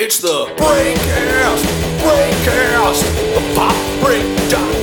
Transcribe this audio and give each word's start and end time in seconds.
It's 0.00 0.20
the 0.20 0.44
Breakcast, 0.56 1.64
Breakcast, 1.98 3.02
the 3.34 3.54
Pop 3.56 3.74
popbreak.com. 4.00 4.77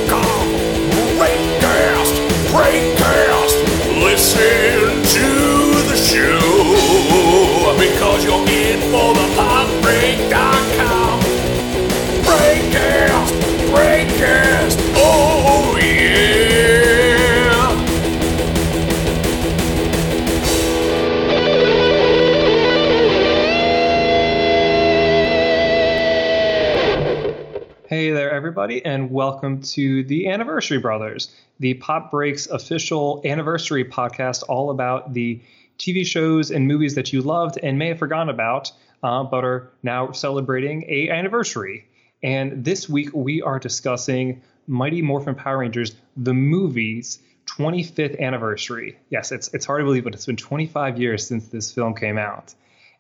everybody, 28.66 28.84
and 28.84 29.12
welcome 29.12 29.62
to 29.62 30.04
the 30.06 30.28
Anniversary 30.28 30.80
Brothers, 30.80 31.32
the 31.60 31.76
Pop 31.76 32.10
Breaks 32.10 32.48
official 32.48 33.22
anniversary 33.24 33.86
podcast, 33.86 34.42
all 34.50 34.72
about 34.72 35.14
the 35.14 35.40
TV 35.78 36.04
shows 36.04 36.50
and 36.50 36.68
movies 36.68 36.96
that 36.96 37.14
you 37.14 37.22
loved 37.22 37.60
and 37.62 37.78
may 37.78 37.90
have 37.90 38.00
forgotten 38.00 38.30
about, 38.30 38.72
uh, 39.04 39.24
but 39.24 39.46
are 39.46 39.70
now 39.84 40.12
celebrating 40.14 40.84
a 40.88 41.12
anniversary. 41.12 41.86
And 42.24 42.66
this 42.66 42.90
week 42.90 43.10
we 43.14 43.44
are 43.44 43.60
discussing 43.60 44.42
Mighty 44.66 45.04
Morphin 45.04 45.36
Power 45.36 45.60
Rangers, 45.60 45.96
the 46.18 46.34
movie's 46.34 47.20
25th 47.46 48.20
anniversary. 48.20 48.98
Yes, 49.12 49.32
it's 49.32 49.54
it's 49.54 49.68
hard 49.68 49.82
to 49.82 49.86
believe, 49.86 50.06
but 50.06 50.16
it's 50.16 50.26
been 50.26 50.38
25 50.38 51.00
years 51.00 51.28
since 51.28 51.50
this 51.50 51.72
film 51.72 51.94
came 51.94 52.18
out. 52.18 52.56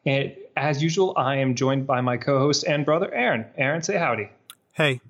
And 0.05 0.35
as 0.55 0.83
usual, 0.83 1.13
I 1.17 1.37
am 1.37 1.55
joined 1.55 1.87
by 1.87 2.01
my 2.01 2.17
co-host 2.17 2.65
and 2.67 2.85
brother 2.85 3.11
Aaron. 3.11 3.45
Aaron, 3.57 3.81
say 3.81 3.97
howdy. 3.97 4.29
Hey, 4.73 5.01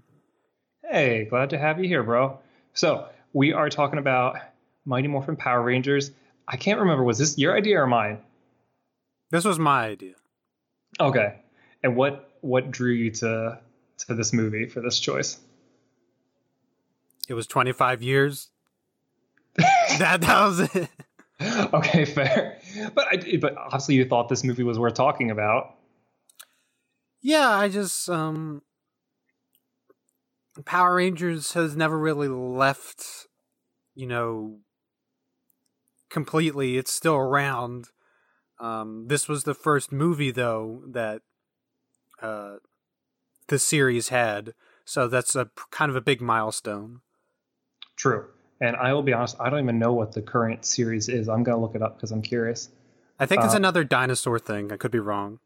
Hey, 0.96 1.26
glad 1.26 1.50
to 1.50 1.58
have 1.58 1.78
you 1.78 1.90
here, 1.90 2.04
bro. 2.04 2.40
So 2.74 3.10
we 3.34 3.52
are 3.52 3.68
talking 3.70 4.00
about 4.00 4.38
Mighty 4.86 5.10
Morphin 5.10 5.36
Power 5.36 5.62
Rangers. 5.62 6.12
I 6.48 6.56
can't 6.56 6.80
remember, 6.80 7.04
was 7.04 7.18
this 7.18 7.38
your 7.38 7.54
idea 7.54 7.82
or 7.82 7.86
mine? 7.86 8.20
this 9.30 9.44
was 9.44 9.60
my 9.60 9.88
idea. 9.88 10.14
Okay. 10.98 11.42
And 11.84 11.98
what 11.98 12.32
what 12.40 12.72
drew 12.72 12.94
you 12.94 13.12
to 13.12 13.60
to 14.08 14.14
this 14.16 14.32
movie 14.32 14.68
for 14.68 14.80
this 14.80 14.98
choice? 14.98 15.38
It 17.28 17.34
was 17.34 17.46
25 17.46 18.02
years. 18.02 18.48
that 19.58 20.22
that 20.22 20.46
was 20.46 20.60
it. 20.62 20.90
okay, 21.74 22.06
fair. 22.06 22.62
But 22.94 23.08
I, 23.12 23.36
but 23.36 23.58
obviously 23.58 23.96
you 23.96 24.06
thought 24.06 24.30
this 24.30 24.46
movie 24.46 24.64
was 24.64 24.80
worth 24.80 24.94
talking 24.94 25.30
about. 25.30 25.76
Yeah, 27.22 27.50
I 27.50 27.68
just 27.68 28.08
um 28.08 28.62
Power 30.64 30.96
Rangers 30.96 31.54
has 31.54 31.76
never 31.76 31.98
really 32.00 32.28
left, 32.28 33.28
you 33.94 34.08
know, 34.08 34.60
completely. 36.10 36.78
It's 36.78 36.94
still 36.94 37.16
around. 37.16 37.90
Um 38.60 39.08
this 39.08 39.28
was 39.28 39.44
the 39.44 39.54
first 39.54 39.92
movie 39.92 40.32
though 40.32 40.84
that 40.88 41.22
uh 42.22 42.58
the 43.48 43.60
series 43.60 44.10
had. 44.10 44.54
So 44.86 45.08
that's 45.08 45.36
a 45.36 45.50
kind 45.72 45.90
of 45.90 45.96
a 45.96 46.02
big 46.02 46.22
milestone. 46.22 47.02
True. 47.96 48.28
And 48.62 48.76
I 48.78 48.94
will 48.94 49.04
be 49.04 49.12
honest, 49.14 49.36
I 49.40 49.50
don't 49.50 49.60
even 49.64 49.80
know 49.80 49.92
what 49.94 50.14
the 50.14 50.22
current 50.22 50.64
series 50.66 51.10
is. 51.10 51.28
I'm 51.28 51.44
gonna 51.44 51.60
look 51.60 51.76
it 51.76 51.82
up 51.82 51.98
because 51.98 52.12
I'm 52.12 52.22
curious. 52.22 52.70
I 53.20 53.26
think 53.26 53.44
it's 53.44 53.54
Uh, 53.54 53.58
another 53.58 53.84
dinosaur 53.84 54.40
thing. 54.40 54.72
I 54.72 54.78
could 54.78 54.92
be 54.92 55.00
wrong. 55.00 55.40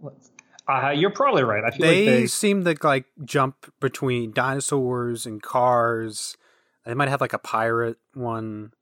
Let's- 0.00 0.30
Uh, 0.68 0.90
you're 0.90 1.10
probably 1.10 1.44
right. 1.44 1.62
I 1.64 1.70
feel 1.70 1.86
they, 1.86 2.06
like 2.06 2.14
they 2.14 2.26
seem 2.26 2.64
to 2.64 2.76
like 2.82 3.06
jump 3.24 3.72
between 3.80 4.32
dinosaurs 4.32 5.24
and 5.24 5.42
cars. 5.42 6.36
They 6.84 6.94
might 6.94 7.08
have 7.08 7.20
like 7.20 7.32
a 7.32 7.38
pirate 7.38 7.98
one. 8.14 8.72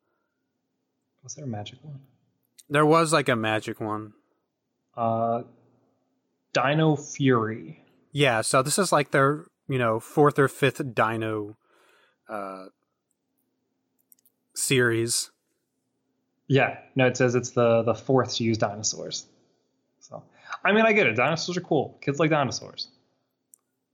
was 1.22 1.34
there 1.34 1.45
a 1.45 1.49
magic 1.49 1.78
one? 1.83 2.00
There 2.71 2.87
was 2.87 3.12
like 3.12 3.28
a 3.28 3.37
magic 3.37 3.81
one. 3.81 4.15
Uh, 4.97 5.43
Dino 6.53 6.97
Fury. 6.97 7.84
Yeah, 8.12 8.41
so 8.41 8.62
this 8.62 8.78
is 8.78 8.93
like 8.93 9.11
their, 9.11 9.47
you 9.69 9.78
know, 9.78 10.01
fourth 10.01 10.39
or 10.39 10.49
fifth 10.49 10.95
dino 10.95 11.56
uh 12.28 12.66
series. 14.55 15.31
Yeah, 16.47 16.78
no, 16.95 17.06
it 17.06 17.16
says 17.16 17.34
it's 17.34 17.51
the 17.51 17.83
the 17.83 17.95
fourth 17.95 18.37
to 18.37 18.45
use 18.45 18.56
dinosaurs. 18.56 19.27
I 20.65 20.73
mean, 20.73 20.87
I 20.87 20.93
get 20.93 21.07
it. 21.07 21.15
Dinosaurs 21.15 21.57
are 21.57 21.61
cool. 21.61 21.99
Kids 22.01 22.19
like 22.19 22.31
dinosaurs. 22.31 22.89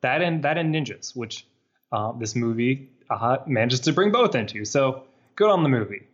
That 0.02 0.22
and 0.22 0.44
that 0.44 0.56
and 0.56 0.74
ninjas, 0.74 1.16
which 1.16 1.46
uh, 1.92 2.12
this 2.12 2.36
movie 2.36 2.88
uh, 3.10 3.38
manages 3.46 3.80
to 3.80 3.92
bring 3.92 4.12
both 4.12 4.34
into. 4.34 4.64
So, 4.64 5.04
good 5.34 5.50
on 5.50 5.62
the 5.62 5.68
movie. 5.68 6.06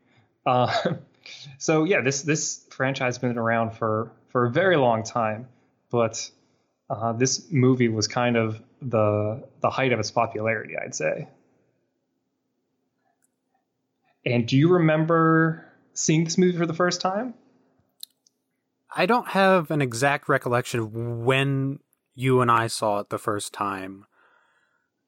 Uh, 0.44 0.94
so 1.59 1.84
yeah, 1.84 2.00
this 2.00 2.22
this 2.22 2.65
franchise 2.71 3.17
has 3.17 3.19
been 3.19 3.39
around 3.39 3.72
for 3.72 4.11
for 4.28 4.47
a 4.47 4.50
very 4.50 4.77
long 4.77 5.03
time, 5.03 5.49
but 5.91 6.31
uh, 6.88 7.12
this 7.12 7.50
movie 7.50 7.88
was 7.88 8.09
kind 8.09 8.37
of 8.37 8.61
the 8.81 9.44
the 9.61 9.71
height 9.71 9.93
of 9.93 10.00
its 10.00 10.11
popularity, 10.11 10.75
I'd 10.77 10.94
say. 10.94 11.28
And 14.25 14.49
do 14.49 14.56
you 14.56 14.73
remember 14.73 15.65
seeing 15.94 16.25
this 16.25 16.37
movie 16.37 16.59
for 16.59 16.67
the 16.67 16.75
first 16.75 17.00
time? 17.00 17.34
I 18.96 19.06
don't 19.06 19.28
have 19.28 19.70
an 19.70 19.82
exact 19.82 20.28
recollection 20.28 20.80
of 20.80 20.92
when 20.94 21.80
you 22.14 22.40
and 22.40 22.50
I 22.50 22.66
saw 22.66 23.00
it 23.00 23.10
the 23.10 23.18
first 23.18 23.52
time. 23.52 24.06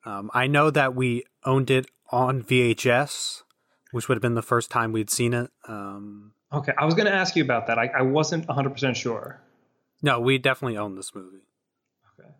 Um, 0.04 0.30
I 0.34 0.46
know 0.46 0.70
that 0.70 0.94
we 0.94 1.24
owned 1.44 1.70
it 1.70 1.86
on 2.10 2.42
VHS, 2.42 3.42
which 3.92 4.08
would 4.08 4.16
have 4.16 4.22
been 4.22 4.34
the 4.34 4.42
first 4.42 4.70
time 4.70 4.92
we'd 4.92 5.10
seen 5.10 5.32
it. 5.34 5.50
Um, 5.66 6.32
Okay, 6.52 6.72
I 6.78 6.86
was 6.86 6.94
going 6.94 7.06
to 7.06 7.12
ask 7.14 7.36
you 7.36 7.42
about 7.42 7.66
that. 7.66 7.78
I, 7.78 7.90
I 7.98 8.02
wasn't 8.02 8.46
100% 8.46 8.96
sure. 8.96 9.40
no, 10.02 10.18
we 10.20 10.38
definitely 10.38 10.78
owned 10.78 10.96
this 10.96 11.14
movie. 11.14 11.42
Okay. 12.18 12.30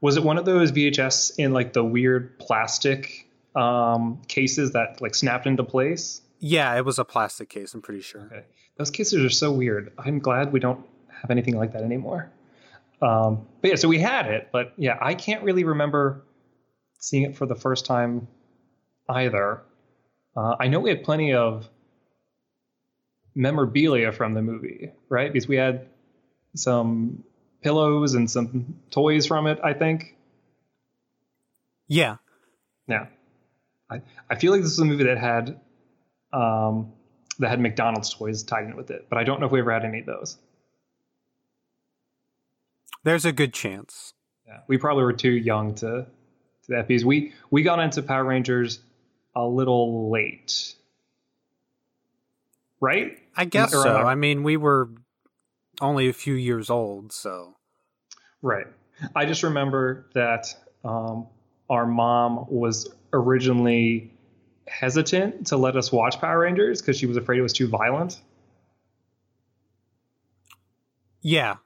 Was 0.00 0.16
it 0.16 0.24
one 0.24 0.36
of 0.38 0.44
those 0.44 0.72
VHS 0.72 1.34
in 1.38 1.52
like 1.52 1.72
the 1.72 1.84
weird 1.84 2.38
plastic 2.40 3.28
um, 3.54 4.20
cases 4.26 4.72
that 4.72 5.00
like 5.00 5.14
snapped 5.14 5.46
into 5.46 5.62
place? 5.62 6.22
Yeah, 6.40 6.76
it 6.76 6.84
was 6.84 6.98
a 6.98 7.04
plastic 7.04 7.48
case, 7.48 7.72
I'm 7.72 7.82
pretty 7.82 8.02
sure. 8.02 8.22
Okay, 8.22 8.44
those 8.76 8.90
cases 8.90 9.24
are 9.24 9.30
so 9.30 9.52
weird. 9.52 9.92
I'm 9.98 10.18
glad 10.18 10.52
we 10.52 10.60
don't 10.60 10.84
have 11.20 11.30
anything 11.30 11.56
like 11.56 11.72
that 11.72 11.82
anymore. 11.82 12.30
Um, 13.02 13.46
but 13.60 13.70
yeah, 13.70 13.76
so 13.76 13.88
we 13.88 13.98
had 13.98 14.26
it, 14.26 14.48
but 14.52 14.72
yeah, 14.76 14.98
I 15.00 15.14
can't 15.14 15.42
really 15.42 15.64
remember 15.64 16.22
seeing 16.98 17.24
it 17.24 17.36
for 17.36 17.46
the 17.46 17.54
first 17.54 17.86
time 17.86 18.28
either. 19.08 19.62
Uh, 20.36 20.56
I 20.58 20.68
know 20.68 20.80
we 20.80 20.90
had 20.90 21.04
plenty 21.04 21.34
of 21.34 21.68
memorabilia 23.34 24.12
from 24.12 24.34
the 24.34 24.42
movie, 24.42 24.92
right? 25.08 25.32
Because 25.32 25.46
we 25.46 25.56
had 25.56 25.88
some 26.54 27.22
pillows 27.62 28.14
and 28.14 28.30
some 28.30 28.76
toys 28.90 29.26
from 29.26 29.46
it, 29.46 29.58
I 29.62 29.74
think. 29.74 30.16
Yeah. 31.88 32.16
Yeah. 32.88 33.06
I, 33.90 34.02
I 34.28 34.36
feel 34.36 34.52
like 34.52 34.62
this 34.62 34.72
is 34.72 34.78
a 34.78 34.84
movie 34.84 35.04
that 35.04 35.18
had 35.18 35.60
um, 36.32 36.92
that 37.38 37.48
had 37.48 37.60
McDonald's 37.60 38.12
toys 38.12 38.42
tied 38.42 38.64
in 38.64 38.76
with 38.76 38.90
it, 38.90 39.06
but 39.08 39.18
I 39.18 39.24
don't 39.24 39.40
know 39.40 39.46
if 39.46 39.52
we 39.52 39.60
ever 39.60 39.72
had 39.72 39.84
any 39.84 40.00
of 40.00 40.06
those. 40.06 40.38
There's 43.04 43.24
a 43.24 43.32
good 43.32 43.52
chance. 43.52 44.14
Yeah. 44.46 44.60
We 44.66 44.78
probably 44.78 45.04
were 45.04 45.12
too 45.12 45.30
young 45.30 45.74
to 45.76 46.06
to 46.06 46.06
that 46.68 46.88
because 46.88 47.04
we 47.04 47.32
we 47.50 47.62
got 47.62 47.78
into 47.78 48.02
Power 48.02 48.24
Rangers 48.24 48.80
a 49.34 49.44
little 49.44 50.10
late. 50.10 50.74
Right? 52.80 53.18
I 53.36 53.44
guess 53.44 53.74
Or, 53.74 53.82
so. 53.82 53.96
uh, 53.96 54.04
I 54.04 54.14
mean, 54.14 54.42
we 54.42 54.56
were 54.56 54.88
only 55.80 56.08
a 56.08 56.12
few 56.12 56.34
years 56.34 56.70
old, 56.70 57.12
so. 57.12 57.54
Right. 58.42 58.66
I 59.14 59.26
just 59.26 59.42
remember 59.42 60.06
that 60.14 60.46
um, 60.84 61.26
our 61.68 61.86
mom 61.86 62.46
was 62.48 62.88
originally 63.12 64.12
hesitant 64.66 65.48
to 65.48 65.56
let 65.56 65.76
us 65.76 65.92
watch 65.92 66.20
Power 66.20 66.40
Rangers 66.40 66.80
because 66.80 66.96
she 66.96 67.06
was 67.06 67.16
afraid 67.16 67.38
it 67.38 67.42
was 67.42 67.52
too 67.52 67.68
violent. 67.68 68.20
Yeah. 71.22 71.56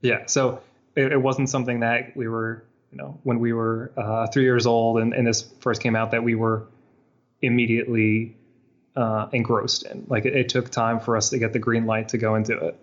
Yeah, 0.00 0.26
so 0.26 0.62
it, 0.94 1.12
it 1.12 1.20
wasn't 1.20 1.50
something 1.50 1.80
that 1.80 2.16
we 2.16 2.28
were, 2.28 2.64
you 2.90 2.98
know, 2.98 3.18
when 3.22 3.40
we 3.40 3.52
were 3.52 3.92
uh, 3.96 4.26
three 4.28 4.44
years 4.44 4.66
old 4.66 4.98
and, 4.98 5.12
and 5.12 5.26
this 5.26 5.42
first 5.60 5.82
came 5.82 5.96
out 5.96 6.12
that 6.12 6.22
we 6.22 6.34
were 6.34 6.66
immediately 7.42 8.36
uh, 8.94 9.28
engrossed 9.32 9.84
in. 9.84 10.06
Like 10.08 10.24
it, 10.24 10.34
it 10.34 10.48
took 10.48 10.70
time 10.70 11.00
for 11.00 11.16
us 11.16 11.30
to 11.30 11.38
get 11.38 11.52
the 11.52 11.58
green 11.58 11.86
light 11.86 12.10
to 12.10 12.18
go 12.18 12.34
into 12.34 12.56
it. 12.56 12.78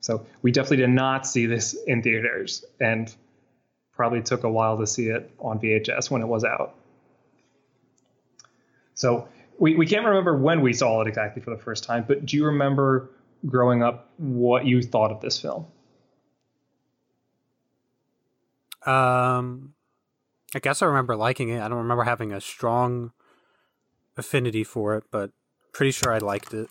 So 0.00 0.26
we 0.42 0.52
definitely 0.52 0.78
did 0.78 0.90
not 0.90 1.26
see 1.26 1.46
this 1.46 1.74
in 1.86 2.02
theaters 2.02 2.64
and 2.78 3.14
probably 3.92 4.22
took 4.22 4.44
a 4.44 4.50
while 4.50 4.78
to 4.78 4.86
see 4.86 5.08
it 5.08 5.30
on 5.38 5.60
VHS 5.60 6.10
when 6.10 6.20
it 6.20 6.26
was 6.26 6.44
out. 6.44 6.74
So 8.94 9.28
we, 9.58 9.76
we 9.76 9.86
can't 9.86 10.04
remember 10.04 10.36
when 10.36 10.60
we 10.60 10.72
saw 10.72 11.00
it 11.02 11.08
exactly 11.08 11.42
for 11.42 11.50
the 11.50 11.62
first 11.62 11.84
time, 11.84 12.04
but 12.06 12.26
do 12.26 12.36
you 12.36 12.46
remember 12.46 13.10
growing 13.46 13.82
up 13.82 14.10
what 14.16 14.64
you 14.66 14.82
thought 14.82 15.10
of 15.10 15.20
this 15.20 15.40
film? 15.40 15.66
Um, 18.86 19.74
I 20.54 20.58
guess 20.58 20.82
I 20.82 20.86
remember 20.86 21.16
liking 21.16 21.48
it. 21.48 21.60
I 21.60 21.68
don't 21.68 21.78
remember 21.78 22.04
having 22.04 22.32
a 22.32 22.40
strong 22.40 23.12
affinity 24.16 24.64
for 24.64 24.96
it, 24.96 25.04
but 25.10 25.30
pretty 25.72 25.90
sure 25.90 26.12
I 26.12 26.18
liked 26.18 26.54
it. 26.54 26.68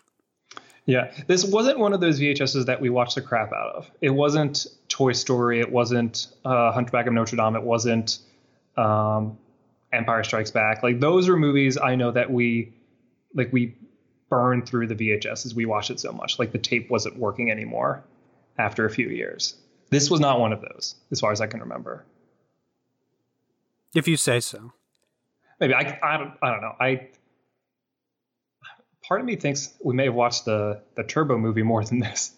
Yeah, 0.85 1.13
this 1.27 1.45
wasn't 1.45 1.79
one 1.79 1.93
of 1.93 2.01
those 2.01 2.19
VHSs 2.19 2.65
that 2.65 2.81
we 2.81 2.89
watched 2.89 3.15
the 3.15 3.21
crap 3.21 3.53
out 3.53 3.75
of. 3.75 3.91
It 4.01 4.09
wasn't 4.09 4.67
Toy 4.89 5.13
Story. 5.13 5.61
It 5.61 5.71
wasn't 5.71 6.27
uh, 6.43 6.71
Hunchback 6.73 7.07
of 7.07 7.13
Notre 7.13 7.37
Dame. 7.37 7.55
It 7.55 7.63
wasn't 7.63 8.19
um, 8.75 9.37
Empire 9.93 10.23
Strikes 10.23 10.51
Back. 10.51 10.83
Like 10.83 10.99
those 10.99 11.29
are 11.29 11.37
movies 11.37 11.77
I 11.77 11.95
know 11.95 12.11
that 12.11 12.31
we 12.31 12.73
like 13.33 13.51
we 13.51 13.75
burned 14.29 14.67
through 14.67 14.87
the 14.87 14.95
VHS 14.95 15.45
as 15.45 15.53
we 15.53 15.65
watched 15.65 15.91
it 15.91 15.99
so 15.99 16.11
much. 16.11 16.39
Like 16.39 16.51
the 16.51 16.57
tape 16.57 16.89
wasn't 16.89 17.17
working 17.17 17.51
anymore 17.51 18.03
after 18.57 18.85
a 18.85 18.89
few 18.89 19.09
years. 19.09 19.55
This 19.89 20.09
was 20.09 20.19
not 20.19 20.39
one 20.39 20.53
of 20.53 20.61
those, 20.61 20.95
as 21.11 21.19
far 21.19 21.31
as 21.31 21.39
I 21.39 21.47
can 21.47 21.59
remember. 21.59 22.05
If 23.93 24.07
you 24.07 24.17
say 24.17 24.39
so. 24.39 24.73
Maybe 25.59 25.75
I, 25.75 25.99
I 26.01 26.17
don't 26.17 26.33
I 26.41 26.51
don't 26.51 26.61
know. 26.61 26.75
I 26.79 27.09
part 29.03 29.19
of 29.19 29.25
me 29.25 29.35
thinks 29.35 29.71
we 29.83 29.93
may 29.93 30.05
have 30.05 30.15
watched 30.15 30.45
the 30.45 30.81
the 30.95 31.03
Turbo 31.03 31.37
movie 31.37 31.63
more 31.63 31.83
than 31.85 31.99
this. 31.99 32.33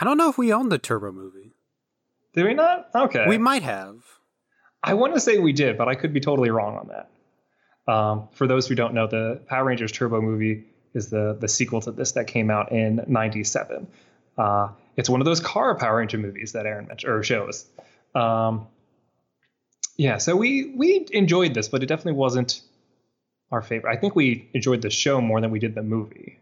I 0.00 0.04
don't 0.04 0.16
know 0.16 0.28
if 0.28 0.38
we 0.38 0.52
own 0.52 0.68
the 0.68 0.78
Turbo 0.78 1.12
movie. 1.12 1.54
Did 2.34 2.46
we 2.46 2.54
not? 2.54 2.88
Okay. 2.94 3.26
We 3.28 3.38
might 3.38 3.62
have. 3.62 4.02
I 4.82 4.94
want 4.94 5.14
to 5.14 5.20
say 5.20 5.38
we 5.38 5.52
did, 5.52 5.78
but 5.78 5.88
I 5.88 5.94
could 5.94 6.12
be 6.12 6.20
totally 6.20 6.50
wrong 6.50 6.76
on 6.76 6.88
that. 6.88 7.92
Um, 7.92 8.28
for 8.32 8.46
those 8.46 8.66
who 8.66 8.74
don't 8.74 8.94
know, 8.94 9.06
the 9.06 9.40
Power 9.46 9.64
Rangers 9.64 9.92
Turbo 9.92 10.20
movie 10.20 10.64
is 10.94 11.08
the 11.10 11.36
the 11.40 11.48
sequel 11.48 11.80
to 11.82 11.92
this 11.92 12.12
that 12.12 12.26
came 12.26 12.50
out 12.50 12.72
in 12.72 13.04
'97. 13.06 13.86
Uh, 14.36 14.68
it's 14.96 15.08
one 15.08 15.20
of 15.20 15.24
those 15.24 15.40
car 15.40 15.74
Power 15.76 15.98
Ranger 15.98 16.18
movies 16.18 16.52
that 16.52 16.66
Aaron 16.66 16.86
mentioned 16.86 17.12
or 17.12 17.22
shows. 17.22 17.66
Um, 18.14 18.66
yeah, 19.96 20.18
so 20.18 20.36
we 20.36 20.72
we 20.76 21.06
enjoyed 21.12 21.54
this, 21.54 21.68
but 21.68 21.82
it 21.82 21.86
definitely 21.86 22.18
wasn't 22.18 22.60
our 23.50 23.62
favorite. 23.62 23.92
I 23.92 24.00
think 24.00 24.16
we 24.16 24.48
enjoyed 24.54 24.82
the 24.82 24.90
show 24.90 25.20
more 25.20 25.40
than 25.40 25.50
we 25.50 25.58
did 25.58 25.74
the 25.74 25.82
movie. 25.82 26.38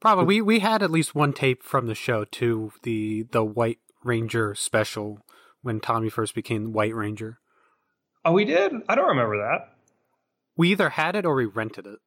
Probably 0.00 0.24
we 0.24 0.40
we 0.40 0.58
had 0.60 0.82
at 0.82 0.90
least 0.90 1.14
one 1.14 1.32
tape 1.32 1.62
from 1.62 1.86
the 1.86 1.94
show 1.94 2.24
to 2.24 2.72
the 2.82 3.26
the 3.30 3.44
White 3.44 3.78
Ranger 4.04 4.54
special 4.54 5.20
when 5.62 5.80
Tommy 5.80 6.08
first 6.08 6.34
became 6.34 6.72
White 6.72 6.94
Ranger. 6.94 7.38
Oh, 8.24 8.32
we 8.32 8.44
did. 8.44 8.72
I 8.88 8.94
don't 8.94 9.08
remember 9.08 9.38
that. 9.38 9.74
We 10.56 10.70
either 10.72 10.88
had 10.88 11.16
it 11.16 11.24
or 11.24 11.34
we 11.34 11.46
rented 11.46 11.86
it. 11.86 11.98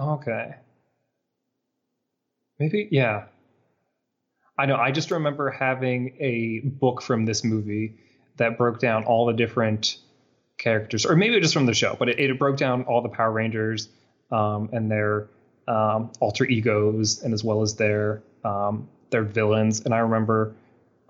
Okay. 0.00 0.54
Maybe 2.58 2.88
yeah. 2.90 3.24
I 4.58 4.66
know. 4.66 4.76
I 4.76 4.92
just 4.92 5.10
remember 5.10 5.50
having 5.50 6.16
a 6.20 6.60
book 6.60 7.02
from 7.02 7.24
this 7.24 7.42
movie 7.42 7.96
that 8.36 8.58
broke 8.58 8.78
down 8.78 9.04
all 9.04 9.26
the 9.26 9.32
different 9.32 9.96
characters, 10.58 11.06
or 11.06 11.16
maybe 11.16 11.34
it 11.34 11.38
was 11.38 11.46
just 11.46 11.54
from 11.54 11.66
the 11.66 11.74
show, 11.74 11.96
but 11.98 12.08
it, 12.08 12.20
it 12.20 12.38
broke 12.38 12.56
down 12.58 12.84
all 12.84 13.02
the 13.02 13.08
Power 13.08 13.32
Rangers 13.32 13.88
um, 14.30 14.68
and 14.72 14.90
their 14.90 15.28
um, 15.66 16.12
alter 16.20 16.44
egos, 16.44 17.22
and 17.22 17.34
as 17.34 17.42
well 17.42 17.62
as 17.62 17.76
their 17.76 18.22
um, 18.44 18.88
their 19.10 19.22
villains. 19.22 19.80
And 19.80 19.94
I 19.94 19.98
remember 19.98 20.54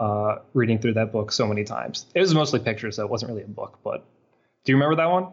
uh, 0.02 0.38
reading 0.52 0.80
through 0.80 0.94
that 0.94 1.12
book 1.12 1.30
so 1.30 1.46
many 1.46 1.62
times. 1.62 2.06
It 2.12 2.20
was 2.20 2.34
mostly 2.34 2.58
pictures, 2.58 2.96
so 2.96 3.04
it 3.04 3.10
wasn't 3.10 3.30
really 3.30 3.44
a 3.44 3.46
book. 3.48 3.78
But 3.84 4.04
do 4.64 4.72
you 4.72 4.76
remember 4.76 4.96
that 4.96 5.08
one? 5.08 5.32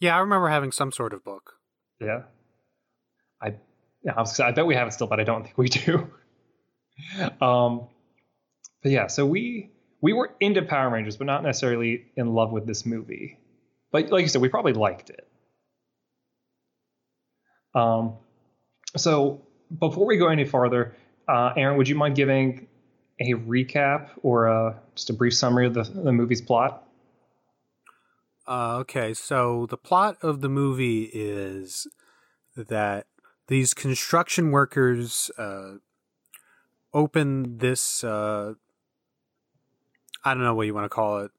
Yeah, 0.00 0.16
I 0.16 0.20
remember 0.20 0.48
having 0.48 0.72
some 0.72 0.90
sort 0.90 1.12
of 1.12 1.22
book. 1.22 1.52
Yeah. 2.00 2.22
I 3.42 3.56
yeah, 4.02 4.12
I, 4.16 4.20
was, 4.20 4.40
I 4.40 4.52
bet 4.52 4.64
we 4.64 4.74
have 4.74 4.88
it 4.88 4.92
still, 4.92 5.08
but 5.08 5.20
I 5.20 5.24
don't 5.24 5.44
think 5.44 5.58
we 5.58 5.68
do. 5.84 6.10
um, 7.42 7.88
but 8.82 8.92
yeah, 8.92 9.08
so 9.08 9.26
we 9.26 9.70
we 10.00 10.14
were 10.14 10.30
into 10.40 10.62
Power 10.62 10.88
Rangers, 10.88 11.18
but 11.18 11.26
not 11.26 11.42
necessarily 11.42 12.06
in 12.16 12.32
love 12.32 12.50
with 12.50 12.66
this 12.66 12.86
movie. 12.86 13.38
But 13.92 14.10
like 14.10 14.22
you 14.22 14.28
said, 14.28 14.40
we 14.40 14.48
probably 14.48 14.72
liked 14.72 15.10
it. 15.10 15.28
Um, 17.74 18.14
so 18.96 19.42
before 19.78 20.06
we 20.06 20.16
go 20.16 20.28
any 20.28 20.46
farther, 20.46 20.96
uh, 21.28 21.52
Aaron, 21.56 21.76
would 21.76 21.88
you 21.88 21.94
mind 21.94 22.16
giving 22.16 22.68
a 23.20 23.34
recap 23.34 24.10
or 24.22 24.46
a, 24.46 24.80
just 24.94 25.10
a 25.10 25.12
brief 25.12 25.34
summary 25.34 25.66
of 25.66 25.74
the, 25.74 25.82
the 25.82 26.12
movie's 26.12 26.42
plot? 26.42 26.86
Uh, 28.46 28.76
okay, 28.78 29.14
so 29.14 29.66
the 29.66 29.76
plot 29.76 30.16
of 30.22 30.40
the 30.40 30.48
movie 30.48 31.10
is 31.12 31.86
that 32.56 33.06
these 33.46 33.72
construction 33.72 34.50
workers 34.50 35.30
uh, 35.38 35.74
open 36.92 37.58
this 37.58 38.04
uh, 38.04 38.54
I 40.24 40.32
don't 40.32 40.42
know 40.42 40.54
what 40.54 40.66
you 40.66 40.74
want 40.74 40.86
to 40.86 40.88
call 40.88 41.20
it, 41.20 41.30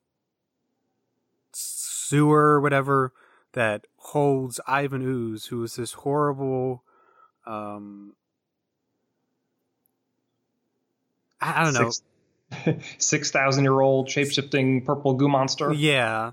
sewer 1.51 2.53
or 2.53 2.61
whatever 2.61 3.13
that 3.53 3.87
holds 3.97 4.59
Ivan 4.67 5.01
Ooze, 5.01 5.47
who 5.47 5.63
is 5.63 5.75
this 5.75 5.93
horrible, 5.93 6.83
um, 7.47 8.13
I, 11.45 11.61
I 11.61 11.63
don't 11.63 11.73
know, 11.73 12.73
six 12.97 13.31
thousand 13.31 13.63
year 13.63 13.79
old 13.79 14.09
shape 14.09 14.31
shifting 14.31 14.83
purple 14.83 15.13
goo 15.13 15.27
monster. 15.27 15.71
Yeah, 15.73 16.31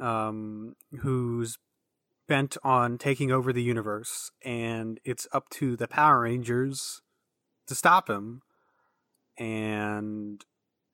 um, 0.00 0.74
who's 1.00 1.58
bent 2.26 2.56
on 2.62 2.98
taking 2.98 3.32
over 3.32 3.52
the 3.52 3.62
universe, 3.62 4.30
and 4.44 5.00
it's 5.04 5.26
up 5.32 5.48
to 5.50 5.76
the 5.76 5.88
Power 5.88 6.20
Rangers 6.20 7.02
to 7.66 7.74
stop 7.74 8.08
him. 8.08 8.42
And 9.38 10.44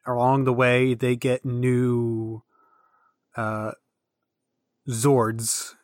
along 0.07 0.45
the 0.45 0.53
way 0.53 0.95
they 0.95 1.17
get 1.17 1.45
new 1.45 2.43
uh 3.37 3.73
zords 4.89 5.75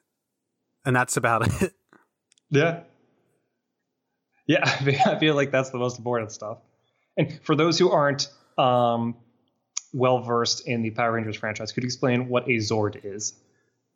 and 0.84 0.94
that's 0.94 1.16
about 1.16 1.46
it 1.62 1.72
yeah 2.50 2.80
yeah 4.46 4.60
i 5.06 5.18
feel 5.18 5.34
like 5.34 5.50
that's 5.50 5.70
the 5.70 5.78
most 5.78 5.98
important 5.98 6.30
stuff 6.30 6.58
and 7.20 7.40
for 7.42 7.54
those 7.54 7.78
who 7.78 7.90
aren't 7.90 8.28
um 8.58 9.14
well 9.92 10.20
versed 10.22 10.66
in 10.66 10.82
the 10.82 10.90
power 10.90 11.12
rangers 11.12 11.36
franchise 11.36 11.72
could 11.72 11.82
you 11.82 11.88
explain 11.88 12.28
what 12.28 12.44
a 12.44 12.56
zord 12.56 13.00
is 13.04 13.34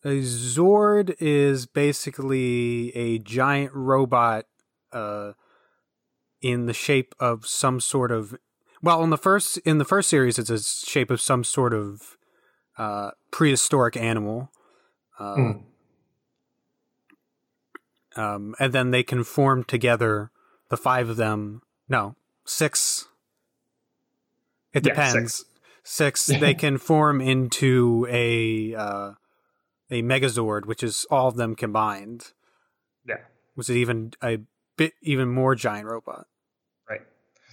a 0.05 0.21
zord 0.21 1.15
is 1.19 1.67
basically 1.67 2.95
a 2.97 3.19
giant 3.19 3.73
robot 3.75 4.47
uh 4.93 5.33
in 6.41 6.67
the 6.67 6.75
shape 6.75 7.15
of 7.19 7.47
some 7.47 7.81
sort 7.81 8.13
of 8.13 8.37
well, 8.85 9.03
in 9.03 9.09
the 9.09 9.17
first 9.17 9.57
in 9.59 9.79
the 9.79 9.85
first 9.87 10.11
series, 10.11 10.39
it's 10.39 10.51
a 10.51 10.63
shape 10.63 11.11
of 11.11 11.19
some 11.19 11.43
sort 11.43 11.73
of 11.73 12.19
uh, 12.77 13.13
prehistoric 13.31 13.97
animal, 13.97 14.53
mm. 15.19 15.63
um, 18.15 18.55
and 18.61 18.73
then 18.75 18.91
they 18.91 19.03
can 19.03 19.25
form 19.25 19.65
together. 19.65 20.31
The 20.69 20.77
five 20.77 21.09
of 21.09 21.17
them, 21.17 21.63
no, 21.89 22.17
six. 22.45 23.09
It 24.75 24.83
depends. 24.83 25.15
Yeah, 25.15 25.21
six. 25.23 25.45
six 25.85 26.27
they 26.41 26.55
can 26.55 26.79
form 26.79 27.21
into 27.21 28.07
a 28.11 28.75
uh, 28.75 29.13
a 29.91 30.03
Megazord, 30.03 30.67
which 30.67 30.83
is 30.83 31.07
all 31.11 31.29
of 31.29 31.37
them 31.37 31.55
combined. 31.55 32.33
Yeah, 33.07 33.17
was 33.57 33.71
it 33.71 33.77
even 33.77 34.13
a 34.23 34.39
bit 34.77 34.93
even 35.03 35.29
more 35.29 35.55
giant 35.55 35.87
robot? 35.87 36.27
Right. 36.89 37.03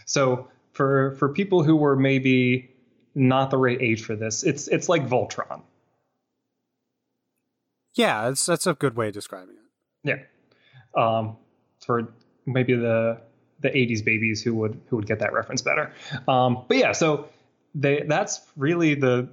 So 0.05 0.49
for 0.73 1.15
for 1.17 1.29
people 1.29 1.63
who 1.63 1.75
were 1.75 1.95
maybe 1.95 2.71
not 3.15 3.49
the 3.49 3.57
right 3.57 3.81
age 3.81 4.03
for 4.03 4.15
this. 4.15 4.43
It's 4.43 4.67
it's 4.67 4.89
like 4.89 5.07
Voltron. 5.07 5.61
Yeah, 7.93 8.29
that's 8.29 8.45
that's 8.45 8.67
a 8.67 8.73
good 8.73 8.95
way 8.95 9.09
of 9.09 9.13
describing 9.13 9.55
it. 9.55 10.27
Yeah. 10.95 10.99
Um, 11.01 11.37
for 11.85 12.13
maybe 12.45 12.75
the 12.75 13.21
the 13.61 13.69
80s 13.69 14.03
babies 14.03 14.41
who 14.41 14.55
would 14.55 14.79
who 14.87 14.97
would 14.97 15.07
get 15.07 15.19
that 15.19 15.33
reference 15.33 15.61
better. 15.61 15.93
Um, 16.27 16.65
but 16.67 16.77
yeah, 16.77 16.91
so 16.91 17.29
they 17.75 18.03
that's 18.07 18.41
really 18.55 18.95
the 18.95 19.29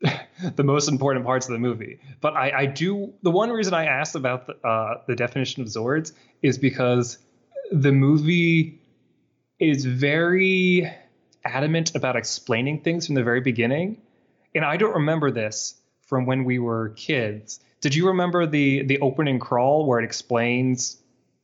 the 0.56 0.62
most 0.62 0.88
important 0.88 1.24
parts 1.24 1.46
of 1.46 1.52
the 1.52 1.58
movie. 1.58 1.98
But 2.20 2.34
I, 2.34 2.50
I 2.50 2.66
do 2.66 3.12
the 3.22 3.30
one 3.30 3.50
reason 3.50 3.74
I 3.74 3.86
asked 3.86 4.14
about 4.14 4.46
the, 4.46 4.54
uh, 4.66 5.02
the 5.06 5.16
definition 5.16 5.62
of 5.62 5.68
Zords 5.68 6.12
is 6.42 6.58
because 6.58 7.18
the 7.72 7.92
movie 7.92 8.80
is 9.58 9.84
very 9.84 10.90
adamant 11.44 11.94
about 11.94 12.16
explaining 12.16 12.82
things 12.82 13.06
from 13.06 13.14
the 13.14 13.24
very 13.24 13.40
beginning. 13.40 14.00
And 14.54 14.64
I 14.64 14.76
don't 14.76 14.94
remember 14.94 15.30
this 15.30 15.74
from 16.06 16.26
when 16.26 16.44
we 16.44 16.58
were 16.58 16.90
kids. 16.90 17.60
Did 17.80 17.94
you 17.94 18.08
remember 18.08 18.46
the 18.46 18.82
the 18.84 19.00
opening 19.00 19.38
crawl 19.38 19.86
where 19.86 19.98
it 19.98 20.04
explains 20.04 20.96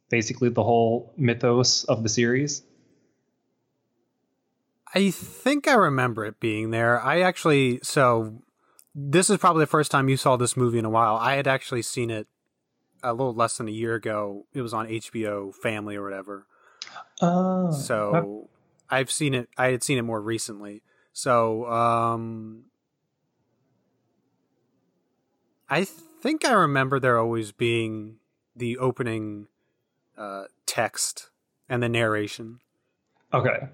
basically 0.08 0.48
the 0.48 0.62
whole 0.62 1.12
mythos 1.16 1.84
of 1.84 2.02
the 2.02 2.08
series? 2.08 2.62
I 4.94 5.10
think 5.10 5.66
I 5.66 5.74
remember 5.74 6.24
it 6.24 6.38
being 6.38 6.70
there. 6.70 7.00
I 7.00 7.20
actually 7.20 7.80
so 7.82 8.42
this 8.94 9.28
is 9.28 9.38
probably 9.38 9.62
the 9.62 9.68
first 9.68 9.90
time 9.90 10.08
you 10.08 10.16
saw 10.16 10.36
this 10.36 10.56
movie 10.56 10.78
in 10.78 10.84
a 10.84 10.90
while. 10.90 11.16
I 11.16 11.34
had 11.34 11.48
actually 11.48 11.82
seen 11.82 12.10
it 12.10 12.28
a 13.02 13.12
little 13.12 13.34
less 13.34 13.58
than 13.58 13.68
a 13.68 13.72
year 13.72 13.94
ago. 13.94 14.46
It 14.54 14.62
was 14.62 14.72
on 14.72 14.86
HBO 14.86 15.54
Family 15.54 15.96
or 15.96 16.02
whatever. 16.02 16.46
Oh. 17.20 17.72
So 17.72 18.48
I've 18.88 19.10
seen 19.10 19.34
it. 19.34 19.48
I 19.58 19.72
had 19.72 19.82
seen 19.82 19.98
it 19.98 20.02
more 20.02 20.20
recently. 20.20 20.82
So 21.12 21.66
um, 21.66 22.64
I 25.68 25.84
think 25.84 26.44
I 26.44 26.52
remember 26.52 27.00
there 27.00 27.18
always 27.18 27.52
being 27.52 28.16
the 28.54 28.78
opening 28.78 29.48
uh, 30.16 30.44
text 30.66 31.30
and 31.68 31.82
the 31.82 31.88
narration. 31.88 32.60
Okay. 33.32 33.68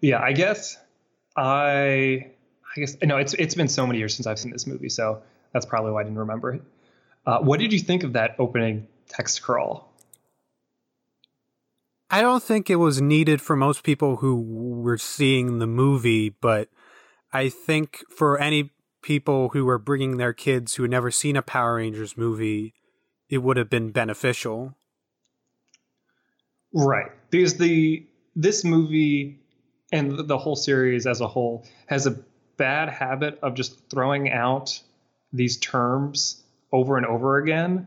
Yeah, 0.00 0.20
I 0.20 0.32
guess 0.32 0.78
I 1.36 2.30
I 2.76 2.80
guess 2.80 2.96
no, 3.02 3.16
it's 3.16 3.34
it's 3.34 3.54
been 3.54 3.68
so 3.68 3.86
many 3.86 3.98
years 3.98 4.14
since 4.14 4.26
I've 4.26 4.38
seen 4.38 4.52
this 4.52 4.66
movie, 4.66 4.88
so 4.88 5.22
that's 5.52 5.66
probably 5.66 5.92
why 5.92 6.00
I 6.00 6.04
didn't 6.04 6.18
remember 6.18 6.54
it. 6.54 6.62
Uh, 7.26 7.38
what 7.40 7.60
did 7.60 7.72
you 7.72 7.78
think 7.78 8.02
of 8.02 8.14
that 8.14 8.36
opening 8.38 8.86
text 9.08 9.42
crawl? 9.42 9.92
I 12.10 12.22
don't 12.22 12.42
think 12.42 12.68
it 12.68 12.76
was 12.76 13.00
needed 13.00 13.40
for 13.40 13.54
most 13.54 13.84
people 13.84 14.16
who 14.16 14.40
were 14.40 14.98
seeing 14.98 15.58
the 15.58 15.66
movie, 15.66 16.30
but 16.30 16.68
I 17.32 17.48
think 17.48 17.98
for 18.10 18.38
any 18.38 18.70
people 19.02 19.50
who 19.50 19.64
were 19.64 19.78
bringing 19.78 20.16
their 20.16 20.32
kids 20.32 20.74
who 20.74 20.82
had 20.82 20.90
never 20.90 21.10
seen 21.10 21.36
a 21.36 21.42
Power 21.42 21.76
Rangers 21.76 22.16
movie, 22.16 22.74
it 23.28 23.38
would 23.38 23.56
have 23.56 23.70
been 23.70 23.92
beneficial. 23.92 24.76
Right, 26.72 27.10
because 27.30 27.56
the 27.56 28.06
this 28.36 28.64
movie 28.64 29.40
and 29.92 30.28
the 30.28 30.38
whole 30.38 30.56
series 30.56 31.06
as 31.06 31.20
a 31.20 31.26
whole 31.26 31.66
has 31.86 32.06
a 32.06 32.16
bad 32.56 32.88
habit 32.88 33.38
of 33.42 33.54
just 33.54 33.88
throwing 33.90 34.30
out 34.30 34.80
these 35.32 35.56
terms 35.56 36.42
over 36.72 36.96
and 36.96 37.06
over 37.06 37.38
again. 37.38 37.86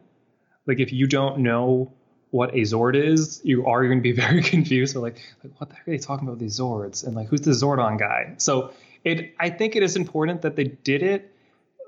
Like 0.65 0.79
if 0.79 0.91
you 0.91 1.07
don't 1.07 1.39
know 1.39 1.93
what 2.31 2.49
a 2.55 2.61
Zord 2.61 2.95
is, 2.95 3.41
you 3.43 3.65
are 3.67 3.85
going 3.85 3.99
to 3.99 4.01
be 4.01 4.11
very 4.25 4.41
confused. 4.41 4.95
Like, 4.95 5.21
like, 5.43 5.53
what 5.59 5.69
the 5.69 5.75
heck 5.75 5.87
are 5.87 5.91
they 5.91 5.97
talking 5.97 6.27
about 6.27 6.39
these 6.39 6.59
Zords? 6.59 7.05
And 7.05 7.15
like, 7.15 7.27
who's 7.27 7.41
the 7.41 7.51
Zordon 7.51 7.99
guy? 7.99 8.33
So 8.37 8.73
it, 9.03 9.35
I 9.39 9.49
think 9.49 9.75
it 9.75 9.83
is 9.83 9.95
important 9.95 10.41
that 10.41 10.55
they 10.55 10.63
did 10.63 11.03
it, 11.03 11.32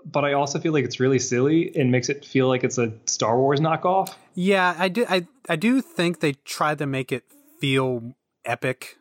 but 0.05 0.23
I 0.23 0.33
also 0.33 0.59
feel 0.59 0.73
like 0.73 0.85
it's 0.85 0.99
really 0.99 1.19
silly 1.19 1.75
and 1.75 1.91
makes 1.91 2.09
it 2.09 2.23
feel 2.23 2.47
like 2.47 2.63
it's 2.63 2.77
a 2.77 2.93
Star 3.05 3.39
Wars 3.39 3.59
knockoff. 3.59 4.13
Yeah, 4.35 4.75
I 4.77 4.89
do. 4.89 5.05
I 5.09 5.27
I 5.49 5.55
do 5.55 5.81
think 5.81 6.19
they 6.19 6.33
tried 6.45 6.77
to 6.77 6.85
make 6.85 7.11
it 7.11 7.23
feel 7.59 8.15
epic. 8.45 8.97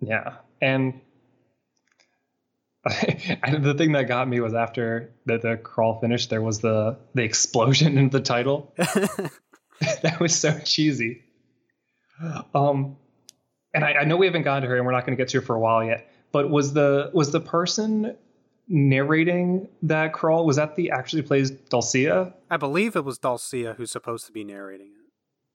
Yeah, 0.00 0.36
and 0.62 1.00
I, 2.86 3.56
the 3.58 3.74
thing 3.74 3.92
that 3.92 4.04
got 4.04 4.26
me 4.28 4.40
was 4.40 4.54
after 4.54 5.12
the, 5.26 5.38
the 5.38 5.56
crawl 5.56 6.00
finished, 6.00 6.30
there 6.30 6.42
was 6.42 6.60
the 6.60 6.96
the 7.14 7.22
explosion 7.22 7.98
in 7.98 8.10
the 8.10 8.20
title. 8.20 8.72
that 10.02 10.20
was 10.20 10.34
so 10.34 10.58
cheesy. 10.60 11.22
Um, 12.54 12.96
and 13.72 13.84
I, 13.84 13.92
I 14.00 14.04
know 14.04 14.16
we 14.16 14.26
haven't 14.26 14.42
gotten 14.42 14.62
to 14.62 14.68
her, 14.68 14.76
and 14.76 14.84
we're 14.84 14.92
not 14.92 15.06
going 15.06 15.16
to 15.16 15.20
get 15.20 15.30
to 15.30 15.38
her 15.38 15.46
for 15.46 15.56
a 15.56 15.60
while 15.60 15.82
yet. 15.84 16.09
But 16.32 16.50
was 16.50 16.72
the 16.72 17.10
was 17.12 17.32
the 17.32 17.40
person 17.40 18.16
narrating 18.68 19.68
that 19.82 20.12
crawl 20.12 20.46
was 20.46 20.56
that 20.56 20.76
the 20.76 20.92
actually 20.92 21.22
plays 21.22 21.50
Dulcea? 21.50 22.32
I 22.50 22.56
believe 22.56 22.94
it 22.94 23.04
was 23.04 23.18
Dulcea 23.18 23.76
who's 23.76 23.90
supposed 23.90 24.26
to 24.26 24.32
be 24.32 24.44
narrating 24.44 24.88
it. 24.88 25.10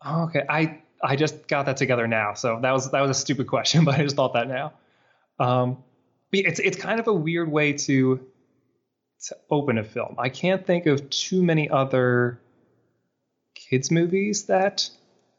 Oh, 0.05 0.23
okay, 0.25 0.43
I 0.49 0.81
I 1.01 1.15
just 1.15 1.47
got 1.47 1.65
that 1.67 1.77
together 1.77 2.07
now, 2.07 2.33
so 2.33 2.59
that 2.61 2.71
was 2.71 2.91
that 2.91 3.01
was 3.01 3.11
a 3.11 3.19
stupid 3.19 3.47
question, 3.47 3.85
but 3.85 3.95
I 3.95 4.03
just 4.03 4.15
thought 4.15 4.33
that 4.33 4.47
now. 4.47 4.73
Um, 5.39 5.83
it's 6.31 6.59
it's 6.59 6.77
kind 6.77 6.99
of 6.99 7.07
a 7.07 7.13
weird 7.13 7.51
way 7.51 7.73
to 7.73 8.19
to 9.27 9.37
open 9.49 9.77
a 9.77 9.83
film. 9.83 10.15
I 10.19 10.29
can't 10.29 10.65
think 10.65 10.85
of 10.85 11.09
too 11.09 11.43
many 11.43 11.69
other 11.69 12.39
kids 13.55 13.89
movies 13.89 14.43
that 14.45 14.89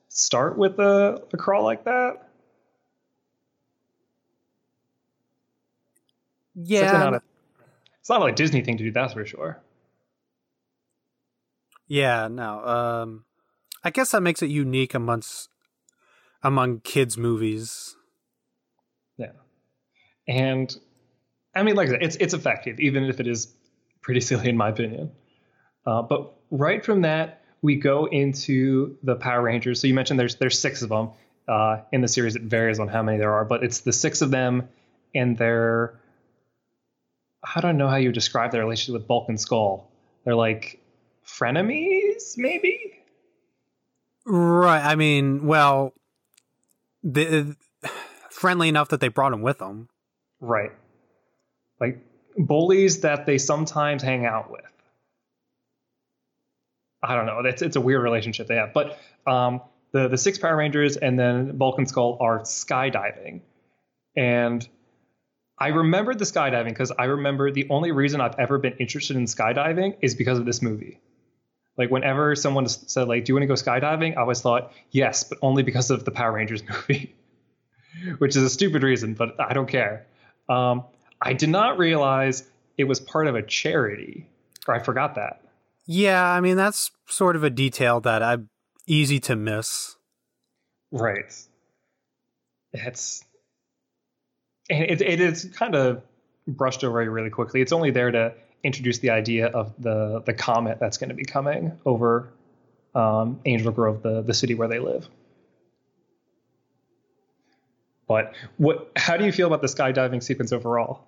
start 0.09 0.57
with 0.57 0.79
a, 0.79 1.23
a 1.33 1.37
crawl 1.37 1.63
like 1.65 1.85
that. 1.85 2.26
Yeah, 6.57 6.93
not 6.93 7.15
a, 7.15 7.23
it's 8.01 8.09
not 8.09 8.27
a 8.27 8.33
Disney 8.33 8.63
thing 8.63 8.79
to 8.79 8.85
do. 8.85 8.91
That's 8.91 9.13
for 9.13 9.27
sure. 9.27 9.61
Yeah, 11.87 12.29
no. 12.29 12.65
Um, 12.65 13.25
I 13.85 13.91
guess 13.91 14.13
that 14.13 14.23
makes 14.23 14.43
it 14.43 14.51
unique 14.51 14.95
amongst 14.95 15.51
among 16.43 16.81
kids 16.81 17.19
movies. 17.19 17.95
Yeah, 19.19 19.33
and 20.27 20.75
I 21.55 21.63
mean, 21.63 21.77
like 21.77 21.89
I 21.89 21.93
said, 21.93 22.03
it's 22.03 22.17
it's 22.17 22.35
effective, 22.35 22.81
even 22.81 23.05
if 23.05 23.21
it 23.21 23.27
is 23.27 23.53
pretty 24.01 24.21
silly 24.23 24.49
in 24.49 24.57
my 24.57 24.71
opinion. 24.71 25.13
Uh, 25.85 26.03
but 26.03 26.33
right 26.51 26.85
from 26.85 27.03
that, 27.03 27.43
we 27.61 27.77
go 27.77 28.07
into 28.07 28.97
the 29.03 29.15
Power 29.15 29.43
Rangers. 29.43 29.81
So 29.81 29.87
you 29.87 29.95
mentioned 29.95 30.19
there's 30.19 30.37
there's 30.37 30.59
six 30.59 30.81
of 30.81 30.89
them 30.89 31.11
uh, 31.49 31.83
in 31.93 32.01
the 32.01 32.09
series. 32.09 32.35
It 32.35 32.43
varies 32.43 32.81
on 32.81 32.89
how 32.89 33.03
many 33.03 33.19
there 33.19 33.35
are, 33.35 33.45
but 33.45 33.63
it's 33.63 33.81
the 33.81 33.93
six 33.93 34.23
of 34.23 34.31
them, 34.31 34.69
and 35.15 35.37
they're 35.37 36.01
I 37.55 37.61
don't 37.61 37.77
know 37.77 37.89
how 37.89 37.97
you 37.97 38.13
describe 38.13 38.51
their 38.51 38.63
relationship 38.63 39.01
with 39.01 39.07
Bulk 39.07 39.29
and 39.29 39.41
Skull. 39.41 39.91
They're 40.25 40.35
like 40.35 40.81
frenemies, 41.27 42.37
maybe. 42.37 42.95
Right. 44.25 44.85
I 44.85 44.97
mean, 44.97 45.47
well, 45.47 45.93
the, 47.03 47.57
friendly 48.31 48.69
enough 48.69 48.89
that 48.89 49.01
they 49.01 49.09
brought 49.09 49.33
him 49.33 49.43
with 49.43 49.59
them. 49.59 49.89
Right. 50.41 50.73
Like 51.81 51.99
bullies 52.37 53.01
that 53.01 53.27
they 53.27 53.39
sometimes 53.39 54.03
hang 54.03 54.27
out 54.27 54.51
with. 54.51 54.63
I 57.03 57.15
don't 57.15 57.27
know. 57.27 57.41
It's 57.41 57.63
it's 57.63 57.77
a 57.77 57.81
weird 57.81 58.03
relationship 58.03 58.49
they 58.49 58.57
have. 58.57 58.73
But 58.73 58.99
um, 59.27 59.61
the 59.93 60.09
the 60.09 60.19
six 60.19 60.39
Power 60.39 60.57
Rangers 60.57 60.97
and 60.97 61.19
then 61.19 61.57
Bulk 61.57 61.79
and 61.79 61.89
Skull 61.89 62.19
are 62.21 62.41
skydiving, 62.41 63.43
and 64.17 64.67
I 65.59 65.69
remember 65.69 66.15
the 66.15 66.25
skydiving 66.25 66.69
because 66.69 66.93
I 66.93 67.05
remember 67.05 67.51
the 67.51 67.67
only 67.71 67.91
reason 67.91 68.21
I've 68.21 68.39
ever 68.39 68.59
been 68.59 68.75
interested 68.75 69.17
in 69.17 69.25
skydiving 69.25 69.97
is 70.03 70.15
because 70.15 70.39
of 70.39 70.45
this 70.45 70.61
movie. 70.61 71.01
Like 71.79 71.91
whenever 71.91 72.35
someone 72.37 72.69
said 72.69 73.09
like, 73.09 73.25
"Do 73.25 73.31
you 73.31 73.35
want 73.35 73.43
to 73.43 73.47
go 73.47 73.55
skydiving?" 73.55 74.17
I 74.17 74.21
always 74.21 74.41
thought 74.41 74.73
yes, 74.91 75.25
but 75.25 75.39
only 75.43 75.63
because 75.63 75.91
of 75.91 76.05
the 76.05 76.11
Power 76.11 76.33
Rangers 76.33 76.63
movie, 76.69 77.15
which 78.19 78.37
is 78.37 78.43
a 78.43 78.51
stupid 78.51 78.83
reason, 78.83 79.15
but 79.15 79.39
I 79.41 79.53
don't 79.53 79.69
care. 79.69 80.07
Um, 80.49 80.85
I 81.21 81.33
did 81.33 81.49
not 81.49 81.79
realize 81.79 82.45
it 82.79 82.85
was 82.85 83.01
part 83.01 83.27
of 83.27 83.35
a 83.35 83.43
charity, 83.43 84.27
or 84.67 84.75
I 84.75 84.79
forgot 84.79 85.15
that. 85.17 85.43
Yeah, 85.87 86.25
I 86.25 86.41
mean 86.41 86.57
that's 86.57 86.91
sort 87.07 87.37
of 87.37 87.45
a 87.45 87.51
detail 87.51 88.01
that 88.01 88.23
I'm 88.23 88.49
easy 88.87 89.21
to 89.21 89.37
miss. 89.37 89.97
Right. 90.91 91.33
It's 92.73 93.25
and 94.71 94.85
it, 94.85 95.01
it 95.01 95.21
is 95.21 95.45
kind 95.57 95.75
of 95.75 96.03
brushed 96.47 96.85
over 96.85 97.11
really 97.11 97.31
quickly. 97.31 97.61
It's 97.61 97.73
only 97.73 97.91
there 97.91 98.11
to 98.11 98.35
introduce 98.63 98.99
the 98.99 99.11
idea 99.11 99.47
of 99.47 99.75
the 99.79 100.23
the 100.25 100.35
comet 100.35 100.79
that's 100.81 100.99
going 100.99 101.11
to 101.11 101.15
be 101.15 101.25
coming 101.25 101.79
over 101.85 102.33
um, 102.95 103.41
Angel 103.45 103.73
Grove, 103.73 104.03
the 104.03 104.23
the 104.23 104.35
city 104.35 104.55
where 104.55 104.69
they 104.69 104.79
live. 104.79 105.09
But 108.09 108.35
what? 108.57 108.93
How 108.97 109.17
do 109.17 109.25
you 109.25 109.33
feel 109.33 109.47
about 109.47 109.63
the 109.63 109.69
skydiving 109.69 110.23
sequence 110.23 110.53
overall? 110.53 111.05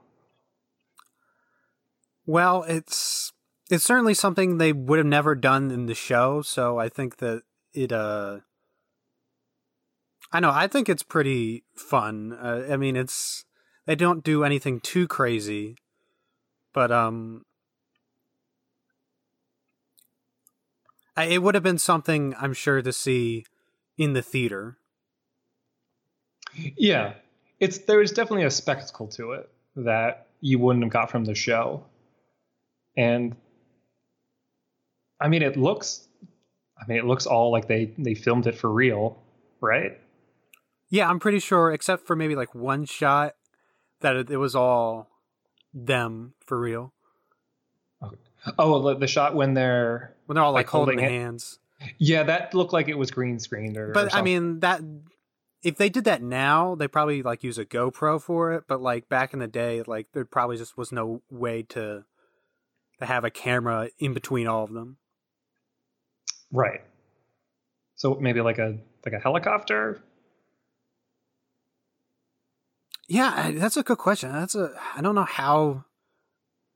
Well, 2.27 2.65
it's 2.65 3.33
it's 3.71 3.85
certainly 3.85 4.15
something 4.15 4.59
they 4.59 4.73
would 4.73 4.99
have 4.99 5.07
never 5.07 5.35
done 5.35 5.71
in 5.71 5.87
the 5.87 5.95
show, 5.95 6.43
so 6.43 6.79
I 6.79 6.89
think 6.89 7.19
that 7.19 7.43
it 7.73 7.93
uh 7.93 8.41
I 10.31 10.41
know, 10.41 10.51
I 10.51 10.67
think 10.67 10.89
it's 10.89 11.03
pretty 11.03 11.65
fun. 11.75 12.33
Uh, 12.33 12.67
I 12.71 12.77
mean, 12.77 12.97
it's 12.97 13.45
they 13.89 13.97
don't 13.97 14.23
do 14.23 14.45
anything 14.45 14.81
too 14.81 15.09
crazy, 15.09 15.75
but 16.75 16.93
um 16.93 17.43
I, 21.17 21.25
it 21.25 21.43
would 21.43 21.55
have 21.55 21.65
been 21.65 21.79
something 21.79 22.35
I'm 22.39 22.53
sure 22.53 22.83
to 22.83 22.93
see 22.93 23.47
in 23.97 24.13
the 24.13 24.21
theater. 24.21 24.77
Yeah, 26.55 27.15
it's 27.61 27.79
there 27.79 28.03
is 28.03 28.13
definitely 28.13 28.45
a 28.45 28.51
spectacle 28.51 29.09
to 29.09 29.33
it 29.33 29.51
that 29.77 30.27
you 30.43 30.59
wouldn't 30.59 30.85
have 30.85 30.93
got 30.93 31.11
from 31.11 31.25
the 31.25 31.35
show, 31.35 31.87
and 32.95 33.35
I 35.19 35.29
mean 35.29 35.41
it 35.41 35.57
looks, 35.57 36.07
I 36.79 36.87
mean 36.87 36.99
it 36.99 37.07
looks 37.07 37.25
all 37.25 37.51
like 37.51 37.69
they 37.69 37.95
they 37.97 38.15
filmed 38.15 38.47
it 38.47 38.55
for 38.55 38.71
real, 38.71 39.19
right? 39.63 39.99
Yeah, 40.91 41.09
I'm 41.09 41.21
pretty 41.21 41.39
sure, 41.39 41.73
except 41.73 42.07
for 42.07 42.15
maybe 42.15 42.37
like 42.37 42.55
one 42.55 42.85
shot, 42.85 43.35
that 44.01 44.17
it, 44.17 44.31
it 44.31 44.37
was 44.37 44.55
all 44.55 45.09
them 45.75 46.35
for 46.45 46.59
real. 46.59 46.93
Okay. 48.03 48.17
Oh, 48.59 48.95
the, 48.95 49.07
shot 49.07 49.35
when 49.35 49.55
they're 49.55 50.15
when 50.27 50.35
they're 50.35 50.45
all 50.45 50.53
like, 50.53 50.67
like 50.67 50.71
holding, 50.71 50.99
holding 50.99 51.15
hands. 51.15 51.59
Yeah, 51.99 52.25
that 52.25 52.55
looked 52.55 52.73
like 52.73 52.89
it 52.89 52.99
was 52.99 53.11
green 53.11 53.39
screened 53.39 53.77
or. 53.77 53.93
But 53.93 54.15
or 54.15 54.17
I 54.17 54.23
mean 54.23 54.61
that 54.61 54.81
if 55.63 55.77
they 55.77 55.89
did 55.89 56.05
that 56.05 56.23
now, 56.23 56.75
they 56.75 56.89
probably 56.89 57.23
like 57.23 57.43
use 57.43 57.59
a 57.59 57.65
GoPro 57.65 58.21
for 58.21 58.53
it. 58.53 58.65
But 58.69 58.81
like 58.81 59.09
back 59.09 59.33
in 59.33 59.41
the 59.41 59.49
day, 59.49 59.83
like 59.83 60.13
there 60.13 60.25
probably 60.25 60.57
just 60.57 60.77
was 60.77 60.93
no 60.93 61.23
way 61.31 61.63
to 61.71 62.05
to 62.99 63.07
have 63.07 63.25
a 63.25 63.31
camera 63.31 63.91
in 63.99 64.15
between 64.15 64.47
all 64.47 64.65
of 64.65 64.73
them. 64.73 64.97
Right. 66.51 66.81
So 67.97 68.15
maybe 68.15 68.41
like 68.41 68.59
a 68.59 68.79
like 69.05 69.15
a 69.15 69.19
helicopter. 69.19 70.03
Yeah, 73.09 73.51
that's 73.55 73.77
a 73.77 73.83
good 73.83 73.99
question. 73.99 74.33
That's 74.33 74.55
a 74.55 74.71
I 74.95 75.01
don't 75.01 75.15
know 75.15 75.25
how 75.25 75.85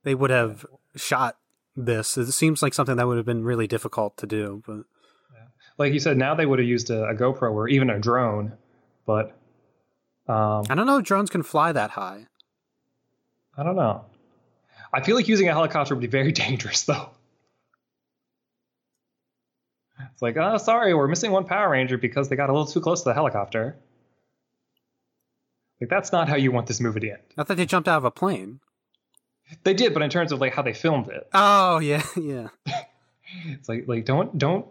they 0.02 0.14
would 0.14 0.30
have 0.30 0.64
shot 0.96 1.36
this. 1.76 2.16
It 2.16 2.32
seems 2.32 2.62
like 2.62 2.74
something 2.74 2.96
that 2.96 3.06
would 3.06 3.18
have 3.18 3.26
been 3.26 3.44
really 3.44 3.66
difficult 3.66 4.16
to 4.18 4.26
do, 4.26 4.62
but 4.66 4.84
Like 5.78 5.92
you 5.92 6.00
said, 6.00 6.16
now 6.16 6.34
they 6.34 6.46
would 6.46 6.58
have 6.58 6.68
used 6.68 6.90
a, 6.90 7.04
a 7.04 7.14
GoPro 7.14 7.52
or 7.52 7.68
even 7.68 7.90
a 7.90 7.98
drone, 7.98 8.52
but 9.06 9.36
um, 10.26 10.64
I 10.70 10.74
don't 10.74 10.86
know 10.86 10.98
if 10.98 11.04
drones 11.04 11.30
can 11.30 11.42
fly 11.42 11.72
that 11.72 11.90
high. 11.90 12.26
I 13.56 13.62
don't 13.62 13.76
know. 13.76 14.06
I 14.92 15.02
feel 15.02 15.16
like 15.16 15.28
using 15.28 15.48
a 15.48 15.52
helicopter 15.52 15.94
would 15.94 16.00
be 16.00 16.06
very 16.06 16.32
dangerous, 16.44 16.82
though. 16.82 17.10
It's 20.12 20.22
like, 20.22 20.36
oh, 20.36 20.56
sorry, 20.58 20.94
we're 20.94 21.08
missing 21.08 21.30
one 21.30 21.44
Power 21.44 21.70
Ranger 21.70 21.96
because 21.96 22.28
they 22.28 22.36
got 22.36 22.50
a 22.50 22.52
little 22.52 22.66
too 22.66 22.80
close 22.80 23.02
to 23.02 23.10
the 23.10 23.14
helicopter. 23.14 23.76
Like, 25.82 25.88
that's 25.88 26.12
not 26.12 26.28
how 26.28 26.36
you 26.36 26.52
want 26.52 26.68
this 26.68 26.80
movie 26.80 27.00
to 27.00 27.10
end. 27.10 27.22
I 27.36 27.42
thought 27.42 27.56
they 27.56 27.66
jumped 27.66 27.88
out 27.88 27.96
of 27.98 28.04
a 28.04 28.12
plane. 28.12 28.60
They 29.64 29.74
did, 29.74 29.92
but 29.92 30.02
in 30.04 30.10
terms 30.10 30.30
of 30.30 30.40
like 30.40 30.54
how 30.54 30.62
they 30.62 30.74
filmed 30.74 31.08
it, 31.08 31.28
Oh 31.34 31.80
yeah, 31.80 32.04
yeah. 32.16 32.50
it's 33.46 33.68
like, 33.68 33.88
like 33.88 34.04
don't 34.04 34.38
don't 34.38 34.64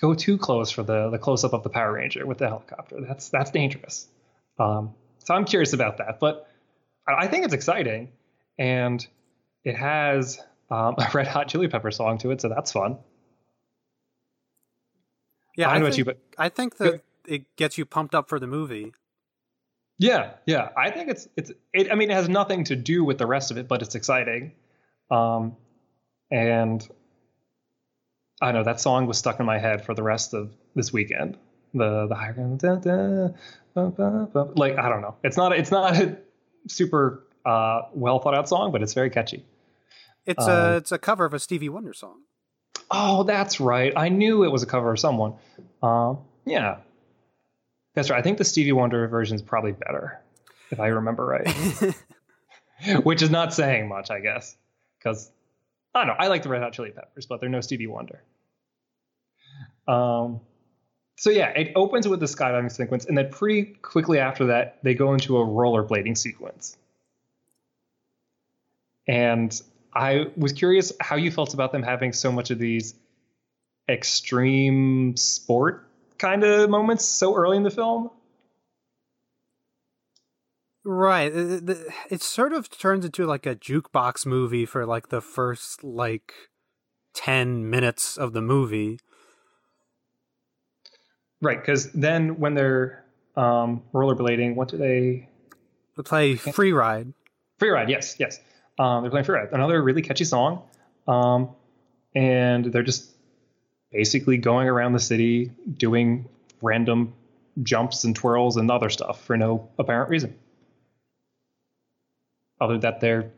go 0.00 0.12
too 0.12 0.36
close 0.36 0.72
for 0.72 0.82
the 0.82 1.08
the 1.10 1.18
close 1.18 1.44
up 1.44 1.52
of 1.52 1.62
the 1.62 1.68
Power 1.68 1.92
Ranger 1.92 2.26
with 2.26 2.38
the 2.38 2.48
helicopter. 2.48 2.96
That's 3.00 3.28
that's 3.28 3.52
dangerous. 3.52 4.08
Um, 4.58 4.94
so 5.20 5.34
I'm 5.34 5.44
curious 5.44 5.72
about 5.72 5.98
that, 5.98 6.18
but 6.18 6.50
I 7.06 7.26
I 7.26 7.28
think 7.28 7.44
it's 7.44 7.54
exciting, 7.54 8.10
and 8.58 9.06
it 9.62 9.76
has 9.76 10.40
um, 10.68 10.96
a 10.98 11.08
Red 11.14 11.28
Hot 11.28 11.46
Chili 11.46 11.68
Pepper 11.68 11.92
song 11.92 12.18
to 12.18 12.32
it, 12.32 12.40
so 12.40 12.48
that's 12.48 12.72
fun. 12.72 12.98
Yeah, 15.56 15.68
I 15.68 15.76
about 15.76 15.94
think, 15.94 15.98
you, 15.98 16.04
but 16.06 16.18
I 16.36 16.48
think 16.48 16.78
that 16.78 17.02
it 17.24 17.54
gets 17.54 17.78
you 17.78 17.84
pumped 17.84 18.16
up 18.16 18.28
for 18.28 18.40
the 18.40 18.48
movie. 18.48 18.92
Yeah, 19.98 20.32
yeah, 20.46 20.68
I 20.76 20.90
think 20.90 21.10
it's 21.10 21.28
it's 21.36 21.52
it. 21.72 21.90
I 21.90 21.94
mean, 21.94 22.10
it 22.10 22.14
has 22.14 22.28
nothing 22.28 22.64
to 22.64 22.76
do 22.76 23.04
with 23.04 23.18
the 23.18 23.26
rest 23.26 23.50
of 23.50 23.58
it, 23.58 23.68
but 23.68 23.82
it's 23.82 23.94
exciting, 23.94 24.52
um, 25.10 25.56
and 26.30 26.86
I 28.40 28.46
don't 28.52 28.54
know 28.62 28.64
that 28.64 28.80
song 28.80 29.06
was 29.06 29.18
stuck 29.18 29.40
in 29.40 29.46
my 29.46 29.58
head 29.58 29.84
for 29.84 29.94
the 29.94 30.02
rest 30.02 30.34
of 30.34 30.52
this 30.74 30.92
weekend. 30.92 31.38
The 31.72 32.06
the 32.06 32.14
higher 32.14 32.32
da, 32.34 32.76
da, 32.76 33.28
ba, 33.74 33.90
ba, 33.90 34.28
ba. 34.32 34.52
like 34.56 34.78
I 34.78 34.88
don't 34.88 35.00
know. 35.00 35.16
It's 35.22 35.36
not 35.36 35.52
it's 35.52 35.70
not 35.70 35.96
a 35.96 36.18
super 36.68 37.24
uh, 37.44 37.82
well 37.94 38.18
thought 38.20 38.34
out 38.34 38.48
song, 38.48 38.72
but 38.72 38.82
it's 38.82 38.94
very 38.94 39.10
catchy. 39.10 39.44
It's 40.26 40.44
Um, 40.46 40.50
a 40.50 40.76
it's 40.76 40.92
a 40.92 40.98
cover 40.98 41.24
of 41.24 41.34
a 41.34 41.38
Stevie 41.38 41.68
Wonder 41.68 41.92
song. 41.92 42.20
Oh, 42.90 43.22
that's 43.24 43.60
right. 43.60 43.92
I 43.96 44.08
knew 44.08 44.44
it 44.44 44.52
was 44.52 44.62
a 44.62 44.66
cover 44.66 44.92
of 44.92 44.98
someone. 45.00 45.34
Um, 45.82 46.18
yeah, 46.46 46.76
that's 47.94 48.10
right. 48.10 48.18
I 48.18 48.22
think 48.22 48.38
the 48.38 48.44
Stevie 48.44 48.72
Wonder 48.72 49.06
version 49.08 49.36
is 49.36 49.42
probably 49.42 49.72
better, 49.72 50.20
if 50.70 50.80
I 50.80 50.88
remember 50.88 51.24
right. 51.24 51.94
Which 53.04 53.22
is 53.22 53.30
not 53.30 53.54
saying 53.54 53.88
much, 53.88 54.10
I 54.10 54.20
guess, 54.20 54.56
because 54.98 55.30
I 55.94 56.00
don't 56.00 56.08
know. 56.08 56.16
I 56.18 56.28
like 56.28 56.42
the 56.42 56.48
Red 56.48 56.62
Hot 56.62 56.72
Chili 56.72 56.90
Peppers, 56.90 57.26
but 57.26 57.40
they're 57.40 57.48
no 57.48 57.60
Stevie 57.60 57.86
Wonder. 57.86 58.22
Um, 59.86 60.40
so 61.16 61.30
yeah, 61.30 61.48
it 61.50 61.72
opens 61.76 62.08
with 62.08 62.20
the 62.20 62.26
skydiving 62.26 62.72
sequence, 62.72 63.04
and 63.04 63.16
then 63.16 63.30
pretty 63.30 63.74
quickly 63.80 64.18
after 64.18 64.46
that, 64.46 64.78
they 64.82 64.94
go 64.94 65.12
into 65.12 65.38
a 65.38 65.46
rollerblading 65.46 66.18
sequence. 66.18 66.76
And 69.06 69.58
I 69.94 70.26
was 70.36 70.52
curious 70.52 70.92
how 71.00 71.16
you 71.16 71.30
felt 71.30 71.54
about 71.54 71.70
them 71.70 71.82
having 71.82 72.12
so 72.12 72.32
much 72.32 72.50
of 72.50 72.58
these 72.58 72.94
extreme 73.88 75.16
sport 75.16 75.86
kind 76.24 76.42
of 76.42 76.70
moments 76.70 77.04
so 77.04 77.34
early 77.34 77.56
in 77.58 77.62
the 77.64 77.70
film. 77.70 78.10
Right. 80.84 81.32
It, 81.34 81.68
it- 81.68 81.86
it 82.10 82.22
sort 82.22 82.52
of 82.52 82.70
turns 82.70 83.04
into 83.04 83.26
like 83.26 83.46
a 83.46 83.54
jukebox 83.56 84.24
movie 84.26 84.64
for 84.66 84.86
like 84.86 85.08
the 85.08 85.20
first 85.20 85.82
like 85.84 86.32
10 87.14 87.68
minutes 87.68 88.16
of 88.16 88.32
the 88.32 88.40
movie. 88.42 88.98
Right, 91.42 91.60
because 91.60 91.92
then 91.92 92.38
when 92.38 92.54
they're 92.54 93.04
um, 93.36 93.82
rollerblading, 93.92 94.54
what 94.54 94.68
do 94.68 94.78
they? 94.78 95.28
They 95.96 96.02
play 96.02 96.36
Free 96.36 96.72
Ride. 96.72 97.12
Free 97.58 97.68
Ride, 97.68 97.90
yes, 97.90 98.16
yes. 98.18 98.40
Um, 98.78 99.02
they're 99.02 99.10
playing 99.10 99.26
Free 99.26 99.36
Ride, 99.36 99.48
another 99.52 99.82
really 99.82 100.00
catchy 100.00 100.24
song, 100.24 100.62
um, 101.06 101.50
and 102.14 102.64
they're 102.66 102.82
just 102.82 103.10
basically 103.94 104.36
going 104.36 104.68
around 104.68 104.92
the 104.92 105.00
city 105.00 105.52
doing 105.78 106.28
random 106.60 107.14
jumps 107.62 108.02
and 108.04 108.14
twirls 108.14 108.56
and 108.56 108.70
other 108.70 108.90
stuff 108.90 109.24
for 109.24 109.36
no 109.36 109.70
apparent 109.78 110.10
reason, 110.10 110.36
other 112.60 112.76
that 112.78 113.00
they're 113.00 113.30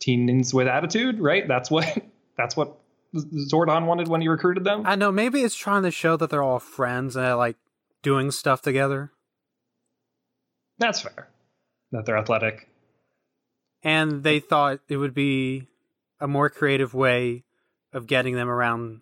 teens 0.00 0.54
with 0.54 0.68
attitude, 0.68 1.18
right? 1.18 1.46
That's 1.46 1.70
what 1.70 1.98
that's 2.38 2.56
what 2.56 2.78
Zordon 3.14 3.86
wanted 3.86 4.08
when 4.08 4.20
he 4.20 4.28
recruited 4.28 4.64
them. 4.64 4.84
I 4.86 4.94
know 4.94 5.10
maybe 5.10 5.42
it's 5.42 5.56
trying 5.56 5.82
to 5.82 5.90
show 5.90 6.16
that 6.16 6.30
they're 6.30 6.42
all 6.42 6.60
friends 6.60 7.16
and 7.16 7.24
they're 7.24 7.34
like 7.34 7.56
doing 8.02 8.30
stuff 8.30 8.62
together. 8.62 9.10
That's 10.78 11.00
fair. 11.00 11.28
That 11.90 12.06
they're 12.06 12.18
athletic. 12.18 12.68
And 13.82 14.22
they 14.22 14.40
thought 14.40 14.80
it 14.88 14.98
would 14.98 15.14
be 15.14 15.68
a 16.20 16.28
more 16.28 16.50
creative 16.50 16.92
way 16.92 17.44
of 17.92 18.06
getting 18.06 18.34
them 18.34 18.48
around 18.48 19.00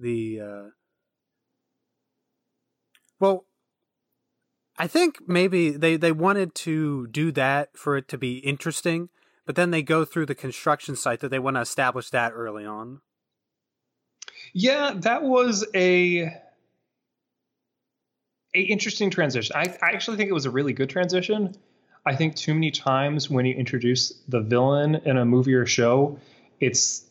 the 0.00 0.40
uh 0.40 0.62
Well, 3.20 3.44
I 4.78 4.86
think 4.86 5.18
maybe 5.28 5.70
they 5.70 5.96
they 5.96 6.12
wanted 6.12 6.54
to 6.56 7.06
do 7.08 7.30
that 7.32 7.76
for 7.76 7.96
it 7.96 8.08
to 8.08 8.18
be 8.18 8.38
interesting, 8.38 9.10
but 9.44 9.54
then 9.54 9.70
they 9.70 9.82
go 9.82 10.04
through 10.06 10.26
the 10.26 10.34
construction 10.34 10.96
site 10.96 11.20
that 11.20 11.28
they 11.28 11.38
want 11.38 11.56
to 11.56 11.60
establish 11.60 12.08
that 12.10 12.32
early 12.32 12.64
on. 12.64 13.02
Yeah, 14.54 14.94
that 14.96 15.22
was 15.22 15.66
a 15.74 16.32
a 18.54 18.60
interesting 18.60 19.10
transition. 19.10 19.54
I, 19.54 19.76
I 19.82 19.92
actually 19.92 20.16
think 20.16 20.30
it 20.30 20.32
was 20.34 20.46
a 20.46 20.50
really 20.50 20.72
good 20.72 20.88
transition. 20.88 21.54
I 22.06 22.16
think 22.16 22.34
too 22.34 22.54
many 22.54 22.70
times 22.70 23.28
when 23.28 23.44
you 23.44 23.54
introduce 23.54 24.14
the 24.28 24.40
villain 24.40 24.96
in 25.04 25.18
a 25.18 25.24
movie 25.24 25.54
or 25.54 25.66
show, 25.66 26.18
it's 26.58 27.09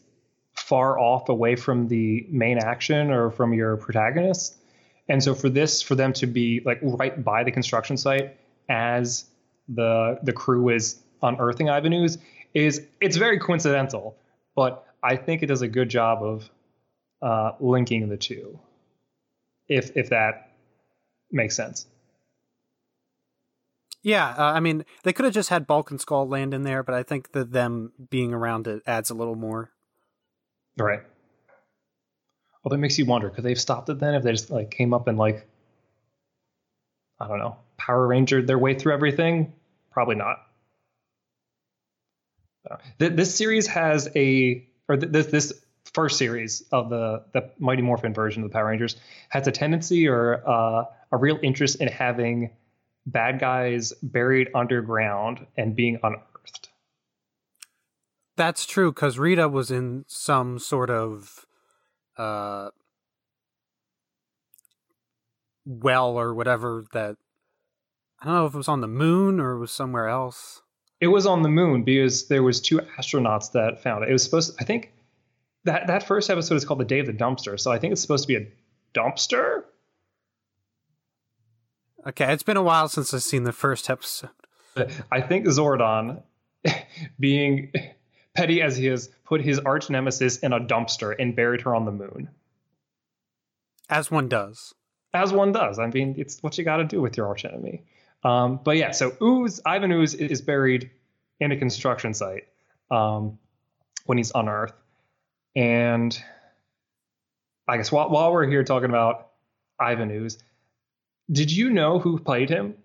far 0.70 1.00
off 1.00 1.30
away 1.30 1.56
from 1.56 1.88
the 1.88 2.26
main 2.30 2.60
action 2.60 3.10
or 3.10 3.32
from 3.32 3.54
your 3.54 3.76
protagonist. 3.76 4.56
And 5.10 5.24
so 5.24 5.34
for 5.34 5.50
this, 5.50 5.82
for 5.82 5.96
them 5.96 6.14
to 6.14 6.28
be 6.28 6.62
like 6.64 6.80
right 6.84 7.24
by 7.24 7.44
the 7.44 7.52
construction 7.52 7.98
site 7.98 8.38
as 8.70 9.26
the 9.68 10.20
the 10.22 10.32
crew 10.32 10.70
is 10.70 11.02
unearthing 11.24 11.70
Ivan 11.70 11.94
Ooze 11.94 12.20
is 12.54 12.86
it's 13.02 13.18
very 13.18 13.40
coincidental, 13.40 14.16
but 14.56 14.86
I 15.02 15.16
think 15.16 15.42
it 15.42 15.48
does 15.48 15.64
a 15.64 15.68
good 15.68 15.90
job 15.90 16.24
of 16.24 16.50
uh, 17.22 17.52
linking 17.60 18.08
the 18.08 18.18
two, 18.18 18.60
if 19.68 19.98
if 19.98 20.10
that 20.10 20.52
makes 21.32 21.56
sense. 21.56 21.88
Yeah, 24.02 24.30
uh, 24.38 24.54
I 24.54 24.60
mean, 24.60 24.86
they 25.04 25.14
could 25.14 25.26
have 25.26 25.34
just 25.34 25.50
had 25.50 25.68
Bulk 25.68 25.92
and 25.92 26.00
Skull 26.00 26.28
land 26.28 26.54
in 26.54 26.64
there, 26.64 26.84
but 26.84 26.96
I 26.96 27.04
think 27.04 27.34
that 27.34 27.52
them 27.52 27.92
being 28.10 28.34
around 28.34 28.68
it 28.68 28.82
adds 28.88 29.10
a 29.10 29.16
little 29.16 29.36
more. 29.36 29.72
Right. 30.80 31.02
Well, 32.64 32.70
that 32.70 32.78
makes 32.78 32.98
you 32.98 33.06
wonder: 33.06 33.30
could 33.30 33.44
they 33.44 33.50
have 33.50 33.60
stopped 33.60 33.90
it 33.90 34.00
then 34.00 34.16
if 34.16 34.24
they 34.24 34.32
just 34.32 34.50
like 34.50 34.72
came 34.72 34.94
up 34.94 35.08
and 35.08 35.18
like, 35.18 35.48
I 37.20 37.28
don't 37.28 37.40
know, 37.40 37.58
Power 37.78 38.08
Ranger 38.08 38.42
their 38.42 38.60
way 38.60 38.74
through 38.74 38.94
everything? 38.94 39.54
Probably 39.92 40.16
not. 40.16 40.38
Uh, 42.70 42.78
th- 43.00 43.14
this 43.14 43.34
series 43.36 43.68
has 43.68 44.10
a, 44.16 44.66
or 44.88 44.98
th- 44.98 45.12
this 45.12 45.28
this 45.28 45.54
first 45.94 46.18
series 46.18 46.64
of 46.72 46.90
the 46.90 47.24
the 47.34 47.50
Mighty 47.58 47.82
Morphin 47.82 48.14
version 48.14 48.44
of 48.44 48.50
the 48.50 48.54
Power 48.54 48.68
Rangers 48.68 48.96
has 49.30 49.48
a 49.48 49.52
tendency 49.52 50.08
or 50.08 50.44
uh, 50.48 50.86
a 51.12 51.18
real 51.18 51.40
interest 51.42 51.78
in 51.78 51.88
having 51.88 52.52
bad 53.06 53.40
guys 53.40 53.94
buried 54.04 54.50
underground 54.54 55.46
and 55.58 55.76
being 55.76 56.00
unearthed. 56.04 56.26
That's 58.40 58.66
true 58.66 58.94
because 58.94 59.20
Rita 59.20 59.50
was 59.50 59.70
in 59.70 60.06
some 60.08 60.60
sort 60.60 60.90
of 60.90 61.46
uh, 62.18 62.70
well 65.66 66.18
or 66.18 66.34
whatever 66.34 66.86
that 66.94 67.18
I 68.22 68.26
don't 68.26 68.36
know 68.36 68.46
if 68.46 68.54
it 68.54 68.58
was 68.58 68.70
on 68.70 68.80
the 68.80 68.88
moon 68.88 69.42
or 69.42 69.52
it 69.52 69.60
was 69.60 69.74
somewhere 69.74 70.08
else. 70.08 70.62
It 71.02 71.08
was 71.08 71.26
on 71.26 71.42
the 71.42 71.50
moon 71.50 71.84
because 71.84 72.30
there 72.30 72.42
was 72.42 72.62
two 72.62 72.80
astronauts 72.98 73.52
that 73.52 73.84
found 73.84 74.06
it. 74.06 74.10
It 74.10 74.14
was 74.14 74.24
supposed. 74.24 74.56
I 74.58 74.64
think 74.64 74.94
that 75.66 75.88
that 75.88 76.04
first 76.04 76.30
episode 76.30 76.56
is 76.56 76.64
called 76.64 76.80
the 76.80 76.86
Day 76.86 77.00
of 77.00 77.08
the 77.08 77.14
Dumpster. 77.14 77.60
So 77.60 77.74
I 77.74 77.78
think 77.78 77.92
it's 77.92 78.02
supposed 78.02 78.24
to 78.24 78.28
be 78.30 78.36
a 78.38 78.48
dumpster. 78.98 79.64
Okay, 82.08 82.32
it's 82.32 82.44
been 82.44 82.56
a 82.56 82.64
while 82.64 82.88
since 82.88 83.14
I've 83.14 83.22
seen 83.22 83.44
the 83.44 83.52
first 83.52 83.90
episode. 83.90 84.30
I 85.12 85.20
think 85.20 85.46
Zordon, 85.48 86.24
being 87.20 87.74
petty 88.40 88.62
as 88.62 88.78
he 88.78 88.88
is, 88.88 89.10
put 89.26 89.42
his 89.42 89.60
arch 89.60 89.90
nemesis 89.90 90.38
in 90.38 90.54
a 90.54 90.60
dumpster 90.60 91.14
and 91.20 91.36
buried 91.36 91.62
her 91.62 91.76
on 91.76 91.86
the 91.86 91.92
moon. 91.92 92.30
As 93.90 94.10
one 94.10 94.30
does. 94.30 94.74
As 95.14 95.34
one 95.34 95.52
does. 95.52 95.80
I 95.80 95.88
mean, 95.88 96.16
it's 96.18 96.42
what 96.42 96.58
you 96.58 96.64
got 96.64 96.78
to 96.78 96.86
do 96.86 97.02
with 97.02 97.18
your 97.18 97.28
arch 97.28 97.44
enemy. 97.44 97.84
Um, 98.24 98.60
but 98.64 98.78
yeah, 98.78 98.92
so 98.92 99.12
Ooze, 99.22 99.60
Ivan 99.66 99.92
Ooze 99.92 100.14
is 100.14 100.42
buried 100.42 100.92
in 101.40 101.52
a 101.52 101.58
construction 101.58 102.14
site 102.14 102.44
um, 102.92 103.40
when 104.06 104.18
he's 104.18 104.32
on 104.32 104.48
Earth. 104.48 104.74
And 105.56 106.18
I 107.68 107.78
guess 107.78 107.92
while, 107.92 108.10
while 108.10 108.32
we're 108.32 108.48
here 108.48 108.64
talking 108.64 108.90
about 108.90 109.32
Ivan 109.80 110.12
Ooze, 110.12 110.38
did 111.32 111.52
you 111.52 111.70
know 111.72 112.00
who 112.00 112.20
played 112.20 112.50
him? 112.50 112.76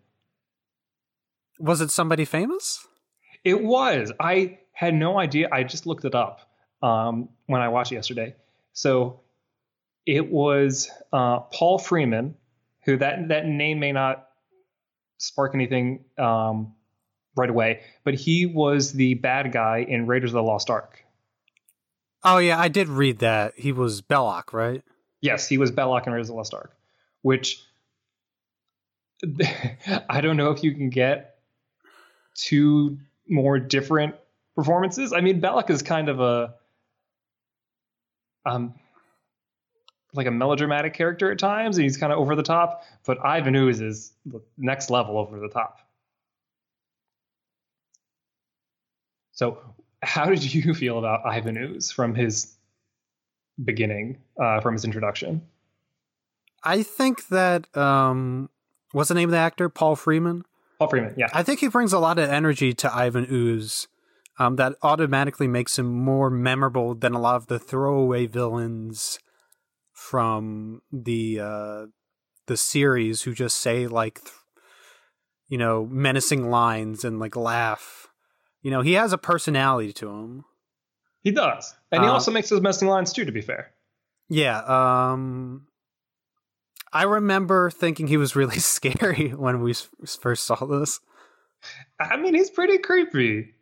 Was 1.58 1.80
it 1.80 1.90
somebody 1.90 2.24
famous? 2.24 2.86
It 3.44 3.62
was. 3.62 4.12
I 4.18 4.58
had 4.74 4.92
no 4.92 5.18
idea. 5.18 5.48
I 5.50 5.62
just 5.62 5.86
looked 5.86 6.04
it 6.04 6.14
up 6.14 6.40
um, 6.82 7.30
when 7.46 7.62
I 7.62 7.68
watched 7.68 7.92
it 7.92 7.94
yesterday. 7.94 8.34
So 8.74 9.20
it 10.04 10.30
was 10.30 10.90
uh, 11.12 11.40
Paul 11.40 11.78
Freeman, 11.78 12.34
who 12.84 12.98
that 12.98 13.28
that 13.28 13.46
name 13.46 13.78
may 13.78 13.92
not 13.92 14.28
spark 15.16 15.54
anything 15.54 16.04
um, 16.18 16.74
right 17.36 17.48
away, 17.48 17.80
but 18.02 18.14
he 18.14 18.46
was 18.46 18.92
the 18.92 19.14
bad 19.14 19.52
guy 19.52 19.86
in 19.88 20.06
Raiders 20.06 20.30
of 20.30 20.34
the 20.34 20.42
Lost 20.42 20.68
Ark. 20.68 21.02
Oh 22.22 22.38
yeah, 22.38 22.58
I 22.58 22.68
did 22.68 22.88
read 22.88 23.20
that. 23.20 23.54
He 23.56 23.72
was 23.72 24.02
Belloq, 24.02 24.52
right? 24.52 24.82
Yes, 25.20 25.48
he 25.48 25.56
was 25.56 25.70
Belloq 25.70 26.06
in 26.06 26.12
Raiders 26.12 26.28
of 26.28 26.34
the 26.34 26.36
Lost 26.36 26.52
Ark, 26.52 26.76
which 27.22 27.64
I 30.08 30.20
don't 30.20 30.36
know 30.36 30.50
if 30.50 30.64
you 30.64 30.74
can 30.74 30.90
get 30.90 31.36
two 32.34 32.98
more 33.28 33.58
different 33.58 34.16
performances. 34.54 35.12
I 35.12 35.20
mean, 35.20 35.40
Belloq 35.40 35.70
is 35.70 35.82
kind 35.82 36.08
of 36.08 36.20
a 36.20 36.54
um 38.46 38.74
like 40.14 40.26
a 40.26 40.30
melodramatic 40.30 40.94
character 40.94 41.32
at 41.32 41.38
times, 41.38 41.76
and 41.76 41.82
he's 41.82 41.96
kind 41.96 42.12
of 42.12 42.18
over 42.18 42.36
the 42.36 42.42
top. 42.42 42.84
But 43.04 43.18
Ivan 43.24 43.54
Ooze 43.54 43.80
is 43.80 44.12
the 44.24 44.40
next 44.56 44.90
level 44.90 45.18
over 45.18 45.40
the 45.40 45.48
top. 45.48 45.80
So, 49.32 49.58
how 50.02 50.26
did 50.26 50.54
you 50.54 50.74
feel 50.74 50.98
about 50.98 51.26
Ivan 51.26 51.56
Ooze 51.56 51.90
from 51.90 52.14
his 52.14 52.54
beginning, 53.62 54.18
uh, 54.40 54.60
from 54.60 54.74
his 54.74 54.84
introduction? 54.84 55.42
I 56.62 56.82
think 56.82 57.28
that 57.28 57.76
um 57.76 58.48
what's 58.92 59.08
the 59.08 59.14
name 59.14 59.28
of 59.28 59.32
the 59.32 59.38
actor? 59.38 59.68
Paul 59.68 59.96
Freeman. 59.96 60.44
Paul 60.78 60.88
Freeman, 60.88 61.14
yeah. 61.16 61.28
I 61.32 61.42
think 61.42 61.60
he 61.60 61.68
brings 61.68 61.92
a 61.92 61.98
lot 61.98 62.18
of 62.18 62.28
energy 62.30 62.72
to 62.74 62.94
Ivan 62.94 63.26
Ooze. 63.30 63.88
Um, 64.38 64.56
that 64.56 64.74
automatically 64.82 65.46
makes 65.46 65.78
him 65.78 65.86
more 65.94 66.28
memorable 66.28 66.94
than 66.96 67.14
a 67.14 67.20
lot 67.20 67.36
of 67.36 67.46
the 67.46 67.58
throwaway 67.58 68.26
villains 68.26 69.20
from 69.92 70.82
the 70.92 71.38
uh, 71.40 71.86
the 72.46 72.56
series 72.56 73.22
who 73.22 73.32
just 73.32 73.56
say 73.58 73.86
like 73.86 74.20
th- 74.22 74.32
you 75.48 75.56
know 75.58 75.86
menacing 75.86 76.50
lines 76.50 77.04
and 77.04 77.20
like 77.20 77.36
laugh. 77.36 78.08
You 78.62 78.70
know, 78.70 78.80
he 78.80 78.94
has 78.94 79.12
a 79.12 79.18
personality 79.18 79.92
to 79.94 80.08
him. 80.08 80.44
He 81.22 81.30
does, 81.30 81.74
and 81.92 82.02
he 82.02 82.08
Uh, 82.08 82.12
also 82.12 82.30
makes 82.32 82.48
those 82.48 82.60
menacing 82.60 82.88
lines 82.88 83.12
too. 83.12 83.24
To 83.24 83.32
be 83.32 83.40
fair, 83.40 83.72
Yeah, 84.28 84.58
um 84.66 85.68
I 86.92 87.04
remember 87.04 87.70
thinking 87.70 88.06
he 88.06 88.16
was 88.16 88.36
really 88.36 88.58
scary 88.60 89.28
when 89.30 89.60
we 89.62 89.74
first 90.20 90.44
saw 90.44 90.64
this. 90.66 91.00
I 92.00 92.16
mean, 92.16 92.34
he's 92.34 92.50
pretty 92.50 92.78
creepy. 92.78 93.53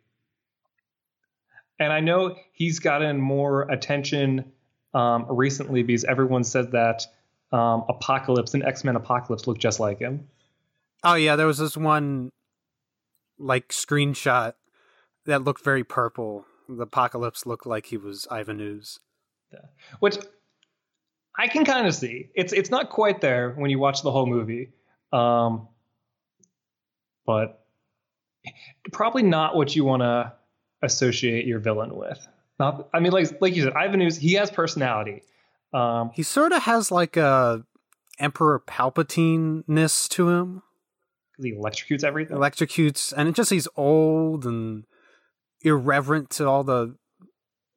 And 1.83 1.91
I 1.91 1.99
know 1.99 2.37
he's 2.53 2.79
gotten 2.79 3.19
more 3.19 3.63
attention 3.63 4.51
um, 4.93 5.25
recently 5.29 5.83
because 5.83 6.05
everyone 6.05 6.45
said 6.45 6.71
that 6.71 7.05
um, 7.51 7.83
Apocalypse 7.89 8.53
and 8.53 8.63
X 8.63 8.85
Men 8.85 8.95
Apocalypse 8.95 9.47
look 9.47 9.57
just 9.57 9.81
like 9.81 9.99
him. 9.99 10.27
Oh 11.03 11.15
yeah, 11.15 11.35
there 11.35 11.45
was 11.45 11.57
this 11.57 11.75
one 11.75 12.31
like 13.37 13.67
screenshot 13.69 14.53
that 15.25 15.43
looked 15.43 15.63
very 15.63 15.83
purple. 15.83 16.45
The 16.69 16.83
apocalypse 16.83 17.45
looked 17.45 17.65
like 17.65 17.87
he 17.87 17.97
was 17.97 18.25
Ivan 18.31 18.61
Ooze. 18.61 18.99
which 19.99 20.17
I 21.37 21.47
can 21.47 21.65
kind 21.65 21.85
of 21.85 21.93
see. 21.93 22.29
It's 22.33 22.53
it's 22.53 22.69
not 22.69 22.89
quite 22.89 23.19
there 23.19 23.51
when 23.51 23.69
you 23.69 23.77
watch 23.77 24.03
the 24.03 24.11
whole 24.11 24.25
movie, 24.25 24.71
um, 25.11 25.67
but 27.25 27.65
probably 28.93 29.23
not 29.23 29.55
what 29.57 29.75
you 29.75 29.83
want 29.83 30.01
to 30.01 30.31
associate 30.83 31.45
your 31.47 31.59
villain 31.59 31.95
with. 31.95 32.25
Not, 32.59 32.87
I 32.93 32.99
mean, 32.99 33.11
like 33.11 33.41
like 33.41 33.55
you 33.55 33.63
said, 33.63 33.73
Ivan 33.73 34.01
Ooze, 34.01 34.17
he 34.17 34.33
has 34.33 34.51
personality. 34.51 35.23
Um, 35.73 36.11
He 36.13 36.21
sort 36.21 36.51
of 36.51 36.61
has 36.63 36.91
like 36.91 37.17
a 37.17 37.63
Emperor 38.19 38.61
Palpatine 38.67 39.63
ness 39.67 40.07
to 40.09 40.29
him. 40.29 40.61
he 41.41 41.51
electrocutes 41.53 42.03
everything. 42.03 42.37
Electrocutes, 42.37 43.11
and 43.17 43.27
it 43.27 43.35
just 43.35 43.49
he's 43.49 43.67
old 43.75 44.45
and 44.45 44.83
irreverent 45.61 46.29
to 46.31 46.47
all 46.47 46.63
the 46.63 46.95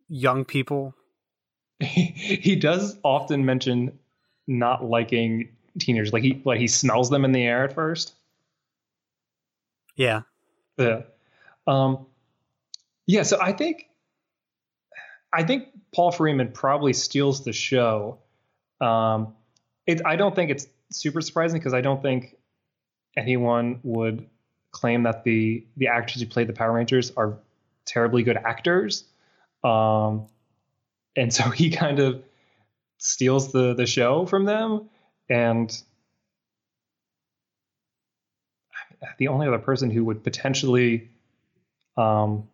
young 0.08 0.44
people. 0.44 0.94
he 1.80 2.54
does 2.56 2.98
often 3.02 3.46
mention 3.46 3.98
not 4.46 4.84
liking 4.84 5.48
teenagers. 5.78 6.12
Like 6.12 6.22
he 6.22 6.42
like 6.44 6.60
he 6.60 6.68
smells 6.68 7.08
them 7.08 7.24
in 7.24 7.32
the 7.32 7.42
air 7.42 7.64
at 7.64 7.74
first. 7.74 8.12
Yeah, 9.96 10.22
Yeah. 10.76 11.02
Um, 11.66 12.06
yeah. 13.06 13.22
So 13.22 13.38
I 13.40 13.52
think, 13.52 13.86
I 15.32 15.44
think 15.44 15.68
Paul 15.94 16.12
Freeman 16.12 16.52
probably 16.52 16.92
steals 16.92 17.44
the 17.44 17.52
show. 17.52 18.18
Um, 18.80 19.34
it, 19.86 20.02
I 20.04 20.16
don't 20.16 20.34
think 20.34 20.50
it's 20.50 20.66
super 20.90 21.20
surprising 21.20 21.58
because 21.58 21.74
I 21.74 21.80
don't 21.80 22.02
think 22.02 22.36
anyone 23.16 23.80
would 23.82 24.26
claim 24.70 25.04
that 25.04 25.24
the 25.24 25.64
the 25.76 25.88
actors 25.88 26.20
who 26.20 26.26
played 26.26 26.48
the 26.48 26.52
Power 26.52 26.72
Rangers 26.72 27.12
are 27.16 27.38
terribly 27.86 28.22
good 28.22 28.36
actors. 28.36 29.04
Um, 29.64 30.26
and 31.16 31.32
so 31.32 31.48
he 31.50 31.70
kind 31.70 31.98
of 31.98 32.22
steals 32.98 33.52
the 33.52 33.74
the 33.74 33.86
show 33.86 34.26
from 34.26 34.44
them 34.44 34.88
and 35.28 35.82
the 39.18 39.28
only 39.28 39.46
other 39.46 39.58
person 39.58 39.90
who 39.90 40.04
would 40.04 40.22
potentially 40.24 41.10
um, 41.96 42.48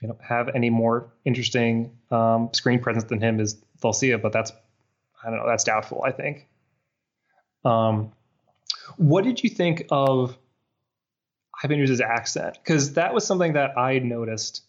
you 0.00 0.08
know 0.08 0.18
have 0.20 0.48
any 0.54 0.70
more 0.70 1.12
interesting 1.24 1.96
um, 2.10 2.50
screen 2.52 2.80
presence 2.80 3.04
than 3.04 3.20
him 3.20 3.40
is 3.40 3.56
Dulcea, 3.82 4.20
but 4.20 4.32
that's 4.32 4.52
I 5.22 5.30
don't 5.30 5.38
know 5.38 5.46
that's 5.46 5.64
doubtful 5.64 6.02
I 6.04 6.12
think. 6.12 6.46
Um, 7.64 8.12
what 8.96 9.24
did 9.24 9.42
you 9.42 9.50
think 9.50 9.86
of 9.90 10.36
Ivan 11.62 11.80
Ooze's 11.80 12.00
accent? 12.00 12.58
Because 12.62 12.94
that 12.94 13.12
was 13.12 13.26
something 13.26 13.54
that 13.54 13.76
I 13.76 13.98
noticed 13.98 14.62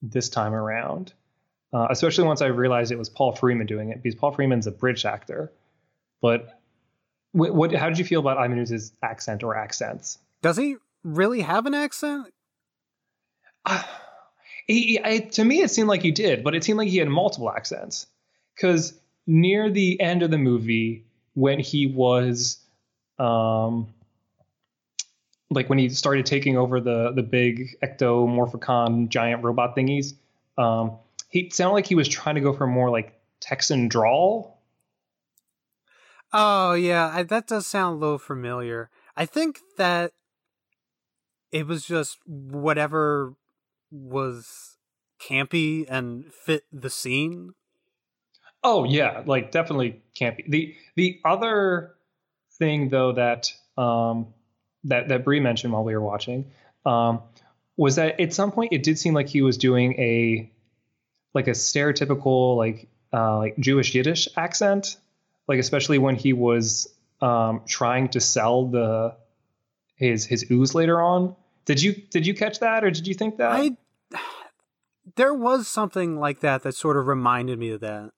this 0.00 0.28
time 0.28 0.54
around, 0.54 1.12
uh, 1.72 1.88
especially 1.90 2.24
once 2.24 2.42
I 2.42 2.46
realized 2.46 2.90
it 2.90 2.98
was 2.98 3.10
Paul 3.10 3.32
Freeman 3.32 3.66
doing 3.66 3.90
it 3.90 4.02
because 4.02 4.18
Paul 4.18 4.32
Freeman's 4.32 4.66
a 4.66 4.72
British 4.72 5.04
actor. 5.04 5.52
But 6.20 6.58
what, 7.32 7.54
what 7.54 7.74
how 7.74 7.88
did 7.88 7.98
you 7.98 8.04
feel 8.04 8.20
about 8.20 8.38
Ivan 8.38 8.58
Ooze's 8.58 8.92
accent 9.02 9.42
or 9.42 9.56
accents? 9.56 10.18
does 10.42 10.56
he 10.56 10.76
really 11.04 11.40
have 11.40 11.66
an 11.66 11.74
accent? 11.74 12.32
Uh, 13.64 13.82
he, 14.66 15.20
to 15.32 15.44
me, 15.44 15.62
it 15.62 15.70
seemed 15.70 15.88
like 15.88 16.02
he 16.02 16.10
did, 16.10 16.44
but 16.44 16.54
it 16.54 16.64
seemed 16.64 16.78
like 16.78 16.88
he 16.88 16.98
had 16.98 17.08
multiple 17.08 17.50
accents. 17.50 18.06
Because 18.54 18.94
near 19.26 19.70
the 19.70 20.00
end 20.00 20.22
of 20.22 20.30
the 20.30 20.38
movie, 20.38 21.04
when 21.34 21.58
he 21.58 21.86
was, 21.86 22.58
um, 23.18 23.88
like 25.50 25.68
when 25.68 25.78
he 25.78 25.88
started 25.88 26.26
taking 26.26 26.56
over 26.56 26.80
the 26.80 27.12
the 27.12 27.22
big 27.22 27.76
Ecto-Morphicon 27.82 29.08
giant 29.08 29.42
robot 29.42 29.76
thingies, 29.76 30.14
um, 30.58 30.98
he 31.28 31.50
sounded 31.50 31.74
like 31.74 31.86
he 31.86 31.94
was 31.94 32.08
trying 32.08 32.34
to 32.34 32.40
go 32.40 32.52
for 32.52 32.66
more 32.66 32.90
like 32.90 33.18
Texan 33.40 33.88
drawl. 33.88 34.60
Oh 36.32 36.72
yeah, 36.72 37.10
I, 37.12 37.22
that 37.24 37.46
does 37.46 37.66
sound 37.66 37.96
a 37.96 37.98
little 37.98 38.18
familiar. 38.18 38.90
I 39.16 39.26
think 39.26 39.60
that 39.76 40.12
it 41.50 41.66
was 41.66 41.84
just 41.84 42.18
whatever 42.26 43.34
was 43.92 44.78
campy 45.20 45.84
and 45.88 46.32
fit 46.32 46.64
the 46.72 46.90
scene. 46.90 47.52
Oh 48.64 48.84
yeah, 48.84 49.22
like 49.26 49.50
definitely 49.50 50.02
can't. 50.14 50.40
The 50.48 50.74
the 50.96 51.20
other 51.24 51.94
thing 52.58 52.88
though 52.88 53.12
that 53.12 53.52
um 53.76 54.28
that 54.84 55.08
that 55.08 55.24
Brie 55.24 55.40
mentioned 55.40 55.72
while 55.72 55.84
we 55.84 55.94
were 55.94 56.00
watching 56.00 56.50
um 56.86 57.22
was 57.76 57.96
that 57.96 58.20
at 58.20 58.32
some 58.32 58.52
point 58.52 58.72
it 58.72 58.82
did 58.82 58.98
seem 58.98 59.14
like 59.14 59.28
he 59.28 59.42
was 59.42 59.56
doing 59.56 59.94
a 59.94 60.50
like 61.34 61.48
a 61.48 61.52
stereotypical 61.52 62.56
like 62.56 62.88
uh 63.12 63.38
like 63.38 63.56
Jewish 63.58 63.94
Yiddish 63.94 64.28
accent, 64.36 64.96
like 65.48 65.58
especially 65.58 65.98
when 65.98 66.16
he 66.16 66.32
was 66.32 66.88
um 67.20 67.62
trying 67.66 68.08
to 68.10 68.20
sell 68.20 68.66
the 68.66 69.16
his 69.96 70.24
his 70.24 70.50
ooze 70.50 70.74
later 70.74 71.00
on. 71.00 71.34
Did 71.64 71.82
you 71.82 71.94
did 71.94 72.26
you 72.26 72.34
catch 72.34 72.60
that 72.60 72.84
or 72.84 72.90
did 72.90 73.06
you 73.06 73.14
think 73.14 73.38
that? 73.38 73.52
I 73.52 73.76
there 75.16 75.34
was 75.34 75.68
something 75.68 76.18
like 76.18 76.40
that 76.40 76.62
that 76.62 76.74
sort 76.74 76.96
of 76.96 77.06
reminded 77.06 77.58
me 77.58 77.70
of 77.70 77.80
that. 77.80 78.10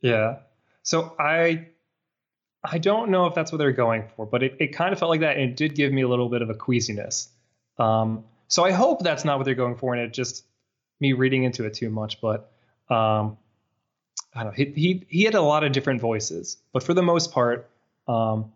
Yeah. 0.00 0.38
So 0.82 1.14
I 1.18 1.68
I 2.64 2.78
don't 2.78 3.10
know 3.10 3.26
if 3.26 3.34
that's 3.34 3.50
what 3.50 3.58
they're 3.58 3.72
going 3.72 4.04
for, 4.16 4.24
but 4.24 4.42
it, 4.42 4.56
it 4.60 4.68
kind 4.68 4.92
of 4.92 4.98
felt 4.98 5.10
like 5.10 5.20
that, 5.20 5.36
and 5.36 5.50
it 5.50 5.56
did 5.56 5.74
give 5.74 5.92
me 5.92 6.02
a 6.02 6.08
little 6.08 6.28
bit 6.28 6.42
of 6.42 6.50
a 6.50 6.54
queasiness. 6.54 7.28
Um, 7.78 8.24
so 8.48 8.64
I 8.64 8.70
hope 8.70 9.02
that's 9.02 9.24
not 9.24 9.38
what 9.38 9.44
they're 9.44 9.54
going 9.54 9.76
for, 9.76 9.94
and 9.94 10.02
it 10.02 10.12
just 10.12 10.44
me 11.00 11.12
reading 11.12 11.44
into 11.44 11.64
it 11.64 11.74
too 11.74 11.90
much. 11.90 12.20
But 12.20 12.52
um, 12.88 13.36
I 14.34 14.44
don't 14.44 14.46
know. 14.46 14.50
He, 14.52 14.64
he 14.76 15.06
he 15.08 15.22
had 15.24 15.34
a 15.34 15.42
lot 15.42 15.64
of 15.64 15.72
different 15.72 16.00
voices, 16.00 16.56
but 16.72 16.82
for 16.82 16.94
the 16.94 17.02
most 17.02 17.32
part, 17.32 17.68
um, 18.06 18.52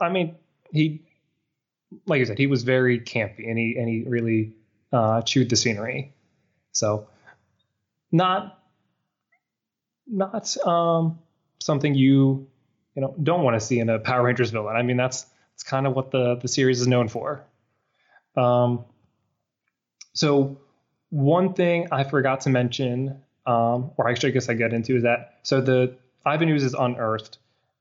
I 0.00 0.10
mean, 0.10 0.36
he 0.72 1.02
like 2.06 2.20
I 2.20 2.24
said, 2.24 2.38
he 2.38 2.46
was 2.46 2.62
very 2.62 3.00
campy, 3.00 3.48
and 3.48 3.58
he 3.58 3.76
and 3.76 3.88
he 3.88 4.04
really 4.04 4.52
uh, 4.92 5.22
chewed 5.22 5.50
the 5.50 5.56
scenery. 5.56 6.12
So 6.78 7.08
not 8.12 8.58
not 10.06 10.56
um, 10.66 11.18
something 11.58 11.94
you 11.94 12.48
you 12.94 13.02
know 13.02 13.14
don't 13.22 13.42
want 13.42 13.54
to 13.58 13.60
see 13.60 13.80
in 13.80 13.88
a 13.88 13.98
Power 13.98 14.24
Rangers 14.24 14.50
villain. 14.50 14.76
I 14.76 14.82
mean, 14.82 14.96
that's 14.96 15.26
that's 15.52 15.64
kind 15.64 15.86
of 15.86 15.94
what 15.94 16.10
the 16.10 16.36
the 16.36 16.48
series 16.48 16.80
is 16.80 16.86
known 16.86 17.08
for. 17.08 17.44
Um, 18.36 18.84
so 20.14 20.58
one 21.10 21.54
thing 21.54 21.88
I 21.90 22.04
forgot 22.04 22.42
to 22.42 22.50
mention, 22.50 23.20
um, 23.46 23.90
or 23.96 24.08
actually 24.08 24.30
I 24.30 24.32
guess 24.32 24.48
I 24.48 24.54
get 24.54 24.72
into 24.72 24.96
is 24.96 25.02
that 25.02 25.38
so 25.42 25.60
the 25.60 25.96
Ivan 26.24 26.48
Ooze 26.48 26.62
is 26.62 26.74
unearthed, 26.74 27.38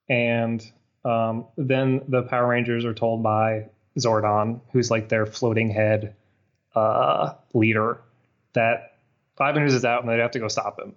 and 0.09 0.59
um, 1.05 1.45
then 1.55 2.01
the 2.07 2.23
Power 2.23 2.47
Rangers 2.47 2.83
are 2.83 2.93
told 2.93 3.21
by 3.21 3.69
Zordon, 3.99 4.61
who's 4.71 4.89
like 4.89 5.09
their 5.09 5.25
floating 5.25 5.69
head 5.69 6.15
uh, 6.75 7.33
leader, 7.53 8.01
that 8.57 8.97
Ivan 9.39 9.63
Ooze 9.63 9.73
is 9.73 9.85
out 9.85 10.01
and 10.01 10.11
they 10.11 10.17
have 10.17 10.31
to 10.31 10.39
go 10.39 10.47
stop 10.47 10.79
him. 10.79 10.95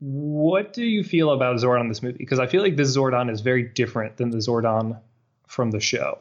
What 0.00 0.72
do 0.72 0.82
you 0.84 1.04
feel 1.04 1.30
about 1.30 1.56
Zordon 1.56 1.82
in 1.82 1.88
this 1.88 2.02
movie? 2.02 2.18
Because 2.18 2.40
I 2.40 2.46
feel 2.46 2.62
like 2.62 2.76
this 2.76 2.96
Zordon 2.96 3.30
is 3.30 3.40
very 3.40 3.62
different 3.62 4.16
than 4.16 4.30
the 4.30 4.38
Zordon 4.38 5.00
from 5.46 5.70
the 5.70 5.80
show. 5.80 6.18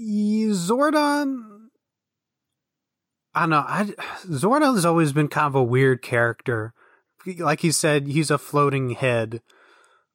Zordon. 0.00 1.68
I 3.34 3.40
don't 3.40 3.50
know. 3.50 3.64
I, 3.66 3.84
Zordon 4.26 4.74
has 4.74 4.84
always 4.84 5.12
been 5.12 5.28
kind 5.28 5.46
of 5.46 5.54
a 5.54 5.62
weird 5.62 6.02
character. 6.02 6.74
Like 7.38 7.60
he 7.60 7.70
said, 7.70 8.08
he's 8.08 8.30
a 8.30 8.38
floating 8.38 8.90
head. 8.90 9.40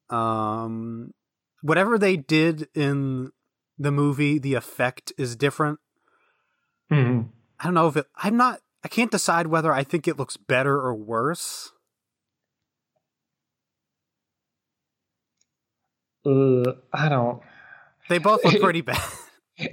Um, 0.09 1.13
whatever 1.61 1.97
they 1.97 2.17
did 2.17 2.67
in 2.75 3.31
the 3.77 3.91
movie, 3.91 4.37
the 4.37 4.55
effect 4.55 5.13
is 5.17 5.35
different. 5.35 5.79
Mm-hmm. 6.91 7.27
I 7.59 7.63
don't 7.63 7.73
know 7.73 7.87
if 7.87 7.97
it. 7.97 8.07
I'm 8.15 8.37
not. 8.37 8.61
I 8.83 8.87
can't 8.87 9.11
decide 9.11 9.47
whether 9.47 9.73
I 9.73 9.83
think 9.83 10.07
it 10.07 10.17
looks 10.17 10.37
better 10.37 10.75
or 10.75 10.93
worse. 10.93 11.71
Uh, 16.25 16.73
I 16.93 17.09
don't. 17.09 17.41
They 18.09 18.17
both 18.17 18.43
look 18.43 18.61
pretty 18.61 18.81
bad. 18.81 19.01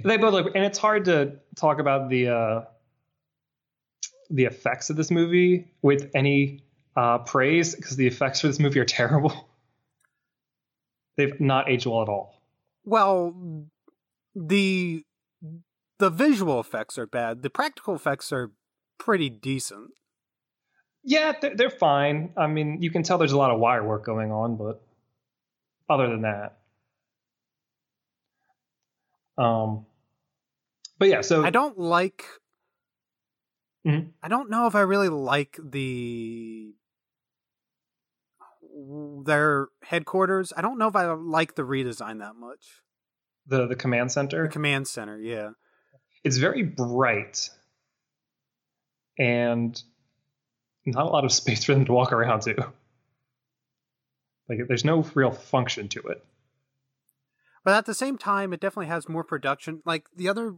They 0.03 0.17
both 0.17 0.33
look, 0.33 0.55
and 0.55 0.63
it's 0.65 0.77
hard 0.77 1.05
to 1.05 1.37
talk 1.55 1.79
about 1.79 2.09
the 2.09 2.29
uh, 2.29 2.61
the 4.29 4.45
effects 4.45 4.89
of 4.89 4.95
this 4.95 5.11
movie 5.11 5.71
with 5.81 6.11
any 6.15 6.63
uh, 6.95 7.19
praise 7.19 7.75
because 7.75 7.95
the 7.95 8.07
effects 8.07 8.41
for 8.41 8.47
this 8.47 8.59
movie 8.59 8.79
are 8.79 8.85
terrible. 8.99 9.49
They've 11.17 11.39
not 11.39 11.69
aged 11.69 11.85
well 11.85 12.01
at 12.01 12.09
all. 12.09 12.41
Well, 12.83 13.67
the 14.35 15.03
the 15.99 16.09
visual 16.09 16.59
effects 16.59 16.97
are 16.97 17.07
bad. 17.07 17.41
The 17.41 17.49
practical 17.49 17.95
effects 17.95 18.31
are 18.31 18.51
pretty 18.97 19.29
decent. 19.29 19.91
Yeah, 21.03 21.33
they're, 21.39 21.55
they're 21.55 21.69
fine. 21.69 22.33
I 22.35 22.47
mean, 22.47 22.81
you 22.81 22.89
can 22.91 23.03
tell 23.03 23.17
there's 23.17 23.31
a 23.31 23.37
lot 23.37 23.51
of 23.51 23.59
wire 23.59 23.83
work 23.83 24.05
going 24.05 24.31
on, 24.31 24.57
but 24.57 24.81
other 25.89 26.07
than 26.09 26.21
that, 26.21 26.57
um, 29.37 29.85
but 30.97 31.07
yeah. 31.09 31.21
So 31.21 31.43
I 31.45 31.49
don't 31.49 31.77
like. 31.77 32.23
Mhm. 33.85 34.13
I 34.23 34.27
don't 34.29 34.49
know 34.49 34.65
if 34.65 34.73
I 34.75 34.81
really 34.81 35.09
like 35.09 35.59
the 35.63 36.73
their 39.25 39.67
headquarters. 39.83 40.51
I 40.57 40.61
don't 40.61 40.77
know 40.77 40.87
if 40.87 40.95
I 40.95 41.05
like 41.13 41.55
the 41.55 41.63
redesign 41.63 42.19
that 42.19 42.35
much. 42.35 42.81
the 43.47 43.67
the 43.67 43.75
command 43.75 44.09
The 44.09 44.13
center. 44.13 44.47
command 44.47 44.87
center, 44.87 45.19
yeah. 45.19 45.51
It's 46.25 46.37
very 46.37 46.63
bright 46.63 47.49
and 49.17 49.81
not 50.85 51.05
a 51.05 51.09
lot 51.09 51.23
of 51.23 51.31
space 51.31 51.63
for 51.63 51.75
them 51.75 51.85
to 51.85 51.93
walk 51.93 52.11
around 52.11 52.41
to. 52.41 52.73
Like 54.49 54.59
there's 54.67 54.83
no 54.83 55.05
real 55.13 55.31
function 55.31 55.87
to 55.89 56.01
it. 56.01 56.25
But 57.63 57.75
at 57.75 57.85
the 57.85 57.93
same 57.93 58.17
time, 58.17 58.53
it 58.53 58.59
definitely 58.59 58.87
has 58.87 59.07
more 59.07 59.23
production. 59.23 59.81
Like 59.85 60.07
the 60.15 60.27
other, 60.27 60.55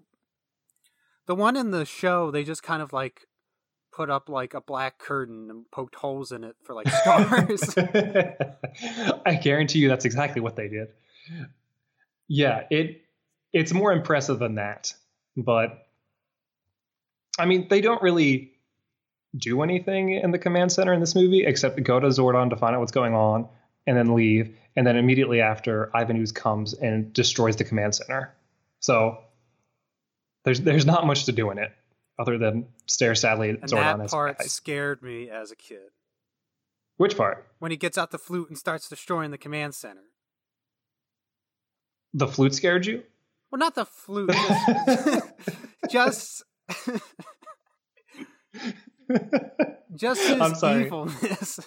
the 1.26 1.36
one 1.36 1.58
in 1.58 1.72
the 1.72 1.86
show, 1.86 2.32
they 2.32 2.46
just 2.46 2.64
kind 2.64 2.82
of 2.82 2.94
like 2.94 3.28
put 3.92 4.10
up 4.10 4.30
like 4.30 4.54
a 4.54 4.62
black 4.62 5.00
curtain 5.00 5.50
and 5.50 5.70
poked 5.70 5.96
holes 5.96 6.32
in 6.32 6.46
it 6.46 6.56
for 6.64 6.76
like 6.76 6.88
stars. 6.90 7.76
I 9.26 9.36
guarantee 9.36 9.80
you 9.80 9.90
that's 9.90 10.06
exactly 10.06 10.42
what 10.42 10.56
they 10.56 10.70
did. 10.70 10.88
Yeah, 12.30 12.64
it 12.70 13.02
it's 13.52 13.74
more 13.74 13.92
impressive 13.92 14.40
than 14.40 14.56
that, 14.56 14.94
but 15.38 15.88
I 17.40 17.46
mean, 17.46 17.68
they 17.70 17.82
don't 17.82 18.02
really 18.02 18.52
do 19.36 19.62
anything 19.62 20.12
in 20.12 20.32
the 20.32 20.40
command 20.40 20.72
center 20.72 20.94
in 20.94 21.00
this 21.00 21.14
movie 21.14 21.46
except 21.46 21.82
go 21.84 22.00
to 22.00 22.08
Zordon 22.08 22.50
to 22.50 22.56
find 22.58 22.76
out 22.76 22.80
what's 22.80 22.92
going 22.92 23.14
on 23.14 23.48
and 23.86 23.96
then 23.96 24.16
leave, 24.16 24.58
and 24.76 24.86
then 24.86 24.98
immediately 24.98 25.40
after 25.40 25.96
Ivan 25.96 26.18
Ooze 26.18 26.32
comes 26.32 26.74
and 26.74 27.14
destroys 27.14 27.56
the 27.56 27.64
command 27.64 27.96
center. 27.96 28.36
So 28.80 29.20
there's 30.44 30.60
there's 30.62 30.86
not 30.86 31.06
much 31.06 31.26
to 31.26 31.32
do 31.32 31.52
in 31.52 31.58
it 31.60 31.72
other 32.20 32.38
than 32.38 32.68
stare 32.88 33.16
sadly 33.16 33.52
at 33.52 33.62
Zordon 33.62 33.62
and 33.62 33.72
Zordon 33.72 33.98
that 34.00 34.10
part 34.10 34.38
guys. 34.40 34.52
scared 34.52 35.02
me 35.04 35.30
as 35.30 35.52
a 35.52 35.56
kid. 35.56 35.92
Which 36.98 37.16
part? 37.16 37.48
When 37.60 37.70
he 37.70 37.78
gets 37.78 37.98
out 37.98 38.10
the 38.10 38.18
flute 38.18 38.50
and 38.50 38.58
starts 38.58 38.90
destroying 38.90 39.30
the 39.30 39.38
command 39.38 39.76
center. 39.76 40.02
The 42.14 42.28
flute 42.28 42.56
scared 42.56 42.88
you? 42.88 43.04
Well, 43.52 43.60
not 43.60 43.76
the 43.76 43.86
flute, 43.86 44.30
just 44.30 45.24
just, 45.92 46.44
just 49.96 50.22
his 50.22 50.42
I'm 50.42 50.56
sorry. 50.56 50.86
evilness. 50.86 51.60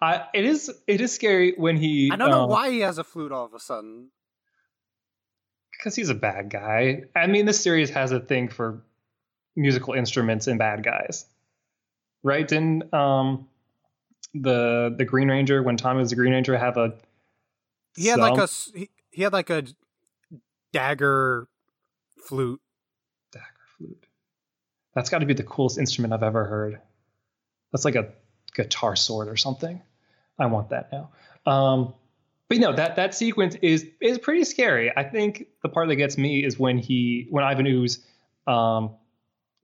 I, 0.00 0.26
it 0.34 0.44
is 0.44 0.70
it 0.86 1.00
is 1.00 1.12
scary 1.12 1.54
when 1.56 1.76
he 1.76 2.10
I 2.12 2.16
don't 2.16 2.30
know 2.30 2.44
um, 2.44 2.50
why 2.50 2.70
he 2.70 2.80
has 2.80 2.98
a 2.98 3.04
flute 3.04 3.32
all 3.32 3.46
of 3.46 3.54
a 3.54 3.60
sudden. 3.60 4.10
because 5.72 5.96
he's 5.96 6.10
a 6.10 6.14
bad 6.14 6.50
guy. 6.50 7.04
I 7.16 7.26
mean, 7.26 7.46
this 7.46 7.60
series 7.60 7.90
has 7.90 8.12
a 8.12 8.20
thing 8.20 8.48
for 8.48 8.82
musical 9.56 9.94
instruments 9.94 10.46
and 10.46 10.58
bad 10.58 10.84
guys, 10.84 11.26
right? 12.22 12.46
Didn't 12.46 12.92
um 12.92 13.48
the 14.34 14.94
the 14.96 15.04
Green 15.04 15.28
Ranger 15.28 15.62
when 15.62 15.76
Tommy 15.76 16.00
was 16.00 16.10
the 16.10 16.16
Green 16.16 16.32
Ranger 16.32 16.56
have 16.56 16.76
a 16.76 16.94
He 17.96 18.06
had 18.06 18.20
like 18.20 18.38
a 18.38 18.48
he, 18.74 18.90
he 19.10 19.22
had 19.22 19.32
like 19.32 19.50
a 19.50 19.64
dagger 20.78 21.48
flute. 22.26 22.60
dagger 23.32 23.44
flute? 23.76 24.06
That's 24.94 25.10
got 25.10 25.18
to 25.18 25.26
be 25.26 25.34
the 25.34 25.42
coolest 25.42 25.78
instrument 25.78 26.12
I've 26.12 26.22
ever 26.22 26.44
heard. 26.44 26.80
That's 27.72 27.84
like 27.84 27.96
a 27.96 28.12
guitar 28.54 28.94
sword 28.94 29.28
or 29.28 29.36
something. 29.36 29.82
I 30.38 30.46
want 30.46 30.70
that 30.70 30.90
now. 30.92 31.10
Um, 31.50 31.94
but 32.48 32.58
no, 32.58 32.72
that 32.74 32.96
that 32.96 33.14
sequence 33.14 33.56
is 33.60 33.86
is 34.00 34.18
pretty 34.18 34.44
scary. 34.44 34.92
I 34.96 35.02
think 35.02 35.48
the 35.62 35.68
part 35.68 35.88
that 35.88 35.96
gets 35.96 36.16
me 36.16 36.44
is 36.44 36.58
when 36.58 36.78
he 36.78 37.26
when 37.30 37.44
Ivan 37.44 37.66
Ooze 37.66 37.98
um, 38.46 38.94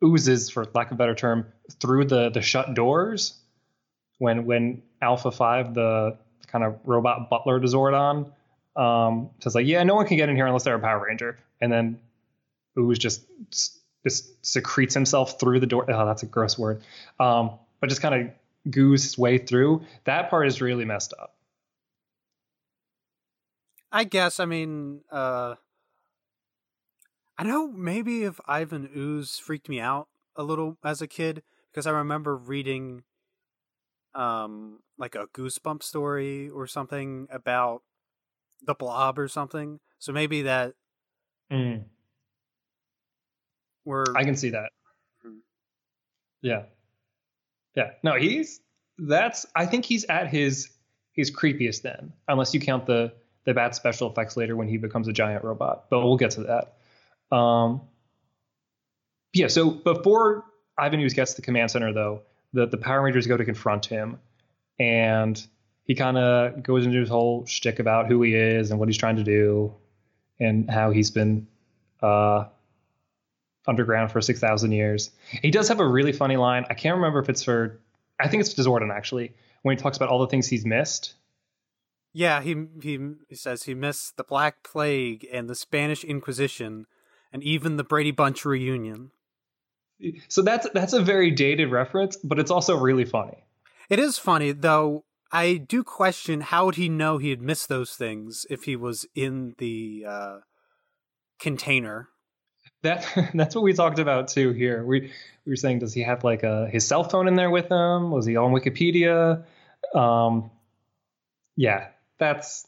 oozes, 0.05 0.51
for 0.51 0.67
lack 0.75 0.89
of 0.89 0.93
a 0.93 0.97
better 0.97 1.15
term, 1.15 1.47
through 1.81 2.07
the 2.07 2.31
the 2.31 2.43
shut 2.43 2.75
doors. 2.75 3.41
When 4.19 4.45
when 4.47 4.83
Alpha 5.01 5.31
Five, 5.31 5.75
the 5.75 6.19
kind 6.49 6.65
of 6.65 6.79
robot 6.85 7.31
butler 7.31 7.61
to 7.61 7.67
Zordon, 7.67 8.33
um, 8.77 9.31
says 9.41 9.55
like, 9.55 9.67
"Yeah, 9.67 9.83
no 9.83 9.95
one 9.95 10.07
can 10.07 10.17
get 10.17 10.29
in 10.29 10.37
here 10.37 10.47
unless 10.47 10.65
they're 10.65 10.75
a 10.75 10.81
Power 10.81 11.05
Ranger," 11.07 11.39
and 11.61 11.73
then 11.73 11.99
Ooze 12.79 12.99
just 12.99 13.25
just 14.05 14.47
secretes 14.47 14.95
himself 14.95 15.41
through 15.41 15.61
the 15.61 15.67
door. 15.67 15.91
Oh, 15.91 16.07
that's 16.07 16.23
a 16.23 16.27
gross 16.27 16.59
word. 16.59 16.83
Um, 17.19 17.53
but 17.81 17.89
just 17.89 18.03
kind 18.03 18.15
of 18.15 18.71
goos 18.71 19.03
his 19.03 19.19
way 19.19 19.39
through. 19.39 19.83
That 20.05 20.31
part 20.31 20.47
is 20.47 20.61
really 20.61 20.85
messed 20.85 21.15
up. 21.19 21.35
I 23.91 24.05
guess. 24.05 24.41
I 24.41 24.45
mean, 24.45 25.03
uh, 25.11 25.55
I 27.39 27.45
know 27.45 27.69
maybe 27.69 28.25
if 28.25 28.41
Ivan 28.47 28.91
Ooze 28.95 29.39
freaked 29.39 29.69
me 29.69 29.81
out 29.81 30.09
a 30.37 30.43
little 30.43 30.79
as 30.85 31.01
a 31.01 31.07
kid 31.07 31.43
because 31.71 31.87
I 31.87 31.91
remember 31.91 32.37
reading, 32.37 33.05
um, 34.15 34.81
like 34.99 35.15
a 35.15 35.27
Goosebump 35.29 35.83
story 35.83 36.49
or 36.49 36.67
something 36.67 37.29
about 37.31 37.83
the 38.67 38.75
Blob 38.75 39.19
or 39.19 39.29
something. 39.29 39.81
So 39.99 40.13
maybe 40.13 40.43
that 40.43 40.75
were 43.85 44.05
I 44.17 44.25
can 44.25 44.37
see 44.37 44.51
that. 44.51 44.71
Mhm. 45.25 45.39
Yeah. 46.43 46.63
Yeah. 47.75 47.91
No, 48.03 48.15
he's 48.15 48.61
that's 48.99 49.47
I 49.55 49.67
think 49.67 49.85
he's 49.85 50.05
at 50.05 50.29
his 50.29 50.71
his 51.13 51.31
creepiest 51.31 51.83
then, 51.83 52.13
unless 52.29 52.55
you 52.55 52.61
count 52.61 52.87
the 52.87 53.15
the 53.45 53.55
bad 53.55 53.75
special 53.75 54.11
effects 54.11 54.37
later 54.37 54.57
when 54.57 54.69
he 54.69 54.79
becomes 54.79 55.07
a 55.09 55.13
giant 55.13 55.45
robot. 55.45 55.91
But 55.91 56.01
we'll 56.03 56.17
get 56.17 56.33
to 56.33 56.45
that. 56.45 57.37
Um, 57.37 57.83
yeah. 59.33 59.49
So 59.49 59.71
before 59.71 60.45
Ivan 60.79 61.07
gets 61.09 61.33
to 61.33 61.37
the 61.37 61.43
command 61.45 61.71
center, 61.71 61.93
though, 61.93 62.23
the 62.53 62.67
the 62.67 62.79
Power 62.79 63.03
Rangers 63.03 63.27
go 63.27 63.37
to 63.37 63.45
confront 63.45 63.87
him, 63.87 64.19
and 64.79 65.45
he 65.85 65.95
kind 65.95 66.19
of 66.19 66.63
goes 66.63 66.87
into 66.87 66.99
his 66.99 67.09
whole 67.09 67.47
shtick 67.47 67.79
about 67.79 68.07
who 68.07 68.23
he 68.23 68.35
is 68.35 68.71
and 68.71 68.81
what 68.81 68.89
he's 68.89 68.99
trying 68.99 69.17
to 69.17 69.25
do, 69.25 69.75
and 70.41 70.71
how 70.71 70.91
he's 70.91 71.11
been 71.11 71.47
uh, 72.03 72.45
underground 73.67 74.11
for 74.11 74.21
six 74.21 74.41
thousand 74.41 74.73
years. 74.73 75.11
He 75.31 75.51
does 75.51 75.69
have 75.69 75.81
a 75.81 75.87
really 75.87 76.13
funny 76.13 76.37
line. 76.37 76.65
I 76.69 76.75
can't 76.75 76.97
remember 76.97 77.21
if 77.21 77.29
it's 77.29 77.43
for. 77.43 77.81
I 78.19 78.29
think 78.29 78.41
it's 78.41 78.55
Zordon 78.55 78.95
actually 78.95 79.35
when 79.63 79.77
he 79.77 79.83
talks 79.83 79.97
about 79.97 80.09
all 80.09 80.21
the 80.21 80.29
things 80.29 80.47
he's 80.47 80.65
missed. 80.65 81.15
Yeah, 82.13 82.41
he 82.43 82.67
he 82.81 82.99
he 83.29 83.35
says 83.35 83.65
he 83.65 83.75
missed 83.75 84.17
the 84.17 84.25
Black 84.25 84.63
Plague 84.63 85.27
and 85.33 85.51
the 85.51 85.55
Spanish 85.55 86.05
Inquisition, 86.05 86.87
and 87.33 87.43
even 87.43 87.77
the 87.77 87.85
Brady 87.85 88.13
Bunch 88.13 88.45
reunion. 88.45 89.11
So 90.29 90.43
that's 90.43 90.69
that's 90.75 90.93
a 90.93 91.03
very 91.03 91.31
dated 91.31 91.71
reference, 91.71 92.17
but 92.17 92.39
it's 92.39 92.51
also 92.51 92.77
really 92.77 93.05
funny. 93.05 93.45
It 93.89 93.99
is 93.99 94.17
funny 94.19 94.53
though. 94.53 95.05
I 95.35 95.57
do 95.57 95.83
question 95.83 96.41
how 96.41 96.67
would 96.67 96.77
he 96.77 96.89
know 96.89 97.19
he 97.19 97.31
had 97.31 97.43
missed 97.43 97.69
those 97.69 97.93
things 97.93 98.47
if 98.49 98.65
he 98.65 98.77
was 98.77 99.05
in 99.15 99.55
the 99.59 100.05
uh, 100.09 100.39
container. 101.39 102.09
That 102.83 103.07
that's 103.35 103.55
what 103.55 103.65
we 103.65 103.73
talked 103.73 103.99
about 103.99 104.29
too 104.29 104.53
here. 104.53 104.85
We 104.85 105.13
we 105.45 105.51
were 105.51 105.57
saying, 105.57 105.81
does 105.81 105.93
he 105.93 106.03
have 106.03 106.25
like 106.25 106.43
a 106.43 106.69
his 106.71 106.87
cell 106.87 107.05
phone 107.05 107.29
in 107.29 107.35
there 107.35 107.51
with 107.51 107.71
him? 107.71 108.11
Was 108.11 108.27
he 108.27 108.37
on 108.37 108.53
Wikipedia? 108.53 109.45
Um, 109.95 110.51
yeah, 111.57 111.89
that's 112.19 112.67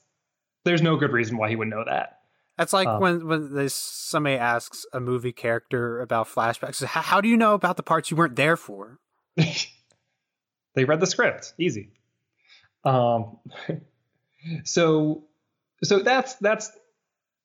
there's 0.65 0.83
no 0.83 0.97
good 0.97 1.13
reason 1.13 1.37
why 1.37 1.49
he 1.49 1.57
would 1.57 1.69
know 1.69 1.85
that. 1.85 2.21
That's 2.59 2.73
like 2.73 2.89
Um, 2.89 3.01
when 3.01 3.27
when 3.27 3.55
they, 3.55 3.69
somebody 3.69 4.37
asks 4.37 4.87
a 4.93 5.01
movie 5.01 5.33
character 5.33 6.01
about 6.01 6.29
flashbacks. 6.29 6.83
How, 6.85 7.03
how 7.03 7.21
do 7.21 7.29
you 7.29 7.37
know 7.37 7.55
about 7.55 7.77
the 7.77 7.83
parts 7.83 8.11
you 8.11 8.17
weren't 8.17 8.37
there 8.37 8.57
for? 8.57 8.99
they 9.37 10.85
read 10.85 11.01
the 11.01 11.07
script, 11.07 11.53
easy. 11.59 11.91
Um, 12.87 13.38
so 14.64 15.25
so 15.83 15.99
that's 15.99 16.35
that's 16.37 16.70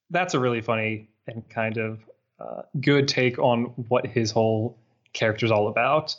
that's 0.09 0.33
a 0.33 0.39
really 0.39 0.61
funny 0.61 1.09
and 1.27 1.47
kind 1.49 1.77
of 1.77 1.99
uh, 2.39 2.61
good 2.79 3.07
take 3.07 3.39
on 3.39 3.65
what 3.89 4.05
his 4.07 4.31
whole 4.31 4.77
character's 5.13 5.51
all 5.51 5.67
about. 5.67 6.15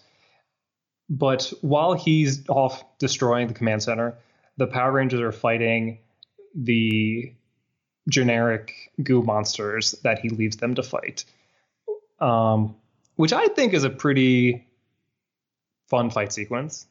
But 1.09 1.53
while 1.61 1.95
he's 1.95 2.49
off 2.49 2.85
destroying 2.99 3.49
the 3.49 3.55
command 3.55 3.83
center, 3.83 4.17
the 4.57 4.67
Power 4.67 4.93
Rangers 4.93 5.21
are 5.21 5.33
fighting 5.33 5.99
the 6.55 7.35
generic 8.09 8.73
goo 9.03 9.23
monsters 9.23 9.93
that 10.03 10.19
he 10.19 10.29
leaves 10.29 10.57
them 10.57 10.75
to 10.75 10.83
fight. 10.83 11.25
Um, 12.21 12.77
which 13.17 13.33
I 13.33 13.49
think 13.49 13.75
is 13.75 13.85
a 13.85 13.91
pretty 13.91 14.67
fun 15.89 16.11
fight 16.11 16.33
sequence. 16.33 16.87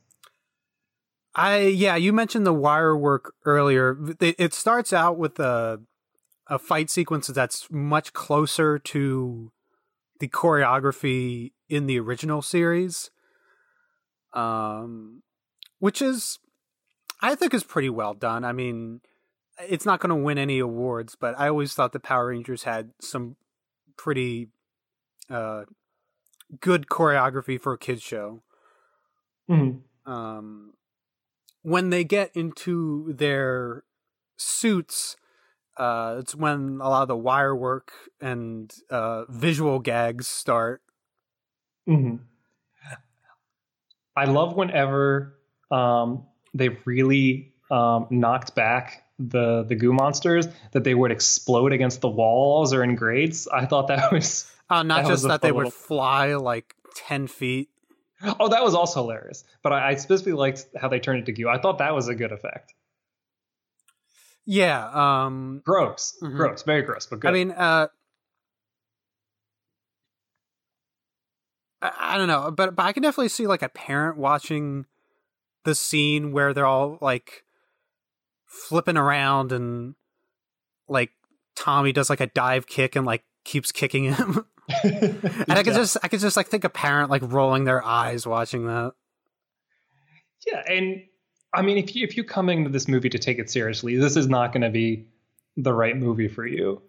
I 1.34 1.60
yeah, 1.60 1.96
you 1.96 2.12
mentioned 2.12 2.46
the 2.46 2.54
wire 2.54 2.96
work 2.96 3.34
earlier. 3.46 3.98
It, 4.20 4.36
it 4.38 4.54
starts 4.54 4.92
out 4.92 5.18
with 5.18 5.40
a 5.40 5.82
a 6.48 6.60
fight 6.60 6.90
sequence 6.90 7.28
that's 7.28 7.68
much 7.72 8.12
closer 8.14 8.78
to 8.78 9.52
the 10.20 10.28
choreography 10.28 11.54
in 11.70 11.88
the 11.88 12.00
original 12.00 12.42
series, 12.42 13.10
um, 14.34 15.24
which 15.80 16.02
is 16.02 16.40
I 17.22 17.36
think 17.36 17.54
is 17.54 17.64
pretty 17.64 17.90
well 17.90 18.14
done. 18.14 18.44
I 18.44 18.52
mean, 18.52 19.02
it's 19.70 19.86
not 19.86 20.00
going 20.00 20.10
to 20.10 20.16
win 20.16 20.38
any 20.38 20.60
awards, 20.60 21.16
but 21.16 21.36
I 21.40 21.48
always 21.48 21.74
thought 21.74 21.94
the 21.94 22.00
Power 22.00 22.28
Rangers 22.28 22.64
had 22.64 22.92
some 23.00 23.38
pretty 23.96 24.50
uh, 25.30 25.64
good 26.60 26.88
choreography 26.88 27.60
for 27.60 27.74
a 27.74 27.78
kids 27.78 28.02
show. 28.02 28.44
Mm-hmm. 29.50 30.12
Um, 30.12 30.74
when 31.64 31.90
they 31.90 32.04
get 32.04 32.32
into 32.36 33.14
their 33.14 33.84
suits, 34.38 35.16
uh, 35.78 36.18
it's 36.20 36.36
when 36.36 36.80
a 36.82 36.90
lot 36.90 37.04
of 37.04 37.08
the 37.08 37.18
wire 37.18 37.56
work 37.56 37.92
and 38.20 38.74
uh, 38.90 39.26
visual 39.30 39.80
gags 39.80 40.28
start. 40.28 40.82
Mm-hmm. 41.88 42.18
I 44.16 44.26
love 44.26 44.56
whenever 44.56 45.38
um, 45.72 46.26
they 46.54 46.70
really 46.86 47.54
um, 47.70 48.08
knocked 48.10 48.56
back 48.56 49.06
the 49.20 49.64
the 49.64 49.76
goo 49.76 49.94
monsters 49.94 50.48
that 50.72 50.84
they 50.84 50.96
would 50.96 51.12
explode 51.12 51.72
against 51.74 52.02
the 52.02 52.10
walls 52.10 52.74
or 52.74 52.84
in 52.84 52.96
grates. 52.96 53.48
I 53.48 53.66
thought 53.66 53.88
that 53.88 54.12
was 54.12 54.52
Uh, 54.70 54.84
not 54.84 55.04
That 55.04 55.10
just 55.10 55.26
a 55.26 55.28
that 55.30 55.42
they 55.42 55.50
fun 55.50 55.58
would 55.66 55.74
fly 55.74 56.36
like 56.36 56.76
10 56.96 57.28
feet. 57.28 57.70
Oh 58.40 58.50
that 58.50 58.64
was 58.64 58.74
also 58.76 59.02
hilarious. 59.02 59.44
But 59.64 59.74
I, 59.74 59.90
I 59.90 59.96
specifically 59.96 60.34
liked 60.34 60.66
how 60.80 60.88
they 60.90 61.00
turned 61.00 61.20
it 61.20 61.26
to 61.26 61.32
goo. 61.32 61.50
I 61.50 61.60
thought 61.60 61.78
that 61.80 61.94
was 61.96 62.08
a 62.08 62.16
good 62.16 62.32
effect. 62.32 62.74
Yeah. 64.46 64.90
Um, 65.26 65.62
Gross, 65.66 66.18
Mhm. 66.22 66.36
gross, 66.36 66.64
very 66.64 66.82
gross, 66.82 67.06
but 67.06 67.20
good. 67.20 67.30
I 67.30 67.32
mean, 67.32 67.52
uh, 67.52 67.88
I, 71.82 71.92
I 72.00 72.18
don't 72.18 72.28
know, 72.28 72.52
but 72.52 72.76
but 72.76 72.84
I 72.84 72.92
can 72.94 73.04
definitely 73.04 73.30
see 73.30 73.48
like 73.48 73.62
a 73.62 73.70
parent 73.70 74.18
watching 74.18 74.86
the 75.64 75.76
scene 75.76 76.32
where 76.32 76.54
they're 76.54 76.66
all 76.66 76.98
like 77.02 77.44
flipping 78.46 78.98
around 78.98 79.52
and 79.52 79.96
like 80.88 81.12
Tommy 81.56 81.92
does 81.92 82.10
like 82.10 82.20
a 82.22 82.28
dive 82.28 82.68
kick 82.68 82.96
and 82.96 83.06
like 83.06 83.24
keeps 83.46 83.72
kicking 83.72 84.06
him. 84.06 84.46
and 84.84 85.46
I 85.54 85.64
could 85.64 85.68
Yeah. 85.74 85.80
just 85.80 85.98
I 86.04 86.08
could 86.08 86.20
just 86.20 86.38
like 86.38 86.48
think 86.48 86.64
a 86.64 86.70
parent 86.70 87.10
like 87.10 87.22
rolling 87.26 87.64
their 87.66 87.84
eyes 87.84 88.26
watching 88.28 88.68
that. 88.68 88.94
Yeah, 90.48 90.64
and 90.68 91.04
I 91.54 91.62
mean, 91.62 91.78
if 91.78 91.96
you 91.96 92.04
if 92.06 92.18
you 92.18 92.24
come 92.24 92.50
into 92.50 92.70
this 92.70 92.88
movie 92.88 93.10
to 93.10 93.20
take 93.20 93.40
it 93.40 93.50
seriously, 93.50 93.98
this 93.98 94.16
is 94.16 94.28
not 94.28 94.52
going 94.54 94.62
to 94.64 94.70
be 94.70 95.08
the 95.58 95.74
right 95.74 95.96
movie 95.96 96.28
for 96.28 96.46
you. 96.46 96.82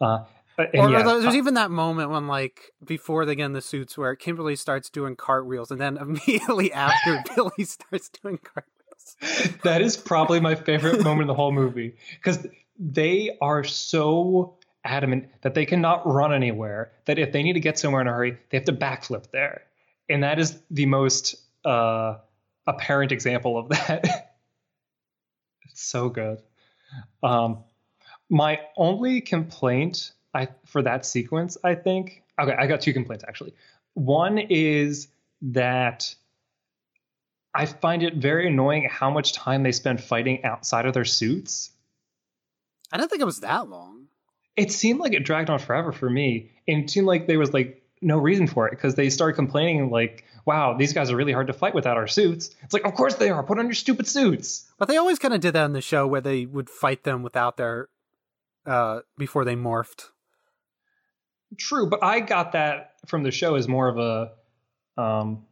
Uh, 0.00 0.24
and 0.58 0.68
Or, 0.74 0.90
yeah, 0.90 1.00
or 1.06 1.20
there's 1.20 1.34
even 1.34 1.54
that 1.54 1.70
moment 1.70 2.10
when 2.10 2.26
like 2.26 2.72
before 2.84 3.26
they 3.26 3.34
get 3.34 3.44
in 3.46 3.52
the 3.52 3.60
suits 3.60 3.98
where 3.98 4.14
Kimberly 4.16 4.56
starts 4.56 4.88
doing 4.88 5.16
cartwheels 5.16 5.70
and 5.70 5.80
then 5.80 5.96
immediately 6.00 6.72
after 6.72 7.22
Billy 7.34 7.64
starts 7.64 8.08
doing 8.22 8.38
cartwheels. 8.38 9.56
that 9.64 9.82
is 9.82 9.96
probably 9.96 10.40
my 10.40 10.54
favorite 10.54 11.02
moment 11.04 11.22
in 11.22 11.26
the 11.28 11.34
whole 11.34 11.52
movie 11.52 11.96
because 12.16 12.46
they 12.78 13.36
are 13.40 13.64
so 13.64 14.56
adamant 14.86 15.28
that 15.42 15.54
they 15.54 15.66
cannot 15.66 16.06
run 16.06 16.32
anywhere. 16.32 16.92
That 17.06 17.18
if 17.18 17.32
they 17.32 17.42
need 17.42 17.54
to 17.54 17.60
get 17.60 17.78
somewhere 17.78 18.00
in 18.00 18.06
a 18.06 18.12
hurry, 18.12 18.38
they 18.50 18.58
have 18.58 18.64
to 18.66 18.72
backflip 18.72 19.30
there, 19.30 19.62
and 20.08 20.22
that 20.22 20.38
is 20.38 20.58
the 20.70 20.86
most 20.86 21.36
uh, 21.64 22.18
apparent 22.66 23.12
example 23.12 23.58
of 23.58 23.68
that. 23.70 24.36
it's 25.64 25.82
so 25.82 26.08
good. 26.08 26.42
Um, 27.22 27.64
my 28.28 28.60
only 28.76 29.20
complaint 29.20 30.12
I 30.34 30.48
for 30.66 30.82
that 30.82 31.06
sequence, 31.06 31.56
I 31.64 31.74
think, 31.74 32.22
okay, 32.38 32.54
I 32.56 32.66
got 32.66 32.80
two 32.80 32.92
complaints 32.92 33.24
actually. 33.26 33.54
One 33.94 34.38
is 34.38 35.08
that 35.40 36.14
I 37.54 37.64
find 37.64 38.02
it 38.02 38.14
very 38.14 38.48
annoying 38.48 38.86
how 38.90 39.10
much 39.10 39.32
time 39.32 39.62
they 39.62 39.72
spend 39.72 40.02
fighting 40.02 40.44
outside 40.44 40.84
of 40.84 40.92
their 40.92 41.06
suits. 41.06 41.70
I 42.92 42.98
don't 42.98 43.08
think 43.08 43.22
it 43.22 43.26
was 43.26 43.40
that 43.40 43.68
long. 43.68 43.95
It 44.56 44.72
seemed 44.72 45.00
like 45.00 45.12
it 45.12 45.24
dragged 45.24 45.50
on 45.50 45.58
forever 45.58 45.92
for 45.92 46.08
me. 46.08 46.50
And 46.66 46.84
it 46.84 46.90
seemed 46.90 47.06
like 47.06 47.26
there 47.26 47.38
was 47.38 47.52
like 47.52 47.82
no 48.00 48.18
reason 48.18 48.46
for 48.46 48.66
it 48.68 48.70
because 48.70 48.94
they 48.94 49.10
started 49.10 49.34
complaining 49.34 49.90
like, 49.90 50.24
wow, 50.44 50.76
these 50.76 50.92
guys 50.92 51.10
are 51.10 51.16
really 51.16 51.32
hard 51.32 51.48
to 51.48 51.52
fight 51.52 51.74
without 51.74 51.96
our 51.96 52.06
suits. 52.06 52.54
It's 52.62 52.72
like, 52.72 52.84
of 52.84 52.94
course 52.94 53.16
they 53.16 53.30
are. 53.30 53.42
Put 53.42 53.58
on 53.58 53.66
your 53.66 53.74
stupid 53.74 54.06
suits. 54.06 54.70
But 54.78 54.88
they 54.88 54.96
always 54.96 55.18
kind 55.18 55.34
of 55.34 55.40
did 55.40 55.52
that 55.52 55.64
in 55.64 55.72
the 55.72 55.80
show 55.80 56.06
where 56.06 56.20
they 56.20 56.46
would 56.46 56.70
fight 56.70 57.04
them 57.04 57.22
without 57.22 57.56
their 57.56 57.88
uh 58.64 59.00
before 59.16 59.44
they 59.44 59.54
morphed. 59.54 60.06
True, 61.56 61.88
but 61.88 62.02
I 62.02 62.20
got 62.20 62.52
that 62.52 62.94
from 63.06 63.22
the 63.22 63.30
show 63.30 63.54
as 63.54 63.68
more 63.68 63.88
of 63.88 63.98
a 63.98 64.32
um, 65.00 65.44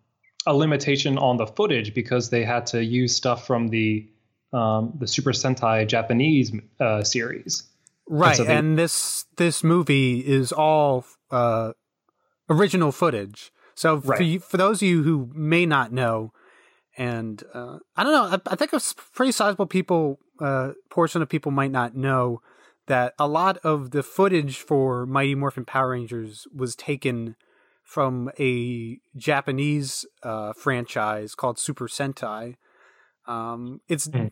a 0.47 0.55
limitation 0.55 1.19
on 1.19 1.37
the 1.37 1.47
footage 1.47 1.95
because 1.95 2.31
they 2.31 2.45
had 2.45 2.67
to 2.67 2.85
use 2.85 3.15
stuff 3.15 3.47
from 3.47 3.69
the 3.69 4.09
um, 4.53 4.95
the 4.99 5.07
Super 5.07 5.33
Sentai 5.33 5.87
Japanese 5.87 6.53
uh, 6.81 7.03
series. 7.03 7.65
Right. 8.09 8.37
so 8.37 8.45
they- 8.45 8.57
and 8.57 8.79
this 8.79 9.25
this 9.37 9.65
movie 9.65 10.21
is 10.21 10.53
all 10.53 11.05
uh 11.31 11.73
original 12.51 12.93
footage. 12.93 13.51
So 13.75 14.01
for 14.01 14.23
you, 14.23 14.39
for 14.41 14.57
those 14.57 14.83
of 14.83 14.89
you 14.89 15.03
who 15.03 15.31
may 15.35 15.67
not 15.67 15.93
know 15.93 16.33
and 16.97 17.43
uh, 17.53 17.79
I 17.97 18.05
don't 18.05 18.13
know, 18.13 18.37
I, 18.47 18.53
I 18.53 18.57
think 18.57 18.73
a 18.73 18.81
pretty 19.15 19.33
sizable 19.33 19.67
people 19.67 20.19
uh 20.41 20.73
portion 20.91 21.23
of 21.23 21.29
people 21.29 21.51
might 21.53 21.71
not 21.73 21.97
know 21.97 22.41
that 22.87 23.15
a 23.19 23.27
lot 23.27 23.57
of 23.65 23.91
the 23.93 24.03
footage 24.03 24.59
for 24.59 25.07
Mighty 25.07 25.35
Morphin 25.35 25.65
Power 25.65 25.91
Rangers 25.91 26.47
was 26.55 26.77
taken 26.77 27.35
from 27.83 28.31
a 28.39 28.99
Japanese 29.17 30.05
uh, 30.23 30.53
franchise 30.53 31.35
called 31.35 31.59
Super 31.59 31.87
Sentai. 31.89 32.57
Um, 33.27 33.81
it's 33.89 34.07
Mm. 34.09 34.31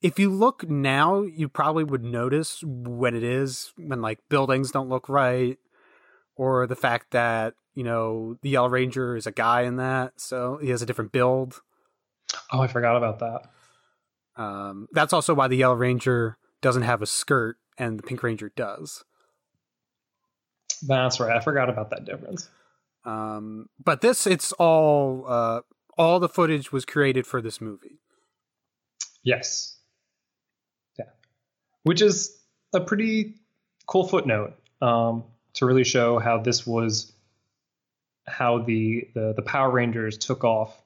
If 0.00 0.18
you 0.18 0.30
look 0.30 0.68
now, 0.68 1.22
you 1.22 1.48
probably 1.48 1.84
would 1.84 2.04
notice 2.04 2.62
what 2.62 3.14
it 3.14 3.22
is 3.22 3.72
when 3.76 4.00
like 4.00 4.20
buildings 4.28 4.70
don't 4.70 4.88
look 4.88 5.08
right, 5.08 5.58
or 6.36 6.66
the 6.66 6.76
fact 6.76 7.10
that 7.10 7.54
you 7.74 7.84
know 7.84 8.36
the 8.42 8.50
Yellow 8.50 8.68
Ranger 8.68 9.16
is 9.16 9.26
a 9.26 9.32
guy 9.32 9.62
in 9.62 9.76
that, 9.76 10.20
so 10.20 10.58
he 10.62 10.70
has 10.70 10.82
a 10.82 10.86
different 10.86 11.12
build. 11.12 11.60
Oh, 12.52 12.60
I 12.60 12.68
forgot 12.68 12.96
about 12.96 13.18
that. 13.20 14.42
Um, 14.42 14.86
that's 14.92 15.12
also 15.12 15.34
why 15.34 15.48
the 15.48 15.56
Yellow 15.56 15.74
Ranger 15.74 16.38
doesn't 16.60 16.82
have 16.82 17.02
a 17.02 17.06
skirt 17.06 17.56
and 17.76 17.98
the 17.98 18.02
Pink 18.02 18.22
Ranger 18.22 18.52
does. 18.54 19.04
That's 20.86 21.18
right. 21.18 21.36
I 21.36 21.40
forgot 21.40 21.68
about 21.68 21.90
that 21.90 22.04
difference. 22.04 22.48
Um, 23.04 23.66
but 23.82 24.00
this, 24.00 24.26
it's 24.26 24.52
all 24.52 25.24
uh, 25.26 25.60
all 25.96 26.20
the 26.20 26.28
footage 26.28 26.70
was 26.70 26.84
created 26.84 27.26
for 27.26 27.40
this 27.42 27.60
movie. 27.60 28.00
Yes. 29.24 29.77
Which 31.88 32.02
is 32.02 32.36
a 32.74 32.82
pretty 32.82 33.36
cool 33.86 34.06
footnote 34.06 34.52
um, 34.82 35.24
to 35.54 35.64
really 35.64 35.84
show 35.84 36.18
how 36.18 36.36
this 36.36 36.66
was 36.66 37.10
how 38.26 38.58
the 38.58 39.08
the, 39.14 39.32
the 39.34 39.40
Power 39.40 39.70
Rangers 39.70 40.18
took 40.18 40.44
off 40.44 40.78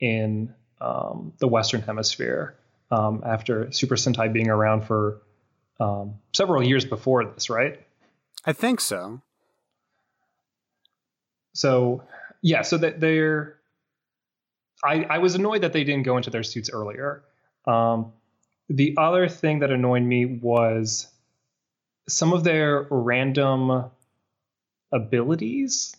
in 0.00 0.52
um, 0.80 1.32
the 1.38 1.46
Western 1.46 1.80
Hemisphere 1.80 2.56
um, 2.90 3.22
after 3.24 3.70
Super 3.70 3.94
Sentai 3.94 4.32
being 4.32 4.48
around 4.48 4.80
for 4.82 5.22
um, 5.78 6.14
several 6.32 6.60
years 6.64 6.84
before 6.84 7.24
this, 7.24 7.48
right? 7.48 7.80
I 8.44 8.52
think 8.52 8.80
so. 8.80 9.20
So 11.54 12.02
yeah, 12.42 12.62
so 12.62 12.78
that 12.78 12.98
they're. 12.98 13.58
I 14.82 15.04
I 15.04 15.18
was 15.18 15.36
annoyed 15.36 15.60
that 15.62 15.72
they 15.72 15.84
didn't 15.84 16.02
go 16.02 16.16
into 16.16 16.30
their 16.30 16.42
suits 16.42 16.68
earlier. 16.68 17.22
Um, 17.64 18.12
the 18.68 18.94
other 18.98 19.28
thing 19.28 19.60
that 19.60 19.70
annoyed 19.70 20.02
me 20.02 20.26
was 20.26 21.08
some 22.08 22.32
of 22.32 22.44
their 22.44 22.86
random 22.90 23.90
abilities 24.92 25.94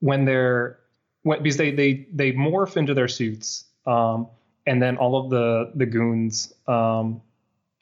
when 0.00 0.24
they're 0.24 0.78
when, 1.22 1.42
because 1.42 1.56
they 1.56 1.72
they 1.72 2.06
they 2.12 2.32
morph 2.32 2.76
into 2.76 2.94
their 2.94 3.08
suits 3.08 3.64
um, 3.86 4.28
and 4.66 4.82
then 4.82 4.96
all 4.96 5.24
of 5.24 5.30
the 5.30 5.72
the 5.74 5.86
goons 5.86 6.52
um, 6.66 7.20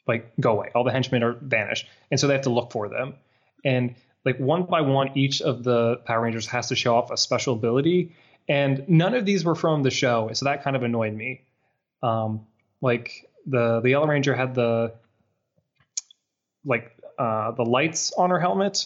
like 0.07 0.31
go 0.39 0.53
away. 0.53 0.71
All 0.73 0.83
the 0.83 0.91
henchmen 0.91 1.23
are 1.23 1.33
vanished 1.33 1.87
and 2.11 2.19
so 2.19 2.27
they 2.27 2.33
have 2.33 2.43
to 2.43 2.49
look 2.49 2.71
for 2.71 2.89
them. 2.89 3.15
And 3.65 3.95
like 4.25 4.39
one 4.39 4.63
by 4.63 4.81
one 4.81 5.17
each 5.17 5.41
of 5.41 5.63
the 5.63 5.97
power 6.05 6.21
rangers 6.21 6.47
has 6.47 6.69
to 6.69 6.75
show 6.75 6.95
off 6.95 7.11
a 7.11 7.17
special 7.17 7.53
ability 7.55 8.15
and 8.49 8.87
none 8.87 9.13
of 9.13 9.25
these 9.25 9.43
were 9.43 9.55
from 9.55 9.83
the 9.83 9.91
show 9.91 10.29
so 10.33 10.45
that 10.45 10.63
kind 10.63 10.75
of 10.75 10.83
annoyed 10.83 11.13
me. 11.13 11.41
Um, 12.01 12.45
like 12.81 13.26
the 13.47 13.81
the 13.81 13.89
yellow 13.89 14.07
ranger 14.07 14.35
had 14.35 14.53
the 14.53 14.93
like 16.63 16.91
uh, 17.17 17.51
the 17.51 17.63
lights 17.63 18.11
on 18.13 18.29
her 18.29 18.39
helmet 18.39 18.85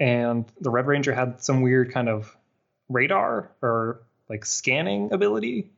and 0.00 0.46
the 0.60 0.70
red 0.70 0.86
ranger 0.86 1.14
had 1.14 1.42
some 1.42 1.60
weird 1.60 1.92
kind 1.92 2.08
of 2.08 2.34
radar 2.88 3.50
or 3.62 4.02
like 4.28 4.44
scanning 4.44 5.12
ability. 5.12 5.70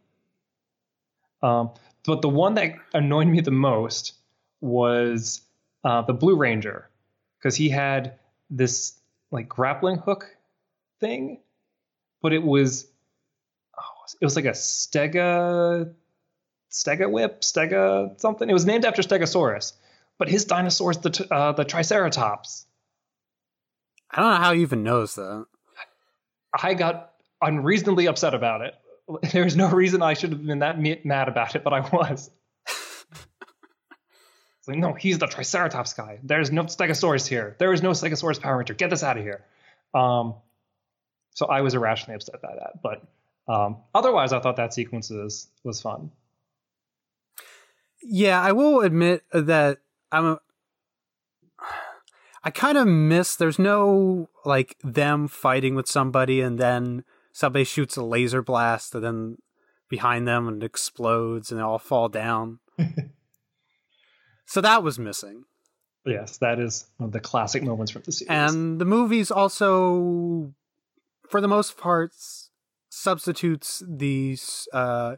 Um, 1.42 1.70
but 2.04 2.22
the 2.22 2.28
one 2.28 2.54
that 2.54 2.74
annoyed 2.94 3.26
me 3.26 3.40
the 3.40 3.50
most 3.50 4.14
was 4.60 5.40
uh, 5.84 6.02
the 6.02 6.12
blue 6.12 6.36
ranger 6.36 6.88
because 7.38 7.56
he 7.56 7.68
had 7.68 8.14
this 8.50 8.94
like 9.30 9.48
grappling 9.48 9.98
hook 9.98 10.36
thing 11.00 11.38
but 12.22 12.32
it 12.32 12.42
was 12.42 12.86
oh, 13.78 14.04
it 14.20 14.24
was 14.24 14.36
like 14.36 14.44
a 14.44 14.50
stega 14.50 15.92
stega 16.70 17.10
whip 17.10 17.40
stega 17.40 18.18
something 18.20 18.48
it 18.48 18.52
was 18.52 18.66
named 18.66 18.84
after 18.84 19.02
stegosaurus 19.02 19.72
but 20.18 20.28
his 20.28 20.44
dinosaur's 20.44 20.98
the 20.98 21.26
uh, 21.30 21.52
the 21.52 21.64
triceratops 21.64 22.66
I 24.10 24.20
don't 24.20 24.30
know 24.30 24.36
how 24.36 24.52
he 24.54 24.62
even 24.62 24.82
knows 24.82 25.14
that. 25.16 25.46
I 26.60 26.74
got 26.74 27.12
unreasonably 27.42 28.06
upset 28.06 28.34
about 28.34 28.62
it. 28.62 28.74
There's 29.32 29.56
no 29.56 29.70
reason 29.70 30.02
I 30.02 30.14
should 30.14 30.30
have 30.30 30.44
been 30.44 30.60
that 30.60 30.78
mad 31.04 31.28
about 31.28 31.56
it, 31.56 31.64
but 31.64 31.72
I 31.72 31.80
was. 31.80 32.30
it's 32.66 33.06
like, 34.66 34.78
no, 34.78 34.94
he's 34.94 35.18
the 35.18 35.26
Triceratops 35.26 35.94
guy. 35.94 36.20
There's 36.22 36.50
no 36.50 36.64
Stegosaurus 36.64 37.26
here. 37.26 37.56
There 37.58 37.72
is 37.72 37.82
no 37.82 37.90
Stegosaurus 37.90 38.40
Power 38.40 38.58
Ranger. 38.58 38.74
Get 38.74 38.90
this 38.90 39.02
out 39.02 39.18
of 39.18 39.22
here. 39.22 39.44
Um, 39.94 40.34
so 41.34 41.46
I 41.46 41.60
was 41.60 41.74
irrationally 41.74 42.16
upset 42.16 42.42
by 42.42 42.54
that, 42.54 42.82
but 42.82 43.02
um, 43.50 43.78
otherwise, 43.94 44.32
I 44.32 44.40
thought 44.40 44.56
that 44.56 44.74
sequence 44.74 45.08
was, 45.08 45.48
was 45.64 45.80
fun. 45.80 46.10
Yeah, 48.02 48.40
I 48.40 48.52
will 48.52 48.80
admit 48.80 49.22
that 49.32 49.78
I'm. 50.12 50.24
A, 50.24 50.40
I 52.44 52.50
kind 52.50 52.78
of 52.78 52.86
miss. 52.86 53.36
There's 53.36 53.58
no 53.58 54.30
like 54.44 54.76
them 54.82 55.28
fighting 55.28 55.74
with 55.74 55.88
somebody 55.88 56.40
and 56.40 56.58
then 56.58 57.04
somebody 57.32 57.64
shoots 57.64 57.96
a 57.96 58.02
laser 58.02 58.42
blast 58.42 58.94
and 58.94 59.04
then 59.04 59.38
behind 59.88 60.26
them 60.26 60.48
and 60.48 60.62
it 60.62 60.66
explodes 60.66 61.50
and 61.50 61.58
they 61.58 61.64
all 61.64 61.78
fall 61.78 62.08
down. 62.08 62.60
so 64.46 64.60
that 64.60 64.82
was 64.82 64.98
missing. 64.98 65.44
Yes, 66.06 66.38
that 66.38 66.58
is 66.58 66.86
one 66.96 67.08
of 67.08 67.12
the 67.12 67.20
classic 67.20 67.62
moments 67.62 67.92
from 67.92 68.02
the 68.04 68.12
series. 68.12 68.30
And 68.30 68.80
the 68.80 68.84
movie's 68.84 69.30
also, 69.30 70.54
for 71.28 71.40
the 71.40 71.48
most 71.48 71.76
part, 71.76 72.12
substitutes 72.88 73.82
these 73.86 74.68
uh, 74.72 75.16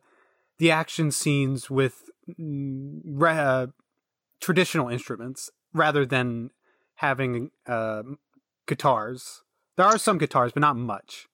the 0.59 0.70
action 0.70 1.11
scenes 1.11 1.70
with 1.70 2.10
mm, 2.29 3.23
uh, 3.23 3.66
traditional 4.41 4.89
instruments 4.89 5.51
rather 5.75 6.05
than 6.07 6.51
having 6.97 7.51
uh, 7.66 8.03
guitars. 8.66 9.43
There 9.77 9.87
are 9.87 9.99
some 9.99 10.18
guitars, 10.18 10.53
but 10.53 10.61
not 10.61 10.77
much. 10.77 11.29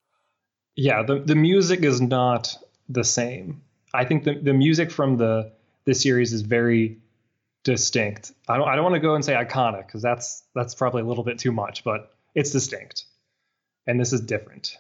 yeah 0.77 1.03
the, 1.03 1.19
the 1.21 1.35
music 1.35 1.81
is 1.83 2.01
not 2.01 2.57
the 2.89 3.05
same 3.05 3.63
i 3.95 4.05
think 4.05 4.25
the, 4.25 4.35
the 4.35 4.53
music 4.53 4.91
from 4.91 5.17
the 5.17 5.53
the 5.85 5.95
series 5.95 6.33
is 6.33 6.43
very 6.43 6.99
distinct 7.65 8.33
i 8.49 8.57
don't 8.57 8.69
i 8.69 8.75
don't 8.75 8.85
want 8.85 8.95
to 8.95 9.01
go 9.01 9.15
and 9.15 9.25
say 9.25 9.33
iconic 9.35 9.87
because 9.87 10.03
that's 10.03 10.45
that's 10.55 10.75
probably 10.75 11.03
a 11.03 11.05
little 11.05 11.25
bit 11.25 11.39
too 11.39 11.53
much 11.53 11.83
but 11.85 12.15
it's 12.35 12.51
distinct 12.51 13.05
and 13.87 13.99
this 13.99 14.13
is 14.13 14.21
different 14.21 14.77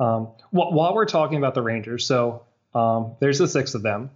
um 0.00 0.26
wh- 0.50 0.72
while 0.72 0.94
we're 0.94 1.04
talking 1.06 1.38
about 1.38 1.54
the 1.54 1.62
rangers 1.62 2.06
so 2.06 2.42
um 2.74 3.14
there's 3.20 3.38
the 3.38 3.48
six 3.48 3.74
of 3.74 3.82
them 3.82 4.10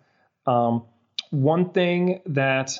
um 0.46 0.84
one 1.30 1.70
thing 1.70 2.20
that 2.26 2.72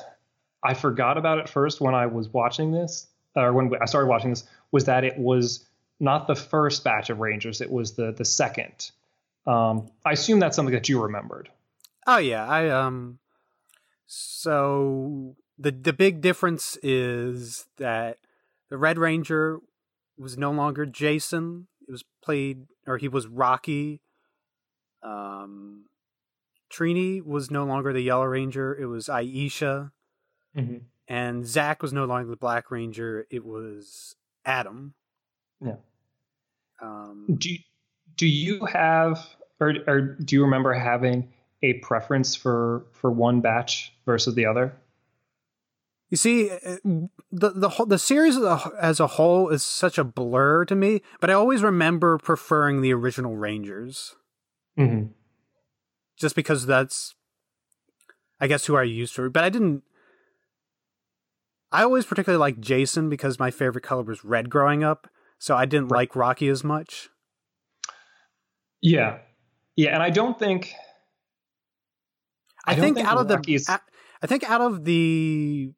i 0.63 0.75
forgot 0.75 1.19
about 1.19 1.39
at 1.39 1.49
first 1.49 1.81
when 1.81 1.95
i 1.95 2.07
was 2.07 2.29
watching 2.29 2.73
this 2.73 3.07
or 3.37 3.53
when 3.53 3.71
i 3.81 3.85
started 3.85 4.09
watching 4.09 4.31
this 4.31 4.45
was 4.71 4.85
that 4.85 5.05
it 5.05 5.19
was 5.19 5.69
not 6.01 6.27
the 6.27 6.35
first 6.35 6.85
batch 6.85 7.11
of 7.11 7.21
Rangers. 7.21 7.61
It 7.61 7.71
was 7.71 7.93
the 7.95 8.13
the 8.13 8.25
second. 8.25 8.91
Um, 9.47 9.91
I 10.05 10.13
assume 10.13 10.41
that's 10.41 10.57
something 10.57 10.75
that 10.75 10.89
you 10.89 11.03
remembered. 11.03 11.49
Oh 12.07 12.19
yeah, 12.19 12.47
I 12.47 12.69
um. 12.69 13.19
So 14.07 15.37
the 15.59 15.71
the 15.71 15.93
big 15.93 16.21
difference 16.21 16.79
is 16.83 17.67
that 17.79 18.19
the 18.71 18.79
Red 18.79 18.99
Ranger 18.99 19.61
was 20.17 20.39
no 20.39 20.51
longer 20.51 20.87
Jason. 20.87 21.69
It 21.87 21.91
was 21.91 22.05
played, 22.23 22.67
or 22.87 22.99
he 22.99 23.09
was 23.09 23.27
Rocky. 23.27 24.01
Um, 25.03 25.85
Trini 26.73 27.25
was 27.25 27.51
no 27.51 27.65
longer 27.65 27.93
the 27.93 28.01
Yellow 28.01 28.25
Ranger. 28.25 28.77
It 28.77 28.87
was 28.87 29.07
Aisha, 29.07 29.91
and 31.09 31.47
Zach 31.47 31.83
was 31.83 31.93
no 31.93 32.05
longer 32.05 32.31
the 32.31 32.37
Black 32.37 32.71
Ranger. 32.71 33.27
It 33.31 33.45
was 33.45 34.17
Adam. 34.45 34.95
Yeah. 35.65 35.77
Um, 36.83 37.27
Do 37.39 37.51
you, 37.51 37.59
do 38.17 38.27
you 38.27 38.65
have 38.67 39.27
or 39.61 39.75
or 39.87 40.01
do 40.01 40.37
you 40.37 40.43
remember 40.43 40.73
having 40.73 41.33
a 41.63 41.75
preference 41.75 42.35
for 42.37 42.87
for 42.93 43.11
one 43.11 43.41
batch 43.41 43.93
versus 44.07 44.35
the 44.35 44.47
other? 44.47 44.77
You 46.11 46.17
see, 46.17 46.51
uh, 46.51 46.77
the 47.31 47.51
the 47.51 47.69
whole, 47.69 47.87
the 47.87 47.99
series 47.99 48.37
as 48.81 49.01
a 49.01 49.07
whole 49.07 49.49
is 49.51 49.63
such 49.63 49.99
a 49.99 50.05
blur 50.05 50.65
to 50.67 50.75
me, 50.75 51.03
but 51.21 51.31
I 51.31 51.35
always 51.35 51.63
remember 51.63 52.17
preferring 52.19 52.81
the 52.81 52.95
original 52.95 53.37
Rangers, 53.37 54.17
Mm-hmm. 54.79 55.07
just 56.17 56.37
because 56.37 56.67
that's, 56.67 57.15
I 58.41 58.47
guess, 58.47 58.67
who 58.67 58.77
I 58.77 58.85
used 58.85 59.17
to. 59.17 59.29
But 59.31 59.45
I 59.45 59.49
didn't. 59.51 59.83
I 61.71 61.83
always 61.83 62.07
particularly 62.07 62.41
liked 62.41 62.61
Jason 62.61 63.11
because 63.11 63.39
my 63.39 63.51
favorite 63.51 63.85
color 63.85 64.03
was 64.03 64.25
red 64.25 64.49
growing 64.49 64.85
up, 64.85 65.09
so 65.39 65.55
I 65.57 65.67
didn't 65.67 65.89
like 65.89 66.17
Rocky 66.17 66.49
as 66.49 66.65
much. 66.65 67.11
Yeah, 68.81 69.19
yeah, 69.77 69.95
and 69.95 70.03
I 70.03 70.11
don't 70.11 70.39
think 70.39 70.73
I, 72.69 72.75
don't 72.75 72.85
think, 72.85 72.97
think 72.99 73.09
out 73.09 73.19
of 73.19 73.29
the, 73.29 73.65
I, 73.69 73.79
I 74.23 74.27
think 74.27 74.49
out 74.49 74.61
of 74.61 74.85
the 74.85 75.73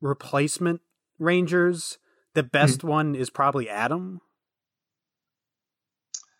replacement 0.00 0.80
Rangers, 1.18 1.98
the 2.34 2.42
best 2.42 2.84
one 2.84 3.14
is 3.14 3.30
probably 3.30 3.68
Adam. 3.68 4.20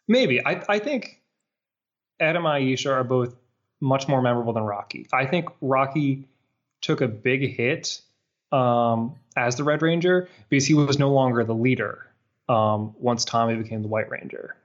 Maybe. 0.06 0.44
I, 0.44 0.62
I 0.68 0.78
think 0.78 1.22
Adam 2.20 2.46
and 2.46 2.64
Aisha 2.64 2.92
are 2.92 3.04
both 3.04 3.34
much 3.80 4.08
more 4.08 4.22
memorable 4.22 4.52
than 4.52 4.62
Rocky. 4.62 5.06
I 5.12 5.26
think 5.26 5.48
Rocky 5.60 6.28
took 6.80 7.00
a 7.00 7.08
big 7.08 7.54
hit 7.54 8.00
um, 8.52 9.16
as 9.36 9.56
the 9.56 9.64
Red 9.64 9.82
Ranger 9.82 10.28
because 10.48 10.66
he 10.66 10.74
was 10.74 10.98
no 10.98 11.10
longer 11.10 11.44
the 11.44 11.54
leader 11.54 12.06
um, 12.48 12.94
once 12.98 13.24
Tommy 13.24 13.56
became 13.56 13.82
the 13.82 13.88
White 13.88 14.10
Ranger. 14.10 14.56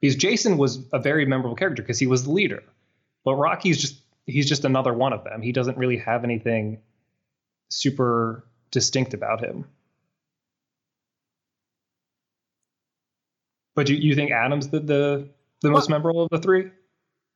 Because 0.00 0.16
Jason 0.16 0.56
was 0.56 0.84
a 0.92 0.98
very 0.98 1.26
memorable 1.26 1.56
character 1.56 1.82
because 1.82 1.98
he 1.98 2.06
was 2.06 2.24
the 2.24 2.32
leader, 2.32 2.62
but 3.24 3.36
Rocky's 3.36 3.80
just 3.80 4.00
he's 4.26 4.48
just 4.48 4.64
another 4.64 4.92
one 4.92 5.12
of 5.12 5.24
them. 5.24 5.42
He 5.42 5.52
doesn't 5.52 5.78
really 5.78 5.98
have 5.98 6.24
anything 6.24 6.78
super 7.68 8.44
distinct 8.70 9.14
about 9.14 9.42
him. 9.44 9.64
But 13.74 13.88
you, 13.88 13.96
you 13.96 14.14
think 14.14 14.32
Adam's 14.32 14.68
the 14.68 14.80
the, 14.80 15.28
the 15.62 15.70
most 15.70 15.88
Well- 15.88 15.98
memorable 15.98 16.22
of 16.24 16.30
the 16.30 16.38
three? 16.38 16.70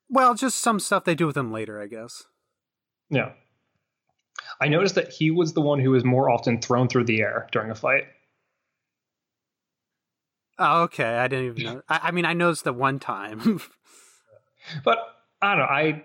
Well, 0.08 0.34
just 0.34 0.58
some 0.58 0.78
stuff 0.78 1.04
they 1.04 1.14
do 1.16 1.26
with 1.26 1.36
him 1.36 1.50
later, 1.50 1.80
I 1.80 1.86
guess. 1.88 2.24
Yeah. 3.10 3.32
I 4.60 4.68
noticed 4.68 4.94
that 4.94 5.12
he 5.12 5.30
was 5.32 5.52
the 5.54 5.60
one 5.60 5.80
who 5.80 5.90
was 5.90 6.04
more 6.04 6.30
often 6.30 6.60
thrown 6.60 6.86
through 6.88 7.04
the 7.04 7.20
air 7.22 7.48
during 7.50 7.70
a 7.70 7.74
fight. 7.74 8.04
Oh, 10.58 10.82
okay. 10.84 11.04
I 11.16 11.28
didn't 11.28 11.58
even 11.58 11.64
know. 11.74 11.82
I, 11.88 12.00
I 12.04 12.10
mean, 12.12 12.24
I 12.24 12.32
noticed 12.32 12.64
that 12.64 12.74
one 12.74 12.98
time. 12.98 13.60
But 14.84 14.98
I 15.40 15.50
don't 15.54 15.58
know. 15.58 15.64
I 15.64 16.04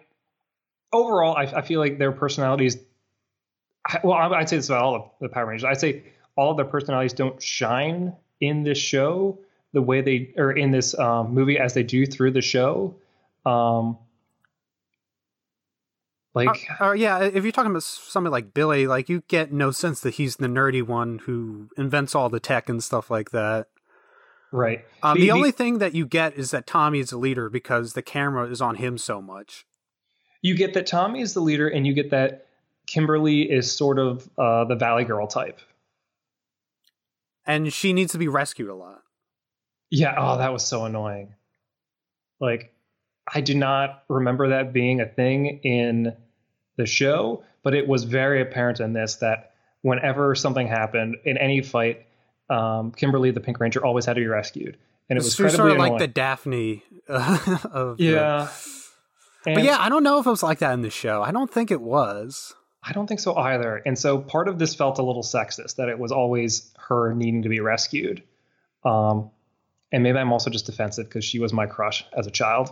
overall, 0.94 1.36
I, 1.36 1.46
I 1.46 1.62
feel 1.64 1.80
like 1.80 1.98
their 1.98 2.12
personalities. 2.12 2.78
I, 3.88 4.00
well, 4.04 4.14
I- 4.14 4.28
I'd 4.38 4.50
say 4.50 4.58
this 4.58 4.70
about 4.70 4.84
all 4.84 4.96
of 4.96 5.04
the 5.20 5.30
Power 5.30 5.48
Rangers. 5.48 5.64
I'd 5.66 5.80
say 5.80 6.04
all 6.36 6.52
of 6.52 6.58
their 6.58 6.68
personalities 6.68 7.14
don't 7.14 7.42
shine 7.42 8.16
in 8.40 8.62
this 8.62 8.78
show 8.78 9.40
the 9.74 9.82
way 9.82 10.02
they 10.02 10.34
or 10.38 10.52
in 10.52 10.72
this 10.72 10.98
um, 10.98 11.34
movie 11.34 11.58
as 11.58 11.74
they 11.74 11.84
do 11.84 12.06
through 12.06 12.32
the 12.32 12.42
show. 12.42 12.96
Um, 13.46 13.98
like 16.34 16.68
Or, 16.80 16.88
or, 16.88 16.96
yeah, 16.96 17.24
if 17.24 17.44
you're 17.44 17.52
talking 17.52 17.72
about 17.72 17.84
somebody 17.84 18.32
like 18.32 18.54
Billy, 18.54 18.88
like 18.88 19.10
you 19.10 19.24
get 19.28 19.52
no 19.52 19.72
sense 19.72 20.00
that 20.02 20.16
he's 20.16 20.38
the 20.38 20.48
nerdy 20.48 20.82
one 20.82 21.20
who 21.20 21.70
invents 21.78 22.16
all 22.16 22.30
the 22.30 22.40
tech 22.40 22.70
and 22.70 22.84
stuff 22.84 23.12
like 23.12 23.32
that. 23.32 23.68
right. 24.52 24.86
Um, 25.04 25.16
Be- 25.16 25.24
the 25.24 25.32
only 25.32 25.52
thing 25.52 25.80
that 25.80 25.94
you 25.94 26.06
get 26.06 26.36
is 26.36 26.52
that 26.52 26.68
Tommy 26.68 27.00
is 27.00 27.10
the 27.10 27.18
leader 27.18 27.50
because 27.50 27.94
the 27.94 28.02
camera 28.02 28.50
is 28.50 28.62
on 28.62 28.76
him 28.76 28.98
so 28.98 29.22
much. 29.22 29.66
you 30.42 30.56
get 30.56 30.74
that 30.74 30.88
Tommy 30.88 31.22
is 31.22 31.34
the 31.34 31.42
leader, 31.42 31.68
and 31.68 31.86
you 31.86 31.94
get 31.94 32.12
that 32.12 32.48
Kimberly 32.88 33.42
is 33.42 33.72
sort 33.72 34.00
of 34.00 34.30
uh, 34.38 34.66
the 34.66 34.76
Valley 34.76 35.04
Girl 35.04 35.28
type. 35.28 35.60
And 37.46 37.74
she 37.74 37.94
needs 37.94 38.12
to 38.12 38.18
be 38.18 38.28
rescued 38.28 38.70
a 38.70 38.76
lot. 38.76 39.02
Yeah. 39.92 40.16
Oh, 40.18 40.38
that 40.38 40.52
was 40.52 40.66
so 40.66 40.86
annoying. 40.86 41.36
Like, 42.40 42.74
I 43.32 43.42
do 43.42 43.54
not 43.54 44.04
remember 44.08 44.50
that 44.50 44.74
being 44.74 45.00
a 45.00 45.06
thing 45.06 45.60
in 45.64 46.16
the 46.78 46.86
show, 46.88 47.44
but 47.62 47.76
it 47.76 47.88
was 47.88 48.04
very 48.04 48.42
apparent 48.42 48.80
in 48.80 48.94
this 48.94 49.18
that 49.18 49.54
whenever 49.82 50.34
something 50.34 50.68
happened 50.68 51.18
in 51.26 51.38
any 51.38 51.62
fight, 51.62 52.06
um, 52.50 52.92
Kimberly, 52.92 53.32
the 53.32 53.40
Pink 53.40 53.60
Ranger, 53.60 53.86
always 53.86 54.06
had 54.06 54.14
to 54.16 54.22
be 54.22 54.28
rescued, 54.28 54.78
and 55.10 55.18
it 55.18 55.24
was 55.24 55.36
She 55.36 55.44
was 55.44 55.54
incredibly 55.54 55.78
sort 55.78 55.88
of 55.88 55.92
like 55.94 56.00
the 56.00 56.08
Daphne 56.08 56.84
uh, 57.08 57.58
of 57.72 57.98
the- 57.98 58.04
yeah. 58.04 58.48
but 59.46 59.64
yeah, 59.64 59.78
I 59.80 59.90
don't 59.90 60.04
know 60.04 60.20
if 60.20 60.26
it 60.26 60.30
was 60.30 60.44
like 60.44 60.60
that 60.60 60.74
in 60.74 60.82
the 60.82 60.90
show. 60.90 61.22
I 61.22 61.32
don't 61.32 61.52
think 61.52 61.72
it 61.72 61.82
was. 61.82 62.54
I 62.84 62.94
don't 62.94 63.06
think 63.08 63.20
so 63.20 63.36
either. 63.36 63.78
And 63.86 63.98
so 63.98 64.18
part 64.18 64.48
of 64.48 64.58
this 64.58 64.74
felt 64.74 64.98
a 64.98 65.04
little 65.04 65.22
sexist 65.24 65.76
that 65.76 65.88
it 65.88 66.00
was 66.00 66.12
always 66.12 66.72
her 66.88 67.14
needing 67.14 67.44
to 67.44 67.50
be 67.50 67.60
rescued. 67.60 68.24
Um, 68.84 69.30
and 69.92 70.04
maybe 70.04 70.18
I'm 70.18 70.32
also 70.32 70.50
just 70.50 70.66
defensive 70.66 71.08
because 71.08 71.26
she 71.26 71.40
was 71.40 71.54
my 71.54 71.66
crush 71.66 72.06
as 72.18 72.28
a 72.28 72.32
child, 72.32 72.72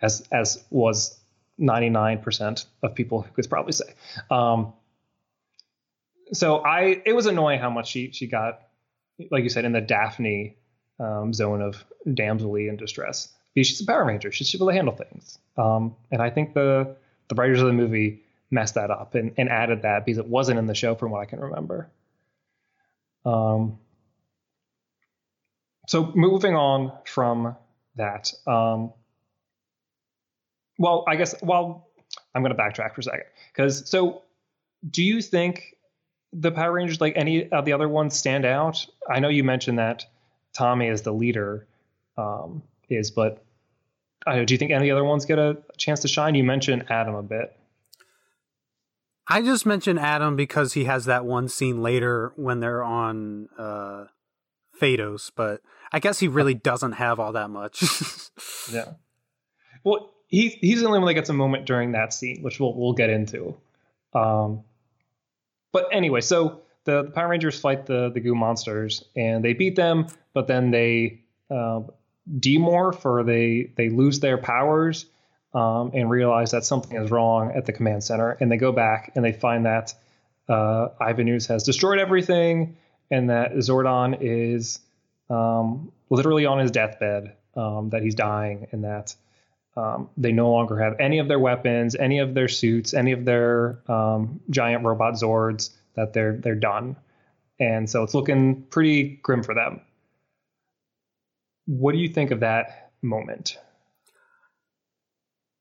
as 0.00 0.26
as 0.32 0.64
was 0.70 1.18
99% 1.60 2.66
of 2.82 2.94
people 2.94 3.22
who 3.22 3.30
could 3.32 3.48
probably 3.48 3.72
say. 3.72 3.94
Um, 4.30 4.72
so 6.32 6.58
I 6.58 7.02
it 7.04 7.14
was 7.14 7.26
annoying 7.26 7.60
how 7.60 7.70
much 7.70 7.88
she 7.88 8.12
she 8.12 8.26
got, 8.26 8.60
like 9.30 9.42
you 9.42 9.50
said, 9.50 9.64
in 9.64 9.72
the 9.72 9.80
Daphne 9.80 10.56
um, 10.98 11.32
zone 11.32 11.62
of 11.62 11.84
damselly 12.06 12.68
in 12.68 12.76
distress. 12.76 13.28
Because 13.54 13.68
she's 13.68 13.80
a 13.80 13.86
Power 13.86 14.04
Ranger, 14.04 14.32
she's 14.32 14.52
able 14.54 14.66
to 14.66 14.72
handle 14.72 14.94
things. 14.94 15.38
Um, 15.56 15.94
and 16.10 16.20
I 16.20 16.30
think 16.30 16.54
the 16.54 16.96
the 17.28 17.34
writers 17.34 17.60
of 17.60 17.66
the 17.66 17.72
movie 17.72 18.22
messed 18.50 18.74
that 18.74 18.90
up 18.90 19.14
and, 19.14 19.32
and 19.36 19.48
added 19.48 19.82
that 19.82 20.04
because 20.04 20.18
it 20.18 20.26
wasn't 20.26 20.58
in 20.58 20.66
the 20.66 20.74
show 20.74 20.94
from 20.94 21.10
what 21.10 21.20
I 21.20 21.24
can 21.24 21.40
remember. 21.40 21.90
Um, 23.24 23.78
so 25.86 26.12
moving 26.14 26.54
on 26.54 26.92
from 27.04 27.56
that, 27.96 28.32
um, 28.46 28.92
well, 30.78 31.04
I 31.06 31.16
guess, 31.16 31.34
well, 31.42 31.88
I'm 32.34 32.42
going 32.42 32.54
to 32.54 32.60
backtrack 32.60 32.94
for 32.94 33.00
a 33.00 33.04
second 33.04 33.24
because 33.52 33.88
so 33.88 34.22
do 34.88 35.02
you 35.02 35.22
think 35.22 35.76
the 36.32 36.50
Power 36.50 36.72
Rangers, 36.72 37.00
like 37.00 37.14
any 37.16 37.48
of 37.50 37.64
the 37.64 37.72
other 37.72 37.88
ones, 37.88 38.16
stand 38.16 38.44
out? 38.44 38.86
I 39.08 39.20
know 39.20 39.28
you 39.28 39.44
mentioned 39.44 39.78
that 39.78 40.06
Tommy 40.52 40.88
is 40.88 41.02
the 41.02 41.12
leader, 41.12 41.66
um, 42.16 42.62
is, 42.88 43.10
but 43.10 43.44
I 44.26 44.36
know, 44.36 44.44
do 44.44 44.54
you 44.54 44.58
think 44.58 44.70
any 44.70 44.88
of 44.88 44.94
the 44.94 44.98
other 44.98 45.04
ones 45.04 45.24
get 45.26 45.38
a 45.38 45.58
chance 45.76 46.00
to 46.00 46.08
shine? 46.08 46.34
You 46.34 46.44
mentioned 46.44 46.86
Adam 46.88 47.14
a 47.14 47.22
bit. 47.22 47.56
I 49.26 49.40
just 49.40 49.64
mentioned 49.64 50.00
Adam 50.00 50.36
because 50.36 50.74
he 50.74 50.84
has 50.84 51.06
that 51.06 51.24
one 51.24 51.48
scene 51.48 51.82
later 51.82 52.32
when 52.36 52.60
they're 52.60 52.82
on 52.82 53.48
uh 53.58 54.04
Phaedos, 54.80 55.30
but 55.34 55.60
I 55.92 56.00
guess 56.00 56.18
he 56.20 56.28
really 56.28 56.54
doesn't 56.70 56.92
have 56.92 57.20
all 57.20 57.32
that 57.32 57.50
much. 57.50 57.82
Yeah. 58.72 58.94
Well, 59.84 60.14
he 60.26 60.48
he's 60.48 60.80
the 60.80 60.86
only 60.86 60.98
one 60.98 61.06
that 61.06 61.14
gets 61.14 61.28
a 61.28 61.34
moment 61.34 61.66
during 61.66 61.92
that 61.92 62.12
scene, 62.12 62.42
which 62.42 62.58
we'll 62.58 62.74
we'll 62.74 62.94
get 62.94 63.10
into. 63.10 63.56
Um, 64.14 64.64
but 65.70 65.88
anyway, 65.92 66.22
so 66.22 66.62
the, 66.84 67.02
the 67.02 67.10
Power 67.10 67.28
Rangers 67.28 67.60
fight 67.60 67.86
the 67.86 68.10
the 68.10 68.20
goo 68.20 68.34
monsters 68.34 69.04
and 69.14 69.44
they 69.44 69.52
beat 69.52 69.76
them, 69.76 70.06
but 70.32 70.46
then 70.46 70.70
they 70.70 71.20
uh, 71.50 71.82
demorph 72.38 73.04
or 73.04 73.22
they 73.22 73.70
they 73.76 73.90
lose 73.90 74.20
their 74.20 74.38
powers 74.38 75.06
um, 75.52 75.90
and 75.94 76.08
realize 76.10 76.50
that 76.52 76.64
something 76.64 76.96
is 76.96 77.10
wrong 77.10 77.52
at 77.54 77.66
the 77.66 77.72
command 77.72 78.02
center, 78.02 78.30
and 78.30 78.50
they 78.50 78.56
go 78.56 78.72
back 78.72 79.12
and 79.14 79.24
they 79.24 79.32
find 79.32 79.66
that 79.66 79.94
uh, 80.48 80.88
Ivan 81.00 81.28
Ooze 81.28 81.46
has 81.46 81.62
destroyed 81.62 81.98
everything, 81.98 82.76
and 83.10 83.30
that 83.30 83.52
Zordon 83.54 84.18
is 84.20 84.80
um, 85.30 85.92
literally 86.10 86.46
on 86.46 86.58
his 86.58 86.70
deathbed, 86.70 87.34
um, 87.56 87.90
that 87.90 88.02
he's 88.02 88.14
dying, 88.14 88.66
and 88.72 88.84
that 88.84 89.14
um, 89.76 90.08
they 90.16 90.32
no 90.32 90.50
longer 90.50 90.78
have 90.78 90.98
any 91.00 91.18
of 91.18 91.28
their 91.28 91.38
weapons, 91.38 91.94
any 91.94 92.18
of 92.18 92.34
their 92.34 92.48
suits, 92.48 92.94
any 92.94 93.12
of 93.12 93.24
their 93.24 93.78
um, 93.90 94.40
giant 94.50 94.84
robot 94.84 95.14
Zords. 95.14 95.70
That 95.94 96.12
they're 96.12 96.36
they're 96.36 96.56
done, 96.56 96.96
and 97.60 97.88
so 97.88 98.02
it's 98.02 98.14
looking 98.14 98.62
pretty 98.62 99.20
grim 99.22 99.44
for 99.44 99.54
them. 99.54 99.80
What 101.66 101.92
do 101.92 101.98
you 101.98 102.08
think 102.08 102.32
of 102.32 102.40
that 102.40 102.90
moment? 103.00 103.58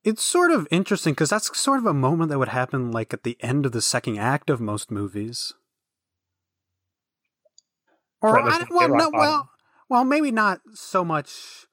it's 0.03 0.21
sort 0.21 0.51
of 0.51 0.67
interesting 0.69 1.13
because 1.13 1.29
that's 1.29 1.57
sort 1.57 1.79
of 1.79 1.85
a 1.85 1.93
moment 1.93 2.29
that 2.29 2.39
would 2.39 2.49
happen 2.49 2.91
like 2.91 3.13
at 3.13 3.23
the 3.23 3.37
end 3.39 3.65
of 3.65 3.71
the 3.71 3.81
second 3.81 4.17
act 4.17 4.49
of 4.49 4.59
most 4.59 4.91
movies. 4.91 5.53
Or 8.23 8.39
I, 8.39 8.63
well, 8.71 8.87
no, 8.87 9.09
well, 9.11 9.49
well, 9.89 10.05
maybe 10.05 10.31
not 10.31 10.61
so 10.73 11.03
much. 11.03 11.67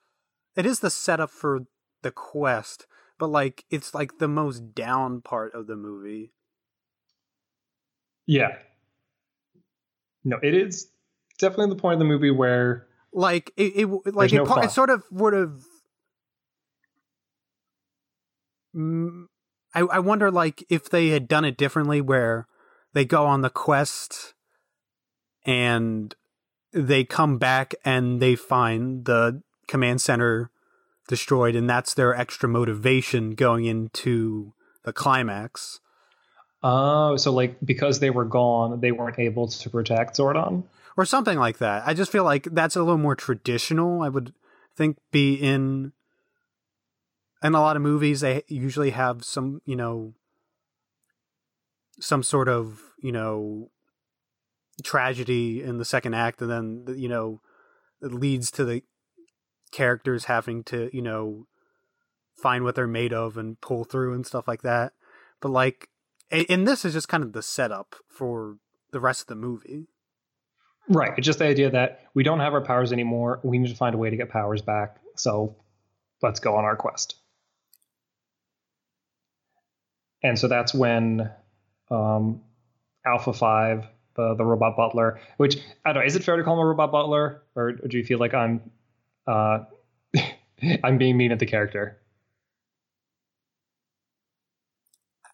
It 0.56 0.66
is 0.66 0.80
the 0.80 0.90
setup 0.90 1.30
for 1.30 1.60
the 2.02 2.10
quest, 2.10 2.88
but 3.20 3.28
like 3.28 3.64
it's 3.70 3.94
like 3.94 4.18
the 4.18 4.26
most 4.26 4.74
down 4.74 5.22
part 5.22 5.54
of 5.54 5.68
the 5.68 5.76
movie. 5.76 6.32
Yeah. 8.26 8.56
No, 10.24 10.38
it 10.42 10.54
is 10.54 10.90
definitely 11.38 11.74
the 11.74 11.80
point 11.80 11.94
of 11.94 11.98
the 12.00 12.04
movie 12.04 12.32
where 12.32 12.88
Like 13.12 13.52
it, 13.56 13.72
it 13.76 14.14
like 14.14 14.32
it, 14.32 14.44
no 14.44 14.56
it 14.56 14.72
sort 14.72 14.90
of 14.90 15.04
would 15.12 15.32
have. 15.32 15.62
Mm, 18.74 19.26
I 19.72 19.80
I 19.82 19.98
wonder 20.00 20.32
like 20.32 20.64
if 20.68 20.90
they 20.90 21.08
had 21.08 21.28
done 21.28 21.44
it 21.44 21.56
differently, 21.56 22.00
where 22.00 22.48
they 22.92 23.04
go 23.04 23.24
on 23.24 23.42
the 23.42 23.50
quest 23.50 24.34
and 25.46 26.14
they 26.72 27.04
come 27.04 27.38
back 27.38 27.74
and 27.84 28.20
they 28.20 28.36
find 28.36 29.04
the 29.04 29.42
command 29.66 30.00
center 30.00 30.50
destroyed, 31.08 31.56
and 31.56 31.68
that's 31.68 31.94
their 31.94 32.14
extra 32.14 32.48
motivation 32.48 33.32
going 33.34 33.64
into 33.64 34.52
the 34.84 34.92
climax. 34.92 35.80
oh, 36.62 37.16
so 37.16 37.32
like 37.32 37.56
because 37.64 38.00
they 38.00 38.10
were 38.10 38.24
gone, 38.24 38.80
they 38.80 38.92
weren't 38.92 39.18
able 39.18 39.48
to 39.48 39.70
protect 39.70 40.16
Zordon. 40.16 40.64
or 40.96 41.04
something 41.04 41.38
like 41.38 41.58
that. 41.58 41.82
I 41.86 41.94
just 41.94 42.12
feel 42.12 42.24
like 42.24 42.44
that's 42.44 42.76
a 42.76 42.80
little 42.80 42.98
more 42.98 43.16
traditional. 43.16 44.02
I 44.02 44.08
would 44.08 44.32
think 44.76 44.98
be 45.10 45.34
in 45.34 45.92
in 47.42 47.54
a 47.54 47.60
lot 47.60 47.76
of 47.76 47.82
movies 47.82 48.20
they 48.20 48.42
usually 48.48 48.90
have 48.90 49.24
some, 49.24 49.62
you 49.64 49.76
know, 49.76 50.14
some 51.98 52.22
sort 52.22 52.48
of, 52.48 52.80
you 53.02 53.12
know, 53.12 53.70
tragedy 54.82 55.62
in 55.62 55.78
the 55.78 55.84
second 55.84 56.14
act 56.14 56.40
and 56.40 56.50
then 56.50 56.94
you 56.98 57.08
know 57.08 57.40
it 58.02 58.12
leads 58.12 58.50
to 58.52 58.64
the 58.64 58.82
characters 59.70 60.24
having 60.24 60.64
to, 60.64 60.90
you 60.92 61.02
know, 61.02 61.46
find 62.36 62.64
what 62.64 62.74
they're 62.74 62.86
made 62.86 63.12
of 63.12 63.36
and 63.36 63.60
pull 63.60 63.84
through 63.84 64.14
and 64.14 64.26
stuff 64.26 64.48
like 64.48 64.62
that. 64.62 64.92
But 65.40 65.50
like, 65.50 65.88
and 66.30 66.66
this 66.66 66.84
is 66.84 66.92
just 66.92 67.08
kind 67.08 67.22
of 67.22 67.32
the 67.32 67.42
setup 67.42 67.96
for 68.08 68.56
the 68.92 69.00
rest 69.00 69.22
of 69.22 69.26
the 69.26 69.34
movie. 69.34 69.88
Right. 70.88 71.12
It's 71.16 71.26
just 71.26 71.38
the 71.38 71.46
idea 71.46 71.70
that 71.70 72.06
we 72.14 72.22
don't 72.22 72.40
have 72.40 72.54
our 72.54 72.60
powers 72.60 72.92
anymore. 72.92 73.40
We 73.42 73.58
need 73.58 73.68
to 73.68 73.76
find 73.76 73.94
a 73.94 73.98
way 73.98 74.10
to 74.10 74.16
get 74.16 74.30
powers 74.30 74.62
back. 74.62 74.96
So 75.16 75.56
let's 76.22 76.40
go 76.40 76.56
on 76.56 76.64
our 76.64 76.76
quest. 76.76 77.16
And 80.22 80.38
so 80.38 80.48
that's 80.48 80.74
when 80.74 81.30
um, 81.90 82.42
Alpha 83.06 83.32
5, 83.32 83.86
the, 84.14 84.34
the 84.34 84.44
robot 84.44 84.76
butler, 84.76 85.20
which 85.36 85.58
I 85.84 85.92
don't 85.92 86.02
know, 86.02 86.06
is 86.06 86.16
it 86.16 86.24
fair 86.24 86.36
to 86.36 86.42
call 86.42 86.54
him 86.54 86.60
a 86.60 86.66
robot 86.66 86.92
butler? 86.92 87.42
Or 87.54 87.72
do 87.72 87.96
you 87.96 88.04
feel 88.04 88.18
like 88.18 88.34
I'm 88.34 88.70
uh, 89.26 89.60
I'm 90.84 90.98
being 90.98 91.16
mean 91.16 91.32
at 91.32 91.38
the 91.38 91.46
character? 91.46 91.98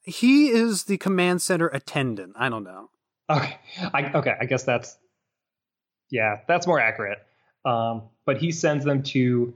He 0.03 0.49
is 0.49 0.85
the 0.85 0.99
command 0.99 1.43
center 1.43 1.67
attendant. 1.67 2.35
I 2.39 2.49
don't 2.49 2.63
know. 2.63 2.91
Okay. 3.29 3.59
I, 3.93 4.13
okay. 4.15 4.37
I 4.41 4.45
guess 4.45 4.63
that's 4.63 4.97
yeah, 6.11 6.41
that's 6.47 6.67
more 6.67 6.79
accurate. 6.79 7.19
Um, 7.65 8.03
but 8.25 8.39
he 8.39 8.53
sends 8.53 8.85
them 8.85 9.03
to 9.03 9.55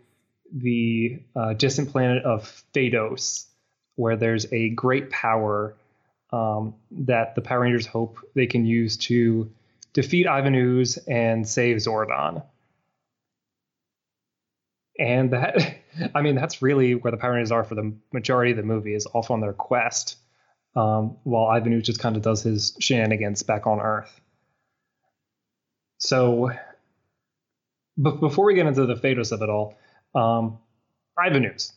the 0.53 1.23
uh, 1.37 1.55
distant 1.55 1.91
planet 1.91 2.25
of 2.25 2.65
Phaedos, 2.75 3.47
where 3.95 4.17
there's 4.17 4.53
a 4.53 4.71
great 4.71 5.11
power 5.11 5.77
um, 6.33 6.75
that 6.91 7.35
the 7.35 7.41
Power 7.41 7.61
Rangers 7.61 7.87
hope 7.87 8.19
they 8.35 8.47
can 8.47 8.65
use 8.65 8.97
to 8.99 9.51
defeat 9.93 10.27
Ivan 10.27 10.55
Ooze 10.55 10.97
and 10.99 11.47
save 11.47 11.79
Zordon. 11.79 12.43
And 14.99 15.33
that, 15.33 15.79
I 16.15 16.23
mean, 16.23 16.37
that's 16.37 16.63
really 16.63 16.95
where 16.95 17.11
the 17.11 17.17
Power 17.17 17.33
Rangers 17.33 17.53
are 17.53 17.65
for 17.65 17.75
the 17.75 17.95
majority 18.13 18.53
of 18.53 18.57
the 18.57 18.63
movie 18.63 18.95
is 18.95 19.07
off 19.13 19.31
on 19.31 19.41
their 19.41 19.53
quest, 19.53 20.17
um, 20.77 21.17
while 21.25 21.47
Ivan 21.47 21.73
Ooze 21.73 21.87
just 21.87 22.01
kind 22.01 22.17
of 22.17 22.23
does 22.23 22.43
his 22.43 22.77
shenanigans 22.81 23.43
back 23.43 23.67
on 23.67 23.81
Earth. 23.81 24.21
So, 25.99 26.51
but 27.97 28.21
before 28.21 28.47
we 28.47 28.55
get 28.55 28.67
into 28.67 28.87
the 28.87 28.95
Phaedos 28.95 29.33
of 29.33 29.43
it 29.43 29.51
all, 29.51 29.77
um, 30.15 30.59
Ivan 31.19 31.45
Ooze. 31.45 31.73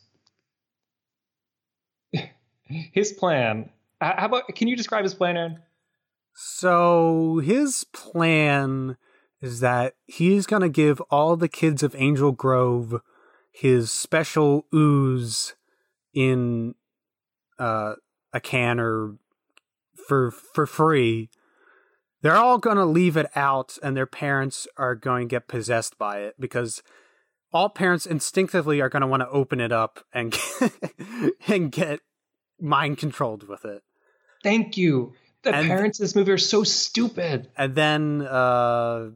his 2.64 3.12
plan. 3.12 3.70
How 4.12 4.26
about? 4.26 4.54
Can 4.54 4.68
you 4.68 4.76
describe 4.76 5.04
his 5.04 5.14
plan, 5.14 5.36
Aaron? 5.36 5.58
So 6.34 7.38
his 7.38 7.84
plan 7.92 8.96
is 9.40 9.60
that 9.60 9.94
he's 10.06 10.46
gonna 10.46 10.68
give 10.68 11.00
all 11.10 11.36
the 11.36 11.48
kids 11.48 11.82
of 11.82 11.94
Angel 11.96 12.32
Grove 12.32 13.00
his 13.52 13.90
special 13.92 14.66
ooze 14.74 15.54
in 16.12 16.74
uh, 17.58 17.94
a 18.32 18.40
can 18.40 18.80
or 18.80 19.16
for 20.08 20.32
for 20.32 20.66
free 20.66 21.30
they're 22.24 22.36
all 22.36 22.56
going 22.56 22.78
to 22.78 22.86
leave 22.86 23.18
it 23.18 23.26
out 23.36 23.76
and 23.82 23.94
their 23.94 24.06
parents 24.06 24.66
are 24.78 24.94
going 24.94 25.28
to 25.28 25.34
get 25.34 25.46
possessed 25.46 25.98
by 25.98 26.20
it 26.20 26.34
because 26.40 26.82
all 27.52 27.68
parents 27.68 28.06
instinctively 28.06 28.80
are 28.80 28.88
going 28.88 29.02
to 29.02 29.06
want 29.06 29.20
to 29.20 29.28
open 29.28 29.60
it 29.60 29.70
up 29.70 30.00
and 30.10 30.32
get, 30.32 30.72
and 31.48 31.70
get 31.70 32.00
mind 32.58 32.96
controlled 32.96 33.46
with 33.46 33.66
it. 33.66 33.82
Thank 34.44 34.76
you. 34.76 35.14
The 35.42 35.52
And- 35.54 35.66
parents 35.66 35.98
in 35.98 36.04
this 36.04 36.14
movie 36.14 36.30
are 36.30 36.38
so 36.38 36.62
stupid. 36.62 37.50
And 37.56 37.74
then 37.74 38.22
uh, 38.22 39.10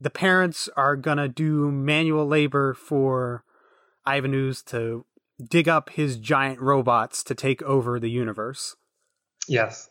the 0.00 0.10
parents 0.10 0.70
are 0.76 0.96
going 0.96 1.18
to 1.18 1.28
do 1.28 1.70
manual 1.70 2.26
labor 2.26 2.72
for 2.72 3.44
Ivan 4.06 4.32
Ooze 4.32 4.62
to 4.64 5.04
dig 5.46 5.68
up 5.68 5.90
his 5.90 6.16
giant 6.16 6.60
robots 6.60 7.22
to 7.24 7.34
take 7.34 7.62
over 7.62 8.00
the 8.00 8.08
universe. 8.10 8.74
Yes. 9.46 9.90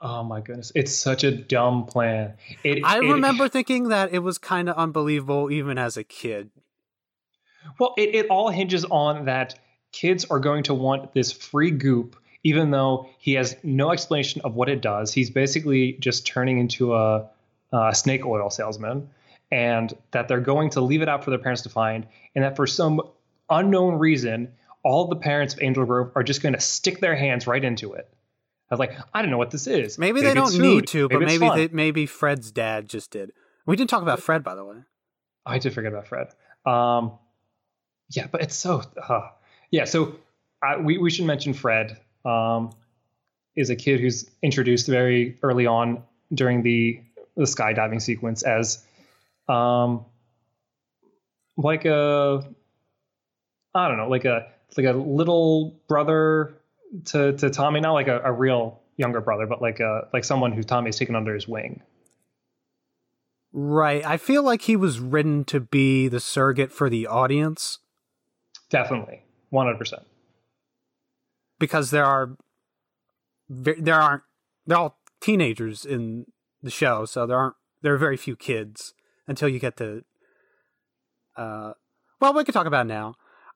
Oh 0.00 0.22
my 0.24 0.40
goodness. 0.40 0.72
It's 0.74 0.94
such 0.94 1.24
a 1.24 1.30
dumb 1.30 1.84
plan. 1.86 2.34
It, 2.64 2.82
I 2.84 2.98
it- 2.98 3.08
remember 3.08 3.48
thinking 3.48 3.88
that 3.88 4.12
it 4.12 4.20
was 4.20 4.38
kind 4.38 4.68
of 4.68 4.76
unbelievable 4.76 5.50
even 5.50 5.78
as 5.78 5.96
a 5.96 6.04
kid. 6.04 6.50
Well, 7.78 7.94
it, 7.96 8.14
it 8.14 8.26
all 8.28 8.50
hinges 8.50 8.84
on 8.84 9.26
that 9.26 9.58
kids 9.92 10.24
are 10.26 10.40
going 10.40 10.64
to 10.64 10.74
want 10.74 11.14
this 11.14 11.32
free 11.32 11.70
goop, 11.70 12.16
even 12.44 12.70
though 12.70 13.08
he 13.18 13.32
has 13.32 13.56
no 13.62 13.90
explanation 13.90 14.42
of 14.44 14.54
what 14.54 14.68
it 14.68 14.80
does. 14.80 15.12
He's 15.12 15.30
basically 15.30 15.94
just 15.94 16.26
turning 16.26 16.58
into 16.58 16.94
a, 16.94 17.26
a 17.72 17.94
snake 17.94 18.24
oil 18.24 18.50
salesman, 18.50 19.08
and 19.50 19.92
that 20.12 20.28
they're 20.28 20.40
going 20.40 20.70
to 20.70 20.80
leave 20.80 21.02
it 21.02 21.08
out 21.08 21.24
for 21.24 21.30
their 21.30 21.38
parents 21.38 21.62
to 21.62 21.68
find, 21.68 22.06
and 22.34 22.44
that 22.44 22.54
for 22.54 22.66
some 22.66 23.00
unknown 23.50 23.98
reason, 23.98 24.52
all 24.82 25.08
the 25.08 25.16
parents 25.16 25.54
of 25.54 25.62
Angel 25.62 25.84
Grove 25.84 26.12
are 26.14 26.22
just 26.22 26.42
going 26.42 26.54
to 26.54 26.60
stick 26.60 27.00
their 27.00 27.16
hands 27.16 27.46
right 27.46 27.64
into 27.64 27.94
it. 27.94 28.08
I 28.70 28.74
was 28.74 28.78
like, 28.78 28.96
I 29.12 29.22
don't 29.22 29.30
know 29.30 29.38
what 29.38 29.50
this 29.50 29.66
is. 29.66 29.98
Maybe 29.98 30.20
they 30.20 30.34
don't 30.34 30.58
need 30.58 30.86
to, 30.88 31.08
but 31.08 31.22
it's 31.22 31.38
maybe 31.38 31.54
they, 31.54 31.74
maybe 31.74 32.06
Fred's 32.06 32.50
dad 32.50 32.88
just 32.88 33.10
did. 33.10 33.32
We 33.66 33.76
didn't 33.76 33.90
talk 33.90 34.02
about 34.02 34.20
Fred, 34.20 34.42
by 34.42 34.54
the 34.54 34.64
way. 34.64 34.76
I 35.46 35.58
did 35.58 35.72
forget 35.74 35.92
about 35.92 36.06
Fred. 36.06 36.28
Um, 36.66 37.12
yeah, 38.10 38.26
but 38.30 38.42
it's 38.42 38.56
so 38.56 38.82
uh, 39.08 39.28
yeah. 39.70 39.84
So 39.84 40.16
I, 40.62 40.78
we 40.78 40.98
we 40.98 41.10
should 41.10 41.26
mention 41.26 41.54
Fred 41.54 41.98
um, 42.24 42.70
is 43.56 43.70
a 43.70 43.76
kid 43.76 44.00
who's 44.00 44.28
introduced 44.42 44.88
very 44.88 45.38
early 45.42 45.66
on 45.66 46.02
during 46.32 46.62
the 46.62 47.00
the 47.36 47.44
skydiving 47.44 48.00
sequence 48.00 48.42
as 48.42 48.84
um, 49.48 50.04
like 51.56 51.84
a 51.84 52.44
I 53.74 53.88
don't 53.88 53.96
know 53.96 54.08
like 54.08 54.24
a 54.24 54.46
like 54.76 54.86
a 54.86 54.92
little 54.92 55.80
brother 55.88 56.54
to 57.06 57.32
to 57.34 57.50
Tommy, 57.50 57.80
not 57.80 57.92
like 57.92 58.08
a, 58.08 58.20
a 58.20 58.32
real 58.32 58.80
younger 58.96 59.20
brother, 59.20 59.46
but 59.46 59.60
like 59.60 59.80
a 59.80 60.08
like 60.12 60.24
someone 60.24 60.52
who 60.52 60.62
Tommy's 60.62 60.96
taken 60.96 61.16
under 61.16 61.34
his 61.34 61.46
wing. 61.48 61.82
Right. 63.56 64.04
I 64.04 64.16
feel 64.16 64.42
like 64.42 64.62
he 64.62 64.74
was 64.74 64.98
written 64.98 65.44
to 65.44 65.60
be 65.60 66.08
the 66.08 66.18
surrogate 66.18 66.72
for 66.72 66.90
the 66.90 67.06
audience 67.06 67.78
Definitely, 68.70 69.22
one 69.50 69.66
hundred 69.66 69.78
percent. 69.78 70.02
Because 71.64 71.90
there 71.90 72.04
are 72.04 72.36
there 73.48 74.00
aren't 74.00 74.22
they're 74.66 74.78
all 74.78 74.98
teenagers 75.20 75.84
in 75.84 76.26
the 76.62 76.70
show, 76.70 77.04
so 77.06 77.26
there 77.26 77.38
aren't 77.38 77.56
there 77.82 77.94
are 77.94 77.98
very 77.98 78.16
few 78.16 78.36
kids 78.36 78.92
until 79.26 79.48
you 79.48 79.58
get 79.58 79.76
to 79.78 80.04
uh 81.36 81.72
well, 82.20 82.34
we 82.34 82.44
can 82.44 82.54
talk 82.54 82.66
about 82.66 82.86
it 82.86 82.88
now. 82.88 83.14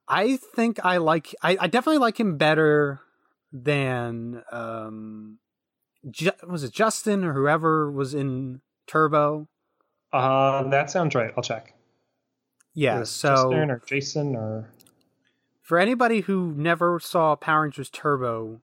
I 0.08 0.38
think 0.56 0.84
I 0.84 0.96
like 0.96 1.34
I, 1.42 1.56
I 1.60 1.66
definitely 1.66 1.98
like 1.98 2.18
him 2.18 2.38
better 2.38 3.00
than 3.52 4.42
um 4.50 5.38
Ju- 6.10 6.30
was 6.48 6.64
it 6.64 6.72
Justin 6.72 7.24
or 7.24 7.34
whoever 7.34 7.90
was 7.90 8.14
in 8.14 8.60
Turbo? 8.86 9.48
Uh, 10.12 10.62
that 10.70 10.90
sounds 10.90 11.14
right. 11.14 11.32
I'll 11.36 11.42
check. 11.42 11.74
Yeah, 12.72 13.02
so 13.02 13.28
Justin 13.34 13.70
or 13.70 13.82
Jason 13.84 14.36
or 14.36 14.70
for 15.68 15.78
anybody 15.78 16.22
who 16.22 16.54
never 16.56 16.98
saw 16.98 17.36
Power 17.36 17.64
Rangers 17.64 17.90
Turbo, 17.90 18.62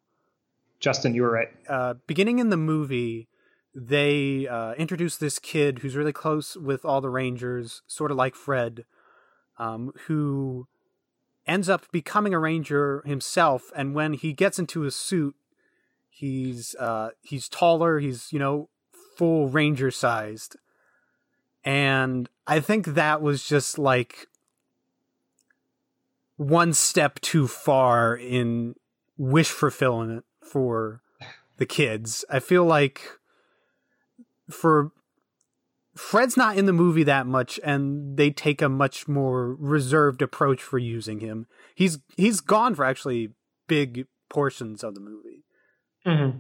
Justin, 0.80 1.14
you 1.14 1.22
were 1.22 1.30
right. 1.30 1.50
uh, 1.70 1.94
beginning 2.08 2.40
in 2.40 2.50
the 2.50 2.58
movie, 2.58 3.28
they 3.76 4.48
uh, 4.48 4.74
introduce 4.74 5.16
this 5.16 5.38
kid 5.38 5.80
who's 5.80 5.96
really 5.96 6.12
close 6.12 6.58
with 6.58 6.84
all 6.84 7.02
the 7.02 7.12
Rangers, 7.12 7.84
sort 7.86 8.10
of 8.10 8.18
like 8.18 8.34
Fred, 8.34 8.86
um, 9.60 9.92
who 10.08 10.68
ends 11.46 11.70
up 11.70 11.86
becoming 11.92 12.34
a 12.34 12.40
Ranger 12.40 13.04
himself. 13.06 13.72
And 13.76 13.94
when 13.94 14.14
he 14.14 14.34
gets 14.34 14.58
into 14.58 14.82
his 14.82 14.96
suit, 14.96 15.36
he's 16.10 16.74
uh, 16.80 17.10
he's 17.22 17.48
taller. 17.48 18.00
He's 18.00 18.34
you 18.34 18.40
know 18.40 18.70
full 19.16 19.48
Ranger 19.48 19.92
sized, 19.92 20.56
and 21.64 22.28
I 22.48 22.62
think 22.62 22.88
that 22.88 23.22
was 23.22 23.48
just 23.48 23.78
like 23.78 24.26
one 26.38 26.74
step 26.74 27.20
too 27.22 27.48
far 27.48 28.16
in 28.16 28.76
wish 29.18 29.50
fulfillment 29.50 30.26
for 30.42 31.02
the 31.58 31.66
kids. 31.66 32.26
I 32.30 32.40
feel 32.40 32.66
like 32.66 33.02
for 34.50 34.92
Fred's 35.96 36.36
not 36.36 36.58
in 36.58 36.66
the 36.66 36.74
movie 36.74 37.04
that 37.04 37.26
much 37.26 37.60
and 37.64 38.18
they 38.18 38.30
take 38.30 38.62
a 38.62 38.70
much 38.70 39.08
more 39.08 39.56
reserved 39.56 40.22
approach 40.22 40.62
for 40.62 40.78
using 40.78 41.20
him. 41.20 41.48
He's 41.74 42.00
he's 42.18 42.42
gone 42.42 42.76
for 42.76 42.84
actually 42.84 43.32
big 43.68 44.06
portions 44.30 44.84
of 44.84 44.94
the 44.94 45.02
movie. 45.02 45.46
Mm-hmm. 46.06 46.40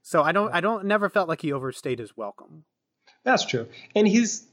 So 0.00 0.22
I 0.22 0.32
don't 0.32 0.52
I 0.52 0.60
don't 0.60 0.86
never 0.86 1.08
felt 1.10 1.28
like 1.28 1.42
he 1.42 1.52
overstayed 1.52 1.98
his 1.98 2.16
welcome. 2.16 2.64
That's 3.24 3.44
true. 3.44 3.68
And 3.94 4.08
he's 4.08 4.46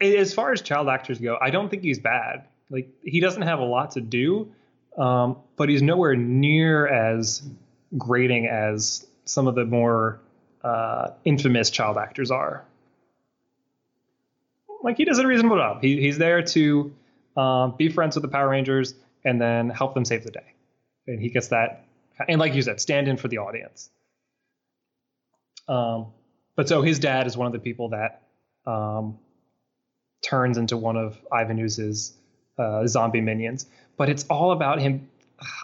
as 0.00 0.34
far 0.34 0.52
as 0.52 0.60
child 0.60 0.88
actors 0.88 1.18
go, 1.18 1.38
I 1.40 1.50
don't 1.50 1.70
think 1.70 1.82
he's 1.82 1.98
bad. 1.98 2.46
Like 2.70 2.90
he 3.02 3.20
doesn't 3.20 3.42
have 3.42 3.60
a 3.60 3.64
lot 3.64 3.92
to 3.92 4.00
do, 4.00 4.52
um, 4.96 5.36
but 5.56 5.68
he's 5.68 5.82
nowhere 5.82 6.16
near 6.16 6.86
as 6.86 7.42
grating 7.96 8.46
as 8.46 9.06
some 9.24 9.46
of 9.46 9.54
the 9.54 9.64
more 9.64 10.20
uh, 10.64 11.10
infamous 11.24 11.70
child 11.70 11.96
actors 11.96 12.30
are. 12.30 12.64
Like 14.82 14.96
he 14.96 15.04
does 15.04 15.18
a 15.18 15.26
reasonable 15.26 15.56
job. 15.56 15.82
He, 15.82 16.00
he's 16.00 16.18
there 16.18 16.42
to 16.42 16.94
um, 17.36 17.74
be 17.76 17.88
friends 17.88 18.16
with 18.16 18.22
the 18.22 18.28
Power 18.28 18.48
Rangers, 18.48 18.94
and 19.24 19.40
then 19.40 19.70
help 19.70 19.94
them 19.94 20.04
save 20.04 20.24
the 20.24 20.30
day. 20.30 20.54
And 21.06 21.20
he 21.20 21.28
gets 21.28 21.48
that, 21.48 21.84
and 22.28 22.40
like 22.40 22.54
you 22.54 22.62
said, 22.62 22.80
stand 22.80 23.08
in 23.08 23.16
for 23.16 23.28
the 23.28 23.38
audience. 23.38 23.90
Um, 25.68 26.06
but 26.54 26.68
so 26.68 26.82
his 26.82 26.98
dad 26.98 27.26
is 27.26 27.36
one 27.36 27.46
of 27.46 27.52
the 27.52 27.58
people 27.58 27.90
that 27.90 28.22
um, 28.66 29.18
turns 30.22 30.58
into 30.58 30.76
one 30.76 30.96
of 30.96 31.18
Ivan 31.30 31.58
Ooze's 31.58 32.14
uh, 32.58 32.86
zombie 32.86 33.20
minions. 33.20 33.66
But 33.96 34.08
it's 34.08 34.24
all 34.24 34.52
about 34.52 34.80
him. 34.80 35.08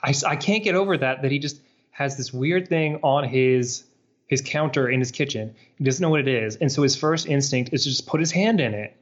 I, 0.03 0.15
I 0.27 0.37
can't 0.37 0.65
get 0.65 0.75
over 0.75 0.97
that 0.97 1.23
that 1.23 1.31
he 1.31 1.39
just 1.39 1.61
has 1.91 2.17
this 2.17 2.33
weird 2.33 2.69
thing 2.69 3.01
on 3.03 3.25
his 3.25 3.85
his 4.27 4.41
counter 4.41 4.89
in 4.89 4.99
his 4.99 5.11
kitchen. 5.11 5.55
He 5.77 5.85
doesn't 5.85 6.03
know 6.03 6.11
what 6.11 6.21
it 6.21 6.29
is, 6.29 6.57
and 6.57 6.73
so 6.73 6.83
his 6.83 6.97
first 6.97 7.27
instinct 7.27 7.73
is 7.73 7.85
to 7.85 7.91
just 7.91 8.07
put 8.07 8.21
his 8.21 8.33
hand 8.33 8.61
in 8.61 8.75
it. 8.75 8.97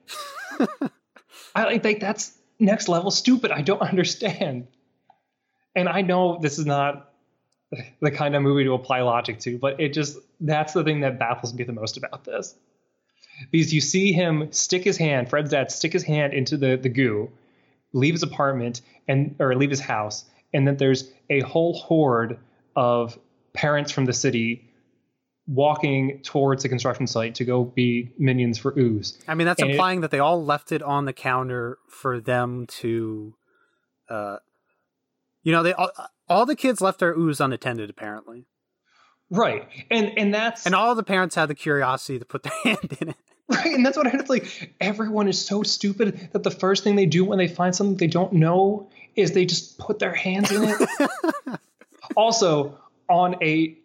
I 1.55 1.79
think 1.79 2.01
that's 2.01 2.37
next 2.59 2.89
level 2.89 3.11
stupid. 3.11 3.51
I 3.51 3.63
don't 3.63 3.83
understand. 3.93 4.67
And 5.75 5.89
I 5.89 6.03
know 6.03 6.39
this 6.41 6.59
is 6.59 6.67
not 6.67 7.13
the 8.01 8.11
kind 8.11 8.35
of 8.35 8.43
movie 8.43 8.65
to 8.65 8.73
apply 8.73 9.03
logic 9.03 9.39
to, 9.41 9.59
but 9.59 9.81
it 9.81 9.95
just 9.95 10.19
that's 10.41 10.73
the 10.73 10.83
thing 10.83 11.01
that 11.01 11.19
baffles 11.19 11.55
me 11.55 11.65
the 11.65 11.73
most 11.73 11.97
about 11.97 12.25
this. 12.25 12.55
Because 13.51 13.73
you 13.73 13.81
see 13.81 14.13
him 14.13 14.53
stick 14.53 14.85
his 14.85 14.99
hand, 14.99 15.31
Fred's 15.31 15.51
dad 15.51 15.71
stick 15.71 15.93
his 15.93 16.03
hand 16.03 16.35
into 16.35 16.57
the, 16.57 16.77
the 16.77 16.89
goo, 16.89 17.31
leave 17.93 18.15
his 18.15 18.23
apartment 18.23 18.81
and 19.09 19.35
or 19.39 19.55
leave 19.55 19.71
his 19.71 19.81
house, 19.81 20.25
and 20.53 20.67
that 20.69 20.79
there's 20.79 21.11
a 21.29 21.41
whole 21.41 21.75
horde 21.75 22.39
of 22.77 23.19
parents 23.53 23.91
from 23.93 24.05
the 24.07 24.13
city 24.13 24.67
walking 25.47 26.21
towards 26.23 26.63
the 26.63 26.69
construction 26.69 27.07
site 27.07 27.35
to 27.37 27.45
go 27.45 27.65
be 27.65 28.13
minions 28.19 28.57
for 28.59 28.73
ooze. 28.79 29.19
I 29.27 29.35
mean, 29.35 29.47
that's 29.47 29.61
And 29.61 29.71
it- 29.71 29.75
implying 29.75 30.03
that 30.03 30.11
they 30.13 30.21
all 30.21 30.45
left 30.45 30.71
it 30.71 30.83
on 30.83 31.07
the 31.07 31.13
counter 31.13 31.79
for 31.89 32.21
them 32.21 32.67
to, 32.81 33.35
uh, 34.09 34.37
you 35.43 35.51
know, 35.51 35.63
they 35.65 35.73
all, 35.73 35.91
all 36.29 36.47
the 36.47 36.55
kids 36.55 36.81
left 36.81 37.01
their 37.01 37.13
ooze 37.15 37.41
unattended 37.41 37.91
apparently, 37.91 38.47
Right. 39.33 39.69
And 39.91 40.17
and 40.19 40.35
that's 40.35 40.67
and 40.67 40.75
all 40.75 40.95
the 40.97 41.03
parents 41.05 41.35
had 41.37 41.47
the 41.47 41.55
curiosity 41.55 42.19
to 42.19 42.25
put 42.25 42.43
their 42.45 42.53
hand 42.65 42.97
in 43.01 43.09
it. 43.11 43.17
Right, 43.65 43.75
and 43.75 43.85
that's 43.85 43.97
what 43.97 44.07
I 44.07 44.11
it's 44.11 44.31
like. 44.31 44.75
Everyone 44.81 45.27
is 45.27 45.45
so 45.45 45.65
stupid 45.65 46.31
that 46.33 46.45
the 46.45 46.53
first 46.53 46.85
thing 46.85 46.95
they 46.95 47.07
do 47.07 47.25
when 47.25 47.39
they 47.39 47.49
find 47.49 47.75
something 47.75 47.97
they 47.97 48.07
don't 48.07 48.33
know 48.33 48.89
is 49.17 49.33
they 49.33 49.45
just 49.45 49.77
put 49.77 49.99
their 49.99 50.15
hands 50.15 50.53
in 50.53 50.63
it. 50.65 50.89
also, 52.17 52.79
on 53.09 53.43
a 53.43 53.77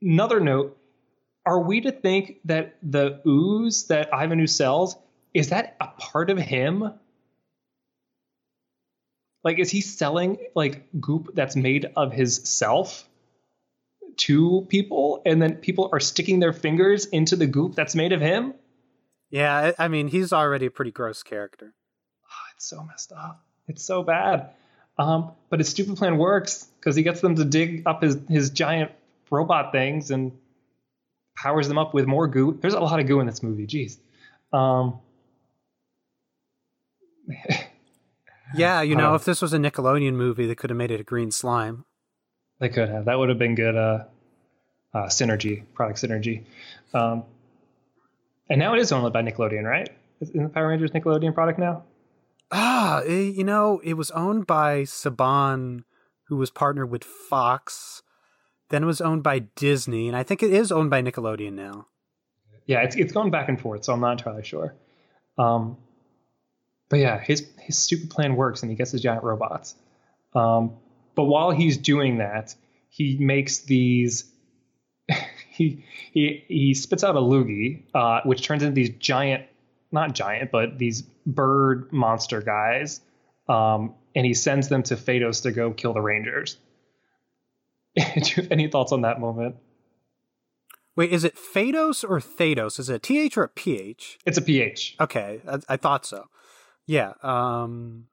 another 0.00 0.40
note, 0.40 0.78
are 1.44 1.60
we 1.60 1.82
to 1.82 1.92
think 1.92 2.38
that 2.46 2.76
the 2.82 3.20
ooze 3.26 3.88
that 3.88 4.14
Ivan 4.14 4.40
Ooze 4.40 4.54
sells 4.54 4.96
is 5.34 5.50
that 5.50 5.76
a 5.80 5.86
part 5.86 6.30
of 6.30 6.38
him? 6.38 6.92
Like, 9.44 9.58
is 9.58 9.70
he 9.70 9.82
selling 9.82 10.38
like 10.54 10.88
goop 10.98 11.34
that's 11.34 11.56
made 11.56 11.90
of 11.94 12.12
his 12.12 12.40
self 12.44 13.06
to 14.18 14.66
people, 14.68 15.20
and 15.26 15.40
then 15.40 15.56
people 15.56 15.90
are 15.92 16.00
sticking 16.00 16.40
their 16.40 16.52
fingers 16.54 17.04
into 17.04 17.36
the 17.36 17.46
goop 17.46 17.74
that's 17.74 17.94
made 17.94 18.12
of 18.12 18.20
him? 18.22 18.54
Yeah, 19.30 19.72
I 19.78 19.88
mean, 19.88 20.08
he's 20.08 20.32
already 20.32 20.66
a 20.66 20.70
pretty 20.70 20.90
gross 20.90 21.22
character. 21.22 21.74
it's 22.56 22.66
so 22.66 22.82
messed 22.82 23.12
up. 23.12 23.42
It's 23.68 23.84
so 23.84 24.02
bad. 24.02 24.50
Um, 24.98 25.32
but 25.48 25.60
his 25.60 25.68
stupid 25.68 25.96
plan 25.96 26.18
works 26.18 26.66
because 26.78 26.94
he 26.96 27.02
gets 27.02 27.20
them 27.20 27.36
to 27.36 27.44
dig 27.44 27.84
up 27.86 28.02
his 28.02 28.18
his 28.28 28.50
giant 28.50 28.90
robot 29.30 29.72
things 29.72 30.10
and 30.10 30.32
powers 31.36 31.68
them 31.68 31.78
up 31.78 31.94
with 31.94 32.06
more 32.06 32.26
goo. 32.26 32.58
There's 32.60 32.74
a 32.74 32.80
lot 32.80 33.00
of 33.00 33.06
goo 33.06 33.20
in 33.20 33.26
this 33.26 33.42
movie. 33.42 33.66
Jeez. 33.66 33.96
Um, 34.52 34.98
Yeah, 38.52 38.82
you 38.82 38.96
know, 38.96 39.12
Uh, 39.12 39.14
if 39.14 39.24
this 39.24 39.40
was 39.40 39.52
a 39.52 39.58
Nickelodeon 39.58 40.14
movie, 40.14 40.44
they 40.46 40.56
could 40.56 40.70
have 40.70 40.76
made 40.76 40.90
it 40.90 40.98
a 41.00 41.04
green 41.04 41.30
slime. 41.30 41.84
they 42.58 42.68
could 42.68 42.88
have. 42.88 43.04
That 43.04 43.16
would 43.18 43.28
have 43.28 43.38
been 43.38 43.54
good. 43.54 43.76
Uh, 43.76 44.04
uh, 44.92 45.04
synergy, 45.06 45.62
product 45.72 46.02
synergy. 46.02 46.42
Um, 46.92 47.22
and 48.50 48.58
now 48.58 48.74
it 48.74 48.80
is 48.80 48.92
owned 48.92 49.12
by 49.12 49.22
Nickelodeon, 49.22 49.64
right? 49.64 49.88
Isn't 50.20 50.42
the 50.42 50.48
Power 50.50 50.68
Rangers 50.68 50.90
Nickelodeon 50.90 51.32
product 51.34 51.58
now? 51.58 51.84
Ah, 52.52 53.00
eh, 53.06 53.30
you 53.34 53.44
know, 53.44 53.80
it 53.84 53.94
was 53.94 54.10
owned 54.10 54.46
by 54.46 54.82
Saban, 54.82 55.84
who 56.24 56.36
was 56.36 56.50
partnered 56.50 56.90
with 56.90 57.04
Fox. 57.04 58.02
Then 58.68 58.82
it 58.82 58.86
was 58.86 59.00
owned 59.00 59.22
by 59.22 59.40
Disney, 59.56 60.08
and 60.08 60.16
I 60.16 60.22
think 60.22 60.42
it 60.42 60.52
is 60.52 60.70
owned 60.70 60.90
by 60.90 61.02
Nickelodeon 61.02 61.54
now. 61.54 61.86
yeah, 62.66 62.82
it's 62.82 62.96
it's 62.96 63.12
going 63.12 63.30
back 63.30 63.48
and 63.48 63.60
forth, 63.60 63.84
so 63.84 63.92
I'm 63.92 64.00
not 64.00 64.12
entirely 64.12 64.44
sure. 64.44 64.74
Um, 65.38 65.76
but 66.88 66.98
yeah, 66.98 67.18
his 67.20 67.48
his 67.58 67.78
stupid 67.78 68.10
plan 68.10 68.36
works, 68.36 68.62
and 68.62 68.70
he 68.70 68.76
gets 68.76 68.92
his 68.92 69.00
giant 69.00 69.24
robots. 69.24 69.74
Um, 70.34 70.74
but 71.14 71.24
while 71.24 71.50
he's 71.50 71.78
doing 71.78 72.18
that, 72.18 72.54
he 72.88 73.16
makes 73.18 73.60
these. 73.60 74.29
He 75.60 75.84
he 76.10 76.44
he 76.48 76.74
spits 76.74 77.04
out 77.04 77.16
a 77.16 77.20
loogie, 77.20 77.82
uh, 77.94 78.22
which 78.24 78.42
turns 78.42 78.62
into 78.62 78.74
these 78.74 78.88
giant, 78.98 79.44
not 79.92 80.14
giant, 80.14 80.50
but 80.50 80.78
these 80.78 81.02
bird 81.26 81.92
monster 81.92 82.40
guys, 82.40 83.02
um, 83.46 83.94
and 84.14 84.24
he 84.24 84.32
sends 84.32 84.68
them 84.68 84.82
to 84.84 84.96
Phaedos 84.96 85.42
to 85.42 85.52
go 85.52 85.70
kill 85.70 85.92
the 85.92 86.00
Rangers. 86.00 86.56
Do 87.94 88.02
you 88.04 88.42
have 88.42 88.50
any 88.50 88.68
thoughts 88.68 88.90
on 88.92 89.02
that 89.02 89.20
moment? 89.20 89.56
Wait, 90.96 91.12
is 91.12 91.24
it 91.24 91.36
Phaedos 91.36 92.08
or 92.08 92.20
Thados? 92.20 92.78
Is 92.80 92.88
it 92.88 92.94
a 92.94 92.98
TH 92.98 93.36
or 93.36 93.42
a 93.44 93.48
PH? 93.48 94.18
It's 94.24 94.38
a 94.38 94.42
PH. 94.42 94.96
Okay, 94.98 95.42
I, 95.46 95.58
I 95.68 95.76
thought 95.76 96.06
so. 96.06 96.24
Yeah. 96.86 97.12
Um, 97.22 98.06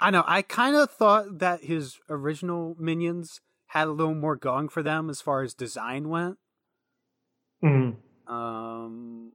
I 0.00 0.10
know. 0.10 0.24
I 0.26 0.40
kind 0.40 0.74
of 0.74 0.90
thought 0.90 1.38
that 1.38 1.64
his 1.64 1.98
original 2.08 2.76
minions 2.78 3.40
had 3.78 3.88
a 3.88 3.92
little 3.92 4.14
more 4.14 4.36
going 4.36 4.68
for 4.68 4.82
them 4.82 5.10
as 5.10 5.20
far 5.20 5.42
as 5.42 5.54
design 5.54 6.08
went. 6.08 6.38
Mhm. 7.62 7.96
Um, 8.26 9.32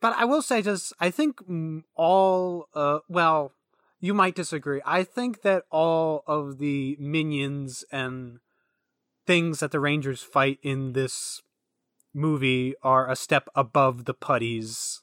but 0.00 0.14
I 0.16 0.24
will 0.24 0.42
say, 0.42 0.62
just 0.62 0.92
I 1.00 1.10
think 1.10 1.40
all. 1.94 2.68
Uh, 2.74 3.00
well, 3.08 3.52
you 4.00 4.14
might 4.14 4.34
disagree. 4.34 4.80
I 4.84 5.02
think 5.04 5.42
that 5.42 5.64
all 5.70 6.22
of 6.26 6.58
the 6.58 6.96
minions 7.00 7.84
and 7.90 8.38
things 9.26 9.60
that 9.60 9.72
the 9.72 9.80
Rangers 9.80 10.22
fight 10.22 10.58
in 10.62 10.92
this 10.92 11.42
movie 12.14 12.74
are 12.82 13.10
a 13.10 13.16
step 13.16 13.48
above 13.54 14.04
the 14.04 14.14
putties 14.14 15.02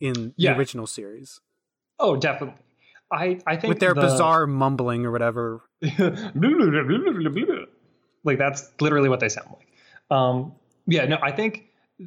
in 0.00 0.34
Yeah. 0.36 0.52
the 0.52 0.58
original 0.58 0.86
series 0.86 1.40
Oh, 1.98 2.16
definitely. 2.16 2.60
I 3.12 3.38
I 3.46 3.56
think 3.56 3.68
with 3.68 3.80
their 3.80 3.94
the- 3.94 4.00
bizarre 4.00 4.46
mumbling 4.46 5.04
or 5.04 5.12
whatever. 5.12 5.60
like 8.24 8.38
that's 8.38 8.70
literally 8.80 9.08
what 9.08 9.20
they 9.20 9.28
sound 9.28 9.48
like. 9.50 9.68
Um, 10.16 10.54
yeah, 10.86 11.06
no, 11.06 11.18
I 11.22 11.32
think 11.32 11.66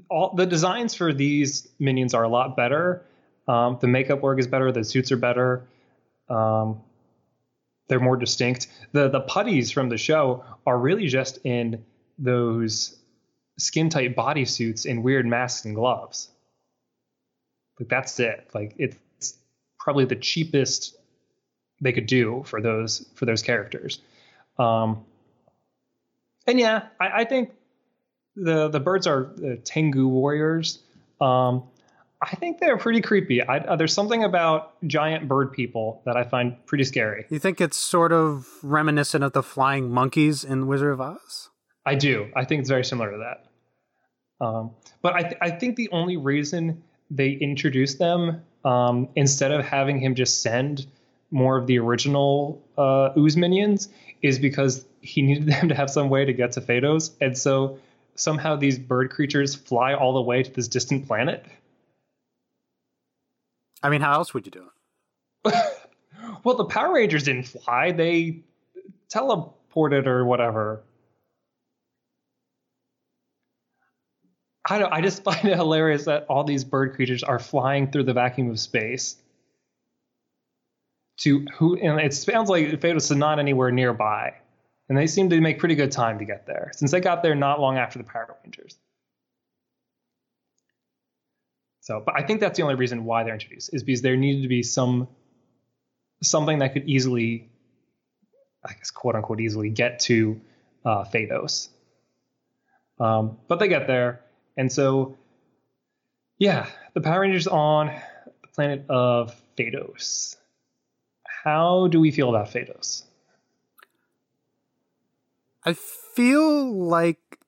all 0.09 0.33
the 0.35 0.45
designs 0.45 0.93
for 0.93 1.13
these 1.13 1.67
minions 1.79 2.13
are 2.13 2.23
a 2.23 2.29
lot 2.29 2.55
better. 2.57 3.05
Um, 3.47 3.77
the 3.79 3.87
makeup 3.87 4.21
work 4.21 4.39
is 4.39 4.47
better. 4.47 4.71
The 4.71 4.83
suits 4.83 5.11
are 5.11 5.17
better. 5.17 5.67
Um, 6.29 6.81
they're 7.87 7.99
more 7.99 8.17
distinct. 8.17 8.67
The 8.91 9.09
the 9.09 9.21
putties 9.21 9.71
from 9.71 9.89
the 9.89 9.97
show 9.97 10.43
are 10.65 10.77
really 10.77 11.07
just 11.07 11.39
in 11.43 11.83
those 12.17 12.97
skin 13.57 13.89
tight 13.89 14.15
bodysuits 14.15 14.89
and 14.89 15.03
weird 15.03 15.25
masks 15.25 15.65
and 15.65 15.75
gloves. 15.75 16.29
Like 17.79 17.89
that's 17.89 18.19
it. 18.19 18.49
Like 18.53 18.75
it's 18.77 18.97
probably 19.85 20.05
the 20.05 20.15
cheapest 20.15 20.97
they 21.79 21.93
could 21.93 22.07
do 22.07 22.43
for 22.47 22.59
those 22.59 23.07
for 23.13 23.25
those 23.25 23.43
characters. 23.43 24.01
Um, 24.57 25.05
and 26.47 26.59
yeah, 26.59 26.87
I, 26.99 27.21
I 27.21 27.25
think 27.25 27.51
the 28.35 28.67
the 28.67 28.79
birds 28.79 29.05
are 29.05 29.31
the 29.37 29.57
Tengu 29.57 30.07
warriors. 30.07 30.79
Um, 31.21 31.65
I 32.19 32.35
think 32.35 32.59
they're 32.59 32.77
pretty 32.77 33.01
creepy. 33.01 33.43
I, 33.43 33.59
uh, 33.59 33.75
there's 33.75 33.93
something 33.93 34.23
about 34.23 34.73
giant 34.87 35.27
bird 35.27 35.51
people 35.51 36.01
that 36.05 36.17
I 36.17 36.23
find 36.23 36.57
pretty 36.65 36.83
scary. 36.83 37.25
You 37.29 37.37
think 37.37 37.61
it's 37.61 37.77
sort 37.77 38.11
of 38.11 38.47
reminiscent 38.63 39.23
of 39.23 39.33
the 39.33 39.43
flying 39.43 39.91
monkeys 39.91 40.43
in 40.43 40.65
Wizard 40.65 40.93
of 40.93 41.01
Oz? 41.01 41.49
I 41.85 41.93
do. 41.93 42.31
I 42.35 42.45
think 42.45 42.61
it's 42.61 42.69
very 42.69 42.83
similar 42.83 43.11
to 43.11 43.17
that. 43.17 44.43
Um, 44.43 44.71
but 45.03 45.13
I, 45.13 45.21
th- 45.21 45.37
I 45.39 45.51
think 45.51 45.75
the 45.75 45.89
only 45.91 46.17
reason 46.17 46.81
they 47.11 47.31
introduced 47.33 47.99
them 47.99 48.41
um, 48.65 49.07
instead 49.15 49.51
of 49.51 49.63
having 49.63 49.99
him 49.99 50.15
just 50.15 50.41
send 50.41 50.85
more 51.31 51.57
of 51.57 51.67
the 51.67 51.79
original 51.79 52.61
uh, 52.77 53.11
ooze 53.17 53.37
minions 53.37 53.89
is 54.21 54.39
because 54.39 54.83
he 55.01 55.21
needed 55.21 55.45
them 55.53 55.69
to 55.69 55.75
have 55.75 55.89
some 55.89 56.09
way 56.09 56.25
to 56.25 56.33
get 56.33 56.53
to 56.53 56.61
Phaedos, 56.61 57.11
and 57.21 57.37
so 57.37 57.79
somehow 58.15 58.55
these 58.55 58.79
bird 58.79 59.11
creatures 59.11 59.55
fly 59.55 59.93
all 59.93 60.13
the 60.13 60.21
way 60.21 60.43
to 60.43 60.51
this 60.51 60.67
distant 60.67 61.07
planet. 61.07 61.45
I 63.83 63.89
mean, 63.89 64.01
how 64.01 64.13
else 64.13 64.33
would 64.33 64.47
you 64.47 64.51
do 64.51 64.65
it? 65.45 65.55
well, 66.43 66.55
the 66.55 66.65
Power 66.65 66.95
Rangers 66.95 67.23
didn't 67.23 67.43
fly; 67.43 67.91
they 67.91 68.39
teleported 69.09 70.07
or 70.07 70.25
whatever. 70.25 70.81
I 74.67 74.79
don't. 74.79 74.91
I 74.91 75.01
just 75.01 75.23
find 75.23 75.45
it 75.45 75.55
hilarious 75.55 76.05
that 76.05 76.25
all 76.29 76.43
these 76.43 76.63
bird 76.63 76.95
creatures 76.95 77.23
are 77.23 77.39
flying 77.39 77.91
through 77.91 78.03
the 78.03 78.13
vacuum 78.13 78.49
of 78.49 78.59
space. 78.59 79.17
To 81.19 81.45
who? 81.55 81.77
And 81.77 81.99
it 81.99 82.13
sounds 82.13 82.49
like 82.49 82.67
Phaedos 82.81 83.11
is 83.11 83.11
not 83.11 83.39
anywhere 83.39 83.71
nearby, 83.71 84.33
and 84.89 84.97
they 84.97 85.07
seem 85.07 85.29
to 85.29 85.39
make 85.39 85.59
pretty 85.59 85.75
good 85.75 85.91
time 85.91 86.19
to 86.19 86.25
get 86.25 86.45
there 86.45 86.71
since 86.73 86.91
they 86.91 86.99
got 86.99 87.23
there 87.23 87.35
not 87.35 87.59
long 87.59 87.77
after 87.77 87.99
the 87.99 88.05
Power 88.05 88.35
Rangers. 88.43 88.75
So, 91.85 92.01
but 92.03 92.15
I 92.17 92.23
think 92.23 92.39
that's 92.39 92.57
the 92.57 92.63
only 92.63 92.75
reason 92.75 93.05
why 93.05 93.23
they're 93.23 93.33
introduced 93.33 93.71
is 93.71 93.83
because 93.83 94.01
there 94.01 94.17
needed 94.17 94.41
to 94.41 94.47
be 94.47 94.63
some 94.63 95.07
something 96.23 96.59
that 96.59 96.73
could 96.73 96.89
easily, 96.89 97.49
I 98.65 98.73
guess, 98.73 98.89
quote 98.89 99.15
unquote, 99.15 99.39
easily 99.39 99.69
get 99.69 99.99
to 100.01 100.41
uh, 100.83 101.03
Phaedos. 101.03 101.69
Um, 102.99 103.37
but 103.47 103.59
they 103.59 103.67
get 103.67 103.85
there, 103.87 104.21
and 104.57 104.71
so 104.71 105.17
yeah, 106.37 106.67
the 106.93 107.01
Power 107.01 107.21
Rangers 107.21 107.47
on 107.47 107.87
the 108.41 108.47
planet 108.53 108.85
of 108.89 109.35
Phaedos. 109.57 110.35
How 111.43 111.87
do 111.87 111.99
we 111.99 112.11
feel 112.11 112.29
about 112.29 112.47
Phaedos? 112.51 113.03
I 115.63 115.73
feel 115.73 116.87
like 116.87 117.39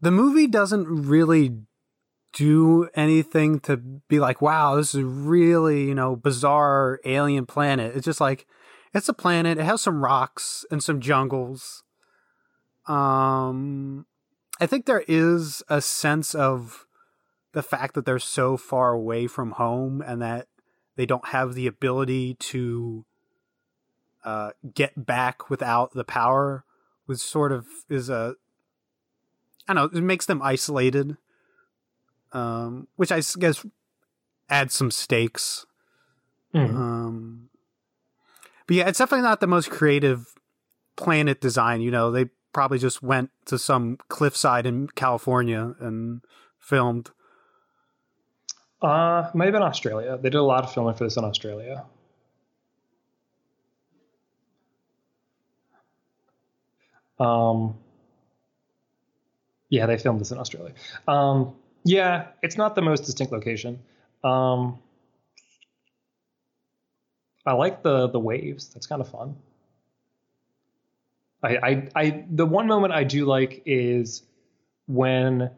the 0.00 0.10
movie 0.10 0.46
doesn't 0.46 0.86
really 0.86 1.56
do 2.32 2.88
anything 2.94 3.60
to 3.60 3.76
be 3.76 4.20
like, 4.20 4.40
wow, 4.40 4.76
this 4.76 4.94
is 4.94 5.02
a 5.02 5.04
really, 5.04 5.84
you 5.84 5.94
know, 5.94 6.16
bizarre 6.16 7.00
alien 7.04 7.46
planet. 7.46 7.96
It's 7.96 8.04
just 8.04 8.20
like, 8.20 8.46
it's 8.94 9.08
a 9.08 9.14
planet. 9.14 9.58
It 9.58 9.64
has 9.64 9.82
some 9.82 10.02
rocks 10.02 10.64
and 10.70 10.82
some 10.82 11.00
jungles. 11.00 11.82
Um, 12.88 14.06
I 14.60 14.66
think 14.66 14.86
there 14.86 15.04
is 15.06 15.62
a 15.68 15.80
sense 15.80 16.34
of 16.34 16.86
the 17.52 17.62
fact 17.62 17.94
that 17.94 18.04
they're 18.04 18.18
so 18.18 18.56
far 18.56 18.92
away 18.92 19.26
from 19.26 19.52
home 19.52 20.02
and 20.04 20.20
that 20.22 20.48
they 20.96 21.06
don't 21.06 21.28
have 21.28 21.54
the 21.54 21.66
ability 21.66 22.34
to 22.34 23.04
uh, 24.24 24.50
get 24.74 25.06
back 25.06 25.48
without 25.48 25.92
the 25.92 26.04
power 26.04 26.64
was 27.06 27.22
sort 27.22 27.52
of 27.52 27.66
is 27.88 28.10
a 28.10 28.34
I 29.66 29.74
don't 29.74 29.92
know, 29.92 29.98
it 29.98 30.02
makes 30.02 30.26
them 30.26 30.42
isolated. 30.42 31.16
Um, 32.32 32.88
which 32.96 33.10
I 33.10 33.22
guess 33.38 33.64
adds 34.50 34.74
some 34.74 34.90
stakes. 34.90 35.66
Mm. 36.54 36.74
Um, 36.74 37.50
but 38.66 38.76
yeah, 38.76 38.88
it's 38.88 38.98
definitely 38.98 39.22
not 39.22 39.40
the 39.40 39.46
most 39.46 39.70
creative 39.70 40.34
planet 40.96 41.40
design. 41.40 41.80
You 41.80 41.90
know, 41.90 42.10
they 42.10 42.26
probably 42.52 42.78
just 42.78 43.02
went 43.02 43.30
to 43.46 43.58
some 43.58 43.98
cliffside 44.08 44.66
in 44.66 44.88
California 44.88 45.74
and 45.80 46.22
filmed. 46.58 47.10
Uh, 48.80 49.24
have 49.24 49.32
been 49.34 49.56
Australia. 49.56 50.18
They 50.20 50.30
did 50.30 50.38
a 50.38 50.42
lot 50.42 50.64
of 50.64 50.72
filming 50.72 50.94
for 50.94 51.04
this 51.04 51.16
in 51.16 51.24
Australia. 51.24 51.84
Um, 57.18 57.76
yeah, 59.68 59.86
they 59.86 59.98
filmed 59.98 60.20
this 60.20 60.30
in 60.30 60.38
Australia. 60.38 60.74
Um, 61.06 61.54
yeah, 61.84 62.28
it's 62.42 62.56
not 62.56 62.74
the 62.74 62.82
most 62.82 63.04
distinct 63.04 63.32
location. 63.32 63.80
Um, 64.22 64.78
I 67.44 67.52
like 67.52 67.82
the 67.82 68.08
the 68.08 68.20
waves. 68.20 68.68
That's 68.68 68.86
kind 68.86 69.00
of 69.00 69.08
fun. 69.08 69.36
I, 71.42 71.56
I, 71.56 71.88
I, 71.94 72.24
the 72.30 72.46
one 72.46 72.66
moment 72.66 72.92
I 72.92 73.04
do 73.04 73.24
like 73.24 73.62
is 73.64 74.22
when 74.86 75.50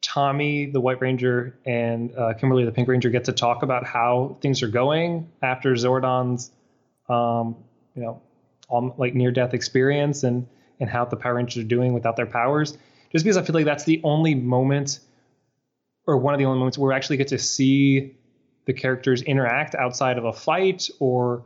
Tommy, 0.00 0.66
the 0.66 0.80
White 0.80 1.00
Ranger, 1.00 1.58
and 1.64 2.14
uh, 2.16 2.34
Kimberly, 2.34 2.64
the 2.64 2.72
Pink 2.72 2.88
Ranger, 2.88 3.10
get 3.10 3.24
to 3.24 3.32
talk 3.32 3.62
about 3.62 3.84
how 3.84 4.38
things 4.40 4.62
are 4.62 4.68
going 4.68 5.30
after 5.42 5.72
Zordon's, 5.74 6.50
um, 7.08 7.56
you 7.94 8.02
know, 8.02 8.22
um, 8.70 8.94
like 8.96 9.14
near 9.14 9.30
death 9.30 9.54
experience 9.54 10.22
and 10.22 10.46
and 10.80 10.90
how 10.90 11.04
the 11.04 11.16
Power 11.16 11.34
Rangers 11.34 11.62
are 11.62 11.66
doing 11.66 11.92
without 11.92 12.16
their 12.16 12.26
powers. 12.26 12.76
Just 13.12 13.24
because 13.24 13.36
I 13.36 13.42
feel 13.42 13.54
like 13.54 13.66
that's 13.66 13.84
the 13.84 14.00
only 14.02 14.34
moment, 14.34 14.98
or 16.06 16.16
one 16.16 16.34
of 16.34 16.38
the 16.38 16.46
only 16.46 16.58
moments 16.58 16.76
where 16.76 16.88
we 16.88 16.94
actually 16.94 17.18
get 17.18 17.28
to 17.28 17.38
see 17.38 18.16
the 18.64 18.72
characters 18.72 19.22
interact 19.22 19.74
outside 19.74 20.18
of 20.18 20.24
a 20.24 20.32
fight 20.32 20.88
or 20.98 21.44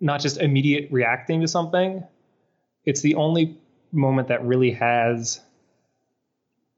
not 0.00 0.20
just 0.20 0.38
immediate 0.38 0.90
reacting 0.92 1.40
to 1.40 1.48
something. 1.48 2.04
It's 2.84 3.00
the 3.00 3.14
only 3.14 3.56
moment 3.92 4.28
that 4.28 4.44
really 4.44 4.72
has 4.72 5.40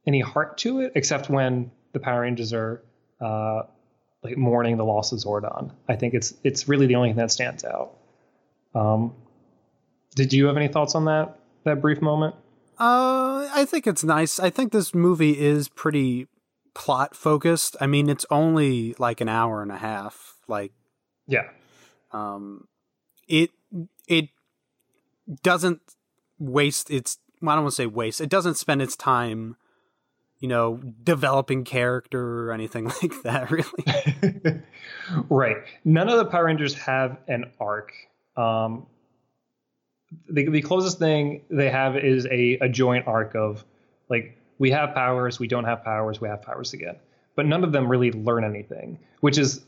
any 0.06 0.20
heart 0.20 0.58
to 0.58 0.80
it, 0.80 0.92
except 0.94 1.30
when 1.30 1.70
the 1.92 2.00
Power 2.00 2.22
Rangers 2.22 2.52
are 2.52 2.82
uh, 3.20 3.62
like 4.22 4.36
mourning 4.36 4.76
the 4.76 4.84
loss 4.84 5.12
of 5.12 5.18
Zordon. 5.18 5.70
I 5.88 5.96
think 5.96 6.14
it's 6.14 6.34
it's 6.44 6.68
really 6.68 6.86
the 6.86 6.96
only 6.96 7.10
thing 7.10 7.16
that 7.16 7.30
stands 7.30 7.64
out. 7.64 7.92
Um, 8.74 9.14
did 10.14 10.32
you 10.32 10.46
have 10.46 10.56
any 10.56 10.68
thoughts 10.68 10.94
on 10.94 11.04
that 11.06 11.38
that 11.64 11.80
brief 11.80 12.02
moment? 12.02 12.34
Uh, 12.78 13.48
I 13.54 13.64
think 13.68 13.86
it's 13.86 14.02
nice. 14.02 14.40
I 14.40 14.50
think 14.50 14.72
this 14.72 14.94
movie 14.94 15.38
is 15.38 15.68
pretty 15.68 16.26
plot 16.74 17.14
focused. 17.14 17.76
I 17.80 17.86
mean, 17.86 18.08
it's 18.08 18.26
only 18.30 18.94
like 18.98 19.20
an 19.20 19.28
hour 19.28 19.62
and 19.62 19.70
a 19.70 19.76
half. 19.76 20.34
Like, 20.48 20.72
Yeah. 21.28 21.48
um, 22.12 22.66
it 23.28 23.50
it 24.08 24.28
doesn't 25.42 25.80
waste 26.38 26.90
its. 26.90 27.18
Well, 27.40 27.52
I 27.52 27.54
don't 27.56 27.64
want 27.64 27.72
to 27.72 27.76
say 27.76 27.86
waste. 27.86 28.20
It 28.20 28.30
doesn't 28.30 28.54
spend 28.54 28.82
its 28.82 28.96
time, 28.96 29.56
you 30.38 30.48
know, 30.48 30.80
developing 31.02 31.64
character 31.64 32.48
or 32.48 32.52
anything 32.52 32.84
like 33.02 33.22
that. 33.24 33.50
Really. 33.50 34.62
right. 35.28 35.56
None 35.84 36.08
of 36.08 36.18
the 36.18 36.24
Power 36.26 36.46
Rangers 36.46 36.74
have 36.74 37.18
an 37.28 37.50
arc. 37.60 37.92
Um, 38.36 38.86
the, 40.28 40.48
the 40.48 40.62
closest 40.62 40.98
thing 40.98 41.42
they 41.50 41.70
have 41.70 41.96
is 41.96 42.26
a, 42.26 42.58
a 42.60 42.68
joint 42.68 43.06
arc 43.06 43.34
of 43.34 43.64
like 44.08 44.38
we 44.58 44.70
have 44.70 44.94
powers, 44.94 45.38
we 45.40 45.48
don't 45.48 45.64
have 45.64 45.84
powers, 45.84 46.20
we 46.20 46.28
have 46.28 46.42
powers 46.42 46.72
again. 46.72 46.96
But 47.36 47.46
none 47.46 47.64
of 47.64 47.72
them 47.72 47.88
really 47.88 48.12
learn 48.12 48.44
anything, 48.44 48.98
which 49.20 49.38
is 49.38 49.62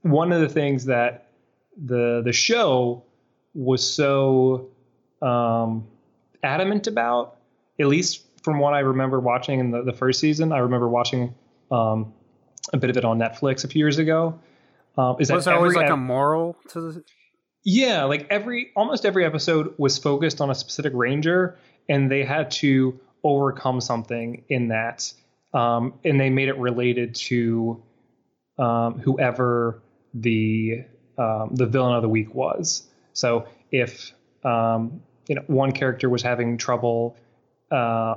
one 0.00 0.32
of 0.32 0.40
the 0.40 0.48
things 0.48 0.86
that 0.86 1.28
the 1.76 2.22
the 2.24 2.32
show 2.32 3.04
was 3.54 3.88
so 3.88 4.68
um, 5.22 5.86
adamant 6.42 6.86
about. 6.86 7.36
At 7.80 7.86
least 7.86 8.22
from 8.42 8.58
what 8.58 8.74
I 8.74 8.80
remember 8.80 9.18
watching 9.20 9.60
in 9.60 9.70
the, 9.70 9.82
the 9.82 9.92
first 9.92 10.20
season, 10.20 10.52
I 10.52 10.58
remember 10.58 10.88
watching 10.88 11.34
um, 11.70 12.12
a 12.72 12.76
bit 12.76 12.90
of 12.90 12.96
it 12.96 13.04
on 13.04 13.18
Netflix 13.18 13.64
a 13.64 13.68
few 13.68 13.78
years 13.78 13.98
ago. 13.98 14.38
Um, 14.98 15.16
is 15.18 15.28
that 15.28 15.34
Was 15.34 15.46
there 15.46 15.54
always 15.54 15.74
like 15.74 15.86
ep- 15.86 15.92
a 15.92 15.96
moral 15.96 16.56
to 16.68 16.80
the? 16.92 17.04
yeah, 17.64 18.04
like 18.04 18.26
every 18.30 18.70
almost 18.76 19.06
every 19.06 19.24
episode 19.24 19.74
was 19.78 19.96
focused 19.98 20.40
on 20.40 20.50
a 20.50 20.54
specific 20.54 20.92
ranger, 20.94 21.56
and 21.88 22.10
they 22.10 22.24
had 22.24 22.50
to 22.50 23.00
overcome 23.24 23.80
something 23.80 24.44
in 24.48 24.68
that, 24.68 25.12
um, 25.54 25.94
and 26.04 26.20
they 26.20 26.28
made 26.28 26.48
it 26.48 26.58
related 26.58 27.14
to 27.14 27.82
um, 28.58 28.98
whoever 28.98 29.80
the 30.12 30.84
um, 31.16 31.50
the 31.54 31.66
villain 31.66 31.94
of 31.96 32.02
the 32.02 32.08
week 32.08 32.34
was. 32.34 32.86
So 33.14 33.46
if 33.70 34.12
um, 34.44 35.02
you 35.32 35.36
know 35.36 35.44
one 35.46 35.72
character 35.72 36.10
was 36.10 36.20
having 36.20 36.58
trouble, 36.58 37.16
uh, 37.70 38.16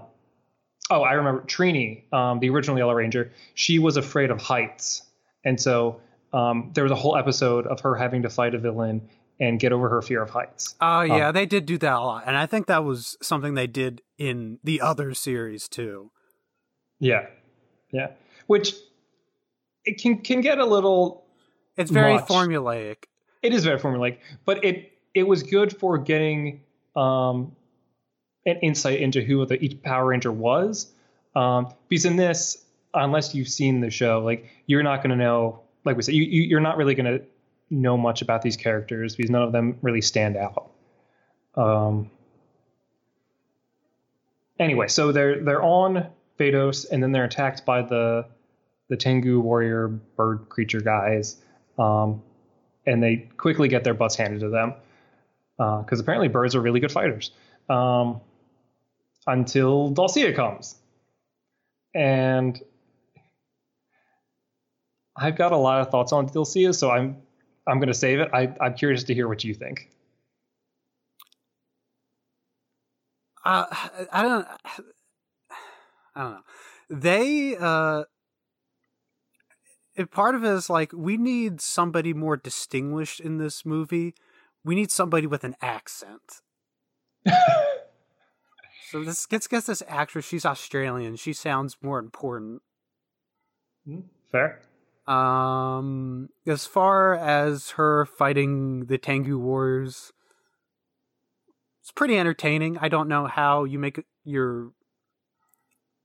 oh, 0.89 1.01
I 1.01 1.13
remember 1.13 1.43
Trini, 1.43 2.11
um, 2.11 2.41
the 2.41 2.49
original 2.49 2.77
Yellow 2.77 2.93
Ranger. 2.93 3.31
She 3.53 3.79
was 3.79 3.95
afraid 3.95 4.31
of 4.31 4.41
heights, 4.41 5.01
and 5.45 5.57
so 5.59 6.01
um, 6.33 6.71
there 6.73 6.83
was 6.83 6.91
a 6.91 6.95
whole 6.95 7.15
episode 7.15 7.67
of 7.67 7.79
her 7.79 7.95
having 7.95 8.23
to 8.23 8.29
fight 8.29 8.53
a 8.53 8.57
villain 8.57 9.07
and 9.39 9.61
get 9.61 9.71
over 9.71 9.87
her 9.87 10.01
fear 10.01 10.21
of 10.23 10.29
heights. 10.29 10.75
Oh 10.81 11.03
yeah, 11.03 11.31
they 11.31 11.45
did 11.45 11.65
do 11.65 11.77
that 11.77 11.93
a 11.93 11.99
lot, 12.01 12.23
and 12.27 12.35
I 12.35 12.47
think 12.47 12.67
that 12.67 12.83
was 12.83 13.15
something 13.21 13.53
they 13.53 13.67
did 13.67 14.01
in 14.17 14.59
the 14.61 14.81
other 14.81 15.13
series 15.13 15.69
too. 15.69 16.11
Yeah, 16.99 17.27
yeah. 17.93 18.09
Which 18.47 18.73
it 19.85 20.01
can 20.01 20.17
can 20.17 20.41
get 20.41 20.59
a 20.59 20.65
little. 20.65 21.23
It's 21.77 21.91
very 21.91 22.15
Much. 22.15 22.27
formulaic. 22.27 23.05
It 23.41 23.53
is 23.53 23.63
very 23.63 23.79
formulaic, 23.79 24.17
but 24.43 24.65
it 24.65 24.91
it 25.13 25.23
was 25.23 25.43
good 25.43 25.77
for 25.77 25.97
getting 25.97 26.59
um, 26.95 27.55
an 28.45 28.57
insight 28.61 28.99
into 29.01 29.21
who 29.21 29.45
the 29.45 29.61
each 29.63 29.81
Power 29.81 30.05
Ranger 30.05 30.31
was. 30.31 30.91
Um, 31.35 31.73
because 31.89 32.05
in 32.05 32.15
this, 32.15 32.63
unless 32.93 33.35
you've 33.35 33.49
seen 33.49 33.81
the 33.81 33.89
show, 33.89 34.21
like 34.23 34.49
you're 34.67 34.83
not 34.83 34.97
going 34.97 35.09
to 35.09 35.15
know. 35.15 35.61
Like 35.83 35.97
we 35.97 36.03
said, 36.03 36.15
you, 36.15 36.23
you 36.23 36.43
you're 36.43 36.61
not 36.61 36.77
really 36.77 36.95
going 36.95 37.19
to 37.19 37.25
know 37.69 37.97
much 37.97 38.21
about 38.21 38.41
these 38.41 38.57
characters 38.57 39.15
because 39.15 39.29
none 39.29 39.43
of 39.43 39.51
them 39.51 39.77
really 39.81 40.01
stand 40.01 40.37
out. 40.37 40.71
Um. 41.55 42.09
Anyway, 44.57 44.87
so 44.87 45.11
they're 45.11 45.43
they're 45.43 45.63
on 45.63 46.07
Phaedos, 46.39 46.85
and 46.89 47.03
then 47.03 47.11
they're 47.11 47.25
attacked 47.25 47.65
by 47.65 47.81
the 47.81 48.25
the 48.87 48.95
Tengu 48.95 49.39
warrior 49.39 49.87
bird 49.87 50.47
creature 50.47 50.79
guys, 50.79 51.37
um, 51.77 52.21
and 52.85 53.03
they 53.03 53.29
quickly 53.37 53.67
get 53.67 53.83
their 53.83 53.93
butts 53.93 54.15
handed 54.15 54.39
to 54.41 54.49
them 54.49 54.75
because 55.57 55.99
apparently 55.99 56.27
birds 56.27 56.55
are 56.55 56.61
really 56.61 56.79
good 56.79 56.91
fighters. 56.91 57.31
Um, 57.69 58.21
until 59.27 59.91
Dulcea 59.91 60.35
comes. 60.35 60.75
And 61.93 62.61
I've 65.15 65.37
got 65.37 65.51
a 65.51 65.57
lot 65.57 65.81
of 65.81 65.89
thoughts 65.89 66.11
on 66.11 66.27
Dulcea, 66.27 66.75
so 66.75 66.91
I'm 66.91 67.17
I'm 67.67 67.79
going 67.79 67.87
to 67.87 67.93
save 67.93 68.19
it. 68.19 68.29
I, 68.33 68.53
I'm 68.61 68.75
curious 68.75 69.05
to 69.05 69.13
hear 69.13 69.27
what 69.27 69.43
you 69.43 69.53
think. 69.53 69.89
Uh, 73.43 73.65
I 74.11 74.21
don't. 74.21 74.47
I 76.15 76.21
don't 76.21 76.31
know. 76.31 76.41
They 76.89 77.55
uh, 77.57 78.03
part 80.11 80.35
of 80.35 80.43
it 80.43 80.51
is 80.51 80.69
like 80.69 80.91
we 80.93 81.17
need 81.17 81.61
somebody 81.61 82.13
more 82.13 82.37
distinguished 82.37 83.19
in 83.19 83.37
this 83.37 83.65
movie. 83.65 84.13
We 84.65 84.73
need 84.73 84.91
somebody 84.91 85.27
with 85.27 85.43
an 85.43 85.55
accent. 85.61 86.41
so 88.89 89.03
this 89.03 89.27
gets 89.27 89.47
gets 89.47 89.67
this 89.67 89.83
actress. 89.87 90.25
She's 90.25 90.45
Australian. 90.45 91.15
She 91.15 91.33
sounds 91.33 91.77
more 91.81 91.99
important. 91.99 92.63
Fair. 94.31 94.61
Um, 95.07 96.29
as 96.47 96.65
far 96.65 97.13
as 97.13 97.71
her 97.71 98.07
fighting 98.07 98.85
the 98.87 98.97
Tengu 98.97 99.37
warriors, 99.37 100.11
it's 101.81 101.91
pretty 101.91 102.17
entertaining. 102.17 102.79
I 102.79 102.89
don't 102.89 103.07
know 103.07 103.27
how 103.27 103.65
you 103.65 103.77
make 103.77 104.03
your 104.23 104.71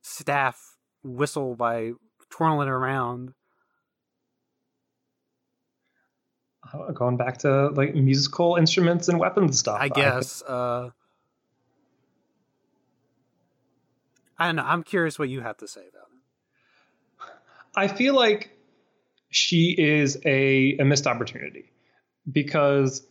staff 0.02 0.76
whistle 1.02 1.56
by 1.56 1.92
twirling 2.28 2.68
around. 2.68 3.32
Uh, 6.72 6.92
Going 6.92 7.16
back 7.16 7.38
to 7.38 7.68
like 7.68 7.94
musical 7.94 8.56
instruments 8.56 9.08
and 9.08 9.18
weapons 9.18 9.58
stuff. 9.58 9.78
I 9.80 9.88
guess. 9.88 10.42
Uh, 10.42 10.90
I 14.38 14.46
don't 14.46 14.56
know. 14.56 14.64
I'm 14.64 14.82
curious 14.82 15.18
what 15.18 15.28
you 15.28 15.40
have 15.40 15.58
to 15.58 15.68
say 15.68 15.82
about 15.82 16.08
it. 16.08 17.32
I 17.76 17.88
feel 17.88 18.14
like 18.14 18.50
she 19.30 19.74
is 19.78 20.18
a, 20.24 20.76
a 20.78 20.84
missed 20.84 21.06
opportunity 21.06 21.70
because 22.30 23.06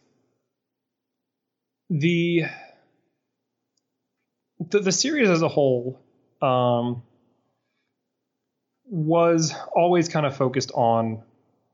the 1.90 2.44
the, 4.60 4.80
the 4.80 4.92
series 4.92 5.30
as 5.30 5.42
a 5.42 5.48
whole 5.48 6.00
um, 6.42 7.04
was 8.86 9.54
always 9.74 10.10
kind 10.10 10.26
of 10.26 10.36
focused 10.36 10.72
on 10.74 11.24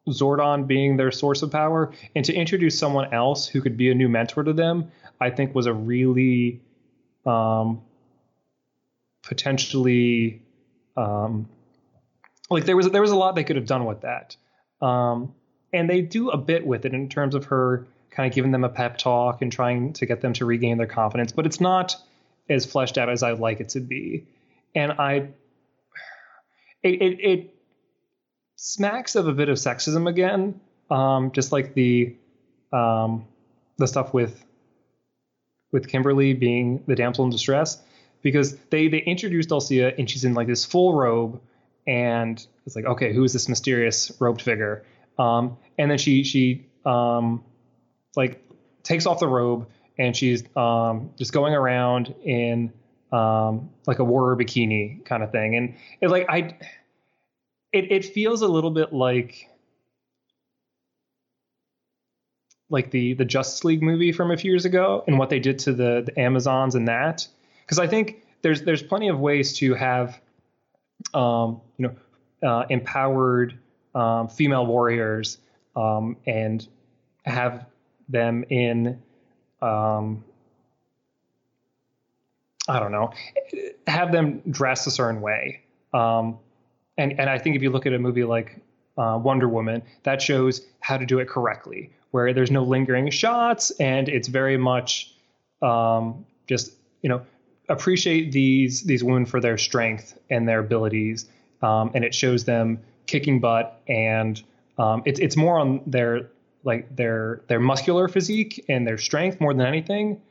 Zordon 0.10 0.68
being 0.68 0.98
their 0.98 1.12
source 1.12 1.42
of 1.42 1.52
power, 1.52 1.92
and 2.16 2.24
to 2.26 2.34
introduce 2.34 2.78
someone 2.78 3.14
else 3.14 3.48
who 3.48 3.62
could 3.62 3.78
be 3.78 3.90
a 3.90 3.96
new 3.96 4.08
mentor 4.08 4.44
to 4.44 4.54
them, 4.54 4.92
I 5.20 5.30
think 5.30 5.56
was 5.56 5.66
a 5.66 5.74
really 5.74 6.62
um, 7.26 7.82
potentially 9.24 10.42
um, 10.96 11.48
like 12.50 12.66
there 12.66 12.76
was 12.76 12.90
there 12.90 13.02
was 13.02 13.12
a 13.12 13.16
lot 13.16 13.36
they 13.36 13.44
could 13.44 13.56
have 13.56 13.66
done 13.66 13.86
with 13.86 14.02
that, 14.02 14.36
um, 14.82 15.34
and 15.74 15.90
they 15.90 16.02
do 16.02 16.30
a 16.30 16.38
bit 16.38 16.66
with 16.66 16.86
it 16.86 16.94
in 16.94 17.10
terms 17.10 17.36
of 17.36 17.46
her 17.46 17.88
kind 18.12 18.30
of 18.30 18.36
giving 18.36 18.52
them 18.52 18.64
a 18.64 18.70
pep 18.70 18.98
talk 18.98 19.42
and 19.42 19.52
trying 19.52 19.94
to 19.94 20.06
get 20.06 20.22
them 20.22 20.34
to 20.34 20.46
regain 20.46 20.78
their 20.78 20.88
confidence, 20.88 21.32
but 21.32 21.46
it's 21.46 21.60
not 21.60 21.96
as 22.48 22.66
fleshed 22.66 22.98
out 22.98 23.10
as 23.10 23.24
I'd 23.24 23.40
like 23.40 23.60
it 23.60 23.70
to 23.70 23.80
be, 23.80 24.26
and 24.76 24.94
I 24.94 25.30
it 26.84 27.02
it, 27.02 27.20
it 27.20 27.55
smacks 28.66 29.16
of 29.16 29.28
a 29.28 29.32
bit 29.32 29.48
of 29.48 29.58
sexism 29.58 30.10
again, 30.10 30.60
um, 30.90 31.32
just 31.32 31.52
like 31.52 31.76
the 31.76 32.16
um, 32.74 33.28
the 33.78 33.88
stuff 33.88 34.12
with 34.12 34.44
with 35.72 35.88
Kimberly 35.88 36.34
being 36.34 36.84
the 36.88 36.96
damsel 36.96 37.26
in 37.26 37.30
distress, 37.30 37.80
because 38.24 38.58
they 38.72 38.88
they 38.88 38.98
introduced 38.98 39.50
Dulcea 39.50 39.94
and 40.00 40.10
she's 40.10 40.26
in 40.26 40.34
like 40.34 40.48
this 40.48 40.66
full 40.66 40.96
robe, 40.96 41.40
and 41.86 42.46
it's 42.66 42.76
like 42.76 42.86
okay, 42.86 43.14
who 43.14 43.24
is 43.24 43.34
this 43.34 43.48
mysterious 43.48 44.12
robed 44.20 44.42
figure? 44.42 44.84
Um, 45.20 45.58
and 45.78 45.92
then 45.92 46.00
she 46.00 46.24
she 46.24 46.66
um, 46.86 47.44
like 48.16 48.44
takes 48.82 49.06
off 49.06 49.20
the 49.20 49.28
robe 49.28 49.68
and 50.00 50.18
she's 50.18 50.44
um, 50.58 51.12
just 51.18 51.34
going 51.34 51.54
around 51.54 52.16
in 52.24 52.74
um, 53.12 53.70
like 53.86 54.00
a 54.00 54.04
warrior 54.04 54.36
bikini 54.36 55.06
kind 55.06 55.22
of 55.22 55.32
thing, 55.32 55.56
and 55.56 55.76
it 56.02 56.10
like 56.10 56.26
I 56.30 56.58
it 57.76 57.92
it 57.92 58.06
feels 58.06 58.42
a 58.42 58.48
little 58.48 58.72
bit 58.72 58.94
like 58.94 59.50
like 62.70 62.90
the 62.90 63.14
the 63.14 63.26
Justice 63.26 63.66
League 63.66 63.84
movie 63.84 64.14
from 64.14 64.32
a 64.32 64.38
few 64.38 64.50
years 64.50 64.64
ago 64.64 65.04
and 65.08 65.20
what 65.20 65.30
they 65.30 65.40
did 65.40 65.60
to 65.60 65.74
the, 65.74 66.04
the 66.06 66.18
Amazons 66.18 66.76
and 66.76 66.88
that. 66.88 67.28
Because 67.62 67.78
I 67.78 67.88
think 67.88 68.24
there's 68.42 68.62
there's 68.62 68.82
plenty 68.82 69.10
of 69.10 69.20
ways 69.20 69.58
to 69.58 69.74
have 69.74 70.20
um, 71.14 71.60
you 71.78 71.90
know 72.42 72.50
uh, 72.50 72.66
empowered 72.70 73.60
um, 73.94 74.30
female 74.30 74.66
warriors 74.66 75.38
um, 75.76 76.16
and 76.26 76.66
have 77.26 77.66
them 78.08 78.46
in 78.50 79.02
um, 79.62 80.24
I 82.70 82.80
don't 82.80 82.94
know 82.94 83.12
have 83.86 84.14
them 84.14 84.42
dressed 84.50 84.88
a 84.88 84.92
certain 84.92 85.20
way. 85.20 85.62
Um, 85.94 86.40
and 86.98 87.20
and 87.20 87.30
I 87.30 87.38
think 87.38 87.56
if 87.56 87.62
you 87.62 87.70
look 87.70 87.86
at 87.86 87.94
a 87.94 88.00
movie 88.00 88.24
like 88.24 88.62
uh, 88.98 89.20
Wonder 89.22 89.48
Woman, 89.48 89.82
that 90.04 90.22
shows 90.22 90.66
how 90.80 90.98
to 90.98 91.06
do 91.06 91.20
it 91.20 91.28
correctly, 91.28 91.92
where 92.12 92.34
there's 92.34 92.52
no 92.52 92.64
lingering 92.64 93.10
shots 93.10 93.72
and 93.72 94.08
it's 94.08 94.28
very 94.28 94.58
much 94.58 95.14
um, 95.62 96.26
just 96.48 96.74
you 97.02 97.10
know 97.10 97.22
appreciate 97.70 98.32
these 98.32 98.84
these 98.84 99.04
women 99.04 99.26
for 99.26 99.40
their 99.40 99.58
strength 99.58 100.18
and 100.30 100.48
their 100.48 100.60
abilities, 100.60 101.28
um, 101.62 101.92
and 101.94 102.04
it 102.04 102.14
shows 102.14 102.46
them 102.46 102.80
kicking 103.08 103.40
butt 103.40 103.82
and 103.88 104.42
um, 104.78 105.04
it's 105.06 105.20
it's 105.20 105.38
more 105.38 105.60
on 105.60 105.82
their 105.86 106.30
like 106.64 106.96
their 106.96 107.42
their 107.48 107.60
muscular 107.60 108.08
physique 108.08 108.64
and 108.70 108.88
their 108.88 108.98
strength 108.98 109.40
more 109.40 109.54
than 109.54 109.66
anything, 109.66 110.22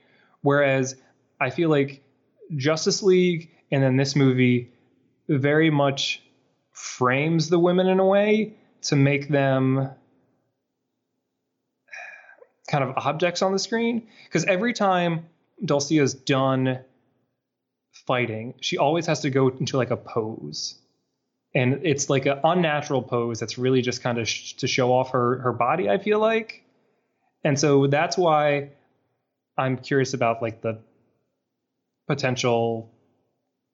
whereas 0.43 0.97
I 1.41 1.51
feel 1.51 1.71
like 1.71 2.03
Justice 2.57 3.03
League 3.03 3.51
and 3.71 3.83
then 3.83 3.97
this 3.97 4.15
movie 4.15 4.73
very 5.29 5.71
much 5.71 6.23
frames 6.75 7.49
the 7.49 7.59
women 7.59 7.87
in 7.87 8.01
a 8.01 8.07
way 8.07 8.53
to 8.83 8.97
make 8.97 9.29
them 9.29 9.91
kind 12.69 12.85
of 12.85 12.97
objects 12.97 13.41
on 13.41 13.53
the 13.53 13.59
screen. 13.59 14.09
Because 14.25 14.45
every 14.45 14.73
time 14.75 15.27
Dulcea's 15.65 16.13
done 16.13 16.81
fighting, 18.07 18.55
she 18.61 18.77
always 18.77 19.07
has 19.07 19.21
to 19.21 19.31
go 19.31 19.49
into 19.49 19.77
like 19.77 19.91
a 19.91 19.97
pose. 19.97 20.75
And 21.55 21.81
it's 21.85 22.11
like 22.11 22.27
an 22.27 22.41
unnatural 22.43 23.03
pose 23.03 23.39
that's 23.39 23.57
really 23.57 23.81
just 23.81 24.03
kind 24.03 24.19
of 24.19 24.29
sh- 24.29 24.55
to 24.55 24.67
show 24.67 24.93
off 24.93 25.13
her 25.13 25.39
her 25.39 25.53
body, 25.53 25.89
I 25.89 25.99
feel 25.99 26.19
like. 26.19 26.65
And 27.45 27.59
so 27.59 27.87
that's 27.87 28.19
why 28.19 28.71
I'm 29.57 29.77
curious 29.77 30.15
about 30.15 30.43
like 30.43 30.63
the 30.63 30.81
potential 32.09 32.91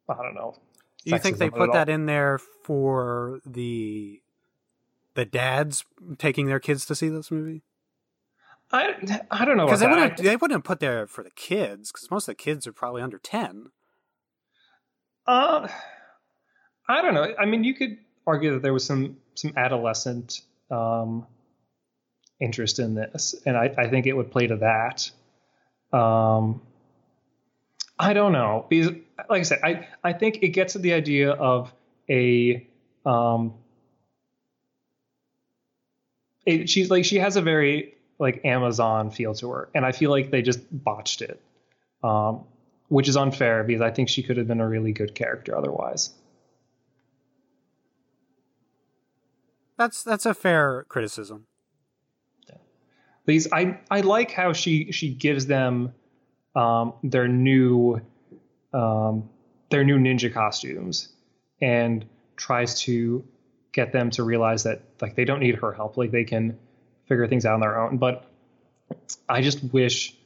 I 0.09 0.23
don't 0.23 0.35
know. 0.35 0.57
Do 1.05 1.13
you 1.13 1.19
think 1.19 1.39
they 1.39 1.51
put 1.51 1.73
that 1.73 1.89
in 1.89 2.07
there 2.07 2.39
for 2.39 3.41
the 3.47 4.21
the 5.15 5.25
dads 5.25 5.85
taking 6.19 6.47
their 6.47 6.61
kids 6.61 6.85
to 6.87 6.95
see 6.95 7.09
this 7.09 7.31
movie? 7.31 7.63
I 8.73 8.95
I 9.31 9.45
don't 9.45 9.57
know 9.57 9.67
Because 9.67 9.81
they 9.81 9.87
that. 9.87 9.95
wouldn't 9.95 10.17
they 10.19 10.37
wouldn't 10.37 10.65
put 10.65 10.81
there 10.81 11.07
for 11.07 11.25
the 11.25 11.31
kids 11.31 11.91
because 11.91 12.11
most 12.11 12.29
of 12.29 12.33
the 12.33 12.43
kids 12.43 12.67
are 12.67 12.73
probably 12.73 13.03
under 13.03 13.19
ten. 13.19 13.67
Uh, 15.27 15.69
I 16.89 17.03
don't 17.03 17.15
know. 17.15 17.35
I 17.39 17.47
mean, 17.47 17.65
you 17.65 17.75
could 17.75 17.99
argue 18.27 18.53
that 18.55 18.63
there 18.63 18.73
was 18.73 18.85
some 18.85 19.17
some 19.35 19.53
adolescent 19.57 20.41
um, 20.71 21.27
interest 22.41 22.79
in 22.79 22.95
this, 22.95 23.35
and 23.47 23.57
I, 23.57 23.75
I 23.77 23.89
think 23.89 24.07
it 24.07 24.13
would 24.13 24.31
play 24.31 24.47
to 24.47 24.57
that. 24.57 25.11
Um, 25.97 26.63
I 28.01 28.15
don't 28.15 28.33
know 28.33 28.65
because, 28.71 28.89
like 29.29 29.41
I 29.41 29.43
said, 29.43 29.61
I 29.63 29.87
I 30.03 30.15
think 30.15 30.39
it 30.43 30.49
gets 30.49 30.75
at 30.75 30.81
the 30.81 30.95
idea 30.95 31.33
of 31.33 31.73
a 32.09 32.67
um, 33.05 33.53
it, 36.47 36.71
she's 36.71 36.91
like 36.91 37.05
she 37.05 37.17
has 37.17 37.37
a 37.37 37.43
very 37.43 37.95
like 38.19 38.43
Amazon 38.45 39.11
feel 39.11 39.35
to 39.35 39.51
her, 39.51 39.69
and 39.75 39.85
I 39.85 39.93
feel 39.93 40.11
like 40.11 40.31
they 40.31 40.41
just 40.41 40.61
botched 40.73 41.21
it, 41.21 41.43
um, 42.03 42.45
which 42.89 43.07
is 43.07 43.19
unfair 43.19 43.65
because 43.65 43.83
I 43.83 43.91
think 43.91 44.09
she 44.09 44.23
could 44.23 44.39
have 44.39 44.49
been 44.49 44.61
a 44.61 44.69
really 44.69 44.93
good 44.93 45.15
character 45.15 45.55
otherwise. 45.55 46.15
That's 49.77 50.03
that's 50.03 50.25
a 50.25 50.33
fair 50.33 50.87
criticism. 50.89 51.49
Because 53.27 53.47
I 53.53 53.79
I 53.91 54.01
like 54.01 54.31
how 54.31 54.55
she 54.55 54.91
she 54.91 55.13
gives 55.13 55.47
them 55.47 55.93
um, 56.55 56.95
their 57.03 57.29
new 57.29 58.01
um, 58.73 59.29
their 59.71 59.85
new 59.85 59.99
ninja 59.99 60.33
costumes 60.33 61.09
and 61.61 62.05
tries 62.37 62.81
to 62.83 63.25
get 63.73 63.93
them 63.93 64.11
to 64.11 64.23
realize 64.23 64.65
that 64.65 64.83
like 65.01 65.15
they 65.15 65.25
don't 65.25 65.41
need 65.41 65.57
her 65.57 65.73
help. 65.73 65.97
Like 65.97 66.11
they 66.11 66.25
can 66.25 66.59
figure 67.07 67.27
things 67.27 67.47
out 67.47 67.55
on 67.55 67.61
their 67.61 67.81
own. 67.81 67.99
But 67.99 68.25
i 69.29 69.41
just 69.41 69.63
wish 69.73 70.17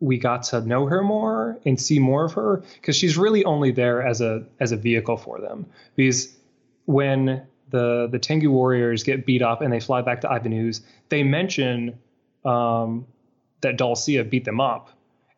we 0.00 0.18
got 0.18 0.42
to 0.42 0.60
know 0.62 0.86
her 0.86 1.02
more 1.02 1.58
and 1.64 1.80
see 1.80 1.98
more 1.98 2.24
of 2.24 2.32
her 2.32 2.62
because 2.74 2.96
she's 2.96 3.16
really 3.18 3.44
only 3.44 3.70
there 3.70 4.02
as 4.02 4.20
a 4.20 4.44
as 4.58 4.72
a 4.72 4.76
vehicle 4.76 5.16
for 5.16 5.40
them. 5.40 5.66
Because 5.94 6.34
when 6.86 7.46
the 7.68 8.08
the 8.10 8.18
Tengu 8.18 8.50
warriors 8.50 9.02
get 9.02 9.26
beat 9.26 9.42
up 9.42 9.60
and 9.60 9.72
they 9.72 9.80
fly 9.80 10.02
back 10.02 10.22
to 10.22 10.30
Ivan 10.30 10.52
Ooze, 10.52 10.80
they 11.10 11.22
mention 11.22 11.98
um, 12.44 13.06
that 13.60 13.76
Dulcea 13.76 14.28
beat 14.28 14.44
them 14.44 14.60
up, 14.60 14.90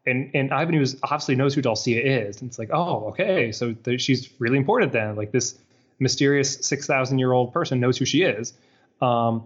and 0.07 0.31
and 0.35 0.53
Ivan 0.53 0.75
Ooze 0.75 0.97
obviously 1.03 1.37
knows 1.37 1.55
who 1.55 1.63
Dulcea 1.63 2.29
is. 2.29 2.41
And 2.41 2.51
it's 2.51 2.59
like, 2.59 2.71
oh, 2.73 3.09
okay, 3.09 3.53
so 3.53 3.73
th- 3.73 4.01
she's 4.01 4.29
really 4.39 4.59
important 4.59 4.93
then. 4.93 5.17
Like 5.17 5.33
this 5.33 5.59
mysterious 5.99 6.55
six 6.67 6.87
thousand 6.87 7.19
year 7.19 7.33
old 7.33 7.53
person 7.53 7.81
knows 7.81 7.99
who 7.99 8.05
she 8.05 8.23
is. 8.23 8.53
Um, 9.01 9.45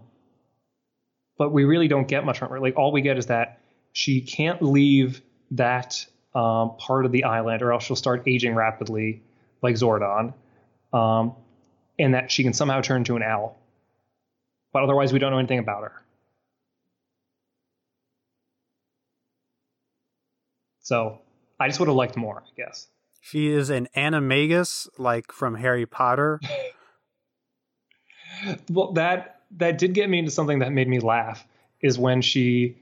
but 1.37 1.51
we 1.51 1.65
really 1.65 1.87
don't 1.87 2.07
get 2.07 2.25
much 2.25 2.39
from 2.39 2.49
her. 2.49 2.59
Like 2.59 2.77
all 2.77 2.91
we 2.91 3.01
get 3.01 3.17
is 3.17 3.27
that 3.27 3.59
she 3.93 4.21
can't 4.21 4.61
leave 4.61 5.21
that 5.51 6.05
um, 6.33 6.75
part 6.77 7.05
of 7.05 7.11
the 7.11 7.23
island, 7.25 7.61
or 7.61 7.73
else 7.73 7.83
she'll 7.83 7.95
start 7.95 8.23
aging 8.27 8.55
rapidly, 8.55 9.21
like 9.61 9.75
Zordon. 9.75 10.33
Um, 10.93 11.33
and 11.99 12.13
that 12.13 12.31
she 12.31 12.43
can 12.43 12.53
somehow 12.53 12.81
turn 12.81 13.01
into 13.01 13.15
an 13.15 13.23
owl. 13.23 13.57
But 14.71 14.83
otherwise, 14.83 15.11
we 15.13 15.19
don't 15.19 15.31
know 15.31 15.39
anything 15.39 15.59
about 15.59 15.83
her. 15.83 16.03
So 20.87 21.19
I 21.59 21.67
just 21.67 21.81
would 21.81 21.89
have 21.89 21.97
liked 21.97 22.15
more, 22.15 22.41
I 22.47 22.49
guess. 22.55 22.87
She 23.19 23.49
is 23.49 23.69
an 23.69 23.89
animagus, 23.93 24.87
like 24.97 25.33
from 25.33 25.55
Harry 25.55 25.85
Potter. 25.85 26.39
well, 28.69 28.93
that 28.93 29.41
that 29.57 29.79
did 29.79 29.93
get 29.93 30.09
me 30.09 30.19
into 30.19 30.31
something 30.31 30.59
that 30.59 30.71
made 30.71 30.87
me 30.87 30.99
laugh. 30.99 31.45
Is 31.81 31.99
when 31.99 32.21
she 32.21 32.77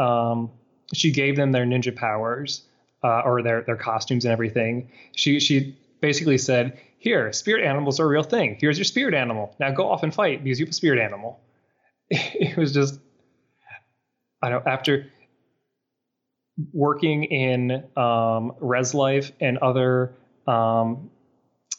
um, 0.00 0.50
she 0.92 1.12
gave 1.12 1.36
them 1.36 1.52
their 1.52 1.64
ninja 1.64 1.94
powers 1.94 2.62
uh, 3.04 3.20
or 3.20 3.40
their 3.40 3.62
their 3.62 3.76
costumes 3.76 4.24
and 4.24 4.32
everything. 4.32 4.90
She 5.14 5.38
she 5.38 5.78
basically 6.00 6.38
said, 6.38 6.80
"Here, 6.98 7.32
spirit 7.32 7.64
animals 7.64 8.00
are 8.00 8.06
a 8.06 8.08
real 8.08 8.24
thing. 8.24 8.56
Here's 8.60 8.78
your 8.78 8.84
spirit 8.84 9.14
animal. 9.14 9.54
Now 9.60 9.70
go 9.70 9.88
off 9.88 10.02
and 10.02 10.12
fight 10.12 10.42
because 10.42 10.58
you 10.58 10.66
have 10.66 10.72
a 10.72 10.74
spirit 10.74 10.98
animal." 10.98 11.38
It 12.10 12.56
was 12.56 12.72
just 12.72 12.98
I 14.42 14.48
don't 14.48 14.66
after 14.66 15.06
working 16.72 17.24
in 17.24 17.84
um, 17.96 18.52
res 18.60 18.94
life 18.94 19.32
and 19.40 19.58
other 19.58 20.14
um, 20.46 21.10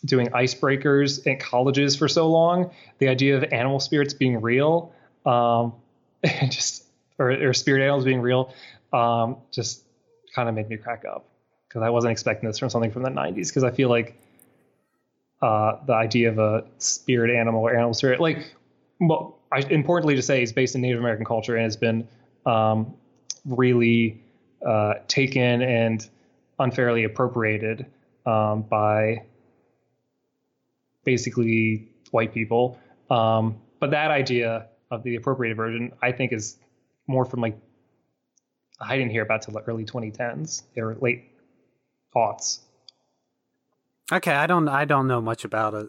doing 0.06 0.28
icebreakers 0.28 1.26
at 1.30 1.40
colleges 1.40 1.96
for 1.96 2.08
so 2.08 2.30
long, 2.30 2.72
the 3.00 3.08
idea 3.08 3.38
of 3.38 3.44
animal 3.52 3.80
spirits 3.80 4.14
being 4.14 4.42
real, 4.42 4.94
um, 5.26 5.74
just 6.50 6.86
or, 7.18 7.32
or, 7.32 7.54
spirit 7.54 7.82
animals 7.82 8.06
being 8.06 8.22
real, 8.22 8.54
um, 8.94 9.38
just 9.52 9.84
kind 10.34 10.48
of 10.48 10.56
made 10.56 10.70
me 10.70 10.78
crack 10.78 11.04
up 11.06 11.26
because 11.68 11.82
I 11.82 11.90
wasn't 11.90 12.12
expecting 12.12 12.48
this 12.48 12.58
from 12.58 12.70
something 12.70 12.92
from 12.92 13.04
the 13.04 13.10
90s. 13.10 13.50
Because 13.50 13.64
I 13.64 13.72
feel 13.72 13.90
like 13.90 14.16
uh, 15.42 15.78
the 15.86 15.94
idea 15.94 16.30
of 16.30 16.40
a 16.40 16.66
spirit 16.78 17.36
animal 17.36 17.62
or 17.62 17.74
animal 17.74 17.94
spirit, 17.94 18.20
like, 18.20 18.54
well, 19.02 19.38
I, 19.52 19.60
importantly 19.60 20.16
to 20.16 20.22
say, 20.22 20.42
is 20.44 20.54
based 20.54 20.76
in 20.76 20.82
Native 20.82 21.00
American 21.00 21.26
culture 21.26 21.56
and 21.56 21.64
has 21.64 21.76
been 21.76 22.08
um, 22.46 22.94
really 23.46 24.22
uh, 24.66 24.96
taken 25.08 25.62
and 25.62 26.08
unfairly 26.60 27.04
appropriated 27.06 27.86
um, 28.26 28.64
by 28.64 29.24
basically 31.06 31.90
white 32.12 32.34
people. 32.34 32.80
Um, 33.10 33.58
but 33.80 33.92
that 33.92 34.12
idea 34.12 34.68
of 34.92 35.04
the 35.04 35.16
appropriated 35.16 35.56
version, 35.58 35.94
I 36.02 36.12
think, 36.12 36.34
is 36.34 36.58
more 37.08 37.26
from 37.26 37.42
like 37.42 37.58
I 38.80 38.96
didn't 38.98 39.12
hear 39.12 39.24
about 39.24 39.42
till 39.42 39.54
the 39.54 39.62
early 39.62 39.86
2010s 39.86 40.64
or 40.78 40.96
late 41.00 41.32
aughts. 42.16 42.60
Okay, 44.12 44.32
I 44.34 44.48
don't 44.48 44.68
I 44.68 44.86
don't 44.86 45.08
know 45.08 45.22
much 45.22 45.46
about 45.46 45.74
it, 45.74 45.88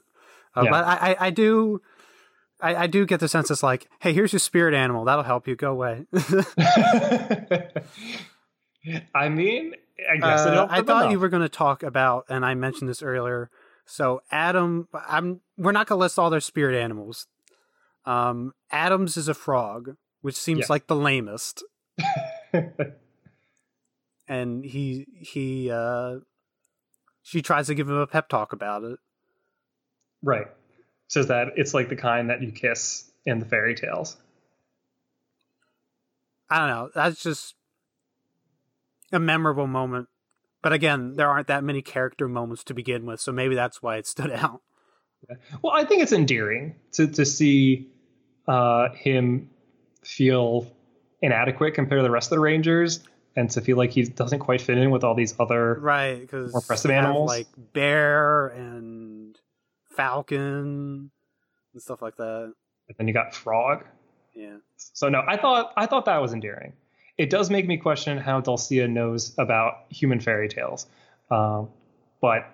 uh, 0.54 0.62
Yeah. 0.64 0.70
but 0.70 0.84
I, 0.84 1.12
I 1.12 1.16
I 1.26 1.30
do. 1.30 1.80
I, 2.62 2.74
I 2.74 2.86
do 2.88 3.06
get 3.06 3.20
the 3.20 3.28
sense 3.28 3.50
it's 3.50 3.62
like, 3.62 3.88
hey, 4.00 4.12
here's 4.12 4.34
your 4.34 4.38
spirit 4.40 4.74
animal. 4.74 5.06
That'll 5.06 5.24
help 5.24 5.48
you. 5.48 5.56
Go 5.56 5.70
away. 5.72 6.04
I 9.14 9.28
mean, 9.28 9.74
I 10.10 10.16
guess 10.16 10.46
Uh, 10.46 10.52
helped 10.52 10.72
I 10.72 10.82
thought 10.82 11.02
enough. 11.02 11.12
you 11.12 11.20
were 11.20 11.28
going 11.28 11.42
to 11.42 11.48
talk 11.48 11.82
about, 11.82 12.24
and 12.28 12.44
I 12.46 12.54
mentioned 12.54 12.88
this 12.88 13.02
earlier. 13.02 13.50
So 13.84 14.22
Adam, 14.30 14.88
I'm 15.08 15.40
we're 15.58 15.72
not 15.72 15.86
going 15.86 15.98
to 15.98 16.00
list 16.00 16.18
all 16.18 16.30
their 16.30 16.40
spirit 16.40 16.76
animals. 16.80 17.26
Um, 18.06 18.54
Adams 18.70 19.16
is 19.16 19.28
a 19.28 19.34
frog, 19.34 19.96
which 20.22 20.36
seems 20.36 20.60
Yeah. 20.60 20.66
like 20.70 20.86
the 20.86 20.96
lamest, 20.96 21.62
and 24.28 24.64
he 24.64 25.06
he 25.20 25.70
uh, 25.70 26.20
she 27.22 27.42
tries 27.42 27.66
to 27.66 27.74
give 27.74 27.88
him 27.88 27.96
a 27.96 28.06
pep 28.06 28.28
talk 28.28 28.52
about 28.52 28.84
it. 28.84 28.98
right. 30.22 30.46
Says 31.08 31.26
that 31.26 31.48
it's 31.56 31.74
like 31.74 31.88
the 31.88 31.96
kind 31.96 32.30
that 32.30 32.40
you 32.40 32.52
kiss 32.52 33.10
in 33.26 33.40
the 33.40 33.44
fairy 33.46 33.74
tales. 33.74 34.16
I 36.48 36.58
don't 36.58 36.68
know. 36.68 36.90
That's 36.94 37.20
just 37.22 37.54
a 39.12 39.18
memorable 39.20 39.66
moment. 39.66 40.08
But 40.62 40.72
again, 40.72 41.14
there 41.14 41.28
aren't 41.28 41.46
that 41.46 41.64
many 41.64 41.80
character 41.82 42.28
moments 42.28 42.64
to 42.64 42.74
begin 42.74 43.06
with, 43.06 43.20
so 43.20 43.32
maybe 43.32 43.54
that's 43.54 43.82
why 43.82 43.96
it 43.96 44.06
stood 44.06 44.30
out. 44.32 44.60
Well, 45.62 45.72
I 45.74 45.84
think 45.84 46.02
it's 46.02 46.12
endearing 46.12 46.76
to 46.92 47.06
to 47.06 47.24
see 47.24 47.88
uh, 48.48 48.90
him 48.94 49.50
feel 50.02 50.66
inadequate 51.22 51.74
compared 51.74 51.98
to 51.98 52.02
the 52.02 52.10
rest 52.10 52.26
of 52.32 52.36
the 52.36 52.40
Rangers, 52.40 53.00
and 53.36 53.50
to 53.50 53.60
feel 53.60 53.76
like 53.76 53.90
he 53.90 54.02
doesn't 54.04 54.38
quite 54.40 54.60
fit 54.60 54.78
in 54.78 54.90
with 54.90 55.04
all 55.04 55.14
these 55.14 55.34
other. 55.38 55.78
Right, 55.80 56.20
because 56.20 56.52
More 56.52 56.60
impressive 56.60 56.90
animals? 56.90 57.28
like 57.28 57.46
bear 57.72 58.48
and 58.48 59.38
falcon 59.96 61.10
and 61.72 61.82
stuff 61.82 62.00
like 62.02 62.16
that. 62.16 62.52
And 62.88 62.96
then 62.98 63.06
you 63.08 63.14
got 63.14 63.34
Frog. 63.34 63.84
Yeah, 64.34 64.56
So 64.76 65.08
no, 65.08 65.22
I 65.26 65.36
thought 65.36 65.72
I 65.76 65.86
thought 65.86 66.04
that 66.06 66.18
was 66.18 66.32
endearing. 66.32 66.72
It 67.20 67.28
does 67.28 67.50
make 67.50 67.66
me 67.66 67.76
question 67.76 68.16
how 68.16 68.40
Dulcea 68.40 68.88
knows 68.88 69.34
about 69.36 69.84
human 69.90 70.20
fairy 70.20 70.48
tales, 70.48 70.86
um, 71.30 71.68
but 72.22 72.50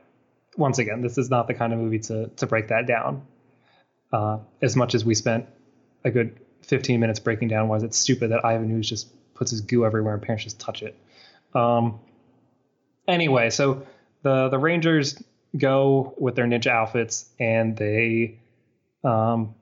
once 0.57 0.81
again, 0.81 1.03
this 1.03 1.19
is 1.19 1.31
not 1.31 1.47
the 1.47 1.55
kind 1.55 1.73
of 1.73 1.79
movie 1.79 2.01
to 2.01 2.27
to 2.39 2.49
break 2.49 2.67
that 2.67 2.85
down. 2.85 3.23
Uh, 4.13 4.39
as 4.61 4.75
much 4.75 4.97
as 4.97 5.05
we 5.05 5.15
spent 5.15 5.47
a 6.03 6.11
good 6.11 6.41
15 6.63 6.99
minutes 6.99 7.21
breaking 7.21 7.47
down 7.47 7.69
why 7.69 7.77
it's 7.77 7.97
stupid 7.97 8.33
that 8.33 8.45
Ivan 8.45 8.73
Ooze 8.73 8.89
just 8.89 9.09
puts 9.35 9.53
his 9.53 9.61
goo 9.61 9.85
everywhere 9.85 10.15
and 10.15 10.23
parents 10.23 10.43
just 10.43 10.59
touch 10.59 10.83
it. 10.83 10.97
Um, 11.55 12.01
anyway, 13.07 13.51
so 13.51 13.87
the 14.23 14.49
the 14.49 14.59
Rangers 14.59 15.23
go 15.57 16.13
with 16.19 16.35
their 16.35 16.45
ninja 16.45 16.73
outfits 16.73 17.27
and 17.39 17.77
they 17.77 18.41
um, 19.05 19.55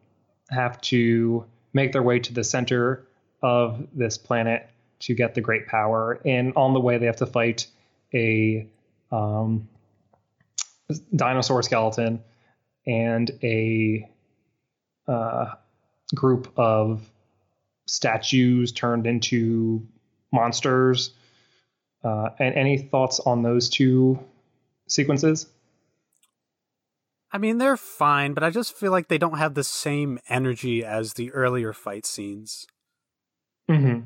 have 0.49 0.81
to 0.81 1.45
make 1.75 1.93
their 1.93 2.03
way 2.03 2.21
to 2.21 2.33
the 2.33 2.43
center 2.43 3.07
of 3.43 3.87
this 3.93 4.17
planet 4.17 4.71
to 5.05 5.15
get 5.15 5.35
the 5.35 5.41
great 5.41 5.67
power. 5.67 6.21
And 6.25 6.53
on 6.57 6.73
the 6.73 6.81
way, 6.81 6.99
they 6.99 7.07
have 7.07 7.17
to 7.17 7.27
fight 7.27 7.67
a 8.13 8.69
um, 9.11 9.69
dinosaur 11.15 11.63
skeleton 11.63 12.23
and 12.87 13.31
a 13.43 14.09
uh, 15.07 15.53
group 16.15 16.53
of 16.57 17.11
statues 17.87 18.73
turned 18.73 19.07
into 19.07 19.87
monsters. 20.33 21.11
Uh, 22.03 22.31
and 22.39 22.55
any 22.55 22.79
thoughts 22.79 23.21
on 23.21 23.43
those 23.43 23.69
two 23.69 24.19
sequences? 24.89 25.47
I 27.33 27.39
mean 27.39 27.59
they're 27.59 27.77
fine, 27.77 28.33
but 28.33 28.45
I 28.45 28.51
just 28.51 28.77
feel 28.77 28.93
like 28.93 29.09
they 29.09 29.19
don't 29.19 29.39
have 29.39 29.55
the 29.55 29.65
same 29.65 30.19
energy 30.29 30.85
as 30.85 31.15
the 31.15 31.33
earlier 31.33 31.73
fight 31.73 32.07
scenes. 32.07 32.67
Mm-hmm. 33.69 34.03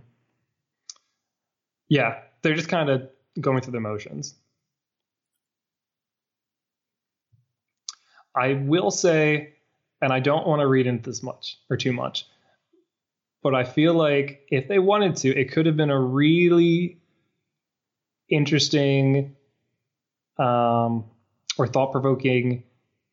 Yeah, 1.88 2.20
they're 2.42 2.54
just 2.54 2.68
kind 2.68 2.90
of 2.90 3.08
going 3.40 3.60
through 3.62 3.72
the 3.72 3.80
motions. 3.80 4.34
I 8.34 8.54
will 8.54 8.90
say, 8.90 9.54
and 10.00 10.12
I 10.12 10.20
don't 10.20 10.46
want 10.46 10.60
to 10.60 10.66
read 10.66 10.86
into 10.86 11.10
this 11.10 11.22
much 11.22 11.58
or 11.70 11.76
too 11.76 11.92
much, 11.92 12.26
but 13.42 13.54
I 13.54 13.64
feel 13.64 13.94
like 13.94 14.46
if 14.50 14.68
they 14.68 14.78
wanted 14.78 15.16
to, 15.16 15.28
it 15.28 15.50
could 15.52 15.66
have 15.66 15.76
been 15.76 15.90
a 15.90 16.00
really 16.00 16.98
interesting 18.28 19.36
um, 20.38 21.04
or 21.56 21.66
thought 21.66 21.90
provoking 21.90 22.64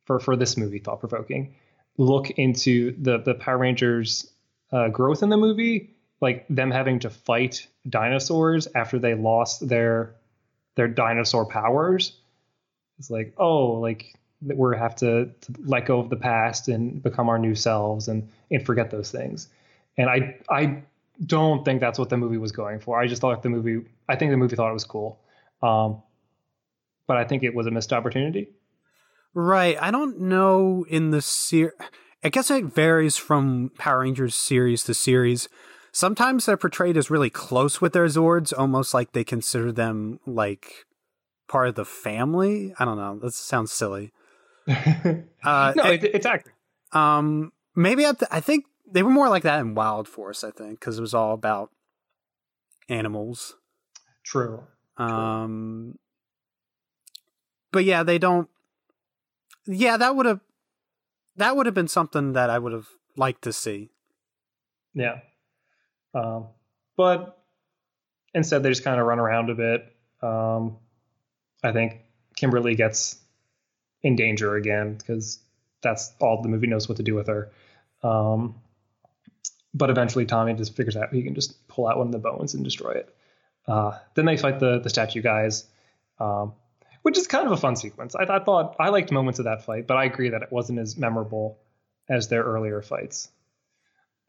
for 0.05 0.19
for 0.19 0.35
this 0.35 0.57
movie, 0.57 0.79
thought 0.79 0.99
provoking 0.99 1.55
look 1.97 2.29
into 2.31 2.95
the 3.01 3.19
the 3.19 3.33
Power 3.33 3.57
Rangers 3.57 4.29
uh, 4.71 4.89
growth 4.89 5.23
in 5.23 5.29
the 5.29 5.37
movie, 5.37 5.94
like 6.21 6.45
them 6.49 6.71
having 6.71 6.99
to 6.99 7.09
fight 7.09 7.67
dinosaurs 7.87 8.67
after 8.75 8.99
they 8.99 9.13
lost 9.13 9.67
their 9.67 10.15
their 10.75 10.87
dinosaur 10.87 11.45
powers. 11.45 12.17
It's 12.99 13.09
like, 13.09 13.33
oh, 13.37 13.73
like 13.73 14.13
we 14.41 14.77
have 14.77 14.95
to, 14.97 15.25
to 15.25 15.53
let 15.63 15.85
go 15.85 15.99
of 15.99 16.09
the 16.09 16.15
past 16.15 16.67
and 16.67 17.01
become 17.01 17.29
our 17.29 17.39
new 17.39 17.55
selves 17.55 18.07
and 18.07 18.29
and 18.51 18.65
forget 18.65 18.91
those 18.91 19.11
things. 19.11 19.47
And 19.97 20.09
I 20.09 20.37
I 20.49 20.83
don't 21.25 21.63
think 21.63 21.79
that's 21.79 21.97
what 21.97 22.09
the 22.09 22.17
movie 22.17 22.37
was 22.37 22.51
going 22.51 22.79
for. 22.79 22.99
I 22.99 23.07
just 23.07 23.21
thought 23.21 23.41
the 23.43 23.49
movie. 23.49 23.85
I 24.07 24.15
think 24.15 24.31
the 24.31 24.37
movie 24.37 24.55
thought 24.55 24.69
it 24.69 24.73
was 24.73 24.83
cool, 24.83 25.19
um, 25.61 26.01
but 27.07 27.17
I 27.17 27.23
think 27.23 27.43
it 27.43 27.55
was 27.55 27.67
a 27.67 27.71
missed 27.71 27.93
opportunity. 27.93 28.49
Right. 29.33 29.77
I 29.81 29.91
don't 29.91 30.21
know 30.21 30.85
in 30.87 31.11
the 31.11 31.21
series. 31.21 31.73
I 32.23 32.29
guess 32.29 32.49
it 32.49 32.65
varies 32.65 33.17
from 33.17 33.71
Power 33.77 33.99
Rangers 33.99 34.33
series 34.33 34.83
to 34.85 34.93
series. 34.93 35.47
Sometimes 35.95 36.45
they're 36.45 36.57
portrayed 36.57 36.97
as 36.97 37.09
really 37.09 37.29
close 37.29 37.79
with 37.79 37.93
their 37.93 38.05
Zords, 38.07 38.51
almost 38.51 38.93
like 38.93 39.13
they 39.13 39.23
consider 39.23 39.71
them 39.71 40.19
like 40.25 40.85
part 41.47 41.69
of 41.69 41.75
the 41.75 41.85
family. 41.85 42.73
I 42.77 42.83
don't 42.83 42.97
know. 42.97 43.17
That 43.19 43.33
sounds 43.33 43.71
silly. 43.71 44.11
uh, 44.67 45.71
no, 45.73 45.83
it, 45.85 46.03
it's 46.03 46.25
accurate. 46.25 46.53
Um, 46.91 47.53
maybe 47.77 48.05
I, 48.05 48.11
th- 48.11 48.27
I 48.29 48.41
think 48.41 48.65
they 48.85 49.03
were 49.03 49.09
more 49.09 49.29
like 49.29 49.43
that 49.43 49.61
in 49.61 49.73
Wild 49.73 50.09
Force. 50.09 50.43
I 50.43 50.51
think 50.51 50.81
because 50.81 50.97
it 50.97 51.01
was 51.01 51.13
all 51.13 51.33
about 51.33 51.71
animals. 52.89 53.55
True. 54.21 54.65
Um, 54.97 55.97
but 57.71 57.85
yeah, 57.85 58.03
they 58.03 58.17
don't. 58.17 58.49
Yeah, 59.65 59.95
that 59.95 60.13
would 60.17 60.25
have 60.25 60.41
that 61.37 61.55
would 61.55 61.67
have 61.67 61.75
been 61.75 61.87
something 61.87 62.33
that 62.33 62.49
I 62.49 62.59
would 62.59 62.73
have 62.73 62.89
liked 63.15 63.43
to 63.43 63.53
see. 63.53 63.91
Yeah. 64.93 65.19
Um, 66.15 66.47
but 66.97 67.37
instead, 68.33 68.63
they 68.63 68.69
just 68.69 68.83
kind 68.83 68.99
of 68.99 69.05
run 69.05 69.19
around 69.19 69.49
a 69.49 69.55
bit. 69.55 69.95
Um, 70.21 70.77
I 71.63 71.71
think 71.71 71.99
Kimberly 72.35 72.75
gets 72.75 73.17
in 74.01 74.15
danger 74.15 74.55
again 74.55 74.95
because 74.95 75.39
that's 75.81 76.13
all 76.19 76.41
the 76.41 76.49
movie 76.49 76.67
knows 76.67 76.89
what 76.89 76.97
to 76.97 77.03
do 77.03 77.13
with 77.13 77.27
her. 77.27 77.51
Um, 78.01 78.55
but 79.73 79.89
eventually, 79.89 80.25
Tommy 80.25 80.53
just 80.53 80.75
figures 80.75 80.95
out 80.95 81.13
he 81.13 81.21
can 81.21 81.35
just 81.35 81.67
pull 81.67 81.87
out 81.87 81.97
one 81.97 82.07
of 82.07 82.13
the 82.13 82.19
bones 82.19 82.53
and 82.53 82.63
destroy 82.63 82.91
it. 82.91 83.15
Uh, 83.67 83.97
then 84.15 84.25
they 84.25 84.37
fight 84.37 84.59
the 84.59 84.79
the 84.79 84.89
statue 84.89 85.21
guys. 85.21 85.65
Um, 86.19 86.53
which 87.05 87.19
is 87.19 87.27
kind 87.27 87.45
of 87.45 87.51
a 87.51 87.57
fun 87.57 87.75
sequence. 87.75 88.15
I, 88.15 88.23
I, 88.23 88.39
thought 88.39 88.77
I 88.79 88.89
liked 88.89 89.11
moments 89.11 89.37
of 89.37 89.45
that 89.45 89.63
fight, 89.63 89.85
but 89.85 89.95
I 89.95 90.05
agree 90.05 90.29
that 90.29 90.41
it 90.41 90.51
wasn't 90.51 90.79
as 90.79 90.97
memorable 90.97 91.59
as 92.09 92.29
their 92.29 92.41
earlier 92.41 92.81
fights. 92.81 93.29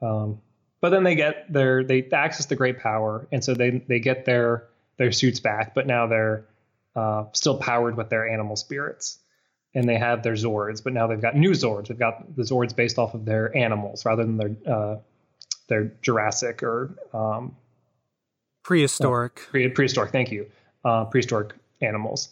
Um, 0.02 0.42
but 0.86 0.90
then 0.90 1.02
they 1.02 1.16
get 1.16 1.52
their 1.52 1.82
they 1.82 2.08
access 2.12 2.46
the 2.46 2.54
great 2.54 2.78
power, 2.78 3.26
and 3.32 3.42
so 3.42 3.54
they 3.54 3.82
they 3.88 3.98
get 3.98 4.24
their 4.24 4.68
their 4.98 5.10
suits 5.10 5.40
back, 5.40 5.74
but 5.74 5.84
now 5.84 6.06
they're 6.06 6.44
uh, 6.94 7.24
still 7.32 7.58
powered 7.58 7.96
with 7.96 8.08
their 8.08 8.28
animal 8.32 8.54
spirits, 8.54 9.18
and 9.74 9.88
they 9.88 9.98
have 9.98 10.22
their 10.22 10.34
Zords, 10.34 10.84
but 10.84 10.92
now 10.92 11.08
they've 11.08 11.20
got 11.20 11.34
new 11.34 11.50
Zords. 11.50 11.88
They've 11.88 11.98
got 11.98 12.36
the 12.36 12.44
Zords 12.44 12.76
based 12.76 13.00
off 13.00 13.14
of 13.14 13.24
their 13.24 13.56
animals 13.56 14.04
rather 14.06 14.24
than 14.24 14.36
their 14.36 14.72
uh, 14.72 14.96
their 15.66 15.86
Jurassic 16.02 16.62
or 16.62 16.94
um, 17.12 17.56
prehistoric. 18.62 19.40
Uh, 19.48 19.50
pre- 19.50 19.68
prehistoric. 19.70 20.12
Thank 20.12 20.30
you. 20.30 20.48
Uh, 20.84 21.06
prehistoric 21.06 21.52
animals. 21.80 22.28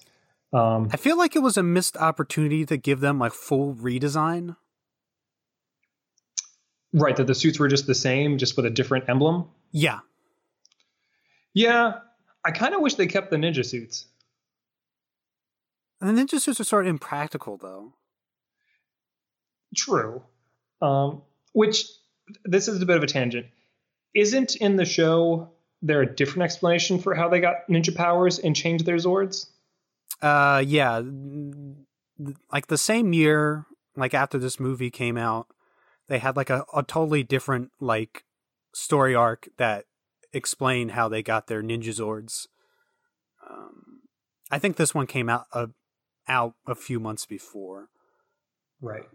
Um, 0.53 0.91
I 0.93 0.97
feel 0.97 1.19
like 1.19 1.35
it 1.35 1.41
was 1.41 1.57
a 1.57 1.65
missed 1.65 1.97
opportunity 1.97 2.65
to 2.67 2.77
give 2.77 3.01
them 3.01 3.21
a 3.21 3.31
full 3.31 3.75
redesign. 3.75 4.55
Right, 6.95 7.17
that 7.17 7.27
the 7.27 7.35
suits 7.35 7.59
were 7.59 7.67
just 7.67 7.87
the 7.87 7.95
same, 7.95 8.39
just 8.39 8.57
with 8.57 8.67
a 8.67 8.71
different 8.71 9.09
emblem. 9.09 9.49
Yeah. 9.73 9.99
Yeah, 11.53 11.95
I 12.45 12.53
kind 12.53 12.75
of 12.75 12.81
wish 12.81 12.95
they 12.95 13.09
kept 13.09 13.31
the 13.31 13.37
ninja 13.37 13.67
suits. 13.67 14.07
And 16.01 16.17
The 16.17 16.23
ninja 16.23 16.41
suits 16.41 16.61
are 16.61 16.65
sort 16.65 16.87
of 16.87 16.91
impractical, 16.91 17.57
though. 17.57 17.95
True. 19.77 20.23
Um, 20.81 21.23
which 21.53 21.85
this 22.45 22.69
is 22.69 22.81
a 22.81 22.87
bit 22.87 22.97
of 22.97 23.03
a 23.03 23.07
tangent. 23.09 23.47
Isn't 24.15 24.55
in 24.57 24.77
the 24.77 24.85
show 24.85 25.51
there 25.83 26.01
a 26.01 26.15
different 26.15 26.45
explanation 26.45 27.01
for 27.01 27.15
how 27.15 27.29
they 27.29 27.41
got 27.41 27.67
ninja 27.69 27.95
powers 27.95 28.39
and 28.39 28.55
changed 28.55 28.87
their 28.87 28.97
Zords? 28.97 29.47
Uh, 30.23 30.63
yeah, 30.65 31.03
like 32.53 32.69
the 32.69 32.79
same 32.79 33.13
year, 33.13 33.67
like 33.97 34.15
after 34.15 34.39
this 34.39 34.61
movie 34.61 34.91
came 34.91 35.17
out, 35.17 35.49
they 36.09 36.19
had 36.19 36.37
like 36.37 36.51
a, 36.51 36.65
a 36.75 36.83
totally 36.83 37.23
different 37.23 37.71
like 37.81 38.25
story 38.75 39.15
arc 39.15 39.49
that 39.57 39.85
explained 40.33 40.93
how 40.93 41.09
they 41.09 41.23
got 41.23 41.47
their 41.47 41.63
ninja 41.63 41.95
zords. 41.95 42.47
Um, 43.49 44.01
I 44.51 44.59
think 44.59 44.77
this 44.77 44.95
one 44.95 45.07
came 45.07 45.29
out 45.29 45.47
uh, 45.53 45.69
out 46.29 46.55
a 46.67 46.75
few 46.75 47.01
months 47.01 47.27
before. 47.27 47.89
Right. 48.81 49.09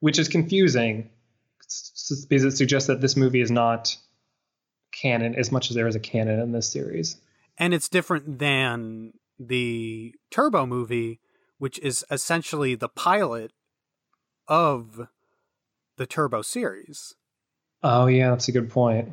Which 0.00 0.18
is 0.18 0.28
confusing 0.28 1.10
because 1.58 2.26
it 2.44 2.56
suggests 2.56 2.88
that 2.88 3.00
this 3.00 3.16
movie 3.16 3.40
is 3.40 3.50
not 3.50 3.96
canon 4.92 5.34
as 5.34 5.50
much 5.50 5.70
as 5.70 5.76
there 5.76 5.88
is 5.88 5.96
a 5.96 6.00
canon 6.00 6.40
in 6.40 6.52
this 6.52 6.70
series. 6.70 7.16
And 7.58 7.74
it's 7.74 7.88
different 7.88 8.38
than 8.38 9.14
the 9.38 10.14
Turbo 10.30 10.66
movie, 10.66 11.20
which 11.58 11.78
is 11.78 12.04
essentially 12.10 12.74
the 12.74 12.88
pilot 12.88 13.52
of 14.46 15.08
the 15.96 16.06
Turbo 16.06 16.42
series. 16.42 17.14
Oh, 17.82 18.06
yeah, 18.06 18.30
that's 18.30 18.48
a 18.48 18.52
good 18.52 18.70
point. 18.70 19.12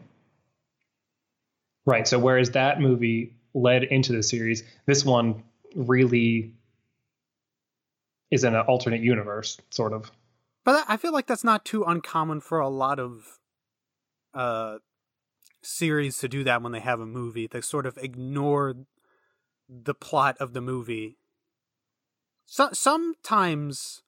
Right. 1.86 2.08
So, 2.08 2.20
whereas 2.20 2.52
that 2.52 2.80
movie 2.80 3.34
led 3.54 3.84
into 3.84 4.14
the 4.14 4.24
series, 4.24 4.64
this 4.86 5.04
one 5.04 5.44
really 5.76 6.54
is 8.30 8.44
in 8.44 8.56
an 8.56 8.62
alternate 8.62 9.02
universe, 9.02 9.60
sort 9.70 9.94
of. 9.94 10.12
But 10.64 10.86
I 10.88 10.98
feel 10.98 11.12
like 11.12 11.28
that's 11.28 11.44
not 11.44 11.66
too 11.66 11.84
uncommon 11.84 12.40
for 12.40 12.60
a 12.60 12.70
lot 12.70 13.00
of 13.00 13.40
uh, 14.34 14.78
series 15.62 16.18
to 16.20 16.28
do 16.28 16.44
that 16.44 16.62
when 16.62 16.72
they 16.72 16.80
have 16.80 17.00
a 17.00 17.06
movie. 17.06 17.48
They 17.48 17.62
sort 17.62 17.86
of 17.86 17.98
ignore 17.98 18.76
the 19.68 19.94
plot 19.94 20.38
of 20.40 20.54
the 20.54 20.62
movie. 20.62 21.18
So, 22.46 22.70
sometimes, 22.74 24.04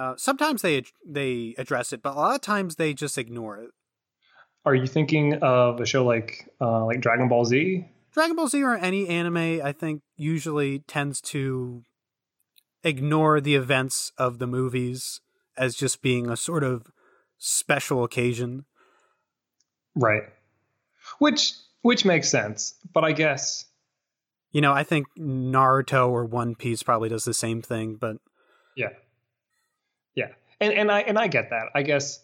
uh, 0.00 0.14
sometimes 0.16 0.62
they 0.62 0.82
they 1.06 1.54
address 1.58 1.92
it, 1.92 2.02
but 2.02 2.14
a 2.14 2.16
lot 2.16 2.34
of 2.34 2.40
times 2.40 2.76
they 2.76 2.94
just 2.94 3.18
ignore 3.18 3.58
it. 3.58 3.70
Are 4.64 4.74
you 4.74 4.86
thinking 4.86 5.34
of 5.42 5.78
a 5.78 5.84
show 5.84 6.06
like 6.06 6.48
uh, 6.58 6.86
like 6.86 7.02
Dragon 7.02 7.28
Ball 7.28 7.44
Z? 7.44 7.84
Dragon 8.14 8.34
Ball 8.34 8.48
Z 8.48 8.62
or 8.62 8.76
any 8.76 9.08
anime, 9.08 9.60
I 9.62 9.72
think, 9.72 10.00
usually 10.16 10.78
tends 10.80 11.20
to 11.32 11.82
ignore 12.82 13.42
the 13.42 13.56
events 13.56 14.10
of 14.16 14.38
the 14.38 14.46
movies 14.46 15.20
as 15.58 15.74
just 15.74 16.00
being 16.00 16.30
a 16.30 16.36
sort 16.36 16.64
of 16.64 16.86
special 17.36 18.02
occasion. 18.02 18.64
Right. 19.94 20.22
Which 21.18 21.52
which 21.82 22.06
makes 22.06 22.30
sense, 22.30 22.74
but 22.94 23.04
I 23.04 23.12
guess 23.12 23.66
you 24.50 24.62
know, 24.62 24.72
I 24.72 24.82
think 24.82 25.06
Naruto 25.18 26.08
or 26.08 26.24
One 26.24 26.54
Piece 26.54 26.82
probably 26.82 27.10
does 27.10 27.24
the 27.24 27.34
same 27.34 27.60
thing, 27.60 27.96
but 28.00 28.16
yeah, 28.76 28.88
yeah, 30.14 30.28
and 30.60 30.72
and 30.72 30.90
I 30.90 31.00
and 31.00 31.18
I 31.18 31.28
get 31.28 31.50
that. 31.50 31.66
I 31.74 31.82
guess 31.82 32.22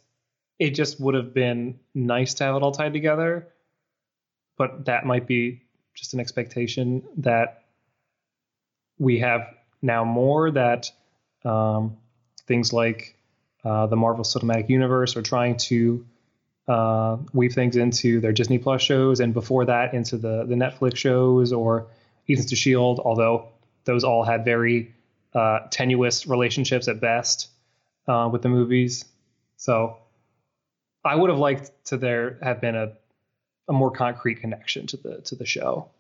it 0.59 0.71
just 0.71 1.01
would 1.01 1.15
have 1.15 1.35
been 1.35 1.79
nice 1.95 2.35
to 2.35 2.45
have 2.45 2.57
it 2.57 2.63
all 2.63 2.73
tied 2.73 2.93
together, 2.93 3.49
but 4.57 4.87
that 4.87 5.05
might 5.05 5.27
be 5.27 5.63
just 5.95 6.15
an 6.15 6.21
expectation 6.21 7.03
that 7.19 7.65
we 8.99 9.19
have 9.21 9.55
now 9.83 10.05
more 10.05 10.51
that 10.51 10.91
um, 11.45 11.97
things 12.47 12.73
like 12.73 13.17
uh, 13.65 13.87
the 13.87 13.97
Marvel 13.97 14.25
Cinematic 14.25 14.69
Universe 14.69 15.17
are 15.17 15.23
trying 15.23 15.57
to 15.57 16.07
uh, 16.69 17.17
weave 17.33 17.53
things 17.53 17.77
into 17.77 18.21
their 18.21 18.33
Disney 18.33 18.59
Plus 18.59 18.83
shows, 18.83 19.21
and 19.21 19.33
before 19.33 19.67
that 19.67 19.95
into 19.95 20.17
the 20.17 20.45
the 20.45 20.55
Netflix 20.55 20.97
shows 20.97 21.53
or 21.53 21.89
Agents 22.29 22.51
of 22.53 22.59
Shield. 22.59 23.01
Although 23.05 23.49
those 23.85 24.05
all 24.05 24.25
had 24.25 24.45
very 24.45 24.95
uh, 25.35 25.61
tenuous 25.71 26.27
relationships 26.27 26.89
at 26.89 27.01
best 27.01 27.51
uh, 28.09 28.29
with 28.33 28.43
the 28.43 28.49
movies, 28.49 29.05
so 29.57 29.99
I 31.05 31.15
would 31.15 31.31
have 31.31 31.39
liked 31.39 31.71
to 31.87 31.97
there 31.97 32.39
have 32.43 32.61
been 32.61 32.77
a 32.77 32.93
a 33.69 33.73
more 33.73 33.91
concrete 33.91 34.37
connection 34.37 34.87
to 34.89 34.97
the 34.97 35.21
to 35.23 35.35
the 35.35 35.47
show. 35.47 35.91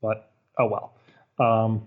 But 0.00 0.30
oh 0.58 0.66
well. 0.66 0.92
Um, 1.38 1.86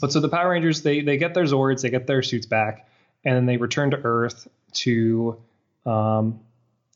but 0.00 0.12
so 0.12 0.20
the 0.20 0.28
Power 0.28 0.50
Rangers 0.50 0.82
they 0.82 1.00
they 1.00 1.16
get 1.16 1.34
their 1.34 1.44
Zords, 1.44 1.82
they 1.82 1.90
get 1.90 2.06
their 2.06 2.22
suits 2.22 2.46
back, 2.46 2.88
and 3.24 3.36
then 3.36 3.46
they 3.46 3.56
return 3.56 3.90
to 3.92 4.00
Earth 4.02 4.48
to 4.74 5.40
um, 5.86 6.40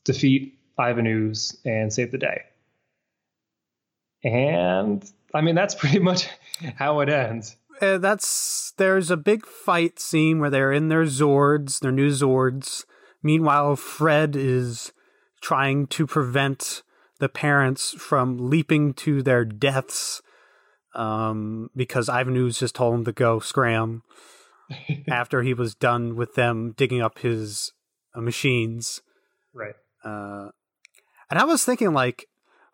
defeat 0.03 0.57
Ivan 0.77 1.07
Ooze 1.07 1.57
and 1.65 1.91
save 1.91 2.11
the 2.11 2.17
day. 2.17 2.43
And 4.23 5.09
I 5.33 5.41
mean, 5.41 5.55
that's 5.55 5.75
pretty 5.81 5.99
much 5.99 6.27
how 6.75 6.99
it 7.01 7.09
ends. 7.09 7.55
Uh, 7.81 7.97
that's 7.97 8.73
there's 8.77 9.09
a 9.09 9.17
big 9.17 9.45
fight 9.45 9.99
scene 9.99 10.39
where 10.39 10.49
they're 10.49 10.73
in 10.73 10.89
their 10.89 11.05
Zords, 11.05 11.79
their 11.79 11.91
new 11.91 12.09
Zords. 12.09 12.85
Meanwhile, 13.23 13.75
Fred 13.77 14.35
is 14.35 14.91
trying 15.41 15.87
to 15.87 16.05
prevent 16.05 16.83
the 17.19 17.29
parents 17.29 17.91
from 17.91 18.49
leaping 18.49 18.93
to 18.93 19.21
their 19.21 19.45
deaths 19.45 20.21
um, 20.95 21.69
because 21.75 22.09
Ivan 22.09 22.35
Ooze 22.35 22.59
just 22.59 22.75
told 22.75 22.95
him 22.95 23.05
to 23.05 23.11
go 23.11 23.39
scram 23.39 24.03
after 25.09 25.41
he 25.41 25.53
was 25.53 25.75
done 25.75 26.15
with 26.15 26.35
them 26.35 26.73
digging 26.75 27.01
up 27.01 27.19
his 27.19 27.71
uh, 28.15 28.21
machines. 28.21 29.01
Right. 29.53 29.75
Uh, 30.03 30.49
and 31.29 31.39
I 31.39 31.43
was 31.43 31.63
thinking, 31.63 31.93
like, 31.93 32.25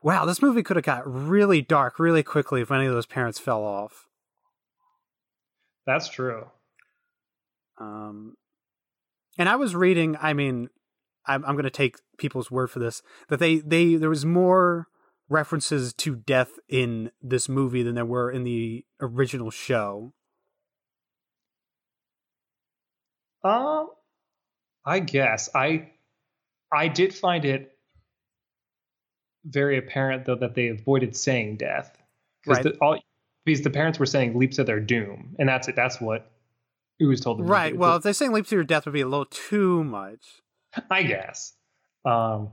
wow, 0.01 0.25
this 0.25 0.41
movie 0.41 0.63
could 0.63 0.77
have 0.77 0.85
got 0.85 1.11
really 1.11 1.61
dark 1.61 1.99
really 1.99 2.23
quickly 2.23 2.61
if 2.61 2.71
any 2.71 2.85
of 2.85 2.93
those 2.93 3.07
parents 3.07 3.39
fell 3.39 3.63
off. 3.63 4.05
That's 5.85 6.09
true. 6.09 6.45
Um, 7.79 8.35
and 9.37 9.49
I 9.49 9.55
was 9.55 9.75
reading. 9.75 10.17
I 10.21 10.33
mean, 10.33 10.69
I'm, 11.25 11.43
I'm 11.45 11.55
going 11.55 11.63
to 11.63 11.69
take 11.69 11.97
people's 12.17 12.49
word 12.49 12.69
for 12.71 12.79
this 12.79 13.01
that 13.29 13.39
they 13.39 13.57
they 13.57 13.95
there 13.95 14.09
was 14.09 14.25
more 14.25 14.87
references 15.29 15.93
to 15.93 16.15
death 16.15 16.51
in 16.69 17.11
this 17.21 17.49
movie 17.49 17.83
than 17.83 17.95
there 17.95 18.05
were 18.05 18.31
in 18.31 18.43
the 18.43 18.85
original 19.01 19.49
show. 19.51 20.13
Um, 23.43 23.89
I 24.85 24.99
guess 24.99 25.49
I 25.53 25.91
I 26.71 26.87
did 26.87 27.13
find 27.13 27.45
it 27.45 27.71
very 29.45 29.77
apparent 29.77 30.25
though 30.25 30.35
that 30.35 30.55
they 30.55 30.69
avoided 30.69 31.15
saying 31.15 31.57
death 31.57 31.95
because 32.43 32.63
Right. 32.65 32.73
the, 32.73 32.79
all 32.79 32.99
because 33.45 33.61
the 33.61 33.69
parents 33.69 33.99
were 33.99 34.05
saying 34.05 34.37
leap 34.37 34.51
to 34.53 34.63
their 34.63 34.79
doom, 34.79 35.35
and 35.39 35.47
that's 35.47 35.67
it. 35.67 35.75
That's 35.75 36.01
what 36.01 36.31
it 36.99 37.05
was 37.05 37.21
told 37.21 37.39
them. 37.39 37.45
to 37.45 37.51
Right. 37.51 37.73
do. 37.73 37.79
Well, 37.79 37.97
if 37.97 38.03
they're 38.03 38.13
saying 38.13 38.31
leap 38.31 38.47
to 38.47 38.55
your 38.55 38.63
death 38.63 38.85
would 38.85 38.93
be 38.93 39.01
a 39.01 39.07
little 39.07 39.25
too 39.25 39.83
much. 39.83 40.41
I 40.89 41.03
guess. 41.03 41.53
Um, 42.03 42.49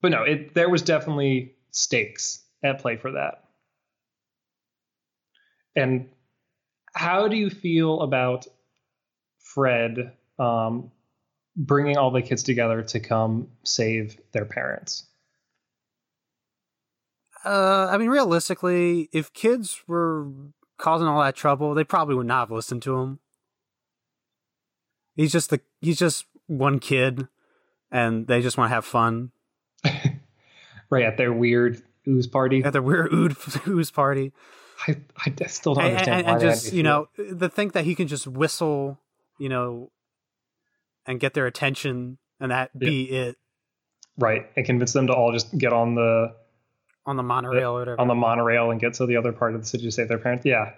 but 0.00 0.10
no, 0.10 0.22
it 0.22 0.54
there 0.54 0.68
was 0.70 0.82
definitely 0.82 1.54
stakes 1.70 2.42
at 2.62 2.80
play 2.80 2.96
for 2.96 3.12
that. 3.12 3.44
And 5.74 6.08
how 6.94 7.28
do 7.28 7.36
you 7.36 7.50
feel 7.50 8.00
about 8.00 8.46
Fred 9.40 10.12
um, 10.38 10.90
bringing 11.54 11.96
all 11.98 12.10
the 12.10 12.22
kids 12.22 12.42
together 12.42 12.82
to 12.82 13.00
come 13.00 13.48
save 13.62 14.18
their 14.32 14.46
parents? 14.46 15.06
Uh, 17.46 17.88
I 17.88 17.96
mean, 17.96 18.08
realistically, 18.08 19.08
if 19.12 19.32
kids 19.32 19.80
were 19.86 20.26
causing 20.78 21.06
all 21.06 21.22
that 21.22 21.36
trouble, 21.36 21.74
they 21.74 21.84
probably 21.84 22.16
would 22.16 22.26
not 22.26 22.40
have 22.40 22.50
listened 22.50 22.82
to 22.82 22.96
him. 22.98 23.20
He's 25.14 25.30
just 25.30 25.50
the 25.50 25.60
he's 25.80 25.96
just 25.96 26.26
one 26.48 26.80
kid, 26.80 27.28
and 27.90 28.26
they 28.26 28.42
just 28.42 28.58
want 28.58 28.70
to 28.70 28.74
have 28.74 28.84
fun 28.84 29.30
right 30.90 31.04
at 31.04 31.16
their 31.16 31.32
weird 31.32 31.80
ooze 32.08 32.26
party. 32.26 32.64
at 32.64 32.72
their 32.72 32.82
weird 32.82 33.36
ooze 33.68 33.92
party, 33.92 34.32
I, 34.88 34.96
I 35.24 35.46
still 35.46 35.74
don't 35.74 35.84
understand 35.84 36.18
and, 36.18 36.26
why 36.26 36.32
and 36.32 36.40
just 36.40 36.72
you 36.72 36.82
know 36.82 37.08
the 37.16 37.48
think 37.48 37.74
that 37.74 37.84
he 37.84 37.94
can 37.94 38.08
just 38.08 38.26
whistle, 38.26 38.98
you 39.38 39.48
know, 39.48 39.92
and 41.06 41.20
get 41.20 41.34
their 41.34 41.46
attention, 41.46 42.18
and 42.40 42.50
that 42.50 42.76
be 42.76 43.04
it. 43.04 43.36
right 44.18 44.46
and 44.56 44.66
convince 44.66 44.92
them 44.92 45.06
to 45.06 45.12
all 45.12 45.32
just 45.32 45.56
get 45.56 45.72
on 45.72 45.94
the 45.94 46.34
on 47.06 47.16
the 47.16 47.22
monorail 47.22 47.70
or 47.72 47.78
whatever. 47.78 48.00
on 48.00 48.08
the 48.08 48.14
monorail 48.14 48.70
and 48.70 48.80
get 48.80 48.94
to 48.94 49.06
the 49.06 49.16
other 49.16 49.32
part 49.32 49.54
of 49.54 49.60
the 49.60 49.66
city 49.66 49.84
to 49.84 49.92
save 49.92 50.08
their 50.08 50.18
parents. 50.18 50.44
Yeah. 50.44 50.72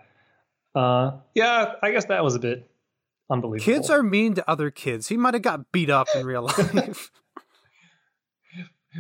Uh, 0.75 1.19
yeah, 1.35 1.73
I 1.83 1.91
guess 1.91 2.05
that 2.07 2.23
was 2.23 2.35
a 2.35 2.39
bit 2.39 2.71
unbelievable. 3.31 3.65
Kids 3.73 3.91
are 3.91 4.03
mean 4.03 4.35
to 4.35 4.49
other 4.49 4.71
kids. 4.71 5.09
He 5.09 5.17
might 5.17 5.35
have 5.35 5.43
got 5.43 5.73
beat 5.73 5.91
up 5.91 6.07
in 6.15 6.27
real 6.27 6.43
life. 6.75 7.11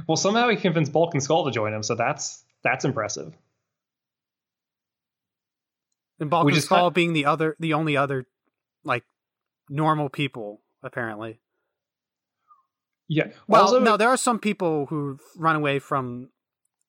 well, 0.07 0.17
somehow 0.17 0.49
he 0.49 0.57
convinced 0.57 0.93
Bulk 0.93 1.15
and 1.15 1.23
Skull 1.23 1.45
to 1.45 1.51
join 1.51 1.73
him, 1.75 1.83
so 1.83 1.95
that's 1.95 2.43
that's 2.65 2.85
impressive. 2.85 3.35
And 6.19 6.31
Bulk 6.31 6.43
and 6.43 6.47
Which 6.47 6.57
is 6.57 6.65
Skull 6.65 6.91
being 6.91 7.13
the 7.13 7.27
other, 7.27 7.55
the 7.61 7.75
only 7.75 7.97
other, 7.97 8.27
like, 8.85 9.05
normal 9.69 10.09
people 10.09 10.63
apparently. 10.83 11.39
Yeah. 13.09 13.29
Well, 13.47 13.63
also, 13.63 13.81
no, 13.81 13.97
there 13.97 14.09
are 14.09 14.17
some 14.17 14.39
people 14.39 14.87
who 14.87 15.19
run 15.37 15.57
away 15.57 15.79
from 15.79 16.31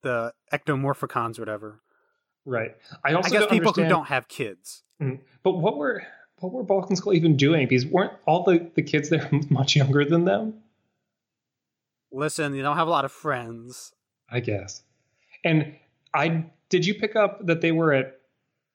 the 0.02 0.34
Ecto-Morphicons, 0.54 1.38
or 1.38 1.42
whatever. 1.42 1.82
right. 2.46 2.76
I 3.04 3.14
also 3.14 3.36
I 3.36 3.40
guess 3.40 3.50
people 3.50 3.74
who 3.74 3.88
don't 3.88 4.08
have 4.08 4.28
kids. 4.28 4.84
Mm. 5.02 5.20
But 5.44 5.54
what 5.54 5.78
were 5.78 6.04
what 6.40 6.54
were 6.54 6.64
Bulk 6.64 6.90
and 6.90 6.98
Skull 6.98 7.14
even 7.14 7.36
doing? 7.38 7.68
Because 7.68 7.86
weren't 7.86 8.14
all 8.26 8.44
the 8.44 8.70
the 8.76 8.82
kids 8.82 9.10
there 9.10 9.30
much 9.50 9.76
younger 9.76 10.06
than 10.06 10.26
them? 10.26 10.56
Listen, 12.12 12.56
you 12.56 12.64
don't 12.64 12.78
have 12.78 12.88
a 12.88 12.92
lot 12.92 13.06
of 13.06 13.12
friends. 13.12 13.94
I 14.30 14.40
guess. 14.40 14.84
And 15.44 15.76
I 16.14 16.46
did 16.70 16.86
you 16.86 16.96
pick 16.96 17.16
up 17.16 17.46
that 17.46 17.62
they 17.62 17.72
were 17.72 17.94
at 17.94 18.20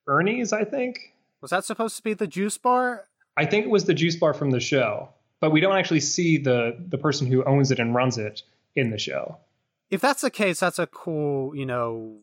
Ernie's? 0.07 0.53
I 0.53 0.65
think. 0.65 0.99
Was 1.41 1.51
that 1.51 1.65
supposed 1.65 1.97
to 1.97 2.03
be 2.03 2.15
the 2.15 2.27
juice 2.27 2.57
bar? 2.57 3.07
I 3.37 3.45
think 3.45 3.67
it 3.67 3.71
was 3.71 3.85
the 3.85 3.95
juice 3.95 4.17
bar 4.17 4.33
from 4.33 4.51
the 4.51 4.61
show, 4.61 5.11
but 5.41 5.51
we 5.51 5.61
don't 5.61 5.77
actually 5.77 6.01
see 6.01 6.39
the 6.39 6.77
the 6.89 6.99
person 6.99 7.27
who 7.27 7.45
owns 7.45 7.71
it 7.71 7.79
and 7.79 7.95
runs 7.95 8.19
it 8.19 8.43
in 8.77 8.91
the 8.91 8.99
show. 8.99 9.39
If 9.91 10.01
that's 10.01 10.23
the 10.23 10.31
case, 10.31 10.61
that's 10.61 10.79
a 10.79 10.87
cool, 10.87 11.55
you 11.55 11.67
know, 11.67 12.19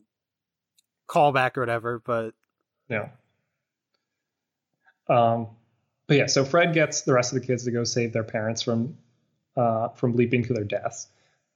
callback 1.08 1.56
or 1.56 1.60
whatever. 1.60 2.00
But 2.04 2.34
Yeah. 2.88 3.08
Um, 5.08 5.48
but 6.06 6.16
yeah, 6.16 6.26
so 6.26 6.44
Fred 6.44 6.74
gets 6.74 7.02
the 7.02 7.12
rest 7.12 7.32
of 7.32 7.40
the 7.40 7.46
kids 7.46 7.64
to 7.64 7.70
go 7.70 7.84
save 7.84 8.12
their 8.12 8.24
parents 8.24 8.62
from 8.62 8.96
uh, 9.56 9.88
from 9.90 10.16
leaping 10.16 10.42
to 10.44 10.54
their 10.54 10.64
deaths, 10.64 11.08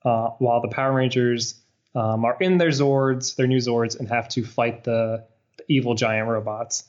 uh, 0.05 0.28
while 0.39 0.61
the 0.61 0.69
Power 0.69 0.93
Rangers 0.93 1.61
um, 1.95 2.24
are 2.24 2.37
in 2.41 2.59
their 2.59 2.69
Zords, 2.69 3.37
their 3.37 3.47
new 3.47 3.59
Zords, 3.59 3.99
and 3.99 4.09
have 4.09 4.28
to 4.31 4.45
fight 4.45 4.85
the, 4.85 5.24
the 5.57 5.65
evil 5.69 5.95
giant 5.95 6.28
robots. 6.28 6.85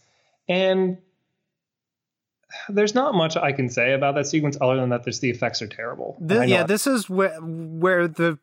And 0.50 0.98
there's 2.70 2.96
not 2.96 3.14
much 3.14 3.38
I 3.38 3.52
can 3.52 3.70
say 3.70 3.94
about 3.94 4.16
that 4.16 4.28
sequence 4.28 4.58
other 4.60 4.78
than 4.78 4.90
that 4.90 5.06
just 5.06 5.22
the 5.22 5.30
effects 5.30 5.62
are 5.62 5.68
terrible. 5.68 6.18
Th- 6.20 6.40
I 6.40 6.46
know 6.46 6.56
yeah, 6.58 6.64
this 6.64 6.88
is 6.88 7.10
where 7.10 7.38
where 7.40 8.08
the 8.08 8.40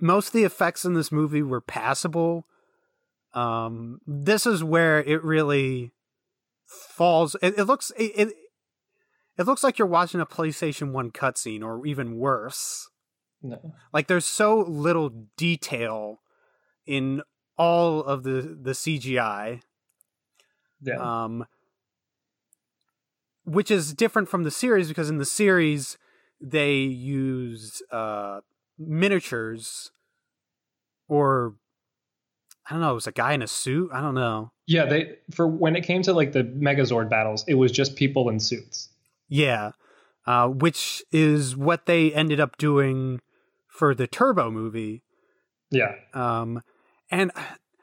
most 0.00 0.28
of 0.28 0.32
the 0.32 0.44
effects 0.44 0.84
in 0.84 0.94
this 0.94 1.10
movie 1.10 1.42
were 1.42 1.60
passable. 1.60 2.46
Um, 3.34 4.00
this 4.06 4.46
is 4.46 4.64
where 4.64 5.02
it 5.02 5.22
really 5.22 5.92
falls. 6.66 7.36
It, 7.42 7.58
it 7.58 7.64
looks 7.64 7.92
it, 7.96 8.12
it 8.14 8.34
it 9.38 9.46
looks 9.46 9.62
like 9.62 9.78
you're 9.78 9.88
watching 9.88 10.20
a 10.20 10.26
PlayStation 10.26 10.92
One 10.92 11.10
cutscene, 11.10 11.62
or 11.62 11.84
even 11.86 12.18
worse. 12.18 12.88
no. 13.42 13.74
Like 13.92 14.06
there's 14.06 14.24
so 14.24 14.60
little 14.60 15.26
detail 15.36 16.20
in 16.86 17.22
all 17.58 18.02
of 18.02 18.22
the 18.22 18.58
the 18.60 18.72
CGI. 18.72 19.60
yeah. 20.82 21.24
um, 21.24 21.46
which 23.44 23.70
is 23.70 23.94
different 23.94 24.28
from 24.28 24.42
the 24.42 24.50
series 24.50 24.88
because 24.88 25.08
in 25.08 25.18
the 25.18 25.24
series 25.24 25.96
they 26.40 26.74
use 26.74 27.80
uh, 27.90 28.40
miniatures 28.78 29.90
or 31.08 31.54
I 32.68 32.74
don't 32.74 32.80
know, 32.80 32.90
it 32.90 32.94
was 32.94 33.06
a 33.06 33.12
guy 33.12 33.32
in 33.32 33.42
a 33.42 33.46
suit. 33.46 33.90
I 33.92 34.00
don't 34.00 34.14
know. 34.14 34.50
Yeah, 34.66 34.86
they 34.86 35.16
for 35.30 35.46
when 35.46 35.76
it 35.76 35.82
came 35.82 36.02
to 36.02 36.12
like 36.12 36.32
the 36.32 36.42
Megazord 36.42 37.08
battles, 37.08 37.44
it 37.46 37.54
was 37.54 37.70
just 37.70 37.94
people 37.94 38.28
in 38.28 38.40
suits. 38.40 38.88
Yeah, 39.28 39.72
uh, 40.26 40.48
which 40.48 41.04
is 41.12 41.56
what 41.56 41.86
they 41.86 42.12
ended 42.12 42.40
up 42.40 42.56
doing 42.58 43.20
for 43.68 43.94
the 43.94 44.06
Turbo 44.06 44.50
movie. 44.50 45.02
Yeah. 45.70 45.94
Um, 46.14 46.62
and 47.10 47.30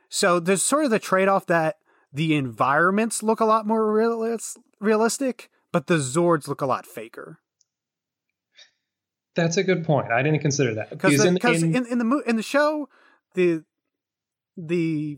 so 0.09 0.39
there's 0.39 0.63
sort 0.63 0.85
of 0.85 0.91
the 0.91 0.99
trade 0.99 1.27
off 1.27 1.45
that 1.47 1.77
the 2.11 2.35
environments 2.35 3.23
look 3.23 3.39
a 3.39 3.45
lot 3.45 3.65
more 3.65 3.93
realis- 3.93 4.57
realistic, 4.79 5.49
but 5.71 5.87
the 5.87 5.95
Zords 5.97 6.47
look 6.47 6.61
a 6.61 6.65
lot 6.65 6.85
faker. 6.85 7.39
That's 9.35 9.57
a 9.57 9.63
good 9.63 9.83
point. 9.83 10.11
I 10.11 10.21
didn't 10.21 10.39
consider 10.39 10.75
that. 10.75 10.89
Because 10.91 11.23
in, 11.25 11.37
in- 11.37 11.75
in, 11.75 11.85
in 11.87 11.97
the 11.97 12.05
mo- 12.05 12.23
in 12.25 12.35
the 12.35 12.43
show 12.43 12.87
the 13.33 13.63
the 14.55 15.17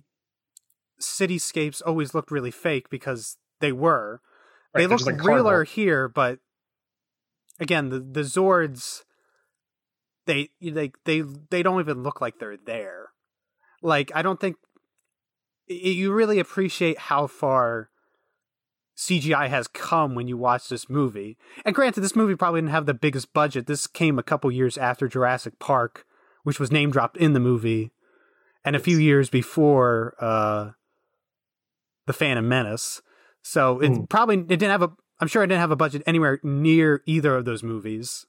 cityscapes 1.01 1.81
always 1.85 2.13
looked 2.13 2.31
really 2.31 2.51
fake 2.51 2.89
because 2.89 3.37
they 3.59 3.71
were. 3.71 4.21
Right, 4.73 4.81
they 4.81 4.83
they're 4.83 4.89
look 4.89 4.99
just 4.99 5.07
like 5.07 5.23
realer 5.23 5.63
here 5.63 6.07
but 6.07 6.39
again 7.59 7.89
the 7.89 7.99
the 7.99 8.21
zords 8.21 9.03
they 10.25 10.49
they 10.61 10.91
they 11.05 11.21
they 11.49 11.63
don't 11.63 11.79
even 11.79 12.03
look 12.03 12.21
like 12.21 12.39
they're 12.39 12.57
there. 12.57 13.09
Like 13.81 14.11
i 14.15 14.21
don't 14.21 14.39
think 14.39 14.55
you 15.67 16.11
really 16.13 16.39
appreciate 16.39 16.97
how 16.97 17.27
far 17.27 17.89
CGI 18.97 19.49
has 19.49 19.67
come 19.67 20.15
when 20.15 20.27
you 20.27 20.37
watch 20.37 20.69
this 20.69 20.89
movie. 20.89 21.37
And 21.65 21.75
granted, 21.75 22.01
this 22.01 22.15
movie 22.15 22.35
probably 22.35 22.61
didn't 22.61 22.71
have 22.71 22.85
the 22.85 22.93
biggest 22.93 23.33
budget. 23.33 23.67
This 23.67 23.87
came 23.87 24.17
a 24.17 24.23
couple 24.23 24.51
years 24.51 24.77
after 24.77 25.07
Jurassic 25.07 25.59
Park, 25.59 26.05
which 26.43 26.59
was 26.59 26.71
name 26.71 26.91
dropped 26.91 27.17
in 27.17 27.33
the 27.33 27.39
movie, 27.39 27.91
and 28.63 28.75
a 28.75 28.79
few 28.79 28.97
years 28.97 29.29
before 29.29 30.15
uh, 30.19 30.71
the 32.07 32.13
Phantom 32.13 32.47
Menace. 32.47 33.01
So 33.41 33.79
it 33.79 33.89
Hmm. 33.89 34.03
probably 34.05 34.37
it 34.39 34.47
didn't 34.47 34.71
have 34.71 34.81
a. 34.81 34.91
I'm 35.19 35.27
sure 35.27 35.43
it 35.43 35.47
didn't 35.47 35.61
have 35.61 35.71
a 35.71 35.75
budget 35.75 36.01
anywhere 36.05 36.39
near 36.43 37.01
either 37.05 37.35
of 37.35 37.45
those 37.45 37.63
movies. 37.63 38.25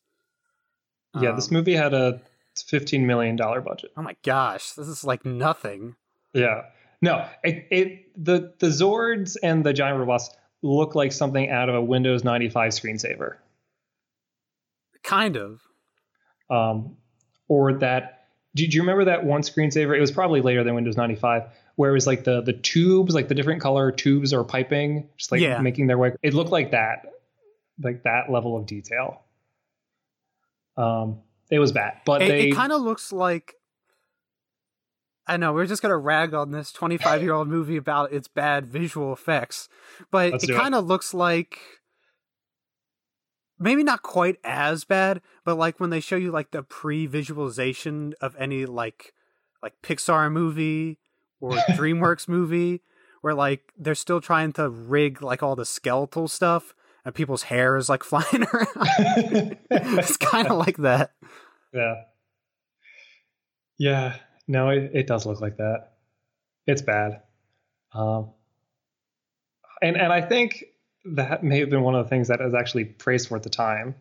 yeah, 1.20 1.32
this 1.32 1.48
Um, 1.48 1.54
movie 1.54 1.74
had 1.74 1.94
a 1.94 2.20
fifteen 2.66 3.06
million 3.06 3.36
dollar 3.36 3.60
budget. 3.60 3.90
Oh 3.96 4.02
my 4.02 4.16
gosh, 4.24 4.72
this 4.72 4.88
is 4.88 5.04
like 5.04 5.24
nothing. 5.24 5.96
Yeah, 6.34 6.62
no, 7.00 7.26
it, 7.42 7.66
it 7.70 8.24
the 8.24 8.52
the 8.58 8.66
Zords 8.68 9.36
and 9.42 9.64
the 9.64 9.72
giant 9.72 9.98
robots 9.98 10.28
look 10.62 10.94
like 10.94 11.12
something 11.12 11.50
out 11.50 11.68
of 11.68 11.74
a 11.74 11.82
Windows 11.82 12.24
ninety 12.24 12.48
five 12.48 12.72
screensaver. 12.72 13.36
Kind 15.02 15.36
of. 15.36 15.60
um, 16.50 16.96
or 17.48 17.74
that. 17.74 18.12
Do, 18.54 18.66
do 18.66 18.74
you 18.74 18.82
remember 18.82 19.04
that 19.04 19.22
one 19.24 19.42
screensaver? 19.42 19.94
It 19.96 20.00
was 20.00 20.10
probably 20.10 20.40
later 20.40 20.64
than 20.64 20.74
Windows 20.74 20.96
95, 20.96 21.42
where 21.74 21.90
it 21.90 21.92
was 21.92 22.06
like 22.06 22.24
the 22.24 22.40
the 22.40 22.54
tubes, 22.54 23.14
like 23.14 23.28
the 23.28 23.34
different 23.34 23.60
color 23.60 23.92
tubes 23.92 24.32
or 24.32 24.44
piping, 24.44 25.10
just 25.18 25.30
like 25.30 25.42
Yeah. 25.42 25.60
making 25.60 25.88
their 25.88 25.98
way. 25.98 26.12
It 26.22 26.32
looked 26.32 26.50
like 26.50 26.70
that, 26.70 27.12
like 27.82 28.04
that 28.04 28.30
level 28.32 28.56
of 28.56 28.64
detail. 28.64 29.20
Um, 30.78 31.20
it 31.50 31.58
was 31.58 31.72
bad, 31.72 31.98
but 32.06 32.22
It, 32.22 32.28
they 32.28 32.48
it 32.48 32.54
kind 32.54 32.72
of 32.72 32.80
looks 32.80 33.12
like. 33.12 33.55
I 35.26 35.36
know 35.36 35.52
we're 35.52 35.66
just 35.66 35.82
gonna 35.82 35.96
rag 35.96 36.34
on 36.34 36.52
this 36.52 36.72
25 36.72 37.22
year 37.22 37.32
old 37.32 37.48
movie 37.48 37.76
about 37.76 38.12
its 38.12 38.28
bad 38.28 38.66
visual 38.66 39.12
effects, 39.12 39.68
but 40.10 40.32
Let's 40.32 40.44
it 40.44 40.50
it. 40.50 40.56
kind 40.56 40.74
of 40.74 40.86
looks 40.86 41.12
like 41.12 41.58
maybe 43.58 43.82
not 43.82 44.02
quite 44.02 44.36
as 44.44 44.84
bad, 44.84 45.20
but 45.44 45.56
like 45.56 45.80
when 45.80 45.90
they 45.90 46.00
show 46.00 46.16
you 46.16 46.30
like 46.30 46.50
the 46.50 46.62
pre 46.62 47.06
visualization 47.06 48.14
of 48.20 48.36
any 48.38 48.66
like 48.66 49.12
like 49.62 49.74
Pixar 49.82 50.30
movie 50.30 50.98
or 51.40 51.52
DreamWorks 51.70 52.28
movie, 52.28 52.82
where 53.20 53.34
like 53.34 53.72
they're 53.76 53.94
still 53.94 54.20
trying 54.20 54.52
to 54.54 54.68
rig 54.68 55.22
like 55.22 55.42
all 55.42 55.56
the 55.56 55.66
skeletal 55.66 56.28
stuff 56.28 56.74
and 57.04 57.14
people's 57.14 57.44
hair 57.44 57.76
is 57.76 57.88
like 57.88 58.04
flying 58.04 58.44
around. 58.52 59.56
it's 59.70 60.16
kind 60.16 60.48
of 60.48 60.58
like 60.58 60.76
that. 60.78 61.12
Yeah. 61.72 62.02
Yeah. 63.78 64.16
No, 64.48 64.68
it, 64.70 64.90
it 64.94 65.06
does 65.06 65.26
look 65.26 65.40
like 65.40 65.56
that. 65.56 65.92
It's 66.66 66.82
bad. 66.82 67.22
Um, 67.92 68.30
and 69.82 69.96
and 69.96 70.12
I 70.12 70.20
think 70.20 70.64
that 71.04 71.44
may 71.44 71.60
have 71.60 71.70
been 71.70 71.82
one 71.82 71.94
of 71.94 72.04
the 72.04 72.08
things 72.08 72.28
that 72.28 72.40
was 72.40 72.54
actually 72.54 72.84
praised 72.84 73.28
for 73.28 73.36
at 73.36 73.42
the 73.42 73.50
time. 73.50 73.94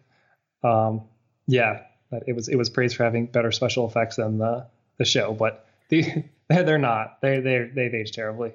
Um, 0.63 1.01
yeah, 1.47 1.81
that 2.11 2.23
it 2.27 2.33
was 2.33 2.47
it 2.47 2.55
was 2.55 2.69
praised 2.69 2.95
for 2.95 3.03
having 3.03 3.27
better 3.27 3.51
special 3.51 3.87
effects 3.87 4.15
than 4.15 4.37
the 4.37 4.67
the 4.97 5.05
show, 5.05 5.33
but 5.33 5.67
the, 5.89 6.23
they're 6.49 6.77
not. 6.77 7.21
They 7.21 7.39
they 7.39 7.69
they've 7.73 7.93
aged 7.93 8.13
terribly. 8.13 8.53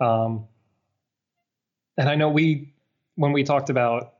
Um, 0.00 0.46
and 1.96 2.08
I 2.08 2.14
know 2.14 2.30
we 2.30 2.72
when 3.16 3.32
we 3.32 3.44
talked 3.44 3.70
about 3.70 4.14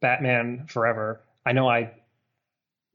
Batman 0.00 0.66
Forever, 0.68 1.22
I 1.46 1.52
know 1.52 1.68
I 1.68 1.92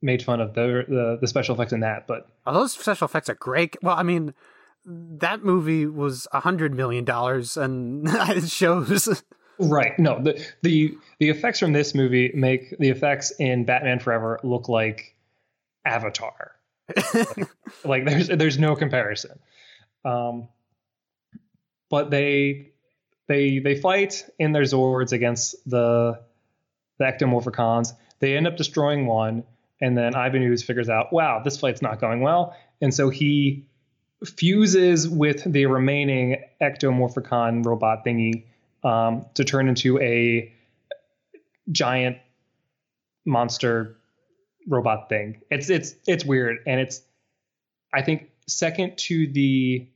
made 0.02 0.22
fun 0.22 0.40
of 0.40 0.54
the 0.54 0.84
the, 0.88 1.18
the 1.20 1.26
special 1.26 1.54
effects 1.54 1.72
in 1.72 1.80
that, 1.80 2.06
but 2.06 2.28
Oh, 2.46 2.54
those 2.54 2.72
special 2.72 3.04
effects 3.06 3.28
are 3.28 3.34
great. 3.34 3.76
Well, 3.82 3.96
I 3.96 4.02
mean, 4.02 4.34
that 4.84 5.44
movie 5.44 5.86
was 5.86 6.26
a 6.32 6.40
hundred 6.40 6.74
million 6.74 7.04
dollars, 7.04 7.56
and 7.56 8.06
it 8.08 8.48
shows. 8.48 9.22
right, 9.58 9.98
no, 9.98 10.22
the 10.22 10.44
the 10.62 10.96
the 11.18 11.28
effects 11.28 11.58
from 11.58 11.72
this 11.72 11.94
movie 11.94 12.32
make 12.34 12.76
the 12.78 12.88
effects 12.88 13.32
in 13.38 13.64
Batman 13.64 13.98
Forever 14.00 14.40
look 14.42 14.68
like 14.68 15.16
Avatar. 15.84 16.52
like 17.84 18.04
there's 18.04 18.28
there's 18.28 18.58
no 18.58 18.74
comparison. 18.74 19.38
Um, 20.04 20.48
but 21.90 22.10
they 22.10 22.70
they 23.28 23.58
they 23.58 23.76
fight 23.76 24.24
in 24.38 24.52
their 24.52 24.62
Zords 24.62 25.12
against 25.12 25.56
the 25.68 26.20
the 26.98 27.04
Ecto-Morphicons. 27.04 27.92
They 28.18 28.36
end 28.36 28.46
up 28.46 28.56
destroying 28.56 29.06
one, 29.06 29.44
and 29.80 29.96
then 29.96 30.14
Ivan 30.14 30.42
Ooze 30.42 30.62
figures 30.62 30.88
out, 30.88 31.12
wow, 31.12 31.40
this 31.42 31.58
flight's 31.58 31.82
not 31.82 32.00
going 32.00 32.20
well, 32.20 32.54
and 32.80 32.92
so 32.92 33.10
he 33.10 33.66
fuses 34.24 35.08
with 35.08 35.50
the 35.50 35.66
remaining 35.66 36.42
Ecto-Morphicon 36.60 37.64
robot 37.64 38.04
thingy 38.04 38.44
um, 38.84 39.26
to 39.34 39.44
turn 39.44 39.68
into 39.68 39.98
a 40.00 40.52
giant 41.70 42.18
monster 43.24 43.96
robot 44.68 45.08
thing. 45.08 45.40
It's 45.50 45.70
it's 45.70 45.94
it's 46.06 46.24
weird, 46.24 46.58
and 46.66 46.80
it's 46.80 47.02
I 47.92 48.02
think 48.02 48.30
second 48.46 48.98
to 48.98 49.26
the 49.26 49.88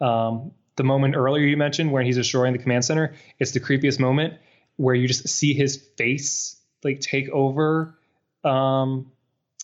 um, 0.00 0.52
the 0.76 0.84
moment 0.84 1.16
earlier 1.16 1.44
you 1.44 1.56
mentioned 1.56 1.92
where 1.92 2.02
he's 2.02 2.16
destroying 2.16 2.52
the 2.52 2.58
command 2.58 2.84
center. 2.84 3.14
It's 3.38 3.52
the 3.52 3.60
creepiest 3.60 3.98
moment 3.98 4.34
where 4.76 4.94
you 4.94 5.06
just 5.06 5.28
see 5.28 5.54
his 5.54 5.76
face 5.96 6.56
like 6.82 7.00
take 7.00 7.28
over 7.30 7.96
um, 8.44 9.12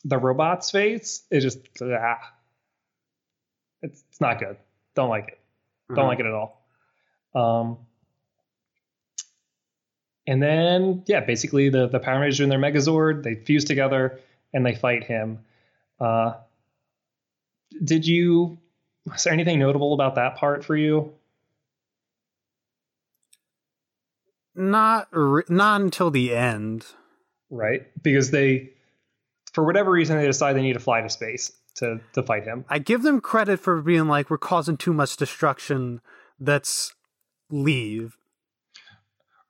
the 0.05 0.19
robot's 0.19 0.71
face. 0.71 1.23
It 1.31 1.41
just 1.41 1.59
ah, 1.83 2.19
it's 3.83 4.03
it's 4.09 4.21
not 4.21 4.39
good. 4.39 4.57
Don't 4.95 5.09
like 5.09 5.29
it. 5.29 5.41
Don't 5.95 6.07
like 6.07 6.21
it 6.21 6.27
at 6.27 6.33
all. 6.33 6.65
Um, 7.35 7.79
and 10.27 10.43
then, 10.43 11.05
yeah, 11.07 11.21
basically 11.21 11.69
the 11.71 11.89
the 11.89 11.99
Power 11.99 12.21
Rangers 12.21 12.41
and 12.41 12.53
their 12.53 12.59
Megazord. 12.59 13.23
They 13.23 13.35
fuse 13.35 13.65
together 13.65 14.21
and 14.53 14.65
they 14.65 14.75
fight 14.75 15.05
him. 15.05 15.41
Uh, 16.01 16.35
did 17.83 18.07
you? 18.07 18.59
Was 19.07 19.25
there 19.25 19.33
anything 19.33 19.59
notable 19.59 19.95
about 19.95 20.17
that 20.17 20.37
part 20.37 20.65
for 20.65 20.77
you? 20.77 21.13
Not 24.55 25.09
re- 25.13 25.45
not 25.49 25.81
until 25.81 26.11
the 26.11 26.35
end. 26.35 26.85
Right, 27.51 27.87
because 28.03 28.31
they, 28.31 28.73
for 29.53 29.65
whatever 29.65 29.91
reason, 29.91 30.17
they 30.17 30.27
decide 30.27 30.55
they 30.55 30.63
need 30.63 30.75
to 30.75 30.81
fly 30.81 31.01
to 31.01 31.09
space 31.09 31.53
to 31.77 32.01
to 32.15 32.23
fight 32.23 32.45
him. 32.45 32.65
I 32.69 32.79
give 32.79 33.03
them 33.03 33.21
credit 33.21 33.61
for 33.61 33.81
being 33.81 34.09
like, 34.09 34.31
we're 34.31 34.39
causing 34.39 34.77
too 34.77 34.93
much 34.93 35.17
destruction. 35.17 36.01
Let's 36.41 36.95
leave. 37.51 38.17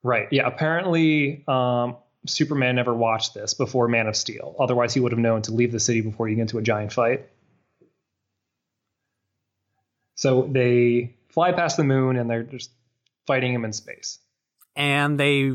Right. 0.03 0.29
Yeah. 0.31 0.47
Apparently, 0.47 1.45
um, 1.49 1.97
Superman 2.27 2.77
never 2.77 2.95
watched 2.95 3.35
this 3.35 3.55
before 3.55 3.89
Man 3.89 4.07
of 4.07 4.17
Steel. 4.17 4.55
Otherwise, 4.59 4.95
he 4.95 5.01
would 5.01 5.13
have 5.13 5.19
known 5.19 5.43
to 5.43 5.53
leave 5.53 5.73
the 5.73 5.81
city 5.81 6.01
before 6.01 6.29
you 6.29 6.37
get 6.37 6.43
into 6.43 6.59
a 6.59 6.63
giant 6.63 6.93
fight. 6.93 7.29
So 10.15 10.49
they 10.51 11.17
fly 11.29 11.53
past 11.53 11.77
the 11.77 11.85
moon 11.85 12.17
and 12.17 12.29
they're 12.29 12.43
just 12.43 12.71
fighting 13.27 13.53
him 13.53 13.65
in 13.65 13.73
space. 13.73 14.19
And 14.75 15.19
they 15.19 15.53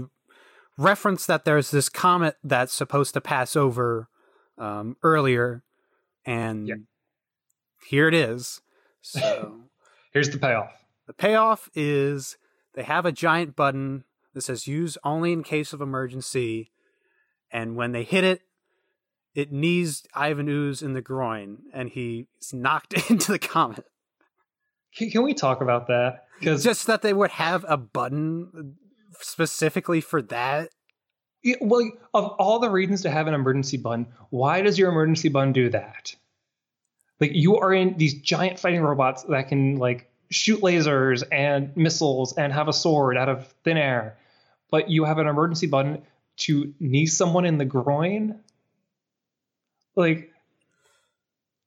reference 0.78 1.26
that 1.26 1.46
there's 1.46 1.72
this 1.72 1.90
comet 1.90 2.38
that's 2.44 2.74
supposed 2.74 3.14
to 3.14 3.22
pass 3.22 3.56
over 3.56 4.08
um, 4.58 4.98
earlier, 5.04 5.64
and 6.26 6.68
Yeah. 6.68 6.76
here 7.88 8.08
it 8.08 8.14
is. 8.14 8.62
So. 9.02 9.62
Here's 10.14 10.30
the 10.30 10.38
payoff. 10.38 10.72
The 11.08 11.14
payoff 11.14 11.70
is 11.74 12.38
they 12.76 12.84
have 12.84 13.06
a 13.06 13.12
giant 13.12 13.56
button 13.56 14.04
that 14.34 14.42
says 14.42 14.68
use 14.68 14.98
only 15.04 15.34
in 15.34 15.44
case 15.44 15.74
of 15.74 15.82
emergency. 15.82 16.72
And 17.52 17.76
when 17.76 17.92
they 17.92 18.04
hit 18.04 18.24
it, 18.24 18.42
it 19.36 19.52
knees 19.52 20.04
Ivan 20.14 20.48
Ooze 20.48 20.82
in 20.84 20.94
the 20.94 21.02
groin 21.02 21.64
and 21.74 21.90
he's 21.90 22.26
knocked 22.54 22.94
into 23.10 23.32
the 23.32 23.40
comet. 23.40 23.86
Can, 24.96 25.10
can 25.10 25.24
we 25.24 25.34
talk 25.34 25.62
about 25.62 25.88
that? 25.88 26.26
Because 26.40 26.64
Just 26.64 26.86
that 26.88 27.02
they 27.02 27.14
would 27.14 27.32
have 27.32 27.66
a 27.68 27.78
button 27.78 28.76
specifically 29.20 30.00
for 30.02 30.22
that. 30.22 30.70
Well, 31.62 31.92
of 32.14 32.26
all 32.40 32.60
the 32.60 32.70
reasons 32.70 33.02
to 33.02 33.10
have 33.10 33.28
an 33.28 33.34
emergency 33.34 33.78
button, 33.78 34.08
why 34.30 34.62
does 34.62 34.78
your 34.78 34.90
emergency 34.90 35.30
button 35.30 35.54
do 35.54 35.70
that? 35.70 36.16
Like 37.20 37.32
you 37.34 37.58
are 37.58 37.74
in 37.74 37.98
these 37.98 38.16
giant 38.16 38.60
fighting 38.60 38.82
robots 38.82 39.24
that 39.24 39.48
can 39.50 39.78
like 39.78 40.10
shoot 40.30 40.62
lasers 40.62 41.24
and 41.32 41.76
missiles 41.78 42.34
and 42.34 42.52
have 42.52 42.68
a 42.68 42.74
sword 42.74 43.18
out 43.18 43.30
of 43.30 43.48
thin 43.64 43.78
air, 43.78 44.18
but 44.72 44.90
you 44.90 45.04
have 45.06 45.20
an 45.20 45.28
emergency 45.28 45.68
button 45.68 46.02
to 46.36 46.74
knee 46.80 47.06
someone 47.06 47.46
in 47.46 47.58
the 47.58 47.66
groin. 47.66 48.40
Like, 49.96 50.32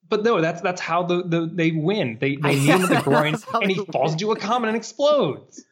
but 0.08 0.24
no, 0.24 0.40
that's 0.40 0.60
that's 0.60 0.80
how 0.80 1.04
the, 1.04 1.22
the 1.22 1.50
they 1.52 1.70
win. 1.70 2.18
They 2.20 2.36
they 2.36 2.56
knee 2.56 2.66
him 2.66 2.82
in 2.82 2.90
the 2.90 3.00
groin 3.04 3.36
and 3.54 3.70
he 3.70 3.84
falls 3.92 4.12
into 4.12 4.32
a 4.32 4.36
comet 4.36 4.68
and 4.68 4.76
explodes. 4.76 5.64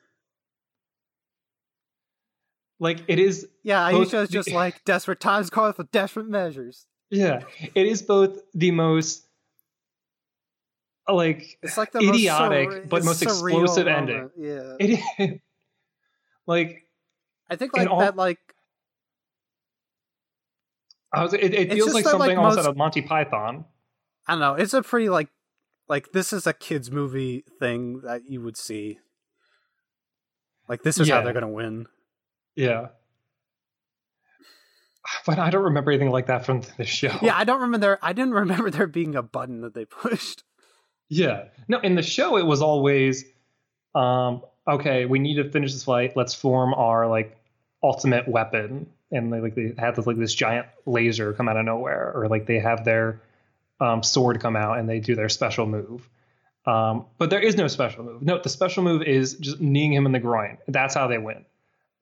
Like 2.80 3.00
it 3.08 3.18
is 3.18 3.46
Yeah, 3.62 3.90
Both 3.90 4.10
Aisha 4.10 4.22
is 4.24 4.28
just 4.28 4.50
like 4.52 4.84
desperate 4.84 5.20
times 5.20 5.50
call 5.50 5.72
for 5.72 5.84
desperate 5.84 6.28
measures. 6.28 6.86
Yeah, 7.10 7.42
it 7.74 7.86
is 7.86 8.02
both 8.02 8.40
the 8.54 8.70
most 8.72 9.26
like 11.08 11.58
It's 11.62 11.76
like 11.76 11.92
the 11.92 12.00
Idiotic, 12.00 12.68
most 12.68 12.76
surre- 12.78 12.88
but 12.88 13.04
most 13.04 13.22
explosive 13.22 13.86
ending. 13.86 14.30
Yeah, 14.36 14.74
it 14.80 15.40
like 16.46 16.86
I 17.48 17.56
think 17.56 17.76
like 17.76 17.88
all- 17.88 18.00
that. 18.00 18.16
Like 18.16 18.38
I 21.12 21.22
was 21.22 21.32
it, 21.32 21.54
it 21.54 21.72
feels 21.72 21.94
like 21.94 22.04
that, 22.04 22.10
something 22.10 22.28
like, 22.30 22.38
almost 22.38 22.56
most- 22.56 22.66
out 22.66 22.70
of 22.70 22.76
Monty 22.76 23.02
Python. 23.02 23.64
I 24.26 24.32
don't 24.32 24.40
know. 24.40 24.54
It's 24.54 24.74
a 24.74 24.82
pretty 24.82 25.08
like 25.08 25.28
like 25.88 26.12
this 26.12 26.32
is 26.32 26.46
a 26.46 26.52
kids 26.52 26.90
movie 26.90 27.44
thing 27.60 28.00
that 28.00 28.22
you 28.28 28.40
would 28.40 28.56
see. 28.56 28.98
Like 30.68 30.82
this 30.82 30.98
is 30.98 31.08
how 31.08 31.20
they're 31.22 31.34
gonna 31.34 31.48
win. 31.48 31.86
Yeah. 32.56 32.88
But 35.26 35.38
I 35.38 35.50
don't 35.50 35.64
remember 35.64 35.90
anything 35.90 36.10
like 36.10 36.26
that 36.26 36.46
from 36.46 36.62
the 36.78 36.84
show. 36.84 37.14
Yeah, 37.22 37.36
I 37.36 37.44
don't 37.44 37.60
remember 37.60 37.78
there. 37.78 37.98
I 38.02 38.14
didn't 38.14 38.34
remember 38.34 38.70
there 38.70 38.86
being 38.86 39.14
a 39.16 39.22
button 39.22 39.60
that 39.60 39.74
they 39.74 39.84
pushed. 39.84 40.42
Yeah. 41.08 41.44
No, 41.68 41.78
in 41.78 41.94
the 41.94 42.02
show 42.02 42.38
it 42.38 42.46
was 42.46 42.62
always 42.62 43.24
um 43.94 44.42
okay, 44.66 45.04
we 45.04 45.18
need 45.18 45.36
to 45.36 45.50
finish 45.50 45.72
this 45.72 45.84
fight. 45.84 46.16
Let's 46.16 46.34
form 46.34 46.72
our 46.72 47.06
like 47.06 47.36
ultimate 47.82 48.26
weapon 48.26 48.86
and 49.14 49.32
they 49.32 49.40
like 49.40 49.54
they 49.54 49.72
have 49.78 49.96
this 49.96 50.06
like 50.06 50.18
this 50.18 50.34
giant 50.34 50.66
laser 50.86 51.32
come 51.32 51.48
out 51.48 51.56
of 51.56 51.64
nowhere, 51.64 52.12
or 52.14 52.28
like 52.28 52.46
they 52.46 52.58
have 52.58 52.84
their 52.84 53.22
um, 53.80 54.02
sword 54.02 54.40
come 54.40 54.56
out 54.56 54.78
and 54.78 54.88
they 54.88 55.00
do 55.00 55.14
their 55.14 55.28
special 55.28 55.66
move. 55.66 56.08
Um, 56.66 57.06
but 57.18 57.30
there 57.30 57.40
is 57.40 57.56
no 57.56 57.68
special 57.68 58.04
move. 58.04 58.22
No, 58.22 58.38
the 58.38 58.48
special 58.48 58.82
move 58.82 59.02
is 59.02 59.34
just 59.34 59.60
kneeing 59.60 59.92
him 59.92 60.06
in 60.06 60.12
the 60.12 60.18
groin. 60.18 60.58
That's 60.66 60.94
how 60.94 61.08
they 61.08 61.18
win. 61.18 61.44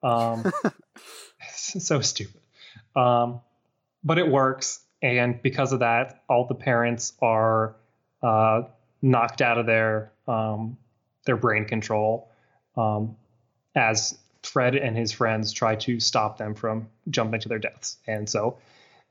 Um, 0.03 0.51
so 1.55 2.01
stupid. 2.01 2.41
Um, 2.95 3.41
but 4.03 4.17
it 4.17 4.27
works, 4.27 4.81
and 5.01 5.41
because 5.41 5.71
of 5.71 5.79
that, 5.79 6.23
all 6.29 6.45
the 6.45 6.55
parents 6.55 7.13
are 7.21 7.75
uh, 8.21 8.63
knocked 9.01 9.41
out 9.41 9.57
of 9.57 9.65
their 9.65 10.11
um, 10.27 10.77
their 11.25 11.37
brain 11.37 11.65
control 11.65 12.29
um, 12.75 13.15
as 13.75 14.17
Fred 14.43 14.75
and 14.75 14.97
his 14.97 15.11
friends 15.11 15.53
try 15.53 15.75
to 15.75 15.99
stop 15.99 16.37
them 16.37 16.53
from 16.53 16.89
jumping 17.09 17.39
to 17.41 17.49
their 17.49 17.59
deaths. 17.59 17.97
And 18.07 18.29
so 18.29 18.57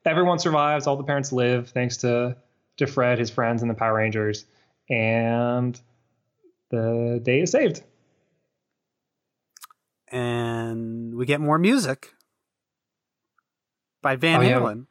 everyone 0.04 0.38
survives. 0.38 0.86
All 0.86 0.96
the 0.96 1.04
parents 1.04 1.32
live 1.32 1.70
thanks 1.70 1.98
to 1.98 2.36
to 2.78 2.86
Fred, 2.86 3.18
his 3.18 3.30
friends, 3.30 3.62
and 3.62 3.70
the 3.70 3.74
Power 3.74 3.94
Rangers, 3.94 4.44
and 4.88 5.78
the 6.70 7.20
day 7.22 7.42
is 7.42 7.50
saved. 7.50 7.82
And 10.12 11.14
we 11.14 11.24
get 11.26 11.40
more 11.40 11.58
music 11.58 12.14
by 14.02 14.16
Van 14.16 14.40
Oh, 14.40 14.42
yeah. 14.42 14.58
Halen. 14.60 14.86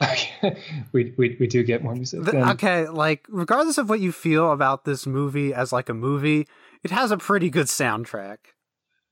we, 0.92 1.12
we 1.16 1.36
we 1.40 1.46
do 1.48 1.64
get 1.64 1.82
more 1.82 1.94
music. 1.94 2.22
The- 2.22 2.36
And- 2.42 2.50
okay, 2.50 2.86
like 2.88 3.26
regardless 3.28 3.78
of 3.78 3.88
what 3.88 3.98
you 4.00 4.12
feel 4.12 4.52
about 4.52 4.84
this 4.84 5.06
movie 5.06 5.52
as 5.52 5.72
like 5.72 5.88
a 5.88 5.94
movie, 5.94 6.46
it 6.84 6.90
has 6.92 7.10
a 7.10 7.16
pretty 7.16 7.50
good 7.50 7.66
soundtrack. 7.66 8.36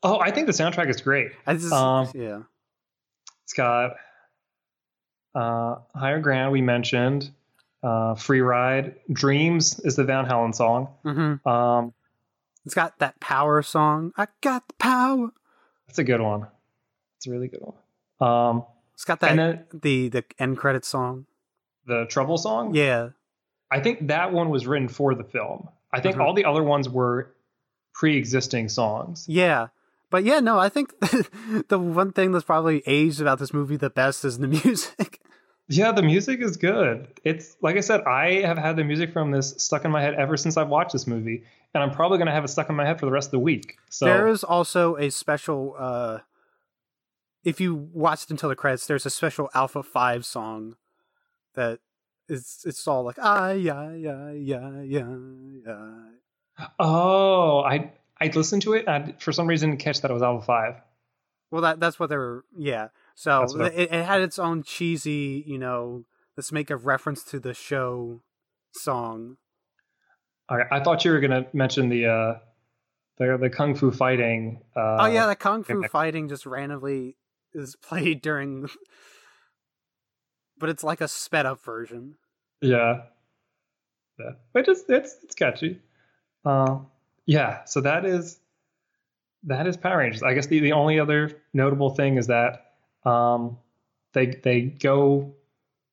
Oh, 0.03 0.21
I 0.21 0.31
think 0.31 0.47
the 0.47 0.53
soundtrack 0.53 0.89
is 0.89 1.01
great. 1.01 1.33
Just, 1.49 1.73
Um, 1.73 2.09
yeah. 2.15 2.43
It's 3.45 3.53
got 3.55 3.97
uh, 5.35 5.77
Higher 5.95 6.21
Ground, 6.21 6.53
we 6.53 6.61
mentioned. 6.61 7.31
Uh, 7.83 8.15
Free 8.15 8.41
Ride. 8.41 8.97
Dreams 9.13 9.81
is 9.81 9.97
the 9.97 10.05
Van 10.05 10.27
Halen 10.27 10.55
song. 10.55 10.89
hmm 11.03 11.49
Um, 11.49 11.95
It's 12.65 12.75
got 12.75 12.99
that 13.01 13.19
power 13.21 13.63
song. 13.63 14.13
I 14.17 14.27
got 14.43 14.67
the 14.69 14.75
power. 14.75 15.31
That's 15.97 16.01
a 16.01 16.05
good 16.05 16.21
one. 16.21 16.47
It's 17.17 17.27
a 17.27 17.31
really 17.31 17.49
good 17.49 17.61
one. 17.63 18.29
Um, 18.29 18.65
It's 18.95 19.05
got 19.05 19.21
that 19.21 19.31
and 19.31 19.39
then 19.39 19.65
the 19.73 20.09
the 20.11 20.25
end 20.39 20.59
credit 20.59 20.85
song. 20.85 21.27
the 21.87 22.05
Trouble 22.07 22.37
song. 22.37 22.75
Yeah. 22.75 23.11
I 23.71 23.81
think 23.81 24.09
that 24.09 24.33
one 24.33 24.51
was 24.51 24.67
written 24.67 24.89
for 24.89 25.15
the 25.15 25.25
film. 25.25 25.69
I 25.93 26.01
think 26.01 26.17
Mhm. 26.17 26.21
all 26.25 26.35
the 26.35 26.45
other 26.45 26.63
ones 26.63 26.89
were 26.89 27.33
pre-existing 27.95 28.69
songs. 28.69 29.25
Yeah. 29.29 29.69
But 30.11 30.25
yeah, 30.25 30.41
no, 30.41 30.59
I 30.59 30.69
think 30.69 30.93
the 31.69 31.79
one 31.79 32.13
thing 32.13 32.33
that's 32.33 32.45
probably 32.45 32.83
aged 32.87 33.21
about 33.21 33.39
this 33.39 33.53
movie 33.55 33.77
the 33.77 33.91
best 33.91 34.25
is 34.25 34.39
the 34.39 34.49
music. 34.65 35.21
Yeah, 35.69 35.93
the 35.93 36.03
music 36.03 36.41
is 36.41 36.57
good. 36.57 37.09
It's 37.25 37.57
like 37.61 37.77
I 37.77 37.81
said, 37.81 38.03
I 38.03 38.43
have 38.43 38.57
had 38.57 38.77
the 38.77 38.85
music 38.85 39.13
from 39.13 39.33
this 39.33 39.55
stuck 39.59 39.85
in 39.85 39.91
my 39.91 40.01
head 40.01 40.15
ever 40.15 40.37
since 40.37 40.57
I've 40.57 40.69
watched 40.69 40.93
this 40.93 41.07
movie, 41.07 41.43
and 41.75 41.83
I'm 41.83 41.91
probably 41.91 42.19
going 42.19 42.27
to 42.27 42.33
have 42.33 42.45
it 42.45 42.49
stuck 42.49 42.69
in 42.71 42.77
my 42.77 42.87
head 42.87 43.01
for 43.01 43.07
the 43.07 43.13
rest 43.13 43.29
of 43.29 43.33
the 43.33 43.39
week. 43.41 43.77
So 43.91 44.07
There 44.07 44.29
is 44.29 44.45
also 44.45 44.97
a 44.97 45.11
special 45.11 45.75
uh 45.77 46.19
if 47.45 47.61
you 47.61 47.75
watched 47.93 48.31
until 48.31 48.49
the 48.49 48.57
credits, 48.57 48.87
there's 48.87 49.07
a 49.07 49.11
special 49.11 49.49
Alpha 49.55 49.83
5 49.83 50.25
song 50.27 50.77
that 51.55 51.79
is 52.29 52.63
it's 52.67 52.87
all 52.89 53.05
like 53.05 53.17
ah 53.21 53.51
yeah 53.51 53.93
yeah 53.93 54.33
yeah 54.33 54.83
yeah 54.83 55.17
yeah. 55.65 56.69
Oh, 56.79 57.61
I 57.61 57.93
I 58.21 58.29
listened 58.29 58.63
to 58.63 58.75
it. 58.75 58.87
And 58.87 59.13
I, 59.13 59.15
for 59.19 59.33
some 59.33 59.47
reason, 59.47 59.77
catch 59.77 60.01
that 60.01 60.11
it 60.11 60.15
was 60.15 60.23
Alpha 60.23 60.45
Five. 60.45 60.75
Well, 61.51 61.63
that 61.63 61.81
that's 61.81 61.99
what 61.99 62.09
they 62.09 62.17
were. 62.17 62.45
Yeah. 62.57 62.89
So 63.17 63.47
I- 63.61 63.67
it, 63.69 63.93
it 63.93 64.05
had 64.05 64.21
its 64.21 64.39
own 64.39 64.63
cheesy, 64.63 65.43
you 65.47 65.59
know, 65.59 66.05
let's 66.37 66.53
make 66.53 66.71
a 66.71 66.77
reference 66.77 67.25
to 67.25 67.41
the 67.41 67.55
show 67.55 68.21
song. 68.73 69.39
Right, 70.51 70.67
I 70.71 70.81
thought 70.81 71.05
you 71.05 71.11
were 71.11 71.19
going 71.21 71.31
to 71.43 71.47
mention 71.53 71.89
the 71.89 72.07
uh 72.07 72.35
the 73.19 73.37
the 73.41 73.51
kung 73.51 73.75
fu 73.75 73.91
fighting. 73.91 74.61
Uh, 74.77 74.99
oh 75.01 75.07
yeah, 75.07 75.27
the 75.27 75.35
kung 75.35 75.65
fu 75.65 75.83
fighting 75.89 76.29
just 76.29 76.47
randomly 76.47 77.17
is 77.53 77.75
played 77.83 78.21
during, 78.23 78.69
but 80.59 80.69
it's 80.69 80.85
like 80.85 81.01
a 81.01 81.09
sped 81.09 81.47
up 81.47 81.65
version. 81.65 82.17
yeah, 82.61 83.03
yeah. 84.21 84.31
But 84.53 84.69
it's 84.69 84.85
it's 84.89 85.17
it's 85.25 85.35
catchy. 85.35 85.81
Uh, 86.45 86.79
yeah. 87.25 87.65
So 87.65 87.81
that 87.81 88.05
is 88.05 88.39
that 89.45 89.67
is 89.67 89.77
Power 89.77 89.99
Rangers. 89.99 90.23
I 90.23 90.35
guess 90.35 90.47
the 90.47 90.61
the 90.61 90.73
only 90.73 91.01
other 91.01 91.43
notable 91.53 91.91
thing 91.91 92.19
is 92.19 92.27
that 92.29 92.66
um 93.07 93.59
they 94.13 94.27
they 94.27 94.61
go 94.63 95.35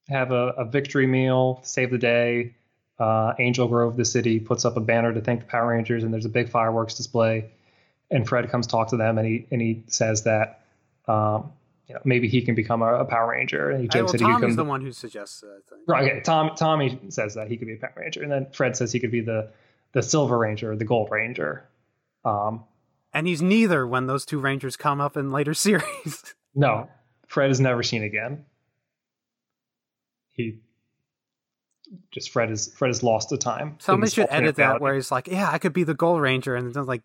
have 0.09 0.31
a, 0.31 0.47
a 0.57 0.65
victory 0.65 1.07
meal, 1.07 1.61
save 1.63 1.91
the 1.91 1.97
day. 1.97 2.55
Uh, 2.99 3.33
Angel 3.39 3.67
Grove, 3.67 3.95
the 3.97 4.05
city, 4.05 4.39
puts 4.39 4.65
up 4.65 4.77
a 4.77 4.79
banner 4.79 5.13
to 5.13 5.19
thank 5.21 5.39
the 5.41 5.45
Power 5.47 5.69
Rangers, 5.69 6.03
and 6.03 6.13
there's 6.13 6.25
a 6.25 6.29
big 6.29 6.49
fireworks 6.49 6.93
display. 6.95 7.49
And 8.11 8.27
Fred 8.27 8.49
comes 8.49 8.67
talk 8.67 8.89
to 8.89 8.97
them, 8.97 9.17
and 9.17 9.27
he 9.27 9.47
and 9.51 9.61
he 9.61 9.83
says 9.87 10.23
that 10.23 10.61
um, 11.07 11.51
you 11.87 11.95
know 11.95 12.01
maybe 12.05 12.27
he 12.27 12.41
can 12.41 12.53
become 12.55 12.81
a, 12.81 12.93
a 12.95 13.05
Power 13.05 13.31
Ranger, 13.31 13.71
and 13.71 13.79
he 13.81 13.85
Hey, 13.85 13.99
jokes 13.99 14.13
well, 14.13 14.13
that 14.13 14.19
he 14.19 14.41
Tommy's 14.41 14.55
the 14.55 14.63
one 14.63 14.81
who 14.81 14.91
suggests 14.91 15.41
that. 15.41 15.47
I 15.67 15.69
think. 15.75 15.81
Right. 15.87 16.11
Okay. 16.11 16.21
Tom 16.21 16.51
Tommy 16.55 16.99
says 17.09 17.33
that 17.35 17.47
he 17.47 17.57
could 17.57 17.67
be 17.67 17.73
a 17.73 17.77
Power 17.77 17.93
Ranger, 17.97 18.21
and 18.23 18.31
then 18.31 18.47
Fred 18.53 18.75
says 18.77 18.91
he 18.91 18.99
could 18.99 19.11
be 19.11 19.21
the 19.21 19.49
the 19.93 20.03
Silver 20.03 20.37
Ranger 20.37 20.71
or 20.71 20.75
the 20.75 20.85
Gold 20.85 21.09
Ranger. 21.11 21.67
Um, 22.23 22.63
And 23.13 23.27
he's 23.27 23.41
neither 23.41 23.85
when 23.87 24.05
those 24.07 24.25
two 24.25 24.39
rangers 24.39 24.75
come 24.77 25.01
up 25.01 25.17
in 25.17 25.31
later 25.31 25.53
series. 25.65 26.35
no, 26.55 26.89
Fred 27.27 27.51
is 27.51 27.59
never 27.59 27.83
seen 27.83 28.03
again. 28.03 28.45
He 30.31 30.59
just 32.11 32.31
Fred 32.31 32.51
is 32.51 32.73
Fred 32.73 32.91
is 32.91 33.03
lost 33.03 33.29
to 33.29 33.37
time. 33.37 33.77
Somebody 33.79 34.11
should 34.11 34.27
edit 34.29 34.55
that 34.55 34.63
reality. 34.63 34.83
where 34.83 34.95
he's 34.95 35.11
like, 35.11 35.27
"Yeah, 35.27 35.49
I 35.51 35.57
could 35.57 35.73
be 35.73 35.83
the 35.83 35.93
Gold 35.93 36.21
Ranger," 36.21 36.55
and 36.55 36.73
then 36.73 36.85
like 36.85 37.01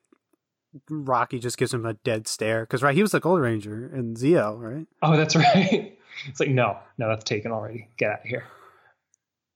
Rocky 0.88 1.38
just 1.38 1.58
gives 1.58 1.72
him 1.72 1.86
a 1.86 1.94
dead 1.94 2.26
stare 2.26 2.62
because 2.62 2.82
right, 2.82 2.94
he 2.94 3.02
was 3.02 3.12
the 3.12 3.20
Gold 3.20 3.40
Ranger 3.40 3.90
in 3.94 4.14
Zeo, 4.14 4.58
right? 4.58 4.86
Oh, 5.02 5.16
that's 5.16 5.36
right. 5.36 5.98
It's 6.26 6.40
like 6.40 6.50
no, 6.50 6.78
no, 6.96 7.08
that's 7.08 7.24
taken 7.24 7.52
already. 7.52 7.88
Get 7.96 8.10
out 8.10 8.20
of 8.20 8.26
here. 8.26 8.44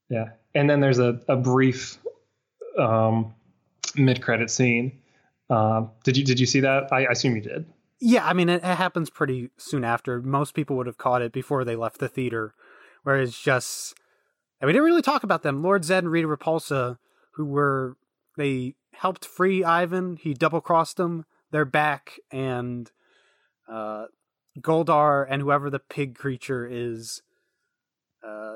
Yeah, 0.09 0.29
and 0.53 0.69
then 0.69 0.79
there's 0.79 0.99
a 0.99 1.19
a 1.27 1.35
brief 1.35 1.97
um, 2.77 3.33
mid 3.95 4.21
credit 4.21 4.49
scene. 4.51 4.99
Um, 5.49 5.91
did 6.03 6.17
you 6.17 6.23
did 6.23 6.39
you 6.39 6.45
see 6.45 6.61
that? 6.61 6.91
I, 6.91 7.05
I 7.05 7.11
assume 7.11 7.35
you 7.35 7.41
did. 7.41 7.65
Yeah, 8.05 8.27
I 8.27 8.33
mean, 8.33 8.49
it, 8.49 8.57
it 8.57 8.75
happens 8.75 9.09
pretty 9.09 9.49
soon 9.55 9.85
after. 9.85 10.21
Most 10.21 10.53
people 10.53 10.75
would 10.75 10.87
have 10.87 10.97
caught 10.97 11.21
it 11.21 11.31
before 11.31 11.63
they 11.63 11.77
left 11.77 11.99
the 11.99 12.09
theater, 12.09 12.53
where 13.03 13.15
it's 13.21 13.41
just. 13.41 13.93
And 14.59 14.67
we 14.67 14.73
didn't 14.73 14.85
really 14.85 15.01
talk 15.01 15.23
about 15.23 15.41
them. 15.41 15.63
Lord 15.63 15.85
Zed 15.85 16.03
and 16.03 16.11
Rita 16.11 16.27
Repulsa, 16.27 16.97
who 17.35 17.45
were. 17.45 17.95
They 18.35 18.75
helped 18.91 19.23
free 19.23 19.63
Ivan. 19.63 20.17
He 20.17 20.33
double 20.33 20.59
crossed 20.59 20.97
them. 20.97 21.23
They're 21.51 21.63
back. 21.63 22.19
And 22.29 22.91
uh, 23.71 24.07
Goldar 24.59 25.25
and 25.29 25.41
whoever 25.41 25.69
the 25.69 25.79
pig 25.79 26.15
creature 26.15 26.67
is 26.69 27.21
uh, 28.21 28.55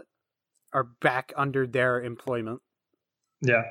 are 0.73 0.89
back 1.01 1.31
under 1.37 1.65
their 1.65 2.01
employment. 2.01 2.59
Yeah. 3.41 3.63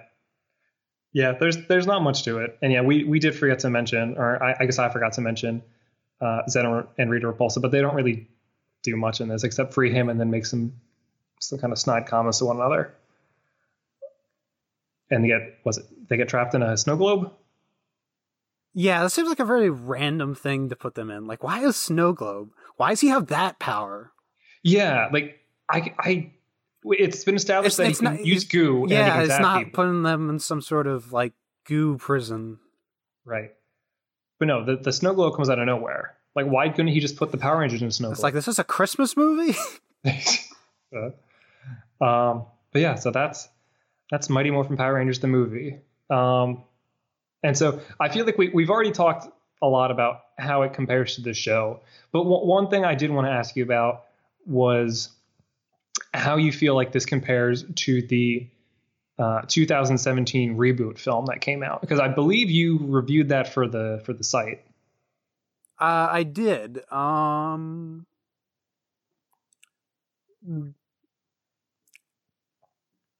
Yeah, 1.16 1.32
there's 1.32 1.56
there's 1.66 1.86
not 1.86 2.02
much 2.02 2.24
to 2.24 2.40
it. 2.40 2.58
And 2.60 2.70
yeah, 2.70 2.82
we, 2.82 3.02
we 3.04 3.18
did 3.18 3.34
forget 3.34 3.60
to 3.60 3.70
mention, 3.70 4.18
or 4.18 4.42
I, 4.42 4.54
I 4.60 4.66
guess 4.66 4.78
I 4.78 4.90
forgot 4.90 5.14
to 5.14 5.22
mention 5.22 5.62
uh, 6.20 6.42
Zed 6.46 6.66
and 6.66 7.10
Rita 7.10 7.26
Repulsa, 7.26 7.62
but 7.62 7.70
they 7.70 7.80
don't 7.80 7.94
really 7.94 8.28
do 8.82 8.98
much 8.98 9.22
in 9.22 9.28
this 9.28 9.42
except 9.42 9.72
free 9.72 9.90
him 9.90 10.10
and 10.10 10.20
then 10.20 10.30
make 10.30 10.44
some 10.44 10.74
some 11.40 11.58
kind 11.58 11.72
of 11.72 11.78
snide 11.78 12.04
comments 12.04 12.40
to 12.40 12.44
one 12.44 12.56
another. 12.56 12.92
And 15.10 15.24
they 15.24 15.28
get 15.28 15.58
was 15.64 15.78
it 15.78 15.86
they 16.06 16.18
get 16.18 16.28
trapped 16.28 16.54
in 16.54 16.62
a 16.62 16.76
snow 16.76 16.96
globe? 16.96 17.32
Yeah, 18.74 19.02
that 19.02 19.08
seems 19.08 19.30
like 19.30 19.40
a 19.40 19.46
very 19.46 19.70
random 19.70 20.34
thing 20.34 20.68
to 20.68 20.76
put 20.76 20.96
them 20.96 21.10
in. 21.10 21.26
Like, 21.26 21.42
why 21.42 21.64
is 21.64 21.76
Snow 21.76 22.12
Globe? 22.12 22.50
Why 22.76 22.90
does 22.90 23.00
he 23.00 23.08
have 23.08 23.28
that 23.28 23.58
power? 23.58 24.12
Yeah, 24.62 25.08
like 25.10 25.40
I 25.70 25.94
I 25.98 26.32
it's 26.92 27.24
been 27.24 27.34
established 27.36 27.78
It's- 27.80 27.86
that 27.86 27.90
it's 27.90 28.00
he 28.00 28.06
can 28.06 28.16
not- 28.16 28.24
use 28.26 28.44
goo 28.44 28.86
yeah, 28.88 29.20
it's 29.22 29.38
not 29.40 29.58
people. 29.64 29.72
putting 29.84 30.02
them 30.02 30.30
in 30.30 30.38
some 30.38 30.60
sort 30.60 30.86
of 30.86 31.12
like 31.12 31.32
goo 31.66 31.96
prison. 31.98 32.58
right. 33.24 33.52
But 34.38 34.48
no, 34.48 34.64
the, 34.64 34.76
the 34.76 34.92
snow 34.92 35.14
globe 35.14 35.34
comes 35.34 35.48
out 35.48 35.58
of 35.58 35.64
nowhere. 35.66 36.14
Like 36.34 36.46
why 36.46 36.68
couldn't 36.68 36.88
he 36.88 37.00
just 37.00 37.16
put 37.16 37.30
the 37.32 37.38
Power 37.38 37.58
Rangers 37.60 37.80
in 37.80 37.88
a 37.88 37.90
snow 37.92 38.10
It's 38.10 38.18
globe? 38.20 38.24
like 38.24 38.34
this 38.34 38.48
is 38.48 38.58
a 38.58 38.64
Christmas 38.64 39.16
movie. 39.16 39.56
Uh, 40.04 41.10
um, 42.04 42.44
but 42.72 42.82
yeah, 42.82 42.94
so 42.96 43.10
that's 43.10 43.48
that's 44.10 44.28
Mighty 44.28 44.50
Morphin 44.50 44.76
Power 44.76 44.94
Rangers 44.94 45.18
the 45.20 45.26
movie. 45.26 45.78
Um, 46.10 46.62
and 47.42 47.56
so 47.56 47.80
I 47.98 48.08
feel 48.10 48.24
like 48.26 48.38
we 48.38 48.50
we've 48.50 48.70
already 48.70 48.92
talked 48.92 49.26
a 49.62 49.66
lot 49.66 49.90
about 49.90 50.20
how 50.38 50.62
it 50.62 50.74
compares 50.74 51.14
to 51.16 51.22
the 51.22 51.32
show. 51.32 51.80
But 52.12 52.24
w- 52.24 52.44
one 52.46 52.68
thing 52.68 52.84
I 52.84 52.94
did 52.94 53.10
want 53.10 53.26
to 53.26 53.30
ask 53.32 53.56
you 53.56 53.62
about 53.64 54.04
was 54.44 55.08
how 56.14 56.36
you 56.36 56.52
feel 56.52 56.74
like 56.74 56.92
this 56.92 57.06
compares 57.06 57.64
to 57.74 58.02
the 58.02 58.48
uh, 59.18 59.42
2017 59.48 60.56
reboot 60.56 60.98
film 60.98 61.26
that 61.26 61.40
came 61.40 61.62
out 61.62 61.80
because 61.80 61.98
I 62.00 62.08
believe 62.08 62.50
you 62.50 62.78
reviewed 62.82 63.30
that 63.30 63.52
for 63.52 63.66
the 63.66 64.02
for 64.04 64.12
the 64.12 64.24
site. 64.24 64.64
uh, 65.80 66.08
I 66.10 66.22
did. 66.22 66.80
Um, 66.92 68.06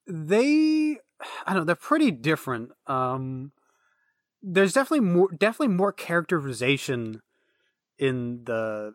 they 0.06 0.98
I 1.46 1.52
don't 1.52 1.56
know, 1.60 1.64
they're 1.64 1.74
pretty 1.74 2.10
different. 2.10 2.70
Um 2.86 3.52
there's 4.42 4.74
definitely 4.74 5.00
more 5.08 5.30
definitely 5.32 5.74
more 5.74 5.92
characterization 5.92 7.22
in 7.98 8.44
the 8.44 8.94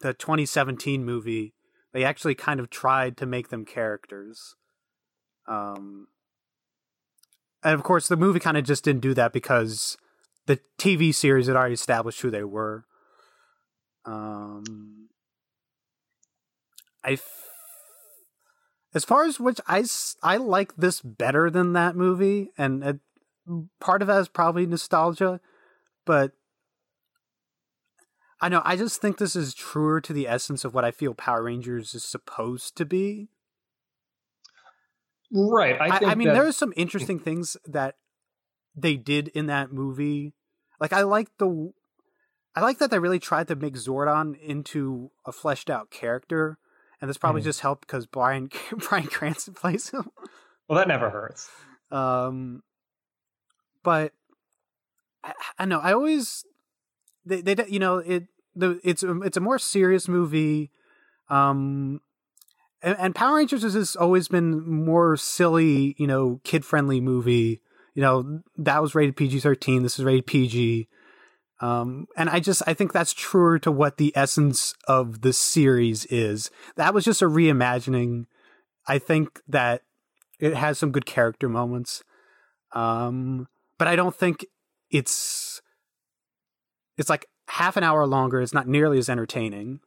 the 0.00 0.14
2017 0.14 1.04
movie. 1.04 1.54
They 1.96 2.04
actually 2.04 2.34
kind 2.34 2.60
of 2.60 2.68
tried 2.68 3.16
to 3.16 3.24
make 3.24 3.48
them 3.48 3.64
characters. 3.64 4.54
Um 5.48 6.08
and 7.64 7.72
of 7.72 7.82
course 7.84 8.06
the 8.06 8.18
movie 8.18 8.38
kind 8.38 8.58
of 8.58 8.64
just 8.64 8.84
didn't 8.84 9.00
do 9.00 9.14
that 9.14 9.32
because 9.32 9.96
the 10.44 10.60
TV 10.78 11.14
series 11.14 11.46
had 11.46 11.56
already 11.56 11.72
established 11.72 12.20
who 12.20 12.30
they 12.30 12.44
were. 12.44 12.84
Um 14.04 15.08
I 17.02 17.12
f- 17.12 17.48
as 18.92 19.06
far 19.06 19.24
as 19.24 19.40
which 19.40 19.62
I, 19.66 19.78
s- 19.78 20.16
I 20.22 20.36
like 20.36 20.76
this 20.76 21.00
better 21.00 21.48
than 21.48 21.72
that 21.72 21.96
movie 21.96 22.50
and 22.58 22.84
it, 22.84 23.00
part 23.80 24.02
of 24.02 24.08
that 24.08 24.20
is 24.20 24.28
probably 24.28 24.66
nostalgia 24.66 25.40
but 26.04 26.32
i 28.40 28.48
know 28.48 28.62
i 28.64 28.76
just 28.76 29.00
think 29.00 29.18
this 29.18 29.34
is 29.36 29.54
truer 29.54 30.00
to 30.00 30.12
the 30.12 30.26
essence 30.28 30.64
of 30.64 30.74
what 30.74 30.84
i 30.84 30.90
feel 30.90 31.14
power 31.14 31.42
rangers 31.42 31.94
is 31.94 32.04
supposed 32.04 32.76
to 32.76 32.84
be 32.84 33.28
Right. 35.32 35.80
I, 35.80 35.86
i, 35.86 35.98
think 35.98 36.10
I 36.10 36.14
mean 36.14 36.28
that- 36.28 36.34
there 36.34 36.46
are 36.46 36.52
some 36.52 36.72
interesting 36.76 37.18
things 37.18 37.56
that 37.66 37.96
they 38.76 38.96
did 38.96 39.28
in 39.28 39.46
that 39.46 39.72
movie 39.72 40.34
like 40.80 40.92
i 40.92 41.02
like 41.02 41.28
the 41.38 41.72
i 42.54 42.60
like 42.60 42.78
that 42.78 42.90
they 42.90 42.98
really 42.98 43.18
tried 43.18 43.48
to 43.48 43.56
make 43.56 43.74
zordon 43.74 44.38
into 44.40 45.10
a 45.24 45.32
fleshed 45.32 45.68
out 45.70 45.90
character 45.90 46.58
and 47.00 47.10
this 47.10 47.18
probably 47.18 47.40
Mhm. 47.40 47.44
just 47.44 47.60
helped 47.60 47.86
because 47.86 48.06
bryan 48.06 48.50
bryan 48.88 49.06
cranston 49.08 49.54
plays 49.54 49.90
him 49.90 50.10
well, 50.68 50.78
that 50.78 50.88
never 50.88 51.10
hurts. 51.10 51.48
um 51.90 52.62
but 53.82 54.12
I, 55.24 55.32
I 55.58 55.64
know 55.64 55.80
i 55.80 55.92
always 55.92 56.44
they, 57.26 57.42
they 57.42 57.56
you 57.68 57.78
know 57.78 57.98
it 57.98 58.24
the 58.54 58.80
it's 58.82 59.02
a, 59.02 59.20
it's 59.22 59.36
a 59.36 59.40
more 59.40 59.58
serious 59.58 60.08
movie 60.08 60.70
um 61.28 62.00
and, 62.82 62.96
and 62.98 63.14
power 63.14 63.36
rangers 63.36 63.62
has 63.74 63.96
always 63.96 64.28
been 64.28 64.66
more 64.68 65.16
silly 65.16 65.94
you 65.98 66.06
know 66.06 66.40
kid 66.44 66.64
friendly 66.64 67.00
movie. 67.00 67.60
You 67.94 68.02
know 68.02 68.40
that 68.58 68.82
was 68.82 68.94
rated 68.94 69.16
pg-13 69.16 69.82
this 69.82 69.98
is 69.98 70.04
rated 70.04 70.26
pg 70.26 70.86
um 71.60 72.06
and 72.14 72.28
i 72.28 72.40
just 72.40 72.62
i 72.66 72.74
think 72.74 72.92
that's 72.92 73.14
truer 73.14 73.58
to 73.60 73.72
what 73.72 73.96
the 73.96 74.12
essence 74.14 74.74
of 74.86 75.22
the 75.22 75.32
series 75.32 76.04
is. 76.06 76.50
That 76.76 76.92
was 76.92 77.04
just 77.04 77.22
a 77.22 77.26
reimagining. 77.26 78.26
I 78.86 78.98
think 78.98 79.40
that 79.48 79.82
it 80.38 80.54
has 80.54 80.78
some 80.78 80.92
good 80.92 81.06
character 81.06 81.48
moments. 81.48 82.04
Um 82.72 83.48
but 83.78 83.88
i 83.88 83.96
don't 83.96 84.14
think 84.14 84.44
it's 84.90 85.62
it's 86.96 87.10
like 87.10 87.26
half 87.48 87.76
an 87.76 87.84
hour 87.84 88.06
longer 88.06 88.40
it's 88.40 88.54
not 88.54 88.66
nearly 88.66 88.98
as 88.98 89.08
entertaining 89.08 89.80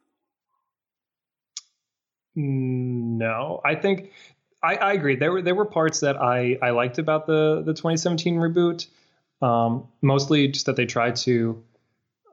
No, 2.36 3.60
I 3.64 3.74
think 3.74 4.12
I, 4.62 4.76
I 4.76 4.92
agree. 4.92 5.16
There 5.16 5.32
were 5.32 5.42
there 5.42 5.54
were 5.54 5.64
parts 5.64 6.00
that 6.00 6.16
I 6.20 6.58
I 6.62 6.70
liked 6.70 6.98
about 6.98 7.26
the 7.26 7.62
the 7.64 7.74
2017 7.74 8.36
reboot. 8.36 8.86
Um, 9.42 9.88
mostly 10.02 10.48
just 10.48 10.66
that 10.66 10.76
they 10.76 10.86
tried 10.86 11.16
to 11.16 11.62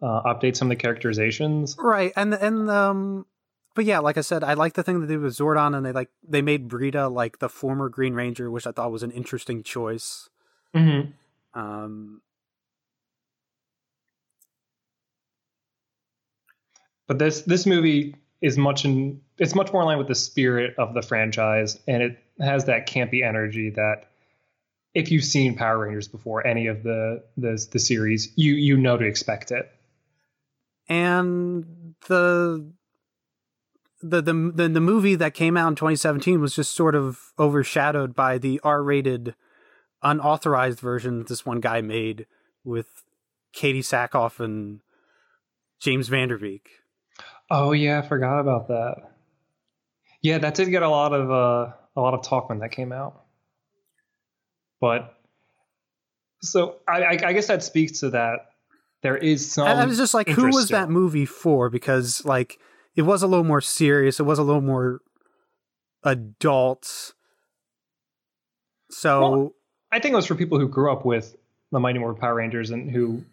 uh, 0.02 0.24
update 0.34 0.56
some 0.58 0.70
of 0.70 0.78
the 0.78 0.82
characterizations. 0.82 1.76
right 1.80 2.12
and 2.18 2.34
and 2.34 2.70
um 2.70 3.26
but 3.76 3.86
yeah 3.86 4.00
like 4.00 4.18
i 4.18 4.22
said 4.22 4.44
i 4.44 4.54
like 4.56 4.74
the 4.74 4.84
thing 4.84 5.00
that 5.00 5.08
they 5.08 5.14
did 5.14 5.22
with 5.22 5.34
zordon 5.36 5.76
and 5.76 5.86
they 5.86 5.94
like 5.94 6.10
they 6.28 6.42
made 6.42 6.72
rita 6.74 7.08
like 7.08 7.40
the 7.40 7.48
former 7.48 7.88
green 7.90 8.14
ranger 8.14 8.52
which 8.52 8.68
i 8.68 8.72
thought 8.72 8.92
was 8.92 9.04
an 9.04 9.12
interesting 9.12 9.64
choice 9.64 10.30
Mm-hmm. 10.76 11.12
um 11.60 12.22
But 17.08 17.20
this 17.20 17.42
this 17.42 17.66
movie 17.66 18.16
is 18.42 18.58
much 18.58 18.86
in 18.86 19.22
it's 19.38 19.56
much 19.56 19.72
more 19.72 19.82
in 19.82 19.88
line 19.88 19.98
with 19.98 20.08
the 20.08 20.16
spirit 20.16 20.76
of 20.78 20.94
the 20.94 21.02
franchise, 21.02 21.80
and 21.88 22.04
it 22.04 22.20
has 22.40 22.66
that 22.66 22.88
campy 22.88 23.24
energy 23.28 23.72
that 23.72 24.10
if 24.94 25.12
you've 25.12 25.24
seen 25.24 25.56
Power 25.56 25.80
Rangers 25.80 26.08
before, 26.08 26.46
any 26.46 26.68
of 26.68 26.84
the 26.84 27.24
the 27.38 27.68
the 27.72 27.80
series, 27.80 28.32
you 28.36 28.54
you 28.54 28.78
know 28.78 28.98
to 28.98 29.06
expect 29.06 29.52
it. 29.52 29.70
and 30.90 31.96
the 32.08 32.72
the 34.02 34.22
the 34.22 34.34
the, 34.34 34.70
the 34.70 34.82
movie 34.82 35.16
that 35.16 35.34
came 35.34 35.58
out 35.58 35.70
in 35.70 35.76
2017 35.76 36.40
was 36.40 36.56
just 36.56 36.76
sort 36.76 36.96
of 36.96 37.34
overshadowed 37.40 38.16
by 38.16 38.38
the 38.38 38.60
R-rated 38.64 39.36
unauthorized 40.04 40.80
version 40.80 41.20
that 41.20 41.28
this 41.28 41.46
one 41.46 41.60
guy 41.60 41.82
made 41.82 42.28
with 42.64 43.04
Katee 43.56 43.80
Sackhoff 43.80 44.40
and 44.40 44.82
James 45.80 46.08
Van 46.08 46.28
Der 46.30 46.38
Beek. 46.38 46.70
Oh 47.50 47.72
yeah, 47.72 48.00
I 48.00 48.02
forgot 48.08 48.40
about 48.40 48.68
that. 48.68 49.12
Yeah, 50.22 50.38
that 50.40 50.56
did 50.56 50.70
get 50.70 50.84
a 50.84 50.90
lot 50.90 51.14
of 51.14 51.32
uh, 51.32 51.74
a 51.96 52.02
lot 52.02 52.14
of 52.14 52.24
talk 52.24 52.50
when 52.50 52.60
that 52.60 52.72
came 52.72 52.92
out. 52.92 53.24
But 54.82 55.16
so 56.42 56.78
I, 56.88 57.04
I, 57.04 57.10
I 57.28 57.34
guess 57.34 57.48
that 57.48 57.64
speaks 57.64 58.02
to 58.02 58.12
that. 58.12 58.40
There 59.02 59.18
is 59.18 59.52
some. 59.52 59.68
I, 59.68 59.74
I 59.74 59.86
was 59.86 59.98
just 59.98 60.14
like, 60.14 60.30
who 60.30 60.48
was 60.48 60.70
that 60.70 60.90
movie 60.90 61.26
for? 61.26 61.70
Because 61.70 62.26
like 62.26 62.60
it 62.96 63.04
was 63.04 63.24
a 63.24 63.28
little 63.28 63.46
more 63.46 63.62
serious. 63.62 64.20
It 64.20 64.24
was 64.24 64.40
a 64.40 64.44
little 64.44 64.62
more 64.62 65.02
adult. 66.04 67.14
So 68.90 69.20
Well, 69.20 69.56
I 69.92 70.00
think 70.00 70.14
it 70.14 70.16
was 70.16 70.26
for 70.26 70.36
people 70.36 70.60
who 70.60 70.68
grew 70.68 70.92
up 70.92 71.06
with 71.06 71.36
the 71.72 71.80
Mighty 71.80 72.00
Morphin 72.00 72.20
Power 72.20 72.36
Rangers 72.36 72.72
and 72.72 72.90
who 72.90 73.24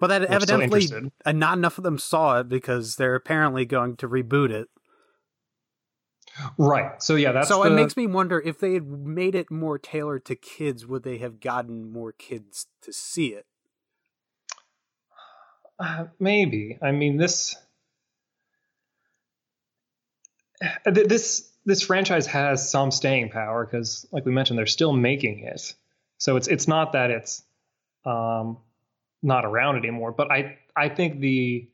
Well, 0.00 0.08
that 0.08 0.22
were 0.22 0.28
evidently 0.28 0.88
uh, 1.24 1.32
not 1.32 1.56
enough 1.56 1.78
of 1.78 1.84
them 1.84 1.98
saw 1.98 2.40
it 2.40 2.48
because 2.48 2.96
they're 2.96 3.14
apparently 3.14 3.64
going 3.64 3.96
to 3.96 4.08
reboot 4.08 4.50
it. 4.50 4.68
Right. 6.58 7.02
So 7.02 7.14
yeah, 7.14 7.32
that's 7.32 7.48
so 7.48 7.62
the, 7.62 7.70
it 7.70 7.74
makes 7.74 7.96
me 7.96 8.06
wonder 8.06 8.38
if 8.38 8.58
they 8.58 8.74
had 8.74 8.86
made 8.86 9.34
it 9.34 9.50
more 9.50 9.78
tailored 9.78 10.26
to 10.26 10.34
kids, 10.34 10.86
would 10.86 11.02
they 11.02 11.18
have 11.18 11.40
gotten 11.40 11.90
more 11.90 12.12
kids 12.12 12.66
to 12.82 12.92
see 12.92 13.28
it? 13.28 13.46
Uh, 15.78 16.06
maybe. 16.18 16.78
I 16.82 16.92
mean, 16.92 17.16
this 17.16 17.56
uh, 20.62 20.90
this 20.90 21.50
this 21.64 21.82
franchise 21.82 22.26
has 22.26 22.70
some 22.70 22.90
staying 22.90 23.30
power 23.30 23.64
because, 23.64 24.06
like 24.12 24.24
we 24.24 24.32
mentioned, 24.32 24.58
they're 24.58 24.66
still 24.66 24.92
making 24.92 25.40
it. 25.40 25.74
So 26.18 26.36
it's 26.36 26.48
it's 26.48 26.68
not 26.68 26.92
that 26.92 27.10
it's 27.10 27.42
um, 28.04 28.58
not 29.22 29.44
around 29.44 29.76
anymore, 29.76 30.12
but 30.12 30.30
I 30.30 30.58
I 30.76 30.88
think 30.88 31.20
the 31.20 31.68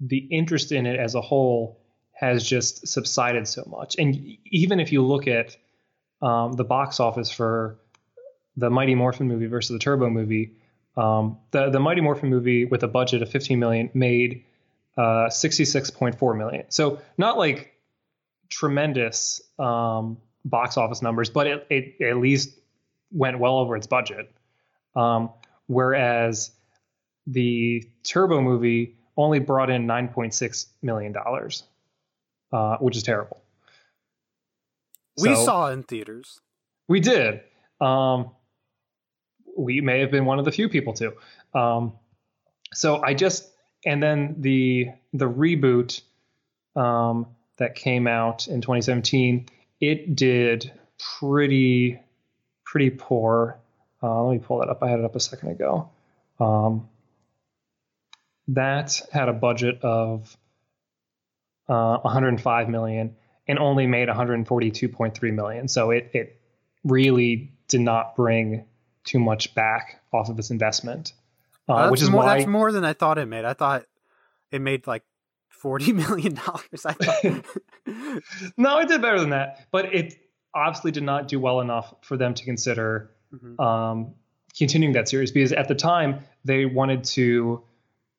the 0.00 0.18
interest 0.18 0.72
in 0.72 0.86
it 0.86 0.98
as 0.98 1.14
a 1.14 1.20
whole 1.20 1.80
has 2.12 2.46
just 2.46 2.86
subsided 2.88 3.46
so 3.46 3.64
much. 3.66 3.96
And 3.98 4.36
even 4.46 4.80
if 4.80 4.92
you 4.92 5.04
look 5.04 5.26
at 5.26 5.56
um, 6.22 6.54
the 6.54 6.64
box 6.64 6.98
office 6.98 7.30
for 7.30 7.78
the 8.56 8.70
Mighty 8.70 8.94
Morphin 8.94 9.28
movie 9.28 9.46
versus 9.46 9.70
the 9.70 9.78
Turbo 9.78 10.08
movie, 10.08 10.54
um, 10.96 11.38
the 11.50 11.70
the 11.70 11.80
Mighty 11.80 12.00
Morphin 12.00 12.30
movie 12.30 12.64
with 12.64 12.82
a 12.82 12.88
budget 12.88 13.22
of 13.22 13.30
15 13.30 13.58
million 13.58 13.90
made 13.92 14.44
uh, 14.96 15.28
66.4 15.28 16.38
million. 16.38 16.64
So 16.70 17.00
not 17.18 17.36
like 17.36 17.74
tremendous 18.48 19.42
um, 19.58 20.18
box 20.44 20.76
office 20.76 21.02
numbers, 21.02 21.28
but 21.28 21.46
it, 21.46 21.66
it 21.68 22.00
at 22.02 22.16
least 22.16 22.58
went 23.12 23.38
well 23.38 23.58
over 23.58 23.76
its 23.76 23.86
budget. 23.86 24.30
Um, 24.94 25.30
whereas 25.66 26.50
the 27.26 27.84
Turbo 28.04 28.40
movie 28.40 28.96
only 29.16 29.38
brought 29.38 29.70
in 29.70 29.86
9.6 29.86 30.66
million 30.82 31.12
dollars, 31.12 31.64
uh, 32.52 32.76
which 32.78 32.96
is 32.96 33.02
terrible. 33.02 33.42
we 35.18 35.34
So- 35.34 35.44
saw 35.44 35.70
in 35.70 35.82
theaters. 35.82 36.40
we 36.88 37.00
did. 37.00 37.40
Um, 37.80 38.30
we 39.56 39.80
may 39.80 40.00
have 40.00 40.10
been 40.10 40.26
one 40.26 40.38
of 40.38 40.44
the 40.44 40.52
few 40.52 40.68
people 40.68 40.92
to. 40.94 41.14
Um, 41.54 41.92
so 42.74 43.02
I 43.02 43.14
just 43.14 43.50
and 43.86 44.02
then 44.02 44.36
the 44.40 44.88
the 45.14 45.28
reboot 45.28 46.02
um, 46.74 47.26
that 47.56 47.74
came 47.74 48.06
out 48.06 48.48
in 48.48 48.60
2017, 48.60 49.46
it 49.80 50.14
did 50.14 50.70
pretty 51.18 51.98
pretty 52.64 52.90
poor. 52.90 53.58
Uh, 54.02 54.24
let 54.24 54.32
me 54.34 54.38
pull 54.44 54.58
that 54.58 54.68
up. 54.68 54.82
I 54.82 54.90
had 54.90 54.98
it 54.98 55.04
up 55.06 55.16
a 55.16 55.20
second 55.20 55.50
ago. 55.50 55.88
Um, 56.38 56.88
that 58.48 59.00
had 59.12 59.28
a 59.28 59.32
budget 59.32 59.80
of 59.82 60.36
uh, 61.68 61.98
105 61.98 62.68
million 62.68 63.16
and 63.48 63.58
only 63.58 63.86
made 63.86 64.08
142.3 64.08 65.34
million. 65.34 65.68
So 65.68 65.90
it 65.90 66.10
it 66.12 66.40
really 66.84 67.52
did 67.68 67.80
not 67.80 68.14
bring 68.16 68.64
too 69.04 69.18
much 69.18 69.54
back 69.54 70.00
off 70.12 70.28
of 70.28 70.38
its 70.38 70.50
investment, 70.50 71.12
uh, 71.68 71.88
which 71.88 72.02
is 72.02 72.10
more, 72.10 72.24
why 72.24 72.36
that's 72.38 72.48
more 72.48 72.72
than 72.72 72.84
I 72.84 72.92
thought 72.92 73.18
it 73.18 73.26
made. 73.26 73.44
I 73.44 73.54
thought 73.54 73.84
it 74.50 74.60
made 74.60 74.86
like 74.86 75.02
forty 75.48 75.92
million 76.04 76.34
dollars. 76.34 76.84
I 76.84 76.92
thought. 76.92 77.44
no, 78.56 78.78
it 78.78 78.88
did 78.88 79.02
better 79.02 79.20
than 79.20 79.30
that, 79.30 79.66
but 79.70 79.94
it 79.94 80.16
obviously 80.54 80.90
did 80.90 81.02
not 81.02 81.28
do 81.28 81.38
well 81.38 81.60
enough 81.60 81.94
for 82.02 82.16
them 82.16 82.34
to 82.34 82.44
consider 82.44 83.10
Mhm. 83.34 83.60
um, 83.60 84.14
continuing 84.56 84.94
that 84.94 85.08
series 85.08 85.32
because 85.32 85.52
at 85.52 85.66
the 85.66 85.74
time 85.74 86.20
they 86.44 86.64
wanted 86.64 87.02
to 87.04 87.64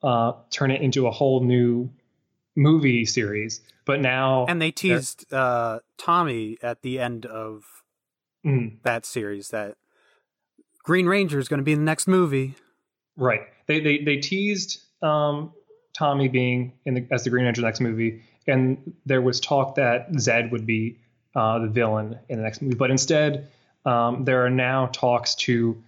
uh, 0.03 0.33
turn 0.49 0.71
it 0.71 0.81
into 0.81 1.07
a 1.07 1.11
whole 1.11 1.43
new 1.43 1.89
movie 2.55 3.05
series, 3.05 3.61
but 3.85 3.99
now 4.01 4.45
and 4.47 4.61
they 4.61 4.71
teased 4.71 5.31
uh, 5.33 5.79
Tommy 5.97 6.57
at 6.61 6.81
the 6.81 6.99
end 6.99 7.25
of 7.25 7.77
Mm, 8.45 8.81
that 8.83 9.05
series 9.05 9.49
that 9.49 9.75
Green 10.83 11.05
Ranger 11.05 11.37
is 11.37 11.49
going 11.49 11.57
to 11.57 11.63
be 11.63 11.73
in 11.73 11.79
the 11.79 11.85
next 11.85 12.07
movie. 12.07 12.55
right 13.17 13.41
they 13.65 13.81
they 13.81 13.97
they 13.97 14.17
teased 14.17 14.81
um, 15.01 15.51
Tommy 15.97 16.29
being 16.29 16.73
in 16.85 16.93
the, 16.93 17.07
as 17.11 17.23
the 17.23 17.29
Green 17.29 17.45
Ranger 17.45 17.61
next 17.61 17.81
movie, 17.81 18.21
and 18.47 18.93
there 19.05 19.21
was 19.21 19.41
talk 19.41 19.75
that 19.75 20.11
Zedd 20.13 20.51
would 20.51 20.65
be 20.65 20.97
uh, 21.35 21.59
the 21.59 21.67
villain 21.67 22.17
in 22.29 22.37
the 22.37 22.43
next 22.43 22.61
movie, 22.61 22.75
but 22.75 22.89
instead 22.89 23.49
um, 23.85 24.23
there 24.23 24.45
are 24.45 24.49
now 24.49 24.85
talks 24.93 25.35
to 25.35 25.83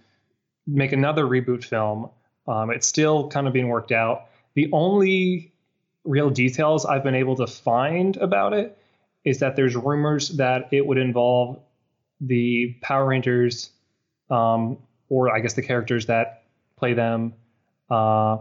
make 0.66 0.92
another 0.92 1.24
reboot 1.24 1.64
film. 1.64 2.10
Um, 2.50 2.70
it's 2.70 2.86
still 2.86 3.28
kind 3.28 3.46
of 3.46 3.52
being 3.52 3.68
worked 3.68 3.92
out. 3.92 4.26
The 4.54 4.68
only 4.72 5.52
real 6.04 6.30
details 6.30 6.84
I've 6.84 7.04
been 7.04 7.14
able 7.14 7.36
to 7.36 7.46
find 7.46 8.16
about 8.16 8.54
it 8.54 8.76
is 9.24 9.38
that 9.38 9.54
there's 9.54 9.76
rumors 9.76 10.30
that 10.30 10.68
it 10.72 10.84
would 10.84 10.98
involve 10.98 11.60
the 12.20 12.74
Power 12.82 13.06
Rangers, 13.06 13.70
um, 14.30 14.78
or 15.08 15.32
I 15.32 15.38
guess 15.38 15.54
the 15.54 15.62
characters 15.62 16.06
that 16.06 16.42
play 16.76 16.94
them, 16.94 17.34
uh, 17.88 18.38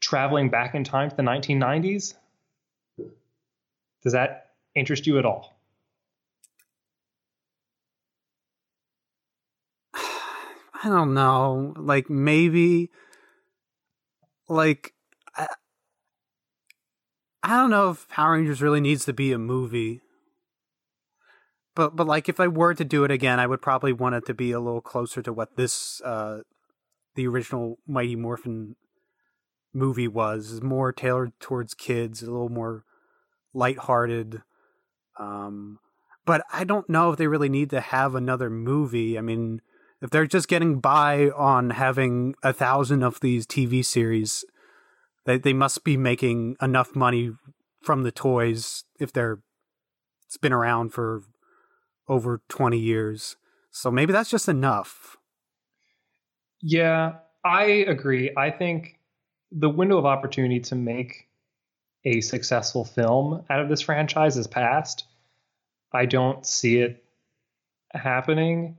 traveling 0.00 0.48
back 0.48 0.74
in 0.74 0.84
time 0.84 1.10
to 1.10 1.16
the 1.16 1.22
1990s. 1.22 2.14
Does 4.02 4.14
that 4.14 4.50
interest 4.74 5.06
you 5.06 5.18
at 5.18 5.26
all? 5.26 5.51
I 10.82 10.88
don't 10.88 11.14
know. 11.14 11.74
Like 11.76 12.10
maybe, 12.10 12.90
like 14.48 14.92
I, 15.36 15.46
I 17.42 17.56
don't 17.56 17.70
know 17.70 17.90
if 17.90 18.08
Power 18.08 18.32
Rangers 18.32 18.62
really 18.62 18.80
needs 18.80 19.04
to 19.06 19.12
be 19.12 19.32
a 19.32 19.38
movie. 19.38 20.00
But 21.74 21.96
but 21.96 22.06
like 22.06 22.28
if 22.28 22.38
I 22.38 22.48
were 22.48 22.74
to 22.74 22.84
do 22.84 23.04
it 23.04 23.10
again, 23.10 23.40
I 23.40 23.46
would 23.46 23.62
probably 23.62 23.92
want 23.92 24.14
it 24.14 24.26
to 24.26 24.34
be 24.34 24.52
a 24.52 24.60
little 24.60 24.80
closer 24.82 25.22
to 25.22 25.32
what 25.32 25.56
this 25.56 26.00
uh 26.02 26.40
the 27.14 27.26
original 27.26 27.78
Mighty 27.86 28.16
Morphin 28.16 28.76
movie 29.74 30.08
was, 30.08 30.62
more 30.62 30.92
tailored 30.92 31.32
towards 31.40 31.74
kids, 31.74 32.22
a 32.22 32.26
little 32.30 32.48
more 32.50 32.84
lighthearted. 33.54 34.42
Um 35.18 35.80
but 36.26 36.42
I 36.52 36.64
don't 36.64 36.88
know 36.90 37.10
if 37.12 37.18
they 37.18 37.26
really 37.28 37.48
need 37.48 37.70
to 37.70 37.80
have 37.80 38.14
another 38.14 38.50
movie. 38.50 39.18
I 39.18 39.22
mean, 39.22 39.60
if 40.02 40.10
they're 40.10 40.26
just 40.26 40.48
getting 40.48 40.80
by 40.80 41.30
on 41.30 41.70
having 41.70 42.34
a 42.42 42.52
thousand 42.52 43.04
of 43.04 43.20
these 43.20 43.46
TV 43.46 43.84
series, 43.84 44.44
they 45.24 45.38
they 45.38 45.52
must 45.52 45.84
be 45.84 45.96
making 45.96 46.56
enough 46.60 46.94
money 46.96 47.30
from 47.80 48.02
the 48.02 48.12
toys 48.12 48.84
if 48.98 49.12
they're 49.12 49.38
it's 50.26 50.36
been 50.36 50.52
around 50.52 50.92
for 50.92 51.22
over 52.08 52.42
20 52.48 52.78
years. 52.78 53.36
So 53.70 53.90
maybe 53.90 54.12
that's 54.12 54.30
just 54.30 54.48
enough. 54.48 55.16
Yeah, 56.60 57.16
I 57.44 57.64
agree. 57.64 58.32
I 58.36 58.50
think 58.50 58.98
the 59.50 59.68
window 59.68 59.98
of 59.98 60.06
opportunity 60.06 60.60
to 60.60 60.74
make 60.74 61.28
a 62.04 62.20
successful 62.20 62.84
film 62.84 63.44
out 63.48 63.60
of 63.60 63.68
this 63.68 63.80
franchise 63.80 64.36
is 64.36 64.46
past. 64.46 65.04
I 65.92 66.06
don't 66.06 66.44
see 66.46 66.78
it 66.78 67.04
happening. 67.92 68.78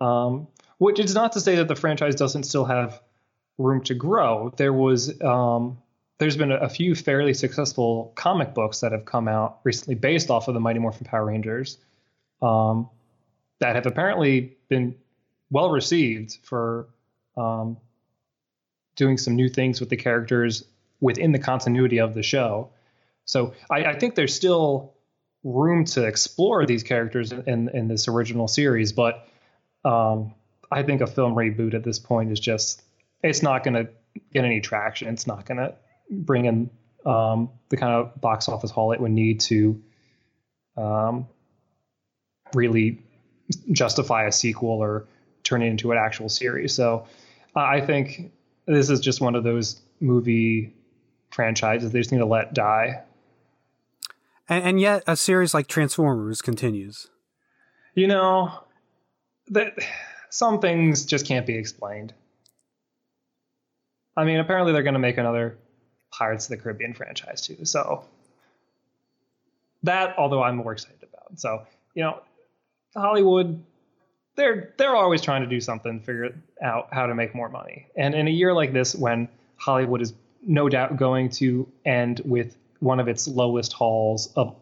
Um, 0.00 0.48
which 0.80 0.98
is 0.98 1.14
not 1.14 1.32
to 1.32 1.40
say 1.40 1.56
that 1.56 1.68
the 1.68 1.76
franchise 1.76 2.14
doesn't 2.14 2.44
still 2.44 2.64
have 2.64 3.02
room 3.58 3.82
to 3.82 3.92
grow. 3.92 4.50
There 4.56 4.72
was 4.72 5.20
um, 5.20 5.76
there's 6.18 6.38
been 6.38 6.50
a, 6.50 6.70
few 6.70 6.94
fairly 6.94 7.34
successful 7.34 8.12
comic 8.14 8.54
books 8.54 8.80
that 8.80 8.92
have 8.92 9.04
come 9.04 9.28
out 9.28 9.60
recently 9.62 9.94
based 9.94 10.30
off 10.30 10.48
of 10.48 10.54
the 10.54 10.60
Mighty 10.60 10.78
Morphin 10.78 11.06
Power 11.06 11.26
Rangers 11.26 11.76
um, 12.40 12.88
that 13.58 13.74
have 13.74 13.84
apparently 13.84 14.56
been 14.70 14.94
well 15.50 15.70
received 15.70 16.38
for 16.44 16.88
um, 17.36 17.76
doing 18.96 19.18
some 19.18 19.36
new 19.36 19.50
things 19.50 19.80
with 19.80 19.90
the 19.90 19.98
characters 19.98 20.64
within 21.00 21.32
the 21.32 21.38
continuity 21.38 21.98
of 21.98 22.14
the 22.14 22.22
show. 22.22 22.70
So 23.26 23.52
I, 23.68 23.84
I 23.84 23.98
think 23.98 24.14
there's 24.14 24.34
still 24.34 24.94
room 25.44 25.84
to 25.84 26.06
explore 26.06 26.64
these 26.64 26.82
characters 26.82 27.32
in, 27.32 27.68
in 27.68 27.86
this 27.88 28.08
original 28.08 28.48
series, 28.48 28.92
but 28.92 29.28
um, 29.84 30.34
I 30.70 30.82
think 30.82 31.00
a 31.00 31.06
film 31.06 31.34
reboot 31.34 31.74
at 31.74 31.84
this 31.84 31.98
point 31.98 32.30
is 32.30 32.40
just 32.40 32.82
it's 33.22 33.42
not 33.42 33.64
going 33.64 33.74
to 33.74 33.88
get 34.32 34.44
any 34.44 34.60
traction. 34.60 35.08
It's 35.08 35.26
not 35.26 35.46
going 35.46 35.58
to 35.58 35.74
bring 36.10 36.46
in 36.46 36.70
um, 37.04 37.50
the 37.68 37.76
kind 37.76 37.94
of 37.94 38.20
box 38.20 38.48
office 38.48 38.70
haul 38.70 38.92
it 38.92 39.00
would 39.00 39.10
need 39.10 39.40
to 39.40 39.82
um, 40.76 41.26
really 42.54 43.02
justify 43.72 44.26
a 44.26 44.32
sequel 44.32 44.70
or 44.70 45.06
turn 45.42 45.62
it 45.62 45.66
into 45.66 45.92
an 45.92 45.98
actual 45.98 46.28
series. 46.28 46.74
So 46.74 47.06
uh, 47.56 47.60
I 47.60 47.80
think 47.80 48.32
this 48.66 48.90
is 48.90 49.00
just 49.00 49.20
one 49.20 49.34
of 49.34 49.44
those 49.44 49.80
movie 50.00 50.74
franchises 51.30 51.92
they 51.92 52.00
just 52.00 52.12
need 52.12 52.18
to 52.18 52.26
let 52.26 52.54
die. 52.54 53.02
And, 54.48 54.64
and 54.64 54.80
yet, 54.80 55.02
a 55.06 55.16
series 55.16 55.54
like 55.54 55.66
Transformers 55.68 56.42
continues. 56.42 57.08
You 57.94 58.08
know, 58.08 58.52
that 59.48 59.74
some 60.30 60.60
things 60.60 61.04
just 61.04 61.26
can't 61.26 61.46
be 61.46 61.56
explained. 61.56 62.14
I 64.16 64.24
mean, 64.24 64.38
apparently 64.38 64.72
they're 64.72 64.82
going 64.82 64.94
to 64.94 65.00
make 65.00 65.18
another 65.18 65.56
Pirates 66.10 66.46
of 66.46 66.50
the 66.50 66.56
Caribbean 66.56 66.94
franchise 66.94 67.46
too. 67.46 67.64
So 67.64 68.04
that, 69.82 70.16
although 70.18 70.42
I'm 70.42 70.56
more 70.56 70.72
excited 70.72 71.02
about. 71.02 71.38
So 71.38 71.66
you 71.94 72.02
know, 72.02 72.20
Hollywood, 72.96 73.62
they're 74.36 74.72
they're 74.76 74.96
always 74.96 75.20
trying 75.20 75.42
to 75.42 75.48
do 75.48 75.60
something, 75.60 76.00
figure 76.00 76.34
out 76.62 76.88
how 76.92 77.06
to 77.06 77.14
make 77.14 77.34
more 77.34 77.48
money. 77.48 77.86
And 77.96 78.14
in 78.14 78.28
a 78.28 78.30
year 78.30 78.52
like 78.52 78.72
this, 78.72 78.94
when 78.94 79.28
Hollywood 79.56 80.00
is 80.00 80.14
no 80.42 80.68
doubt 80.68 80.96
going 80.96 81.30
to 81.30 81.68
end 81.84 82.22
with 82.24 82.56
one 82.80 82.98
of 82.98 83.08
its 83.08 83.28
lowest 83.28 83.72
hauls 83.72 84.32
of 84.36 84.56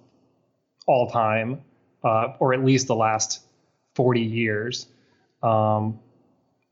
all 0.87 1.09
time, 1.09 1.63
uh, 2.03 2.35
or 2.39 2.53
at 2.53 2.65
least 2.65 2.87
the 2.87 2.97
last 2.97 3.41
40 3.95 4.21
years, 4.21 4.87
um, 5.43 6.01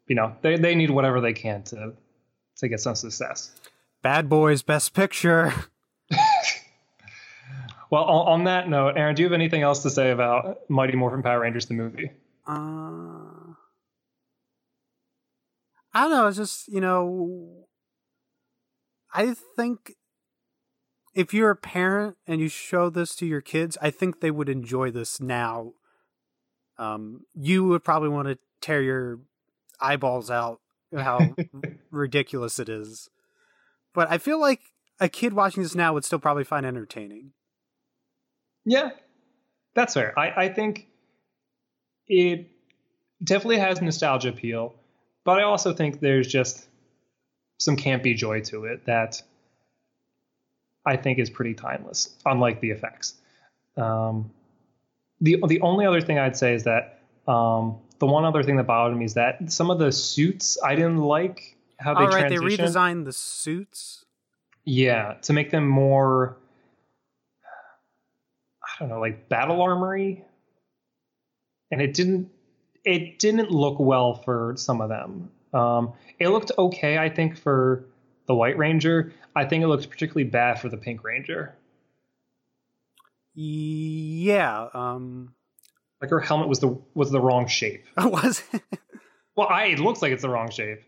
you 0.07 0.15
know, 0.15 0.37
they, 0.43 0.57
they 0.57 0.75
need 0.75 0.91
whatever 0.91 1.21
they 1.21 1.33
can 1.33 1.63
to 1.65 1.95
to 2.59 2.69
get 2.69 2.81
some 2.81 2.95
success. 2.95 3.53
Bad 4.03 4.29
Boys 4.29 4.63
Best 4.63 4.95
Picture. 4.95 5.53
Well, 7.91 8.05
on, 8.05 8.41
on 8.41 8.45
that 8.45 8.69
note, 8.69 8.97
Aaron, 8.97 9.15
do 9.15 9.23
you 9.23 9.27
have 9.27 9.33
anything 9.33 9.63
else 9.63 9.83
to 9.85 9.91
say 9.91 10.11
about 10.11 10.69
Mighty 10.69 10.97
Morphin 10.97 11.23
Power 11.23 11.41
Rangers 11.41 11.67
the 11.67 11.75
movie? 11.75 12.11
Uh, 12.47 13.55
I 15.95 16.03
don't 16.03 16.11
know. 16.11 16.27
It's 16.27 16.37
just 16.37 16.69
you 16.69 16.81
know, 16.81 17.67
I 19.13 19.35
think 19.57 19.95
if 21.15 21.33
you're 21.33 21.51
a 21.51 21.57
parent 21.57 22.17
and 22.27 22.41
you 22.41 22.49
show 22.49 22.91
this 22.91 23.15
to 23.17 23.27
your 23.27 23.41
kids, 23.41 23.79
I 23.81 23.91
think 23.91 24.21
they 24.21 24.31
would 24.31 24.49
enjoy 24.49 24.91
this 24.91 25.21
now. 25.21 25.73
Um, 26.79 27.23
you 27.35 27.65
would 27.65 27.85
probably 27.85 28.09
want 28.09 28.29
to 28.29 28.39
tear 28.61 28.83
your 28.83 29.21
eyeballs 29.81 30.31
out 30.31 30.61
how 30.97 31.35
ridiculous 31.91 32.59
it 32.59 32.69
is. 32.69 33.09
But 33.95 34.11
I 34.11 34.19
feel 34.19 34.41
like 34.41 34.61
a 35.01 35.09
kid 35.09 35.33
watching 35.33 35.63
this 35.63 35.75
now 35.75 35.95
would 35.95 36.05
still 36.05 36.19
probably 36.19 36.45
find 36.45 36.67
entertaining. 36.67 37.33
Yeah, 38.65 38.91
that's 39.75 39.95
fair. 39.95 40.19
I, 40.19 40.45
I 40.45 40.49
think 40.49 40.89
it 42.09 42.51
definitely 43.23 43.59
has 43.59 43.81
nostalgia 43.81 44.31
appeal, 44.31 44.75
but 45.25 45.39
I 45.39 45.45
also 45.45 45.73
think 45.73 46.01
there's 46.01 46.27
just 46.27 46.67
some 47.59 47.77
campy 47.77 48.15
joy 48.15 48.41
to 48.43 48.65
it 48.65 48.85
that 48.87 49.23
I 50.85 50.97
think 50.97 51.19
is 51.19 51.31
pretty 51.31 51.55
timeless, 51.55 52.15
unlike 52.25 52.61
the 52.61 52.71
effects. 52.71 53.15
Um, 53.77 54.31
the 55.21 55.43
the 55.47 55.61
only 55.61 55.87
other 55.87 56.01
thing 56.01 56.19
I'd 56.19 56.37
say 56.37 56.55
is 56.55 56.65
that 56.65 57.01
um, 57.27 57.79
the 57.99 58.07
one 58.07 58.25
other 58.25 58.43
thing 58.43 58.57
that 58.57 58.67
bothered 58.67 58.97
me 58.97 59.05
is 59.05 59.15
that 59.15 59.51
some 59.51 59.71
of 59.71 59.79
the 59.79 59.93
suits 59.93 60.59
I 60.63 60.75
didn't 60.75 60.99
like 60.99 61.57
how 61.79 61.95
they 61.95 62.01
All 62.01 62.09
right, 62.09 62.29
they 62.29 62.37
redesigned 62.37 63.05
the 63.05 63.13
suits. 63.13 64.05
Yeah, 64.65 65.15
to 65.23 65.33
make 65.33 65.51
them 65.51 65.67
more 65.67 66.37
I 68.77 68.81
don't 68.81 68.89
know, 68.91 69.01
like 69.01 69.29
battle 69.29 69.63
armory. 69.63 70.25
And 71.71 71.81
it 71.81 71.95
didn't 71.95 72.31
it 72.85 73.19
didn't 73.19 73.51
look 73.51 73.81
well 73.81 74.15
for 74.15 74.55
some 74.57 74.81
of 74.81 74.89
them. 74.89 75.31
Um, 75.53 75.93
it 76.19 76.29
looked 76.29 76.53
okay, 76.57 76.99
I 76.99 77.09
think, 77.09 77.37
for 77.37 77.87
the 78.27 78.35
White 78.35 78.57
Ranger. 78.57 79.13
I 79.35 79.45
think 79.45 79.65
it 79.65 79.67
looked 79.67 79.89
particularly 79.91 80.29
bad 80.29 80.61
for 80.61 80.69
the 80.69 80.77
Pink 80.77 81.03
Ranger. 81.03 81.55
Yeah. 83.37 84.69
Um, 84.73 85.35
Like 86.01 86.11
her 86.11 86.21
helmet 86.21 86.49
was 86.49 86.61
the 86.61 86.79
was 86.95 87.11
the 87.11 87.21
wrong 87.21 87.47
shape. 87.47 87.85
was 87.97 88.43
it? 88.53 88.63
Well, 89.37 89.49
I 89.49 89.67
it 89.67 89.79
looks 89.79 90.01
like 90.03 90.13
it's 90.13 90.23
the 90.23 90.31
wrong 90.31 90.51
shape. 90.51 90.81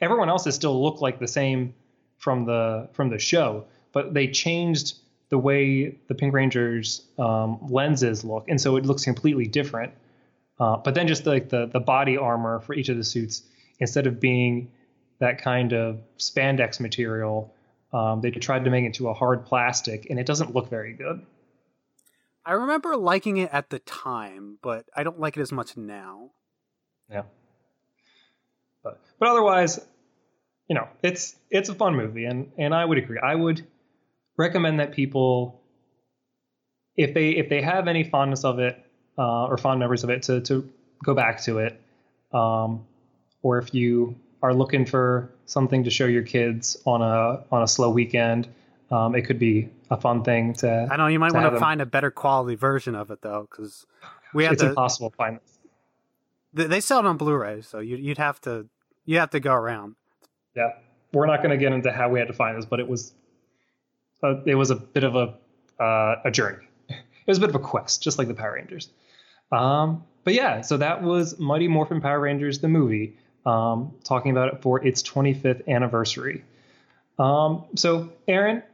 Everyone 0.00 0.28
else's 0.28 0.56
still 0.56 0.82
look 0.82 1.00
like 1.00 1.20
the 1.20 1.28
same 1.28 1.74
from 2.18 2.44
the 2.44 2.88
from 2.92 3.08
the 3.08 3.18
show, 3.18 3.64
but 3.92 4.14
they 4.14 4.26
changed 4.26 4.96
the 5.28 5.38
way 5.38 5.96
the 6.08 6.14
Pink 6.14 6.34
Ranger's 6.34 7.02
um, 7.18 7.58
lenses 7.70 8.24
look, 8.24 8.48
and 8.48 8.60
so 8.60 8.76
it 8.76 8.84
looks 8.84 9.04
completely 9.04 9.46
different. 9.46 9.92
Uh, 10.58 10.76
but 10.76 10.94
then 10.94 11.06
just 11.06 11.24
like 11.24 11.48
the 11.48 11.66
the 11.66 11.80
body 11.80 12.16
armor 12.16 12.58
for 12.60 12.74
each 12.74 12.88
of 12.88 12.96
the 12.96 13.04
suits, 13.04 13.44
instead 13.78 14.08
of 14.08 14.18
being 14.18 14.70
that 15.20 15.40
kind 15.40 15.72
of 15.72 16.00
spandex 16.18 16.80
material, 16.80 17.54
um, 17.92 18.20
they 18.20 18.32
tried 18.32 18.64
to 18.64 18.70
make 18.70 18.82
it 18.82 18.86
into 18.86 19.08
a 19.08 19.14
hard 19.14 19.46
plastic, 19.46 20.08
and 20.10 20.18
it 20.18 20.26
doesn't 20.26 20.52
look 20.52 20.68
very 20.68 20.94
good. 20.94 21.24
I 22.44 22.52
remember 22.52 22.96
liking 22.96 23.36
it 23.36 23.50
at 23.52 23.70
the 23.70 23.78
time, 23.80 24.58
but 24.62 24.84
I 24.96 25.04
don't 25.04 25.20
like 25.20 25.36
it 25.36 25.40
as 25.40 25.52
much 25.52 25.76
now. 25.76 26.30
Yeah. 27.10 27.22
But 28.82 29.00
but 29.18 29.28
otherwise, 29.28 29.78
you 30.68 30.74
know, 30.74 30.88
it's 31.02 31.36
it's 31.50 31.68
a 31.68 31.74
fun 31.74 31.94
movie, 31.94 32.24
and 32.24 32.50
and 32.58 32.74
I 32.74 32.84
would 32.84 32.98
agree. 32.98 33.18
I 33.22 33.34
would 33.34 33.64
recommend 34.36 34.80
that 34.80 34.92
people, 34.92 35.60
if 36.96 37.14
they 37.14 37.30
if 37.30 37.48
they 37.48 37.62
have 37.62 37.86
any 37.86 38.04
fondness 38.04 38.44
of 38.44 38.58
it 38.58 38.76
uh, 39.16 39.46
or 39.46 39.56
fond 39.56 39.78
memories 39.78 40.02
of 40.02 40.10
it, 40.10 40.22
to 40.24 40.40
to 40.42 40.68
go 41.04 41.14
back 41.14 41.42
to 41.42 41.58
it, 41.58 41.80
um, 42.32 42.86
or 43.42 43.58
if 43.58 43.72
you 43.72 44.16
are 44.42 44.52
looking 44.52 44.84
for 44.84 45.30
something 45.46 45.84
to 45.84 45.90
show 45.90 46.06
your 46.06 46.22
kids 46.22 46.76
on 46.84 47.02
a 47.02 47.44
on 47.52 47.62
a 47.62 47.68
slow 47.68 47.90
weekend, 47.90 48.48
um, 48.92 49.14
it 49.16 49.22
could 49.22 49.38
be 49.38 49.70
a 49.90 49.96
fun 49.96 50.22
thing 50.22 50.54
to. 50.54 50.88
I 50.90 50.96
know 50.96 51.06
you 51.08 51.18
might 51.18 51.30
to 51.30 51.34
want 51.34 51.46
to 51.46 51.50
them- 51.50 51.60
find 51.60 51.80
a 51.80 51.86
better 51.86 52.10
quality 52.10 52.54
version 52.54 52.94
of 52.94 53.10
it 53.10 53.22
though, 53.22 53.48
because 53.50 53.86
we 54.34 54.44
have 54.44 54.52
It's 54.54 54.62
to. 54.62 54.68
impossible 54.68 55.10
to 55.10 55.16
find. 55.16 55.40
They 56.54 56.66
they 56.66 56.80
sell 56.80 56.98
it 57.00 57.06
on 57.06 57.16
Blu-ray, 57.16 57.62
so 57.62 57.78
you, 57.80 57.96
you'd 57.96 58.18
have 58.18 58.40
to 58.42 58.66
you 59.04 59.18
have 59.18 59.30
to 59.30 59.40
go 59.40 59.54
around. 59.54 59.96
Yeah, 60.54 60.72
we're 61.12 61.26
not 61.26 61.38
going 61.38 61.50
to 61.50 61.56
get 61.56 61.72
into 61.72 61.90
how 61.90 62.08
we 62.10 62.18
had 62.18 62.28
to 62.28 62.34
find 62.34 62.56
this, 62.58 62.66
but 62.66 62.78
it 62.78 62.86
was 62.88 63.12
uh, 64.22 64.36
it 64.44 64.54
was 64.54 64.70
a 64.70 64.76
bit 64.76 65.04
of 65.04 65.16
a 65.16 65.34
uh, 65.82 66.16
a 66.24 66.30
journey. 66.30 66.64
It 67.24 67.30
was 67.30 67.38
a 67.38 67.40
bit 67.40 67.50
of 67.50 67.54
a 67.54 67.60
quest, 67.60 68.02
just 68.02 68.18
like 68.18 68.26
the 68.26 68.34
Power 68.34 68.54
Rangers. 68.54 68.90
Um, 69.52 70.02
but 70.24 70.34
yeah, 70.34 70.62
so 70.62 70.76
that 70.78 71.02
was 71.02 71.38
Mighty 71.38 71.68
Morphin 71.68 72.00
Power 72.00 72.18
Rangers 72.18 72.58
the 72.58 72.66
movie, 72.66 73.16
um, 73.46 73.92
talking 74.02 74.32
about 74.32 74.52
it 74.52 74.60
for 74.60 74.84
its 74.84 75.04
25th 75.04 75.68
anniversary. 75.68 76.42
Um, 77.20 77.64
so 77.76 78.10
Aaron, 78.26 78.64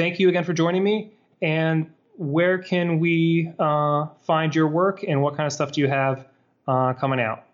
thank 0.00 0.18
you 0.18 0.30
again 0.30 0.44
for 0.44 0.54
joining 0.54 0.82
me. 0.82 1.12
And 1.42 1.90
where 2.16 2.56
can 2.56 3.00
we 3.00 3.52
uh, 3.58 4.06
find 4.26 4.54
your 4.54 4.66
work, 4.66 5.04
and 5.06 5.20
what 5.20 5.36
kind 5.36 5.46
of 5.46 5.52
stuff 5.52 5.72
do 5.72 5.82
you 5.82 5.88
have 5.88 6.26
uh, 6.66 6.94
coming 6.94 7.20
out? 7.20 7.44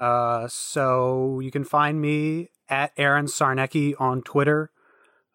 Uh, 0.00 0.48
so 0.48 1.40
you 1.40 1.50
can 1.50 1.64
find 1.64 2.00
me 2.00 2.48
at 2.70 2.92
Aaron 2.96 3.26
Sarnecky 3.26 3.94
on 3.98 4.22
Twitter. 4.22 4.70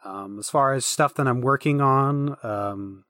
Um, 0.03 0.39
as 0.39 0.49
far 0.49 0.73
as 0.73 0.83
stuff 0.83 1.13
that 1.15 1.27
I'm 1.27 1.41
working 1.41 1.79
on, 1.79 2.35
um, 2.41 3.05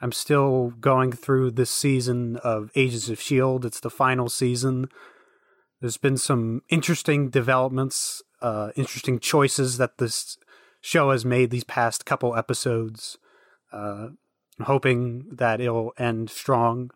I'm 0.00 0.12
still 0.12 0.72
going 0.80 1.10
through 1.10 1.52
this 1.52 1.70
season 1.70 2.36
of 2.36 2.70
Agents 2.76 3.08
of 3.08 3.20
Shield. 3.20 3.64
It's 3.64 3.80
the 3.80 3.90
final 3.90 4.28
season. 4.28 4.88
There's 5.80 5.96
been 5.96 6.16
some 6.16 6.62
interesting 6.68 7.30
developments, 7.30 8.22
uh, 8.40 8.70
interesting 8.76 9.18
choices 9.18 9.78
that 9.78 9.98
this 9.98 10.38
show 10.86 11.10
has 11.10 11.24
made 11.24 11.50
these 11.50 11.64
past 11.64 12.06
couple 12.06 12.36
episodes. 12.36 13.18
Uh, 13.72 14.10
hoping 14.62 15.26
that 15.32 15.60
it'll 15.60 15.92
end 15.98 16.30
strong. 16.30 16.92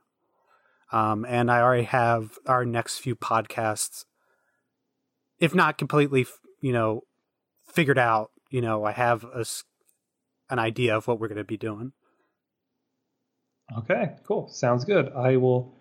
Um, 0.93 1.27
and 1.29 1.51
I 1.51 1.61
already 1.61 1.85
have 1.85 2.39
our 2.47 2.65
next 2.65 2.99
few 2.99 3.17
podcasts, 3.17 4.05
if 5.41 5.57
not 5.57 5.77
completely, 5.77 6.25
you 6.61 6.73
know, 6.73 7.03
figured 7.67 7.99
out. 7.99 8.31
You 8.49 8.61
know, 8.61 8.85
I 8.85 8.93
have 8.93 9.25
a 9.25 9.45
an 10.51 10.61
idea 10.61 10.97
of 10.97 11.09
what 11.09 11.19
we're 11.19 11.29
going 11.29 11.39
to 11.39 11.45
be 11.45 11.57
doing. 11.57 11.93
Okay, 13.77 14.13
cool. 14.25 14.49
Sounds 14.49 14.85
good. 14.85 15.13
I 15.13 15.37
will 15.37 15.75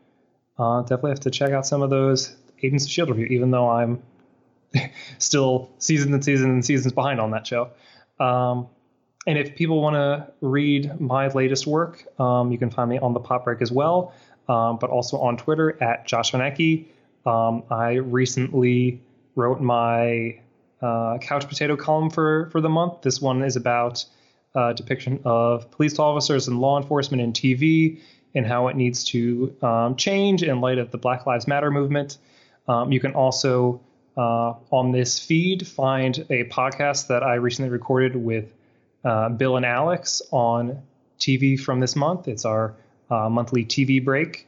uh, 0.57 0.81
definitely 0.81 1.11
have 1.11 1.21
to 1.21 1.31
check 1.31 1.51
out 1.51 1.65
some 1.65 1.83
of 1.83 1.91
those 1.91 2.35
Agents 2.61 2.85
of 2.85 2.91
Shield 2.91 3.09
review, 3.09 3.27
even 3.27 3.51
though 3.51 3.69
I'm 3.69 4.01
still 5.19 5.69
season 5.77 6.13
and 6.13 6.23
season 6.23 6.49
and 6.49 6.65
seasons 6.65 6.93
behind 6.93 7.19
on 7.19 7.31
that 7.31 7.45
show. 7.45 7.69
Um, 8.19 8.67
and 9.27 9.37
if 9.37 9.55
people 9.55 9.81
want 9.81 9.95
to 9.95 10.31
read 10.41 10.99
my 10.99 11.27
latest 11.27 11.67
work, 11.67 12.05
um, 12.19 12.51
you 12.51 12.57
can 12.57 12.69
find 12.69 12.89
me 12.89 12.97
on 12.97 13.13
the 13.13 13.19
Pop 13.19 13.45
Break 13.45 13.61
as 13.61 13.71
well, 13.71 14.13
um, 14.47 14.77
but 14.79 14.89
also 14.89 15.17
on 15.19 15.37
Twitter 15.37 15.81
at 15.83 16.07
Josh 16.07 16.31
Sarnecky. 16.31 16.85
Um, 17.25 17.63
I 17.69 17.93
recently 17.93 19.01
wrote 19.35 19.61
my 19.61 20.39
uh, 20.81 21.17
couch 21.19 21.47
potato 21.47 21.75
column 21.75 22.09
for 22.09 22.49
for 22.51 22.61
the 22.61 22.69
month. 22.69 23.01
This 23.01 23.21
one 23.21 23.43
is 23.43 23.55
about 23.55 24.05
uh, 24.55 24.73
depiction 24.73 25.19
of 25.25 25.69
police 25.71 25.99
officers 25.99 26.47
and 26.47 26.59
law 26.59 26.79
enforcement 26.79 27.21
in 27.21 27.33
TV 27.33 27.99
and 28.35 28.45
how 28.45 28.67
it 28.67 28.75
needs 28.75 29.03
to 29.03 29.55
um, 29.61 29.95
change 29.95 30.43
in 30.43 30.61
light 30.61 30.77
of 30.77 30.91
the 30.91 30.97
Black 30.97 31.25
Lives 31.25 31.47
Matter 31.47 31.71
movement. 31.71 32.17
Um, 32.67 32.91
you 32.91 32.99
can 32.99 33.13
also, 33.13 33.81
uh, 34.17 34.53
on 34.71 34.91
this 34.91 35.19
feed, 35.19 35.67
find 35.67 36.17
a 36.29 36.45
podcast 36.45 37.07
that 37.07 37.23
I 37.23 37.35
recently 37.35 37.69
recorded 37.69 38.15
with 38.15 38.53
uh, 39.03 39.29
Bill 39.29 39.57
and 39.57 39.65
Alex 39.65 40.21
on 40.31 40.81
TV 41.19 41.59
from 41.59 41.79
this 41.79 41.95
month. 41.95 42.27
It's 42.27 42.45
our 42.45 42.75
uh, 43.09 43.29
monthly 43.29 43.65
TV 43.65 44.03
break. 44.03 44.47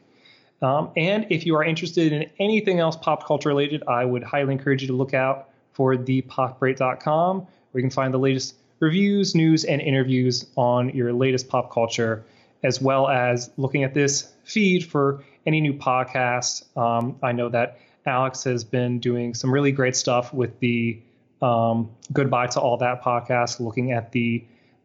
Um, 0.60 0.90
and 0.96 1.26
if 1.30 1.44
you 1.44 1.56
are 1.56 1.64
interested 1.64 2.12
in 2.12 2.30
anything 2.38 2.78
else 2.78 2.96
pop 2.96 3.26
culture 3.26 3.48
related, 3.48 3.82
I 3.88 4.04
would 4.04 4.22
highly 4.22 4.52
encourage 4.52 4.82
you 4.82 4.88
to 4.88 4.94
look 4.94 5.12
out 5.12 5.48
for 5.72 5.96
thepopbreak.com, 5.96 7.40
where 7.40 7.48
you 7.74 7.82
can 7.82 7.90
find 7.90 8.14
the 8.14 8.18
latest 8.18 8.54
reviews, 8.78 9.34
news, 9.34 9.64
and 9.64 9.80
interviews 9.80 10.46
on 10.56 10.90
your 10.90 11.12
latest 11.12 11.48
pop 11.48 11.72
culture, 11.72 12.24
as 12.62 12.80
well 12.80 13.08
as 13.08 13.50
looking 13.56 13.82
at 13.82 13.94
this 13.94 14.32
feed 14.44 14.84
for 14.84 15.24
any 15.46 15.60
new 15.60 15.72
podcasts. 15.72 16.64
Um, 16.76 17.16
I 17.22 17.32
know 17.32 17.48
that 17.48 17.78
Alex 18.06 18.44
has 18.44 18.64
been 18.64 18.98
doing 18.98 19.34
some 19.34 19.52
really 19.52 19.72
great 19.72 19.96
stuff 19.96 20.32
with 20.32 20.58
the 20.60 21.00
um, 21.40 21.90
Goodbye 22.12 22.48
to 22.48 22.60
All 22.60 22.76
That 22.78 23.02
podcast, 23.02 23.60
looking 23.60 23.92
at 23.92 24.12
the 24.12 24.44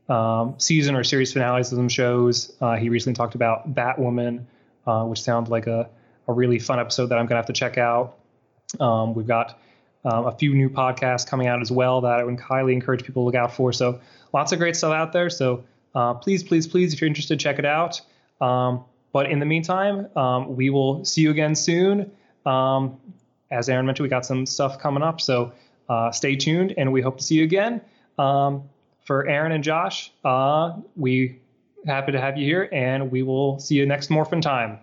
um, 0.09 0.55
season 0.57 0.95
or 0.95 1.03
series 1.03 1.33
finales 1.33 1.71
of 1.71 1.77
some 1.77 1.89
shows. 1.89 2.55
Uh, 2.61 2.75
he 2.75 2.89
recently 2.89 3.15
talked 3.15 3.35
about 3.35 3.73
Batwoman, 3.73 4.45
uh, 4.85 5.03
which 5.03 5.21
sounds 5.21 5.49
like 5.49 5.67
a, 5.67 5.89
a 6.27 6.33
really 6.33 6.59
fun 6.59 6.79
episode 6.79 7.07
that 7.07 7.17
I'm 7.17 7.25
going 7.25 7.35
to 7.35 7.37
have 7.37 7.47
to 7.47 7.53
check 7.53 7.77
out. 7.77 8.17
Um, 8.79 9.13
we've 9.13 9.27
got 9.27 9.59
um, 10.05 10.25
a 10.25 10.31
few 10.31 10.53
new 10.53 10.69
podcasts 10.69 11.27
coming 11.27 11.47
out 11.47 11.61
as 11.61 11.71
well 11.71 12.01
that 12.01 12.19
I 12.19 12.23
would 12.23 12.39
highly 12.39 12.73
encourage 12.73 13.03
people 13.03 13.23
to 13.23 13.25
look 13.25 13.35
out 13.35 13.53
for. 13.53 13.73
So 13.73 13.99
lots 14.33 14.51
of 14.51 14.59
great 14.59 14.75
stuff 14.75 14.93
out 14.93 15.11
there. 15.11 15.29
So 15.29 15.63
uh, 15.95 16.13
please, 16.15 16.43
please, 16.43 16.67
please, 16.67 16.93
if 16.93 17.01
you're 17.01 17.07
interested, 17.07 17.39
check 17.39 17.59
it 17.59 17.65
out. 17.65 18.01
Um, 18.39 18.85
but 19.11 19.31
in 19.31 19.39
the 19.39 19.45
meantime, 19.45 20.07
um, 20.15 20.55
we 20.55 20.69
will 20.69 21.03
see 21.05 21.21
you 21.21 21.31
again 21.31 21.55
soon. 21.55 22.11
Um, 22.47 22.97
as 23.51 23.69
Aaron 23.69 23.85
mentioned, 23.85 24.05
we 24.05 24.09
got 24.09 24.25
some 24.25 24.45
stuff 24.45 24.79
coming 24.79 25.03
up. 25.03 25.21
So 25.21 25.53
uh, 25.89 26.11
stay 26.11 26.35
tuned, 26.35 26.73
and 26.77 26.91
we 26.91 27.01
hope 27.01 27.17
to 27.17 27.23
see 27.23 27.35
you 27.35 27.43
again. 27.43 27.81
Um, 28.17 28.63
for 29.05 29.27
Aaron 29.27 29.51
and 29.51 29.63
Josh, 29.63 30.11
uh, 30.25 30.75
we 30.95 31.39
happy 31.85 32.11
to 32.11 32.19
have 32.19 32.37
you 32.37 32.45
here, 32.45 32.69
and 32.71 33.11
we 33.11 33.23
will 33.23 33.59
see 33.59 33.75
you 33.75 33.85
next 33.85 34.09
Morphin 34.09 34.41
time. 34.41 34.79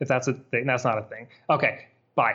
If 0.00 0.08
that's 0.08 0.28
a 0.28 0.34
thing, 0.34 0.66
that's 0.66 0.84
not 0.84 0.98
a 0.98 1.02
thing. 1.02 1.28
Okay, 1.48 1.86
bye. 2.14 2.34